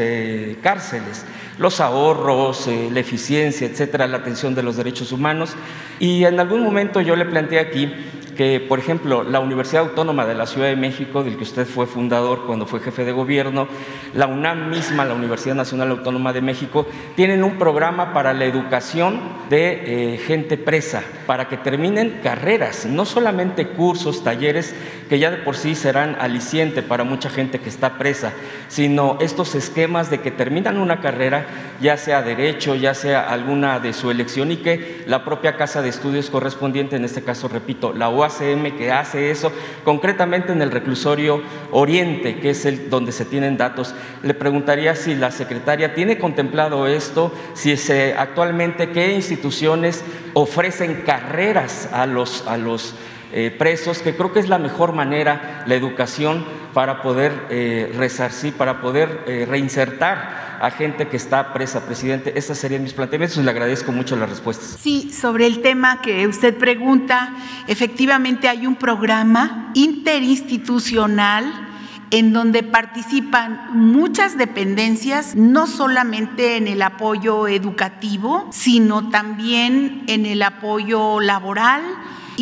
cárceles, 0.63 1.25
los 1.59 1.79
ahorros, 1.79 2.67
la 2.91 2.99
eficiencia, 2.99 3.67
etcétera, 3.67 4.07
la 4.07 4.17
atención 4.17 4.55
de 4.55 4.63
los 4.63 4.77
derechos 4.77 5.11
humanos. 5.11 5.53
Y 5.99 6.25
en 6.25 6.39
algún 6.39 6.63
momento 6.63 7.01
yo 7.01 7.15
le 7.15 7.25
planteé 7.25 7.59
aquí 7.59 7.93
que, 8.35 8.59
por 8.59 8.79
ejemplo, 8.79 9.23
la 9.23 9.39
Universidad 9.39 9.83
Autónoma 9.83 10.25
de 10.25 10.35
la 10.35 10.45
Ciudad 10.45 10.67
de 10.67 10.75
México, 10.75 11.23
del 11.23 11.37
que 11.37 11.43
usted 11.43 11.65
fue 11.65 11.85
fundador 11.85 12.45
cuando 12.45 12.65
fue 12.65 12.79
jefe 12.79 13.05
de 13.05 13.11
gobierno, 13.11 13.67
la 14.13 14.27
UNAM 14.27 14.69
misma, 14.69 15.05
la 15.05 15.13
Universidad 15.13 15.55
Nacional 15.55 15.91
Autónoma 15.91 16.33
de 16.33 16.41
México, 16.41 16.85
tienen 17.15 17.43
un 17.43 17.57
programa 17.57 18.13
para 18.13 18.33
la 18.33 18.45
educación 18.45 19.19
de 19.49 20.13
eh, 20.13 20.17
gente 20.17 20.57
presa, 20.57 21.03
para 21.25 21.47
que 21.47 21.57
terminen 21.57 22.19
carreras, 22.23 22.85
no 22.85 23.05
solamente 23.05 23.67
cursos, 23.67 24.23
talleres, 24.23 24.73
que 25.09 25.19
ya 25.19 25.29
de 25.29 25.37
por 25.37 25.57
sí 25.57 25.75
serán 25.75 26.15
aliciente 26.19 26.81
para 26.81 27.03
mucha 27.03 27.29
gente 27.29 27.59
que 27.59 27.69
está 27.69 27.97
presa, 27.97 28.31
sino 28.69 29.17
estos 29.19 29.55
esquemas 29.55 30.09
de 30.09 30.21
que 30.21 30.31
terminan 30.31 30.77
una 30.77 31.01
carrera 31.01 31.45
ya 31.81 31.97
sea 31.97 32.21
derecho, 32.21 32.75
ya 32.75 32.93
sea 32.93 33.29
alguna 33.29 33.79
de 33.79 33.91
su 33.93 34.09
elección 34.09 34.51
y 34.51 34.57
que 34.57 35.03
la 35.07 35.25
propia 35.25 35.57
casa 35.57 35.81
de 35.81 35.89
estudios 35.89 36.29
correspondiente, 36.29 36.95
en 36.95 37.03
este 37.03 37.23
caso, 37.23 37.47
repito, 37.47 37.91
la 37.93 38.07
UACM 38.21 38.77
que 38.77 38.91
hace 38.91 39.31
eso, 39.31 39.51
concretamente 39.83 40.51
en 40.51 40.61
el 40.61 40.71
reclusorio 40.71 41.41
Oriente, 41.71 42.39
que 42.39 42.51
es 42.51 42.65
el 42.65 42.89
donde 42.89 43.11
se 43.11 43.25
tienen 43.25 43.57
datos, 43.57 43.93
le 44.23 44.33
preguntaría 44.33 44.95
si 44.95 45.15
la 45.15 45.31
secretaria 45.31 45.93
tiene 45.93 46.17
contemplado 46.17 46.87
esto, 46.87 47.33
si 47.53 47.75
se, 47.77 48.13
actualmente 48.17 48.89
qué 48.89 49.13
instituciones 49.13 50.03
ofrecen 50.33 51.03
carreras 51.05 51.89
a 51.91 52.05
los, 52.05 52.47
a 52.47 52.57
los 52.57 52.95
eh, 53.33 53.49
presos, 53.57 53.99
que 53.99 54.15
creo 54.15 54.33
que 54.33 54.39
es 54.39 54.49
la 54.49 54.57
mejor 54.57 54.93
manera, 54.93 55.63
la 55.65 55.75
educación, 55.75 56.45
para 56.73 57.01
poder 57.01 57.31
eh, 57.49 57.91
resarcir, 57.97 58.53
para 58.53 58.81
poder 58.81 59.23
eh, 59.25 59.45
reinsertar 59.47 60.50
a 60.61 60.69
gente 60.69 61.07
que 61.07 61.17
está 61.17 61.53
presa, 61.53 61.87
presidente. 61.87 62.37
Estos 62.37 62.59
serían 62.59 62.83
mis 62.83 62.93
planteamientos 62.93 63.43
le 63.43 63.49
agradezco 63.49 63.91
mucho 63.91 64.15
las 64.15 64.29
respuestas. 64.29 64.77
Sí, 64.79 65.11
sobre 65.11 65.47
el 65.47 65.63
tema 65.63 66.01
que 66.01 66.27
usted 66.27 66.55
pregunta, 66.55 67.33
efectivamente 67.67 68.47
hay 68.47 68.67
un 68.67 68.75
programa 68.75 69.71
interinstitucional 69.73 71.69
en 72.11 72.31
donde 72.31 72.61
participan 72.61 73.69
muchas 73.73 74.37
dependencias, 74.37 75.35
no 75.35 75.65
solamente 75.65 76.57
en 76.57 76.67
el 76.67 76.83
apoyo 76.83 77.47
educativo, 77.47 78.47
sino 78.51 79.09
también 79.09 80.03
en 80.05 80.27
el 80.27 80.43
apoyo 80.43 81.21
laboral 81.21 81.81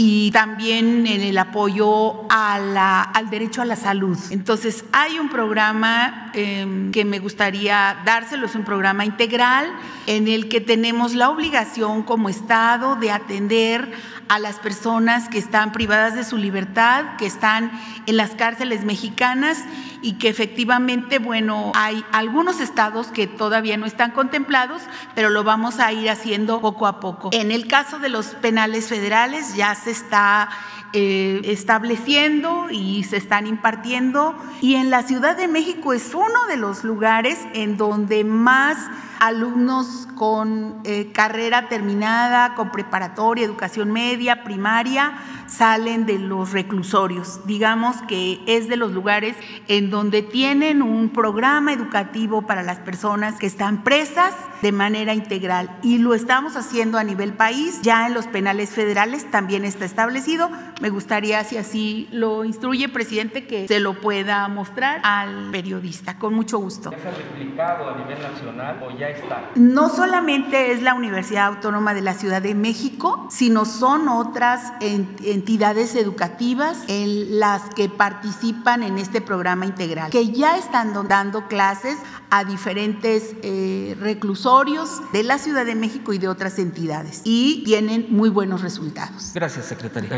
y 0.01 0.31
también 0.31 1.05
en 1.07 1.19
el 1.19 1.37
apoyo 1.37 2.25
al 2.29 3.29
derecho 3.29 3.61
a 3.61 3.65
la 3.65 3.75
salud. 3.75 4.17
Entonces, 4.29 4.85
hay 4.93 5.19
un 5.19 5.27
programa 5.27 6.31
em, 6.33 6.89
que 6.93 7.03
me 7.03 7.19
gustaría 7.19 7.97
dárselo, 8.05 8.45
es 8.45 8.55
un 8.55 8.63
programa 8.63 9.03
integral 9.03 9.69
en 10.07 10.29
el 10.29 10.47
que 10.47 10.61
tenemos 10.61 11.15
la 11.15 11.29
obligación 11.29 12.03
como 12.03 12.29
Estado 12.29 12.95
de 12.95 13.11
atender 13.11 13.91
a 14.29 14.39
las 14.39 14.59
personas 14.59 15.27
que 15.27 15.39
están 15.39 15.71
privadas 15.71 16.15
de 16.15 16.23
su 16.23 16.37
libertad, 16.37 17.17
que 17.17 17.25
están 17.25 17.71
en 18.05 18.15
las 18.15 18.31
cárceles 18.31 18.85
mexicanas 18.85 19.65
y 20.01 20.13
que 20.13 20.29
efectivamente, 20.29 21.19
bueno, 21.19 21.71
hay 21.75 22.05
algunos 22.11 22.61
estados 22.61 23.07
que 23.07 23.27
todavía 23.27 23.75
no 23.75 23.87
están 23.87 24.11
contemplados, 24.11 24.83
pero 25.15 25.29
lo 25.29 25.43
vamos 25.43 25.79
a 25.79 25.91
ir 25.91 26.09
haciendo 26.09 26.61
poco 26.61 26.87
a 26.87 26.99
poco. 26.99 27.29
En 27.33 27.51
el 27.51 27.67
caso 27.67 27.99
de 27.99 28.09
los 28.09 28.27
penales 28.27 28.87
federales 28.87 29.55
ya 29.55 29.73
se 29.75 29.91
está 29.91 30.49
eh, 30.93 31.41
estableciendo 31.43 32.67
y 32.71 33.03
se 33.03 33.17
están 33.17 33.47
impartiendo 33.47 34.35
y 34.61 34.75
en 34.75 34.89
la 34.89 35.03
Ciudad 35.03 35.37
de 35.37 35.47
México 35.47 35.93
es 35.93 36.13
uno 36.13 36.47
de 36.47 36.57
los 36.57 36.83
lugares 36.83 37.39
en 37.53 37.77
donde 37.77 38.23
más 38.23 38.77
alumnos 39.19 40.07
con 40.15 40.81
eh, 40.85 41.11
carrera 41.13 41.67
terminada, 41.67 42.55
con 42.55 42.71
preparatoria, 42.71 43.45
educación 43.45 43.91
media, 43.91 44.43
primaria, 44.43 45.13
salen 45.47 46.05
de 46.05 46.19
los 46.19 46.51
reclusorios. 46.51 47.41
Digamos 47.45 47.97
que 48.07 48.39
es 48.47 48.67
de 48.67 48.77
los 48.77 48.91
lugares 48.91 49.35
en 49.67 49.89
donde 49.89 50.21
tienen 50.21 50.81
un 50.81 51.09
programa 51.09 51.73
educativo 51.73 52.43
para 52.43 52.63
las 52.63 52.79
personas 52.79 53.35
que 53.35 53.47
están 53.47 53.83
presas 53.83 54.33
de 54.61 54.71
manera 54.71 55.13
integral. 55.13 55.77
Y 55.83 55.97
lo 55.97 56.13
estamos 56.13 56.55
haciendo 56.55 56.97
a 56.97 57.03
nivel 57.03 57.33
país, 57.33 57.81
ya 57.81 58.07
en 58.07 58.13
los 58.13 58.27
penales 58.27 58.71
federales 58.71 59.29
también 59.31 59.65
está 59.65 59.85
establecido. 59.85 60.49
Me 60.79 60.89
gustaría, 60.89 61.43
si 61.43 61.57
así 61.57 62.07
lo 62.11 62.45
instruye, 62.45 62.87
presidente, 62.89 63.45
que 63.45 63.67
se 63.67 63.79
lo 63.79 63.99
pueda 63.99 64.47
mostrar 64.47 65.01
al 65.03 65.51
periodista, 65.51 66.17
con 66.17 66.33
mucho 66.33 66.59
gusto. 66.59 66.91
¿Ya 66.91 66.99
se 66.99 67.11
replicado 67.11 67.89
a 67.89 67.97
nivel 67.97 68.21
nacional 68.21 68.81
o 68.83 68.97
ya 68.97 69.09
está? 69.09 69.49
No 69.55 69.89
solamente 69.89 70.71
es 70.71 70.81
la 70.81 70.93
Universidad 70.93 71.47
Autónoma 71.47 71.93
de 71.93 72.01
la 72.01 72.13
Ciudad 72.13 72.41
de 72.41 72.55
México, 72.55 73.27
sino 73.29 73.65
son 73.65 74.07
otras 74.07 74.73
entidades 74.79 75.95
educativas 75.95 76.83
en 76.87 77.39
las 77.39 77.63
que 77.75 77.89
participan 77.89 78.83
en 78.83 78.97
este 78.97 79.21
programa 79.21 79.65
integral, 79.65 80.11
que 80.11 80.31
ya 80.31 80.57
están 80.57 80.93
dando 81.07 81.47
clases 81.47 81.97
a 82.29 82.43
diferentes 82.43 83.35
eh, 83.41 83.97
reclusorios 83.99 85.01
de 85.11 85.23
la 85.23 85.39
Ciudad 85.39 85.65
de 85.65 85.75
México 85.75 86.13
y 86.13 86.19
de 86.19 86.27
otras 86.27 86.59
entidades 86.59 87.21
y 87.23 87.63
tienen 87.65 88.07
muy 88.09 88.29
buenos 88.29 88.61
resultados. 88.61 89.31
Gracias, 89.33 89.65
secretaria. 89.65 90.09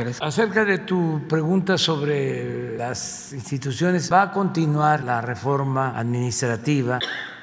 Acerca 0.51 0.69
de 0.69 0.79
tu 0.79 1.21
pregunta 1.29 1.77
sobre 1.77 2.75
las 2.77 3.31
instituciones, 3.31 4.11
va 4.11 4.23
a 4.23 4.31
continuar 4.33 5.01
la 5.01 5.21
reforma 5.21 5.97
administrativa 5.97 6.99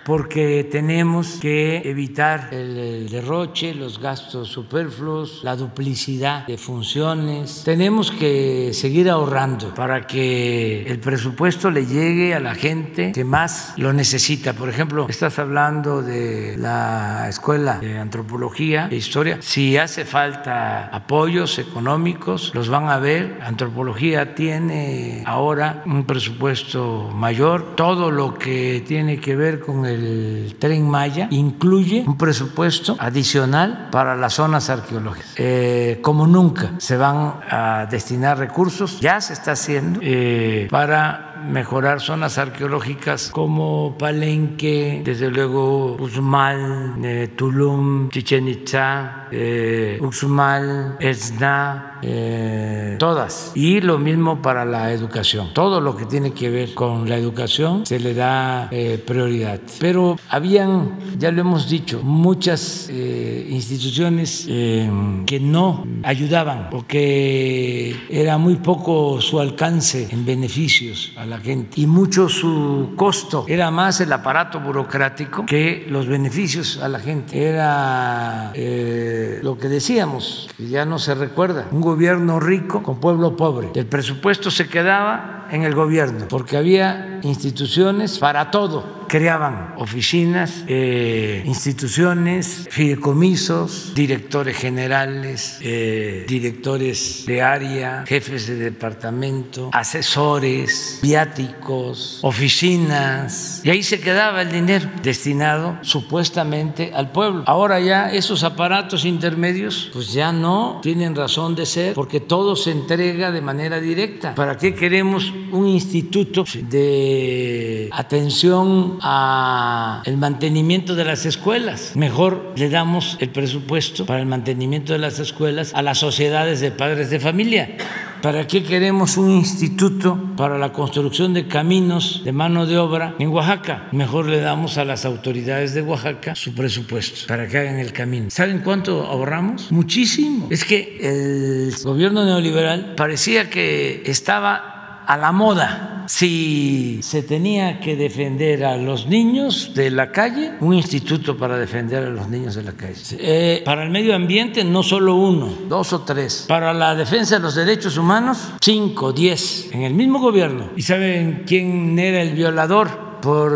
porque 0.08 0.66
tenemos 0.72 1.38
que 1.38 1.82
evitar 1.84 2.48
el 2.50 3.10
derroche, 3.10 3.74
los 3.74 4.00
gastos 4.00 4.48
superfluos, 4.48 5.40
la 5.42 5.54
duplicidad 5.54 6.46
de 6.46 6.56
funciones. 6.56 7.60
Tenemos 7.62 8.10
que 8.10 8.70
seguir 8.72 9.10
ahorrando 9.10 9.74
para 9.74 10.06
que 10.06 10.84
el 10.86 10.98
presupuesto 10.98 11.70
le 11.70 11.84
llegue 11.84 12.34
a 12.34 12.40
la 12.40 12.54
gente 12.54 13.12
que 13.12 13.22
más 13.22 13.74
lo 13.76 13.92
necesita. 13.92 14.54
Por 14.54 14.70
ejemplo, 14.70 15.06
estás 15.10 15.38
hablando 15.38 16.00
de 16.00 16.56
la 16.56 17.26
escuela 17.28 17.78
de 17.78 17.98
antropología 17.98 18.88
e 18.90 18.96
historia. 18.96 19.36
Si 19.42 19.76
hace 19.76 20.06
falta 20.06 20.86
apoyos 20.86 21.58
económicos, 21.58 22.50
los 22.54 22.70
van 22.70 22.88
a 22.88 22.98
ver. 22.98 23.40
Antropología 23.42 24.34
tiene 24.34 25.22
ahora 25.26 25.82
un 25.84 26.06
presupuesto 26.06 27.10
mayor. 27.14 27.76
Todo 27.76 28.10
lo 28.10 28.38
que 28.38 28.82
tiene 28.86 29.20
que 29.20 29.36
ver 29.36 29.60
con 29.60 29.84
el 29.84 29.97
el 29.98 30.56
tren 30.58 30.88
Maya 30.88 31.28
incluye 31.30 32.04
un 32.06 32.16
presupuesto 32.16 32.96
adicional 32.98 33.88
para 33.90 34.16
las 34.16 34.34
zonas 34.34 34.70
arqueológicas. 34.70 35.34
Eh, 35.36 35.98
como 36.02 36.26
nunca 36.26 36.72
se 36.78 36.96
van 36.96 37.34
a 37.48 37.86
destinar 37.90 38.38
recursos, 38.38 39.00
ya 39.00 39.20
se 39.20 39.32
está 39.32 39.52
haciendo 39.52 40.00
eh, 40.02 40.68
para 40.70 41.28
mejorar 41.46 42.00
zonas 42.00 42.38
arqueológicas 42.38 43.30
como 43.30 43.96
Palenque, 43.98 45.02
desde 45.04 45.30
luego 45.30 45.94
Uxmal, 45.94 46.96
eh, 47.02 47.28
Tulum, 47.36 48.08
Chichen 48.10 48.48
Itza, 48.48 49.27
eh, 49.30 49.98
Uxmal, 50.00 50.96
Esna, 51.00 51.98
eh, 52.02 52.96
todas. 52.98 53.52
Y 53.54 53.80
lo 53.80 53.98
mismo 53.98 54.42
para 54.42 54.64
la 54.64 54.92
educación. 54.92 55.52
Todo 55.54 55.80
lo 55.80 55.96
que 55.96 56.06
tiene 56.06 56.32
que 56.32 56.50
ver 56.50 56.74
con 56.74 57.08
la 57.08 57.16
educación 57.16 57.86
se 57.86 57.98
le 57.98 58.14
da 58.14 58.70
prioridad. 59.06 59.60
Pero 59.80 60.16
habían, 60.28 60.98
ya 61.18 61.30
lo 61.30 61.40
hemos 61.40 61.68
dicho, 61.68 62.00
muchas 62.02 62.88
instituciones 62.90 64.46
que 64.46 65.40
no 65.40 65.86
ayudaban 66.02 66.70
porque 66.70 67.96
era 68.08 68.38
muy 68.38 68.56
poco 68.56 69.20
su 69.20 69.40
alcance 69.40 70.08
en 70.10 70.24
beneficios 70.24 71.12
a 71.16 71.26
la 71.26 71.38
gente 71.38 71.80
y 71.80 71.86
mucho 71.86 72.28
su 72.28 72.92
costo 72.96 73.44
era 73.48 73.70
más 73.70 74.00
el 74.00 74.12
aparato 74.12 74.60
burocrático 74.60 75.46
que 75.46 75.86
los 75.88 76.06
beneficios 76.06 76.78
a 76.82 76.88
la 76.88 77.00
gente. 77.00 77.42
Era 77.42 78.52
eh, 78.54 79.17
lo 79.42 79.58
que 79.58 79.68
decíamos, 79.68 80.48
que 80.56 80.68
ya 80.68 80.84
no 80.84 80.98
se 80.98 81.14
recuerda, 81.14 81.66
un 81.70 81.80
gobierno 81.80 82.40
rico 82.40 82.82
con 82.82 83.00
pueblo 83.00 83.36
pobre. 83.36 83.70
El 83.74 83.86
presupuesto 83.86 84.50
se 84.50 84.68
quedaba 84.68 85.46
en 85.50 85.62
el 85.62 85.74
gobierno 85.74 86.26
porque 86.28 86.56
había 86.56 87.20
instituciones 87.22 88.18
para 88.18 88.50
todo 88.50 88.97
creaban 89.08 89.74
oficinas, 89.78 90.64
eh, 90.68 91.42
instituciones, 91.46 92.68
fideicomisos, 92.70 93.94
directores 93.94 94.56
generales, 94.56 95.58
eh, 95.62 96.24
directores 96.28 97.24
de 97.26 97.42
área, 97.42 98.04
jefes 98.06 98.46
de 98.46 98.56
departamento, 98.56 99.70
asesores, 99.72 101.00
viáticos, 101.02 102.20
oficinas, 102.22 103.62
y 103.64 103.70
ahí 103.70 103.82
se 103.82 104.00
quedaba 104.00 104.42
el 104.42 104.52
dinero 104.52 104.88
destinado 105.02 105.78
supuestamente 105.82 106.92
al 106.94 107.10
pueblo. 107.10 107.44
Ahora 107.46 107.80
ya 107.80 108.12
esos 108.12 108.44
aparatos 108.44 109.04
intermedios 109.04 109.90
pues 109.92 110.12
ya 110.12 110.32
no 110.32 110.80
tienen 110.82 111.16
razón 111.16 111.54
de 111.54 111.66
ser 111.66 111.94
porque 111.94 112.20
todo 112.20 112.56
se 112.56 112.70
entrega 112.70 113.32
de 113.32 113.40
manera 113.40 113.80
directa. 113.80 114.34
¿Para 114.34 114.58
qué 114.58 114.74
queremos 114.74 115.32
un 115.50 115.66
instituto 115.66 116.44
de 116.68 117.88
atención 117.92 118.97
a 119.02 120.02
el 120.04 120.16
mantenimiento 120.16 120.94
de 120.94 121.04
las 121.04 121.26
escuelas. 121.26 121.92
Mejor 121.94 122.52
le 122.56 122.68
damos 122.70 123.16
el 123.20 123.30
presupuesto 123.30 124.06
para 124.06 124.20
el 124.20 124.26
mantenimiento 124.26 124.92
de 124.92 124.98
las 124.98 125.18
escuelas 125.18 125.72
a 125.74 125.82
las 125.82 125.98
sociedades 125.98 126.60
de 126.60 126.70
padres 126.70 127.10
de 127.10 127.20
familia. 127.20 127.76
¿Para 128.22 128.48
qué 128.48 128.64
queremos 128.64 129.16
un 129.16 129.30
instituto 129.30 130.20
para 130.36 130.58
la 130.58 130.72
construcción 130.72 131.34
de 131.34 131.46
caminos 131.46 132.22
de 132.24 132.32
mano 132.32 132.66
de 132.66 132.76
obra 132.76 133.14
en 133.20 133.28
Oaxaca? 133.28 133.86
Mejor 133.92 134.26
le 134.26 134.40
damos 134.40 134.76
a 134.76 134.84
las 134.84 135.04
autoridades 135.04 135.72
de 135.72 135.82
Oaxaca 135.82 136.34
su 136.34 136.52
presupuesto 136.52 137.28
para 137.28 137.46
que 137.46 137.58
hagan 137.58 137.78
el 137.78 137.92
camino. 137.92 138.30
¿Saben 138.30 138.60
cuánto 138.64 139.06
ahorramos? 139.06 139.70
Muchísimo. 139.70 140.48
Es 140.50 140.64
que 140.64 140.98
el 141.00 141.72
gobierno 141.84 142.24
neoliberal 142.24 142.94
parecía 142.96 143.50
que 143.50 144.02
estaba 144.06 144.77
a 145.08 145.16
la 145.16 145.32
moda. 145.32 146.04
Si 146.06 147.00
se 147.02 147.22
tenía 147.22 147.80
que 147.80 147.96
defender 147.96 148.64
a 148.64 148.76
los 148.76 149.06
niños 149.06 149.72
de 149.74 149.90
la 149.90 150.12
calle, 150.12 150.52
un 150.60 150.74
instituto 150.74 151.36
para 151.36 151.58
defender 151.58 152.04
a 152.04 152.10
los 152.10 152.28
niños 152.28 152.54
de 152.54 152.62
la 152.62 152.72
calle. 152.72 152.94
Eh, 153.18 153.62
para 153.64 153.84
el 153.84 153.90
medio 153.90 154.14
ambiente, 154.14 154.64
no 154.64 154.82
solo 154.82 155.16
uno, 155.16 155.50
dos 155.66 155.92
o 155.94 156.00
tres. 156.02 156.44
Para 156.46 156.72
la 156.72 156.94
defensa 156.94 157.36
de 157.36 157.42
los 157.42 157.54
derechos 157.54 157.96
humanos, 157.96 158.52
cinco, 158.60 159.12
diez, 159.12 159.70
en 159.72 159.82
el 159.82 159.94
mismo 159.94 160.18
gobierno. 160.18 160.70
¿Y 160.76 160.82
saben 160.82 161.44
quién 161.46 161.98
era 161.98 162.22
el 162.22 162.34
violador? 162.34 163.07
Por 163.20 163.52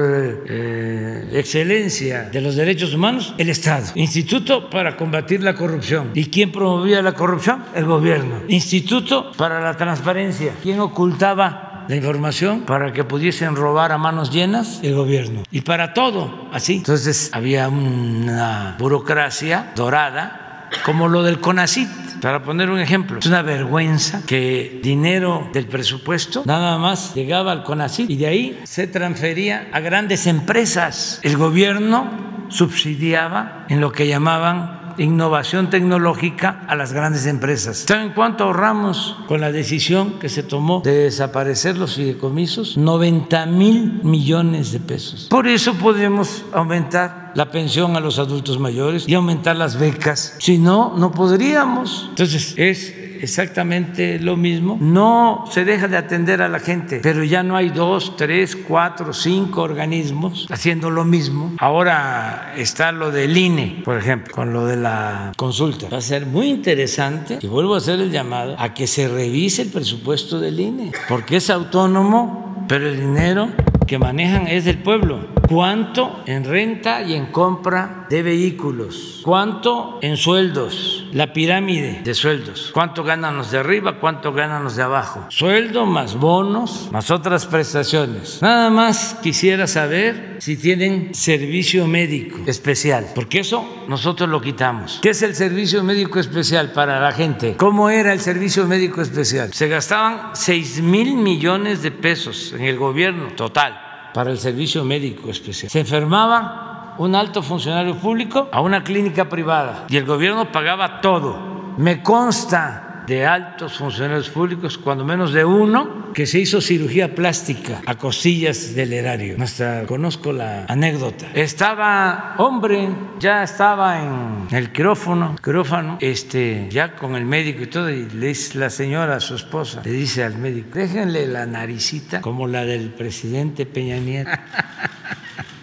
eh, 0.48 1.28
excelencia 1.32 2.30
de 2.30 2.40
los 2.40 2.56
derechos 2.56 2.94
humanos, 2.94 3.34
el 3.38 3.48
Estado. 3.48 3.86
Instituto 3.94 4.70
para 4.70 4.96
combatir 4.96 5.42
la 5.42 5.54
corrupción. 5.54 6.10
¿Y 6.14 6.26
quién 6.26 6.52
promovía 6.52 7.02
la 7.02 7.12
corrupción? 7.14 7.64
El 7.74 7.86
gobierno. 7.86 8.40
Instituto 8.48 9.32
para 9.36 9.60
la 9.60 9.76
transparencia. 9.76 10.54
¿Quién 10.62 10.80
ocultaba 10.80 11.70
la 11.88 11.96
información 11.96 12.62
para 12.62 12.92
que 12.92 13.04
pudiesen 13.04 13.56
robar 13.56 13.92
a 13.92 13.98
manos 13.98 14.30
llenas 14.30 14.80
el 14.82 14.94
gobierno. 14.94 15.42
Y 15.50 15.62
para 15.62 15.94
todo, 15.94 16.48
así. 16.52 16.76
Entonces 16.76 17.30
había 17.32 17.68
una 17.68 18.76
burocracia 18.78 19.72
dorada, 19.74 20.68
como 20.84 21.08
lo 21.08 21.22
del 21.22 21.40
CONACIT 21.40 21.88
para 22.22 22.44
poner 22.44 22.70
un 22.70 22.78
ejemplo, 22.78 23.18
es 23.18 23.26
una 23.26 23.42
vergüenza 23.42 24.22
que 24.24 24.78
dinero 24.80 25.50
del 25.52 25.66
presupuesto 25.66 26.44
nada 26.46 26.78
más 26.78 27.16
llegaba 27.16 27.50
al 27.50 27.64
CONACYT 27.64 28.08
y 28.08 28.16
de 28.16 28.26
ahí 28.28 28.60
se 28.62 28.86
transfería 28.86 29.68
a 29.72 29.80
grandes 29.80 30.28
empresas. 30.28 31.18
El 31.24 31.36
gobierno 31.36 32.46
subsidiaba 32.48 33.66
en 33.68 33.80
lo 33.80 33.90
que 33.90 34.06
llamaban 34.06 34.81
innovación 34.98 35.70
tecnológica 35.70 36.64
a 36.68 36.74
las 36.74 36.92
grandes 36.92 37.26
empresas. 37.26 37.84
¿Saben 37.88 38.12
cuánto 38.14 38.44
ahorramos 38.44 39.16
con 39.28 39.40
la 39.40 39.52
decisión 39.52 40.18
que 40.18 40.28
se 40.28 40.42
tomó 40.42 40.80
de 40.84 41.04
desaparecer 41.04 41.76
los 41.76 41.96
fideicomisos? 41.96 42.76
90 42.76 43.46
mil 43.46 44.00
millones 44.02 44.72
de 44.72 44.80
pesos. 44.80 45.26
Por 45.30 45.46
eso 45.46 45.74
podemos 45.74 46.44
aumentar 46.52 47.32
la 47.34 47.50
pensión 47.50 47.96
a 47.96 48.00
los 48.00 48.18
adultos 48.18 48.58
mayores 48.58 49.08
y 49.08 49.14
aumentar 49.14 49.56
las 49.56 49.78
becas. 49.78 50.36
Si 50.38 50.58
no, 50.58 50.94
no 50.96 51.12
podríamos. 51.12 52.06
Entonces, 52.10 52.54
es 52.56 52.94
exactamente 53.22 54.18
lo 54.18 54.36
mismo. 54.36 54.76
No 54.80 55.44
se 55.50 55.64
deja 55.64 55.88
de 55.88 55.96
atender 55.96 56.42
a 56.42 56.48
la 56.48 56.58
gente, 56.58 57.00
pero 57.02 57.24
ya 57.24 57.42
no 57.42 57.56
hay 57.56 57.70
dos, 57.70 58.16
tres, 58.16 58.56
cuatro, 58.56 59.12
cinco 59.12 59.62
organismos 59.62 60.46
haciendo 60.50 60.90
lo 60.90 61.04
mismo. 61.04 61.54
Ahora 61.58 62.52
está 62.56 62.92
lo 62.92 63.10
del 63.10 63.36
INE, 63.36 63.82
por 63.84 63.96
ejemplo, 63.96 64.34
con 64.34 64.52
lo 64.52 64.66
de 64.66 64.76
la 64.76 65.32
consulta. 65.36 65.88
Va 65.88 65.98
a 65.98 66.02
ser 66.02 66.26
muy 66.26 66.48
interesante 66.48 67.38
y 67.40 67.46
vuelvo 67.46 67.74
a 67.74 67.78
hacer 67.78 68.00
el 68.00 68.10
llamado 68.10 68.56
a 68.58 68.74
que 68.74 68.86
se 68.86 69.08
revise 69.08 69.62
el 69.62 69.68
presupuesto 69.68 70.40
del 70.40 70.58
INE, 70.58 70.92
porque 71.08 71.36
es 71.36 71.48
autónomo, 71.48 72.66
pero 72.68 72.88
el 72.88 73.00
dinero 73.00 73.50
que 73.86 73.98
manejan 73.98 74.48
es 74.48 74.64
del 74.64 74.78
pueblo. 74.78 75.41
¿Cuánto 75.52 76.22
en 76.24 76.44
renta 76.44 77.02
y 77.02 77.12
en 77.12 77.26
compra 77.26 78.06
de 78.08 78.22
vehículos? 78.22 79.20
¿Cuánto 79.22 79.98
en 80.00 80.16
sueldos? 80.16 81.06
La 81.12 81.34
pirámide 81.34 82.00
de 82.02 82.14
sueldos. 82.14 82.70
¿Cuánto 82.72 83.04
ganan 83.04 83.36
los 83.36 83.50
de 83.50 83.58
arriba? 83.58 84.00
¿Cuánto 84.00 84.32
ganan 84.32 84.64
los 84.64 84.76
de 84.76 84.82
abajo? 84.82 85.26
Sueldo 85.28 85.84
más 85.84 86.14
bonos, 86.14 86.88
más 86.90 87.10
otras 87.10 87.44
prestaciones. 87.44 88.40
Nada 88.40 88.70
más 88.70 89.18
quisiera 89.22 89.66
saber 89.66 90.38
si 90.40 90.56
tienen 90.56 91.14
servicio 91.14 91.86
médico 91.86 92.38
especial, 92.46 93.08
porque 93.14 93.40
eso 93.40 93.84
nosotros 93.88 94.30
lo 94.30 94.40
quitamos. 94.40 95.00
¿Qué 95.02 95.10
es 95.10 95.20
el 95.20 95.34
servicio 95.34 95.84
médico 95.84 96.18
especial 96.18 96.72
para 96.72 96.98
la 96.98 97.12
gente? 97.12 97.56
¿Cómo 97.58 97.90
era 97.90 98.14
el 98.14 98.20
servicio 98.20 98.66
médico 98.66 99.02
especial? 99.02 99.52
Se 99.52 99.68
gastaban 99.68 100.30
6 100.32 100.80
mil 100.80 101.14
millones 101.16 101.82
de 101.82 101.90
pesos 101.90 102.54
en 102.54 102.62
el 102.62 102.78
gobierno 102.78 103.34
total 103.36 103.91
para 104.12 104.30
el 104.30 104.38
servicio 104.38 104.84
médico 104.84 105.30
especial. 105.30 105.70
Se 105.70 105.80
enfermaba 105.80 106.94
un 106.98 107.14
alto 107.14 107.42
funcionario 107.42 107.96
público 107.96 108.48
a 108.52 108.60
una 108.60 108.84
clínica 108.84 109.28
privada 109.28 109.86
y 109.88 109.96
el 109.96 110.04
gobierno 110.04 110.52
pagaba 110.52 111.00
todo. 111.00 111.74
Me 111.78 112.02
consta 112.02 112.91
de 113.06 113.26
altos 113.26 113.78
funcionarios 113.78 114.28
públicos, 114.28 114.78
cuando 114.78 115.04
menos 115.04 115.32
de 115.32 115.44
uno, 115.44 116.12
que 116.12 116.26
se 116.26 116.38
hizo 116.38 116.60
cirugía 116.60 117.14
plástica 117.14 117.80
a 117.86 117.96
costillas 117.96 118.74
del 118.74 118.92
erario. 118.92 119.36
Hasta 119.40 119.84
conozco 119.86 120.32
la 120.32 120.66
anécdota. 120.68 121.26
Estaba 121.34 122.34
hombre, 122.38 122.88
ya 123.18 123.42
estaba 123.42 124.02
en 124.02 124.56
el 124.56 124.72
quirófano, 124.72 125.36
quirófano, 125.42 125.98
este, 126.00 126.68
ya 126.70 126.94
con 126.96 127.14
el 127.14 127.24
médico 127.24 127.62
y 127.62 127.66
todo, 127.66 127.90
y 127.90 128.08
le 128.10 128.28
dice 128.28 128.58
la 128.58 128.70
señora, 128.70 129.20
su 129.20 129.34
esposa, 129.34 129.82
le 129.84 129.92
dice 129.92 130.24
al 130.24 130.36
médico, 130.38 130.70
déjenle 130.74 131.26
la 131.26 131.46
naricita 131.46 132.20
como 132.20 132.46
la 132.46 132.64
del 132.64 132.90
presidente 132.90 133.66
Peña 133.66 133.96
Nieto. 133.98 134.30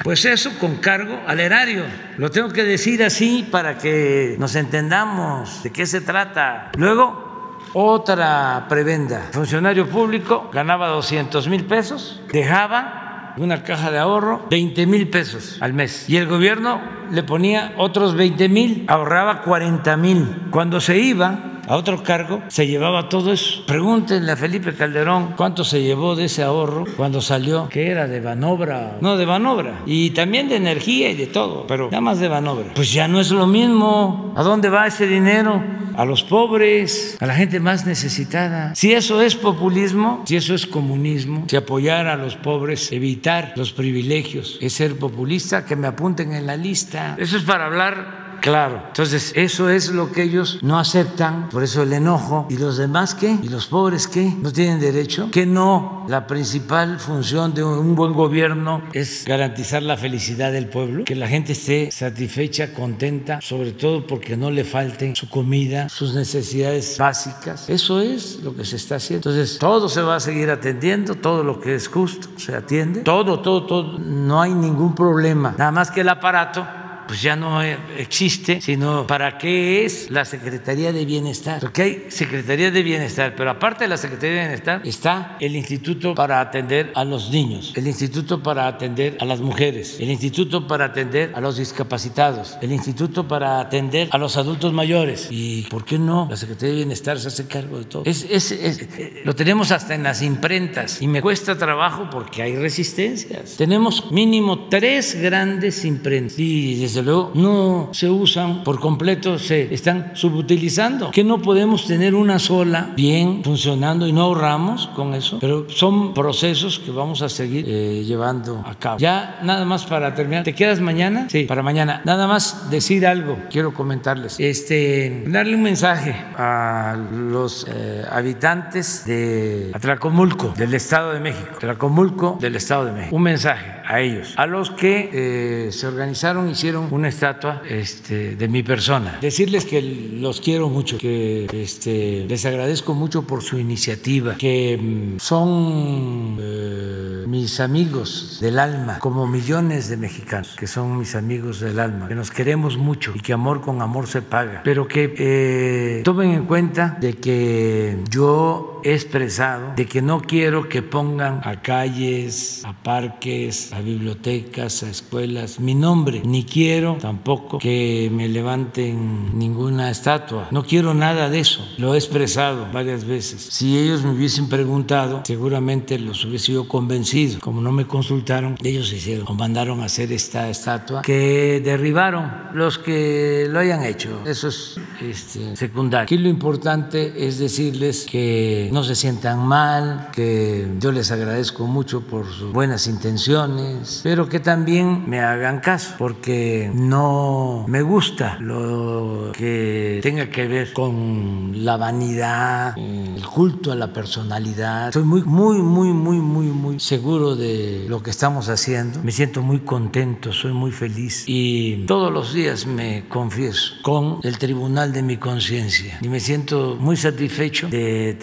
Pues 0.04 0.24
eso 0.24 0.58
con 0.60 0.78
cargo 0.78 1.20
al 1.28 1.42
erario. 1.42 1.84
Lo 2.18 2.32
tengo 2.32 2.50
que 2.50 2.64
decir 2.64 3.04
así 3.04 3.48
para 3.52 3.78
que 3.78 4.38
nos 4.40 4.56
entendamos 4.56 5.62
de 5.62 5.72
qué 5.72 5.86
se 5.86 6.00
trata. 6.00 6.72
Luego, 6.78 7.29
otra 7.74 8.66
prebenda. 8.70 9.30
Funcionario 9.32 9.88
público 9.88 10.50
ganaba 10.54 10.88
200 10.90 11.48
mil 11.48 11.66
pesos, 11.66 12.22
dejaba 12.32 13.34
una 13.38 13.64
caja 13.64 13.92
de 13.92 14.00
ahorro 14.00 14.46
20 14.50 14.86
mil 14.86 15.10
pesos 15.10 15.58
al 15.62 15.74
mes 15.74 16.10
y 16.10 16.18
el 16.18 16.28
gobierno 16.28 16.82
le 17.12 17.24
ponía 17.24 17.74
otros 17.78 18.16
20 18.16 18.50
mil, 18.50 18.86
ahorraba 18.88 19.42
40 19.42 19.98
mil. 19.98 20.48
Cuando 20.52 20.82
se 20.82 20.98
iba, 21.00 21.59
a 21.70 21.76
otro 21.76 22.02
cargo, 22.02 22.42
se 22.48 22.66
llevaba 22.66 23.10
todo 23.10 23.32
eso. 23.32 23.64
Pregúntenle 23.68 24.32
a 24.32 24.36
Felipe 24.36 24.74
Calderón 24.74 25.34
cuánto 25.38 25.64
se 25.64 25.84
llevó 25.84 26.16
de 26.16 26.26
ese 26.26 26.42
ahorro 26.42 26.86
cuando 26.98 27.22
salió, 27.22 27.70
que 27.70 27.92
era 27.92 28.08
de 28.08 28.20
Banobra, 28.20 28.98
no 29.02 29.18
de 29.18 29.26
Banobra, 29.26 29.84
y 29.86 30.10
también 30.10 30.50
de 30.50 30.56
energía 30.56 31.12
y 31.12 31.16
de 31.16 31.28
todo, 31.28 31.68
pero 31.68 31.86
nada 31.86 32.02
más 32.02 32.20
de 32.20 32.28
Banobra. 32.28 32.74
Pues 32.74 32.92
ya 32.92 33.08
no 33.08 33.20
es 33.20 33.30
lo 33.30 33.46
mismo. 33.46 34.34
¿A 34.36 34.42
dónde 34.42 34.70
va 34.70 34.88
ese 34.88 35.06
dinero? 35.06 35.64
A 35.96 36.06
los 36.06 36.24
pobres, 36.24 37.18
a 37.20 37.26
la 37.28 37.36
gente 37.36 37.60
más 37.60 37.86
necesitada. 37.86 38.74
Si 38.74 38.94
eso 38.94 39.22
es 39.22 39.36
populismo, 39.36 40.24
si 40.26 40.38
eso 40.38 40.56
es 40.56 40.66
comunismo, 40.66 41.44
si 41.48 41.56
apoyar 41.56 42.08
a 42.08 42.16
los 42.16 42.36
pobres, 42.36 42.92
evitar 42.92 43.54
los 43.56 43.74
privilegios, 43.74 44.58
es 44.62 44.74
ser 44.74 44.98
populista, 44.98 45.66
que 45.66 45.76
me 45.76 45.88
apunten 45.88 46.34
en 46.34 46.48
la 46.48 46.58
lista. 46.58 47.16
Eso 47.20 47.38
es 47.38 47.44
para 47.44 47.66
hablar 47.66 48.19
Claro. 48.42 48.84
Entonces, 48.88 49.34
eso 49.36 49.70
es 49.70 49.90
lo 49.90 50.12
que 50.12 50.24
ellos 50.24 50.60
no 50.62 50.80
aceptan, 50.80 51.50
por 51.50 51.64
eso 51.64 51.84
el 51.84 51.94
enojo. 51.94 52.48
¿Y 52.50 52.58
los 52.58 52.78
demás 52.78 53.16
qué? 53.16 53.38
¿Y 53.42 53.50
los 53.50 53.68
pobres 53.68 54.08
qué? 54.08 54.34
¿No 54.42 54.52
tienen 54.52 54.80
derecho? 54.80 55.30
Que 55.32 55.46
no, 55.46 56.06
la 56.08 56.28
principal 56.28 57.00
función 57.00 57.54
de 57.54 57.64
un 57.64 57.96
buen 57.96 58.14
gobierno 58.14 58.82
es 58.94 59.26
garantizar 59.26 59.84
la 59.84 59.98
felicidad 59.98 60.52
del 60.52 60.68
pueblo, 60.68 61.06
que 61.06 61.16
la 61.16 61.28
gente 61.28 61.54
esté 61.54 61.92
satisfecha, 61.92 62.74
contenta, 62.74 63.40
sobre 63.42 63.72
todo 63.72 64.06
porque 64.06 64.38
no 64.38 64.52
le 64.52 64.64
falten 64.64 65.16
su 65.16 65.30
comida, 65.30 65.90
sus 65.90 66.14
necesidades 66.14 66.98
básicas. 66.98 67.70
Eso 67.70 68.02
es 68.02 68.40
lo 68.44 68.56
que 68.56 68.66
se 68.66 68.76
está 68.76 68.96
haciendo. 68.96 69.30
Entonces, 69.30 69.60
todo 69.60 69.90
se 69.90 70.02
va 70.02 70.16
a 70.16 70.20
seguir 70.20 70.50
atendiendo, 70.50 71.16
todo 71.16 71.44
lo 71.44 71.60
que 71.60 71.76
es 71.76 71.88
justo 71.88 72.28
se 72.38 72.56
atiende, 72.56 73.02
todo, 73.02 73.40
todo, 73.42 73.66
todo, 73.66 74.00
no 74.00 74.42
hay 74.42 74.54
ningún 74.54 74.96
problema. 74.96 75.56
Nada 75.58 75.72
más 75.72 75.92
que 75.92 76.02
el 76.02 76.10
aparato 76.10 76.66
pues 77.10 77.24
ya 77.24 77.36
no 77.36 77.64
existe, 77.64 78.62
sino 78.62 79.08
para 79.08 79.40
qué 79.40 79.84
es 79.84 80.12
la 80.12 80.26
Secretaría 80.26 80.94
de 80.94 81.06
Bienestar. 81.06 81.60
Porque 81.60 81.82
hay 81.82 82.06
Secretaría 82.10 82.70
de 82.70 82.84
Bienestar, 82.84 83.34
pero 83.36 83.50
aparte 83.50 83.86
de 83.86 83.88
la 83.88 83.98
Secretaría 83.98 84.36
de 84.36 84.48
Bienestar 84.48 84.82
está 84.86 85.36
el 85.40 85.56
Instituto 85.56 86.14
para 86.14 86.40
atender 86.40 86.92
a 86.94 87.04
los 87.04 87.32
niños, 87.32 87.74
el 87.76 87.88
Instituto 87.88 88.44
para 88.44 88.68
atender 88.68 89.18
a 89.20 89.26
las 89.26 89.40
mujeres, 89.40 89.98
el 90.00 90.12
Instituto 90.12 90.68
para 90.68 90.86
atender 90.86 91.32
a 91.34 91.42
los 91.42 91.58
discapacitados, 91.58 92.60
el 92.62 92.72
Instituto 92.72 93.28
para 93.28 93.60
atender 93.60 94.10
a 94.12 94.20
los 94.20 94.38
adultos 94.38 94.72
mayores. 94.72 95.30
¿Y 95.32 95.64
por 95.64 95.86
qué 95.86 95.98
no? 95.98 96.28
La 96.30 96.38
Secretaría 96.38 96.76
de 96.76 96.78
Bienestar 96.82 97.20
se 97.20 97.30
hace 97.30 97.48
cargo 97.48 97.80
de 97.80 97.86
todo. 97.86 98.04
Es, 98.06 98.52
eh, 98.52 99.24
lo 99.26 99.34
tenemos 99.34 99.72
hasta 99.72 99.96
en 99.96 100.04
las 100.04 100.22
imprentas 100.22 101.02
y 101.02 101.08
me 101.08 101.24
cuesta 101.24 101.58
trabajo 101.58 102.08
porque 102.12 102.44
hay 102.44 102.56
resistencias. 102.56 103.56
Tenemos 103.58 104.12
mínimo 104.12 104.68
tres 104.70 105.16
grandes 105.20 105.86
imprentas 105.86 106.38
y 106.38 106.82
desde 106.82 106.99
luego 107.02 107.32
no 107.34 107.90
se 107.92 108.10
usan 108.10 108.64
por 108.64 108.80
completo, 108.80 109.38
se 109.40 109.74
están 109.74 110.12
subutilizando. 110.14 111.12
Que 111.12 111.24
no 111.24 111.42
podemos 111.42 111.86
tener 111.86 112.16
una 112.16 112.40
sola 112.40 112.92
bien 112.96 113.44
funcionando 113.44 114.08
y 114.08 114.14
no 114.14 114.22
ahorramos 114.22 114.88
con 114.96 115.14
eso, 115.14 115.38
pero 115.40 115.70
son 115.70 116.14
procesos 116.14 116.80
que 116.80 116.92
vamos 116.92 117.22
a 117.22 117.30
seguir 117.30 117.66
eh, 117.68 118.04
llevando 118.06 118.64
a 118.66 118.76
cabo. 118.76 119.00
Ya 119.00 119.40
nada 119.44 119.66
más 119.66 119.86
para 119.86 120.14
terminar, 120.16 120.44
¿te 120.44 120.54
quedas 120.54 120.80
mañana? 120.80 121.28
Sí, 121.30 121.44
para 121.46 121.64
mañana. 121.64 122.02
Nada 122.06 122.28
más 122.28 122.70
decir 122.70 123.06
algo, 123.06 123.38
quiero 123.50 123.74
comentarles. 123.74 124.40
Este, 124.40 125.24
darle 125.28 125.56
un 125.56 125.64
mensaje 125.64 126.16
a 126.38 126.98
los 127.12 127.66
eh, 127.70 128.04
habitantes 128.10 129.06
de 129.06 129.72
Atlacomulco, 129.74 130.54
del 130.58 130.74
Estado 130.74 131.14
de 131.14 131.20
México. 131.20 131.50
Atlacomulco 131.56 132.38
del 132.40 132.56
Estado 132.56 132.86
de 132.86 132.92
México. 132.92 133.16
Un 133.16 133.24
mensaje 133.24 133.80
a 133.88 134.02
ellos, 134.02 134.34
a 134.38 134.46
los 134.46 134.72
que 134.72 135.10
eh, 135.12 135.72
se 135.72 135.88
organizaron, 135.88 136.50
hicieron 136.50 136.89
una 136.92 137.10
estatua 137.10 137.62
este, 137.68 138.36
de 138.36 138.48
mi 138.48 138.64
persona. 138.64 139.18
Decirles 139.22 139.66
que 139.66 139.82
los 139.82 140.42
quiero 140.42 140.70
mucho, 140.70 140.98
que 140.98 141.48
este, 141.52 142.26
les 142.28 142.46
agradezco 142.46 142.94
mucho 142.94 143.24
por 143.24 143.44
su 143.44 143.58
iniciativa, 143.58 144.36
que 144.36 144.78
mm, 144.78 145.20
son 145.20 146.38
eh, 146.40 147.24
mis 147.28 147.60
amigos 147.60 148.40
del 148.42 148.60
alma, 148.60 149.00
como 149.00 149.28
millones 149.28 149.90
de 149.90 149.98
mexicanos 149.98 150.20
que 150.58 150.68
son 150.68 150.98
mis 150.98 151.16
amigos 151.16 151.60
del 151.60 151.80
alma, 151.80 152.08
que 152.08 152.16
nos 152.16 152.32
queremos 152.32 152.78
mucho 152.78 153.14
y 153.16 153.20
que 153.20 153.34
amor 153.34 153.62
con 153.62 153.82
amor 153.82 154.08
se 154.08 154.22
paga, 154.22 154.62
pero 154.64 154.88
que 154.88 155.14
eh, 155.18 156.02
tomen 156.04 156.32
en 156.32 156.46
cuenta 156.46 156.98
de 157.00 157.16
que 157.16 157.98
yo 158.10 158.79
he 158.84 158.94
expresado 158.94 159.74
de 159.76 159.86
que 159.86 160.02
no 160.02 160.22
quiero 160.22 160.70
que 160.70 160.82
pongan 160.82 161.42
a 161.44 161.62
calles, 161.62 162.64
a 162.66 162.74
parques, 162.74 163.72
a 163.74 163.82
bibliotecas, 163.82 164.84
a 164.84 164.90
escuelas 164.90 165.60
mi 165.60 165.76
nombre, 165.76 166.22
ni 166.26 166.44
quiero 166.44 166.98
tampoco 167.00 167.60
que 167.60 168.10
me 168.12 168.28
levanten 168.28 169.38
ninguna 169.38 169.90
estatua. 169.90 170.48
No 170.52 170.64
quiero 170.64 170.94
nada 170.94 171.30
de 171.30 171.40
eso. 171.40 171.68
Lo 171.78 171.94
he 171.94 171.98
expresado 171.98 172.68
varias 172.72 173.06
veces. 173.06 173.42
Si 173.42 173.78
ellos 173.78 174.04
me 174.04 174.12
hubiesen 174.12 174.50
preguntado, 174.50 175.22
seguramente 175.26 175.98
los 176.00 176.24
hubiese 176.26 176.54
yo 176.54 176.68
convencido. 176.68 177.40
Como 177.40 177.62
no 177.62 177.72
me 177.72 177.86
consultaron, 177.86 178.56
ellos 178.64 178.92
hicieron 178.94 179.26
o 179.28 179.34
mandaron 179.34 179.82
a 179.82 179.86
hacer 179.86 180.12
esta 180.12 180.50
estatua 180.50 181.02
que 181.02 181.62
derribaron 181.64 182.32
los 182.54 182.78
que 182.78 183.48
lo 183.50 183.60
hayan 183.60 183.84
hecho. 183.84 184.22
Eso 184.26 184.48
es 184.48 184.80
este, 185.02 185.56
secundario. 185.56 186.04
Aquí 186.04 186.18
lo 186.18 186.30
importante 186.30 187.14
es 187.28 187.40
decirles 187.40 188.06
que 188.10 188.69
no 188.72 188.84
se 188.84 188.96
sientan 188.96 189.46
mal, 189.46 190.10
que 190.12 190.68
yo 190.80 190.92
les 190.92 191.12
agradezco 191.12 191.68
mucho 191.68 192.02
por 192.02 192.26
sus 192.26 192.52
buenas 192.52 192.88
intenciones, 192.88 194.02
pero 194.04 194.28
que 194.30 194.40
también 194.40 195.04
me 195.08 195.20
hagan 195.20 195.60
caso, 195.60 195.96
porque 195.98 196.72
no 196.74 197.66
me 197.68 197.82
gusta 197.82 198.38
lo 198.40 199.32
que 199.34 200.00
tenga 200.02 200.30
que 200.30 200.48
ver 200.48 200.74
con 200.74 201.64
la 201.64 201.78
vanidad, 201.78 202.78
el 202.78 203.26
culto 203.26 203.72
a 203.72 203.76
la 203.76 203.92
personalidad. 203.94 204.88
Estoy 204.88 205.04
muy, 205.04 205.24
muy, 205.24 205.58
muy, 205.62 205.90
muy, 205.90 206.18
muy, 206.18 206.48
muy 206.48 206.80
seguro 206.80 207.36
de 207.36 207.86
lo 207.88 208.02
que 208.04 208.10
estamos 208.10 208.50
haciendo. 208.50 209.02
Me 209.04 209.12
siento 209.12 209.42
muy 209.42 209.60
contento, 209.60 210.32
soy 210.32 210.54
muy 210.54 210.72
feliz 210.72 211.24
y 211.28 211.86
todos 211.86 212.12
los 212.12 212.34
días 212.34 212.66
me 212.66 213.06
confieso 213.08 213.74
con 213.82 214.20
el 214.24 214.38
tribunal 214.38 214.94
de 214.94 215.02
mi 215.02 215.18
conciencia 215.18 216.00
y 216.02 216.08
me 216.10 216.20
siento 216.20 216.78
muy 216.80 216.98
satisfecho 216.98 217.68
de 217.70 218.16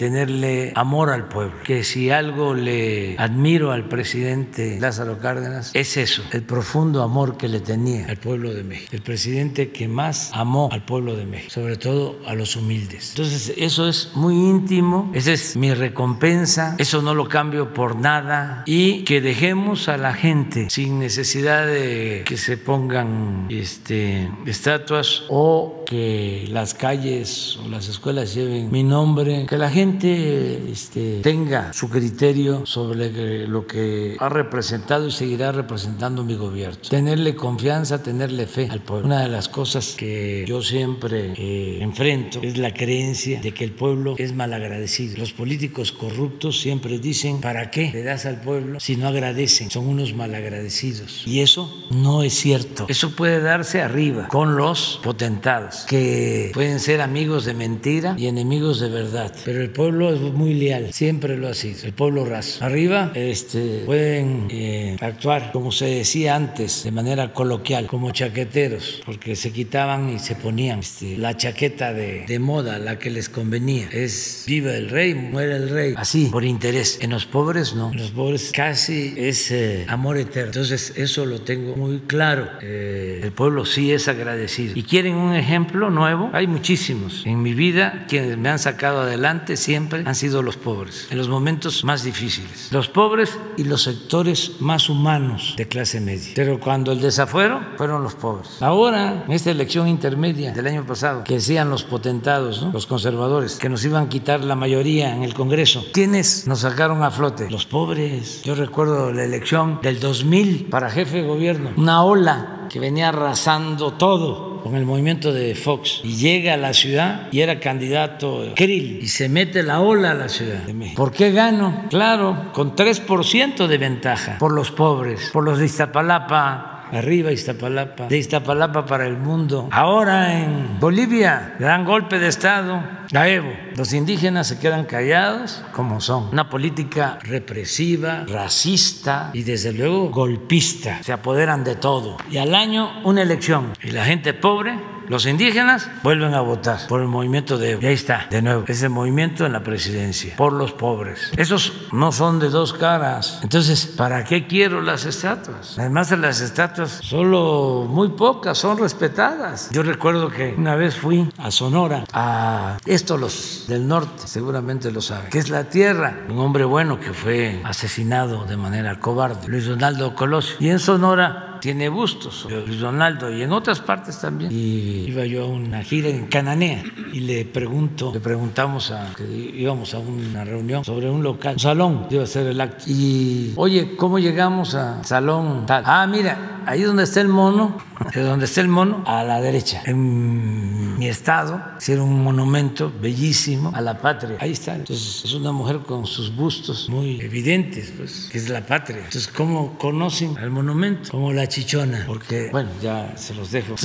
amor 0.75 1.09
al 1.09 1.27
pueblo, 1.27 1.55
que 1.63 1.83
si 1.83 2.09
algo 2.09 2.53
le 2.53 3.15
admiro 3.17 3.71
al 3.71 3.87
presidente 3.87 4.77
Lázaro 4.79 5.19
Cárdenas 5.19 5.71
es 5.73 5.97
eso, 5.97 6.23
el 6.31 6.43
profundo 6.43 7.03
amor 7.03 7.37
que 7.37 7.47
le 7.47 7.59
tenía 7.59 8.07
al 8.07 8.17
pueblo 8.17 8.53
de 8.53 8.63
México, 8.63 8.89
el 8.91 9.01
presidente 9.01 9.71
que 9.71 9.87
más 9.87 10.31
amó 10.33 10.69
al 10.71 10.83
pueblo 10.83 11.15
de 11.15 11.25
México, 11.25 11.51
sobre 11.51 11.77
todo 11.77 12.19
a 12.25 12.33
los 12.33 12.55
humildes. 12.55 13.11
Entonces, 13.11 13.53
eso 13.57 13.87
es 13.87 14.11
muy 14.15 14.35
íntimo, 14.35 15.11
esa 15.13 15.31
es 15.31 15.55
mi 15.55 15.73
recompensa, 15.73 16.75
eso 16.77 17.01
no 17.01 17.13
lo 17.13 17.27
cambio 17.27 17.73
por 17.73 17.95
nada. 17.95 18.63
Y 18.65 19.03
que 19.03 19.21
dejemos 19.21 19.89
a 19.89 19.97
la 19.97 20.13
gente 20.13 20.69
sin 20.69 20.99
necesidad 20.99 21.65
de 21.65 22.23
que 22.25 22.37
se 22.37 22.57
pongan 22.57 23.47
este, 23.49 24.29
estatuas 24.45 25.23
o 25.29 25.76
que 25.87 26.45
las 26.51 26.73
calles 26.73 27.57
o 27.63 27.69
las 27.69 27.87
escuelas 27.87 28.35
lleven 28.35 28.69
mi 28.69 28.83
nombre, 28.83 29.45
que 29.47 29.57
la 29.57 29.69
gente 29.69 30.69
este, 30.69 31.21
tenga 31.21 31.71
su 31.71 31.89
criterio 31.89 32.65
sobre 32.65 33.47
lo 33.47 33.65
que 33.65 34.17
ha 34.19 34.27
representado 34.27 35.07
y 35.07 35.11
seguirá 35.11 35.53
representando 35.53 36.25
mi 36.25 36.35
gobierno. 36.35 36.77
Tenerle 36.89 37.35
confianza, 37.35 38.03
tenerle 38.03 38.47
fe 38.47 38.67
al 38.69 38.81
pueblo. 38.81 39.05
Una 39.05 39.21
de 39.21 39.29
las 39.29 39.47
cosas 39.47 39.95
que 39.97 40.43
yo 40.45 40.61
siempre 40.61 41.33
eh, 41.37 41.79
enfrento 41.81 42.41
es 42.41 42.57
la 42.57 42.73
creencia 42.73 43.39
de 43.39 43.53
que 43.53 43.63
el 43.63 43.71
pueblo 43.71 44.15
es 44.17 44.33
malagradecido. 44.33 45.17
Los 45.17 45.31
políticos 45.31 45.93
corruptos 45.93 46.59
siempre 46.59 46.99
dicen, 46.99 47.39
¿para 47.39 47.71
qué 47.71 47.91
le 47.93 48.03
das 48.03 48.25
al 48.25 48.41
pueblo 48.41 48.81
si 48.81 48.97
no 48.97 49.07
agradecen? 49.07 49.71
Son 49.71 49.87
unos 49.87 50.13
malagradecidos. 50.13 51.23
Y 51.25 51.39
eso 51.39 51.87
no 51.91 52.23
es 52.23 52.33
cierto. 52.33 52.87
Eso 52.89 53.11
puede 53.11 53.39
darse 53.39 53.81
arriba 53.81 54.27
con 54.27 54.57
los 54.57 54.99
potentados, 55.03 55.76
que 55.85 56.51
pueden 56.53 56.79
ser 56.79 57.01
amigos 57.01 57.45
de 57.45 57.53
mentira 57.53 58.15
y 58.17 58.27
enemigos 58.27 58.79
de 58.79 58.89
verdad. 58.89 59.33
Pero 59.45 59.61
el 59.61 59.69
pueblo 59.69 60.13
es 60.13 60.21
muy 60.21 60.53
leal, 60.53 60.93
siempre 60.93 61.37
lo 61.37 61.47
ha 61.47 61.53
sido. 61.53 61.83
El 61.83 61.93
pueblo 61.93 62.25
raso. 62.25 62.63
Arriba 62.63 63.11
este, 63.15 63.83
pueden 63.85 64.47
eh, 64.49 64.97
actuar, 65.01 65.51
como 65.51 65.71
se 65.71 65.85
decía 65.85 66.35
antes, 66.35 66.83
de 66.83 66.91
manera 66.91 67.33
coloquial, 67.33 67.87
como 67.87 68.11
chaqueteros, 68.11 69.01
porque 69.05 69.35
se 69.35 69.51
quitaban 69.51 70.09
y 70.09 70.19
se 70.19 70.35
ponían 70.35 70.79
este, 70.79 71.17
la 71.17 71.35
chaqueta 71.35 71.93
de, 71.93 72.25
de 72.25 72.39
moda, 72.39 72.79
la 72.79 72.99
que 72.99 73.09
les 73.09 73.29
convenía. 73.29 73.89
Es 73.91 74.45
viva 74.47 74.73
el 74.73 74.89
rey, 74.89 75.13
muere 75.13 75.55
el 75.55 75.69
rey. 75.69 75.93
Así, 75.97 76.29
por 76.31 76.45
interés. 76.45 76.99
En 77.01 77.11
los 77.11 77.25
pobres 77.25 77.73
no. 77.75 77.91
En 77.91 77.97
los 77.97 78.11
pobres 78.11 78.51
casi 78.53 79.13
es 79.17 79.51
eh, 79.51 79.85
amor 79.87 80.17
eterno. 80.17 80.47
Entonces, 80.47 80.93
eso 80.95 81.25
lo 81.25 81.41
tengo 81.41 81.75
muy 81.75 81.99
claro. 81.99 82.47
Eh, 82.61 83.21
el 83.23 83.31
pueblo 83.31 83.65
sí 83.65 83.91
es 83.91 84.07
agradecido. 84.07 84.73
¿Y 84.75 84.83
quieren 84.83 85.15
un 85.15 85.35
ejemplo 85.35 85.66
nuevo? 85.73 86.29
Hay 86.33 86.47
muchísimos. 86.47 87.23
En 87.25 87.41
mi 87.41 87.53
vida, 87.53 88.05
quienes 88.07 88.37
me 88.37 88.49
han 88.49 88.59
sacado 88.59 89.01
adelante 89.01 89.57
siempre 89.57 90.03
han 90.05 90.15
sido 90.15 90.41
los 90.41 90.57
pobres, 90.57 91.07
en 91.09 91.17
los 91.17 91.29
momentos 91.29 91.83
más 91.83 92.03
difíciles. 92.03 92.69
Los 92.71 92.87
pobres 92.87 93.37
y 93.57 93.63
los 93.63 93.83
sectores 93.83 94.59
más 94.59 94.89
humanos 94.89 95.53
de 95.57 95.67
clase 95.67 95.99
media. 95.99 96.31
Pero 96.35 96.59
cuando 96.59 96.91
el 96.91 97.01
desafuero, 97.01 97.61
fueron 97.77 98.03
los 98.03 98.15
pobres. 98.15 98.61
Ahora, 98.61 99.23
en 99.25 99.31
esta 99.31 99.51
elección 99.51 99.87
intermedia 99.87 100.51
del 100.51 100.67
año 100.67 100.85
pasado, 100.85 101.23
que 101.23 101.35
decían 101.35 101.69
los 101.69 101.83
potentados, 101.83 102.65
los 102.73 102.85
conservadores, 102.85 103.55
que 103.55 103.69
nos 103.69 103.83
iban 103.85 104.05
a 104.05 104.09
quitar 104.09 104.43
la 104.43 104.55
mayoría 104.55 105.15
en 105.15 105.23
el 105.23 105.33
Congreso, 105.33 105.85
¿quiénes 105.93 106.47
nos 106.47 106.59
sacaron 106.59 107.03
a 107.03 107.11
flote? 107.11 107.49
Los 107.49 107.65
pobres. 107.65 108.41
Yo 108.43 108.55
recuerdo 108.55 109.11
la 109.11 109.23
elección 109.23 109.79
del 109.81 109.99
2000 109.99 110.67
para 110.69 110.89
jefe 110.89 111.21
de 111.21 111.27
gobierno, 111.27 111.71
una 111.75 112.03
ola 112.03 112.67
que 112.69 112.79
venía 112.79 113.09
arrasando 113.09 113.93
todo 113.93 114.46
con 114.63 114.75
el 114.75 114.85
movimiento 114.85 115.31
de 115.33 115.55
Fox 115.55 116.01
y 116.03 116.15
llega 116.15 116.53
a 116.53 116.57
la 116.57 116.73
ciudad 116.73 117.27
y 117.31 117.41
era 117.41 117.59
candidato 117.59 118.53
Krill 118.55 118.99
y 119.01 119.07
se 119.07 119.29
mete 119.29 119.63
la 119.63 119.81
ola 119.81 120.11
a 120.11 120.13
la 120.13 120.29
ciudad 120.29 120.59
de 120.63 120.73
México. 120.73 121.01
¿Por 121.01 121.11
qué 121.11 121.31
gano? 121.31 121.85
Claro, 121.89 122.51
con 122.53 122.75
3% 122.75 123.67
de 123.67 123.77
ventaja 123.77 124.37
por 124.39 124.51
los 124.51 124.71
pobres, 124.71 125.29
por 125.31 125.43
los 125.43 125.59
de 125.59 125.65
Iztapalapa, 125.65 126.76
arriba 126.91 127.31
Iztapalapa, 127.31 128.07
de 128.07 128.17
Iztapalapa 128.17 128.85
para 128.85 129.05
el 129.05 129.17
mundo. 129.17 129.69
Ahora 129.71 130.33
en 130.39 130.79
Bolivia, 130.79 131.55
gran 131.59 131.85
golpe 131.85 132.19
de 132.19 132.27
Estado, 132.27 132.81
la 133.11 133.29
Evo. 133.29 133.51
Los 133.75 133.93
indígenas 133.93 134.47
se 134.47 134.59
quedan 134.59 134.85
callados 134.85 135.63
como 135.71 136.01
son. 136.01 136.29
Una 136.31 136.49
política 136.49 137.19
represiva, 137.21 138.25
racista 138.27 139.31
y 139.33 139.43
desde 139.43 139.73
luego 139.73 140.09
golpista. 140.09 141.01
Se 141.03 141.13
apoderan 141.13 141.63
de 141.63 141.75
todo. 141.75 142.17
Y 142.29 142.37
al 142.37 142.55
año 142.55 143.01
una 143.03 143.21
elección. 143.21 143.73
Y 143.81 143.91
la 143.91 144.05
gente 144.05 144.33
pobre 144.33 144.77
los 145.07 145.25
indígenas 145.25 145.89
vuelven 146.03 146.33
a 146.33 146.41
votar 146.41 146.87
por 146.87 147.01
el 147.01 147.07
movimiento 147.07 147.57
de... 147.57 147.77
Y 147.81 147.85
ahí 147.85 147.93
está, 147.93 148.27
de 148.29 148.41
nuevo, 148.41 148.65
ese 148.67 148.89
movimiento 148.89 149.45
en 149.45 149.53
la 149.53 149.63
presidencia, 149.63 150.35
por 150.35 150.53
los 150.53 150.73
pobres. 150.73 151.31
Esos 151.37 151.87
no 151.91 152.11
son 152.11 152.39
de 152.39 152.49
dos 152.49 152.73
caras. 152.73 153.39
Entonces, 153.43 153.85
¿para 153.85 154.23
qué 154.23 154.47
quiero 154.47 154.81
las 154.81 155.05
estatuas? 155.05 155.77
Además 155.77 156.09
de 156.09 156.17
las 156.17 156.41
estatuas, 156.41 156.91
solo 157.03 157.85
muy 157.89 158.09
pocas 158.09 158.57
son 158.57 158.77
respetadas. 158.77 159.69
Yo 159.71 159.83
recuerdo 159.83 160.29
que 160.29 160.55
una 160.57 160.75
vez 160.75 160.95
fui 160.95 161.29
a 161.37 161.51
Sonora, 161.51 162.03
a 162.13 162.77
esto 162.85 163.17
los 163.17 163.65
del 163.67 163.87
norte 163.87 164.27
seguramente 164.27 164.91
lo 164.91 165.01
saben, 165.01 165.29
que 165.29 165.39
es 165.39 165.49
la 165.49 165.65
tierra, 165.65 166.25
un 166.29 166.39
hombre 166.39 166.65
bueno 166.65 166.99
que 166.99 167.13
fue 167.13 167.61
asesinado 167.63 168.45
de 168.45 168.57
manera 168.57 168.99
cobarde, 168.99 169.47
Luis 169.47 169.65
Donaldo 169.65 170.15
Colosio. 170.15 170.55
Y 170.59 170.69
en 170.69 170.79
Sonora 170.79 171.46
tiene 171.59 171.89
bustos, 171.89 172.47
Luis 172.49 172.79
Donaldo, 172.79 173.31
y 173.31 173.43
en 173.43 173.51
otras 173.51 173.79
partes 173.79 174.19
también. 174.19 174.51
Y 174.51 175.05
iba 175.07 175.25
yo 175.25 175.45
a 175.45 175.47
una 175.47 175.83
gira 175.83 176.09
en 176.09 176.27
Cananea 176.27 176.83
y 177.13 177.21
le 177.21 177.45
pregunto, 177.45 178.11
le 178.13 178.19
preguntamos 178.19 178.91
a, 178.91 179.13
que 179.15 179.23
íbamos 179.23 179.93
a 179.93 179.99
una 179.99 180.43
reunión 180.43 180.83
sobre 180.83 181.09
un 181.09 181.23
local, 181.23 181.53
un 181.53 181.59
salón, 181.59 182.07
iba 182.09 182.23
a 182.23 182.27
ser 182.27 182.47
el 182.47 182.59
acto. 182.61 182.85
Y, 182.87 183.53
oye, 183.55 183.95
¿cómo 183.95 184.19
llegamos 184.19 184.75
a 184.75 185.03
salón 185.03 185.65
tal? 185.65 185.83
Ah, 185.85 186.07
mira, 186.07 186.61
ahí 186.65 186.81
donde 186.81 187.03
está 187.03 187.21
el 187.21 187.29
mono, 187.29 187.77
de 188.13 188.21
donde 188.21 188.45
está 188.45 188.61
el 188.61 188.67
mono, 188.67 189.03
a 189.05 189.23
la 189.23 189.41
derecha. 189.41 189.81
En 189.85 190.86
mi 190.97 191.07
estado 191.07 191.61
hicieron 191.77 192.09
un 192.09 192.23
monumento 192.23 192.91
bellísimo 193.01 193.71
a 193.73 193.81
la 193.81 193.99
patria. 193.99 194.37
Ahí 194.39 194.51
está. 194.51 194.75
Entonces, 194.75 195.23
es 195.25 195.33
una 195.33 195.51
mujer 195.51 195.79
con 195.79 196.05
sus 196.05 196.35
bustos 196.35 196.89
muy 196.89 197.21
evidentes, 197.21 197.93
pues, 197.95 198.29
que 198.31 198.37
es 198.37 198.49
la 198.49 198.65
patria. 198.65 198.97
Entonces, 198.97 199.27
¿cómo 199.27 199.77
conocen 199.77 200.37
al 200.37 200.49
monumento? 200.49 201.11
Como 201.11 201.31
la 201.31 201.47
chichona, 201.47 202.03
porque, 202.07 202.49
bueno, 202.51 202.69
ya 202.81 203.15
se 203.15 203.33
los 203.35 203.51
dejo. 203.51 203.75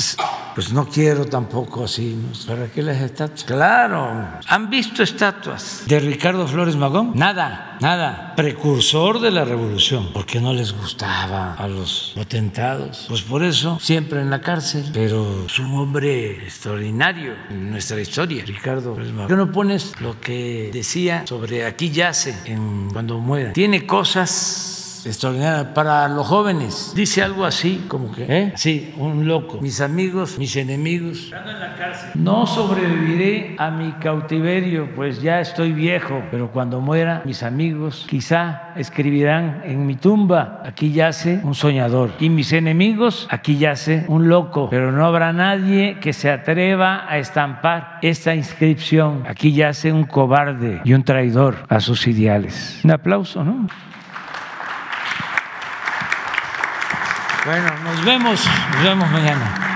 Pues 0.55 0.73
no 0.73 0.89
quiero 0.89 1.25
tampoco 1.27 1.85
así. 1.85 2.17
¿Para 2.47 2.67
qué 2.67 2.83
las 2.83 3.01
estatuas? 3.01 3.45
Claro, 3.45 4.29
¿han 4.47 4.71
visto 4.71 5.03
estatuas 5.03 5.85
de 5.87 6.01
Ricardo 6.01 6.47
Flores 6.47 6.77
Magón? 6.77 7.13
Nada, 7.15 7.72
nada. 7.83 8.35
Precursor 8.37 9.21
de 9.21 9.31
la 9.31 9.45
revolución, 9.45 10.11
porque 10.15 10.41
no 10.41 10.53
les 10.53 10.73
gustaba 10.73 11.55
a 11.55 11.69
los 11.69 12.13
potentados. 12.15 13.07
Pues 13.09 13.23
por 13.23 13.43
eso 13.43 13.79
siempre 13.81 14.21
en 14.21 14.31
la 14.31 14.41
cárcel, 14.41 14.85
pero 14.93 15.47
es 15.47 15.59
un 15.59 15.75
hombre 15.75 16.45
extraordinario 16.45 17.35
en 17.51 17.71
nuestra 17.71 18.01
historia, 18.01 18.45
Ricardo. 18.47 18.95
¿Por 18.95 19.27
qué 19.27 19.35
no 19.35 19.53
pones 19.53 20.01
lo 20.01 20.19
que 20.21 20.71
decía 20.73 21.27
sobre 21.27 21.67
aquí 21.67 21.91
yace 21.91 22.35
en 22.47 22.89
cuando 22.91 23.19
muera? 23.19 23.53
Tiene 23.53 23.87
cosas 23.87 24.82
extraordinaria 25.07 25.75
para 25.75 26.09
los 26.09 26.27
jóvenes. 26.27 26.93
Dice 26.95 27.23
algo 27.23 27.45
así, 27.45 27.85
como 27.89 28.13
que, 28.13 28.27
¿eh? 28.29 28.53
Sí, 28.57 28.95
un 28.97 29.27
loco. 29.27 29.61
Mis 29.61 29.81
amigos, 29.81 30.39
mis 30.39 30.57
enemigos. 30.57 31.33
No 32.15 32.47
sobreviviré 32.47 33.57
a 33.59 33.71
mi 33.71 33.93
cautiverio, 33.93 34.95
pues 34.95 35.23
ya 35.23 35.41
estoy 35.41 35.73
viejo, 35.73 36.23
pero 36.31 36.51
cuando 36.51 36.81
muera, 36.81 37.23
mis 37.25 37.43
amigos 37.43 38.07
quizá 38.09 38.73
escribirán 38.77 39.63
en 39.65 39.87
mi 39.87 39.97
tumba, 39.97 40.63
aquí 40.65 40.93
yace 40.93 41.41
un 41.43 41.55
soñador. 41.55 42.11
Y 42.21 42.29
mis 42.31 42.53
enemigos, 42.53 43.27
aquí 43.31 43.59
yace 43.59 44.05
un 44.09 44.29
loco, 44.29 44.69
pero 44.71 44.93
no 44.93 45.05
habrá 45.05 45.33
nadie 45.33 45.99
que 46.01 46.13
se 46.13 46.31
atreva 46.31 47.07
a 47.09 47.19
estampar 47.19 47.99
esta 48.03 48.35
inscripción. 48.35 49.25
Aquí 49.27 49.53
yace 49.53 49.93
un 49.93 50.05
cobarde 50.05 50.81
y 50.85 50.95
un 50.95 51.03
traidor 51.03 51.57
a 51.69 51.81
sus 51.81 52.07
ideales. 52.07 52.81
Un 52.85 52.93
aplauso, 52.93 53.45
¿no? 53.45 53.67
Bueno, 57.45 57.73
nos 57.85 58.05
vemos, 58.05 58.41
nos 58.73 58.83
vemos 58.85 59.11
mañana. 59.11 59.72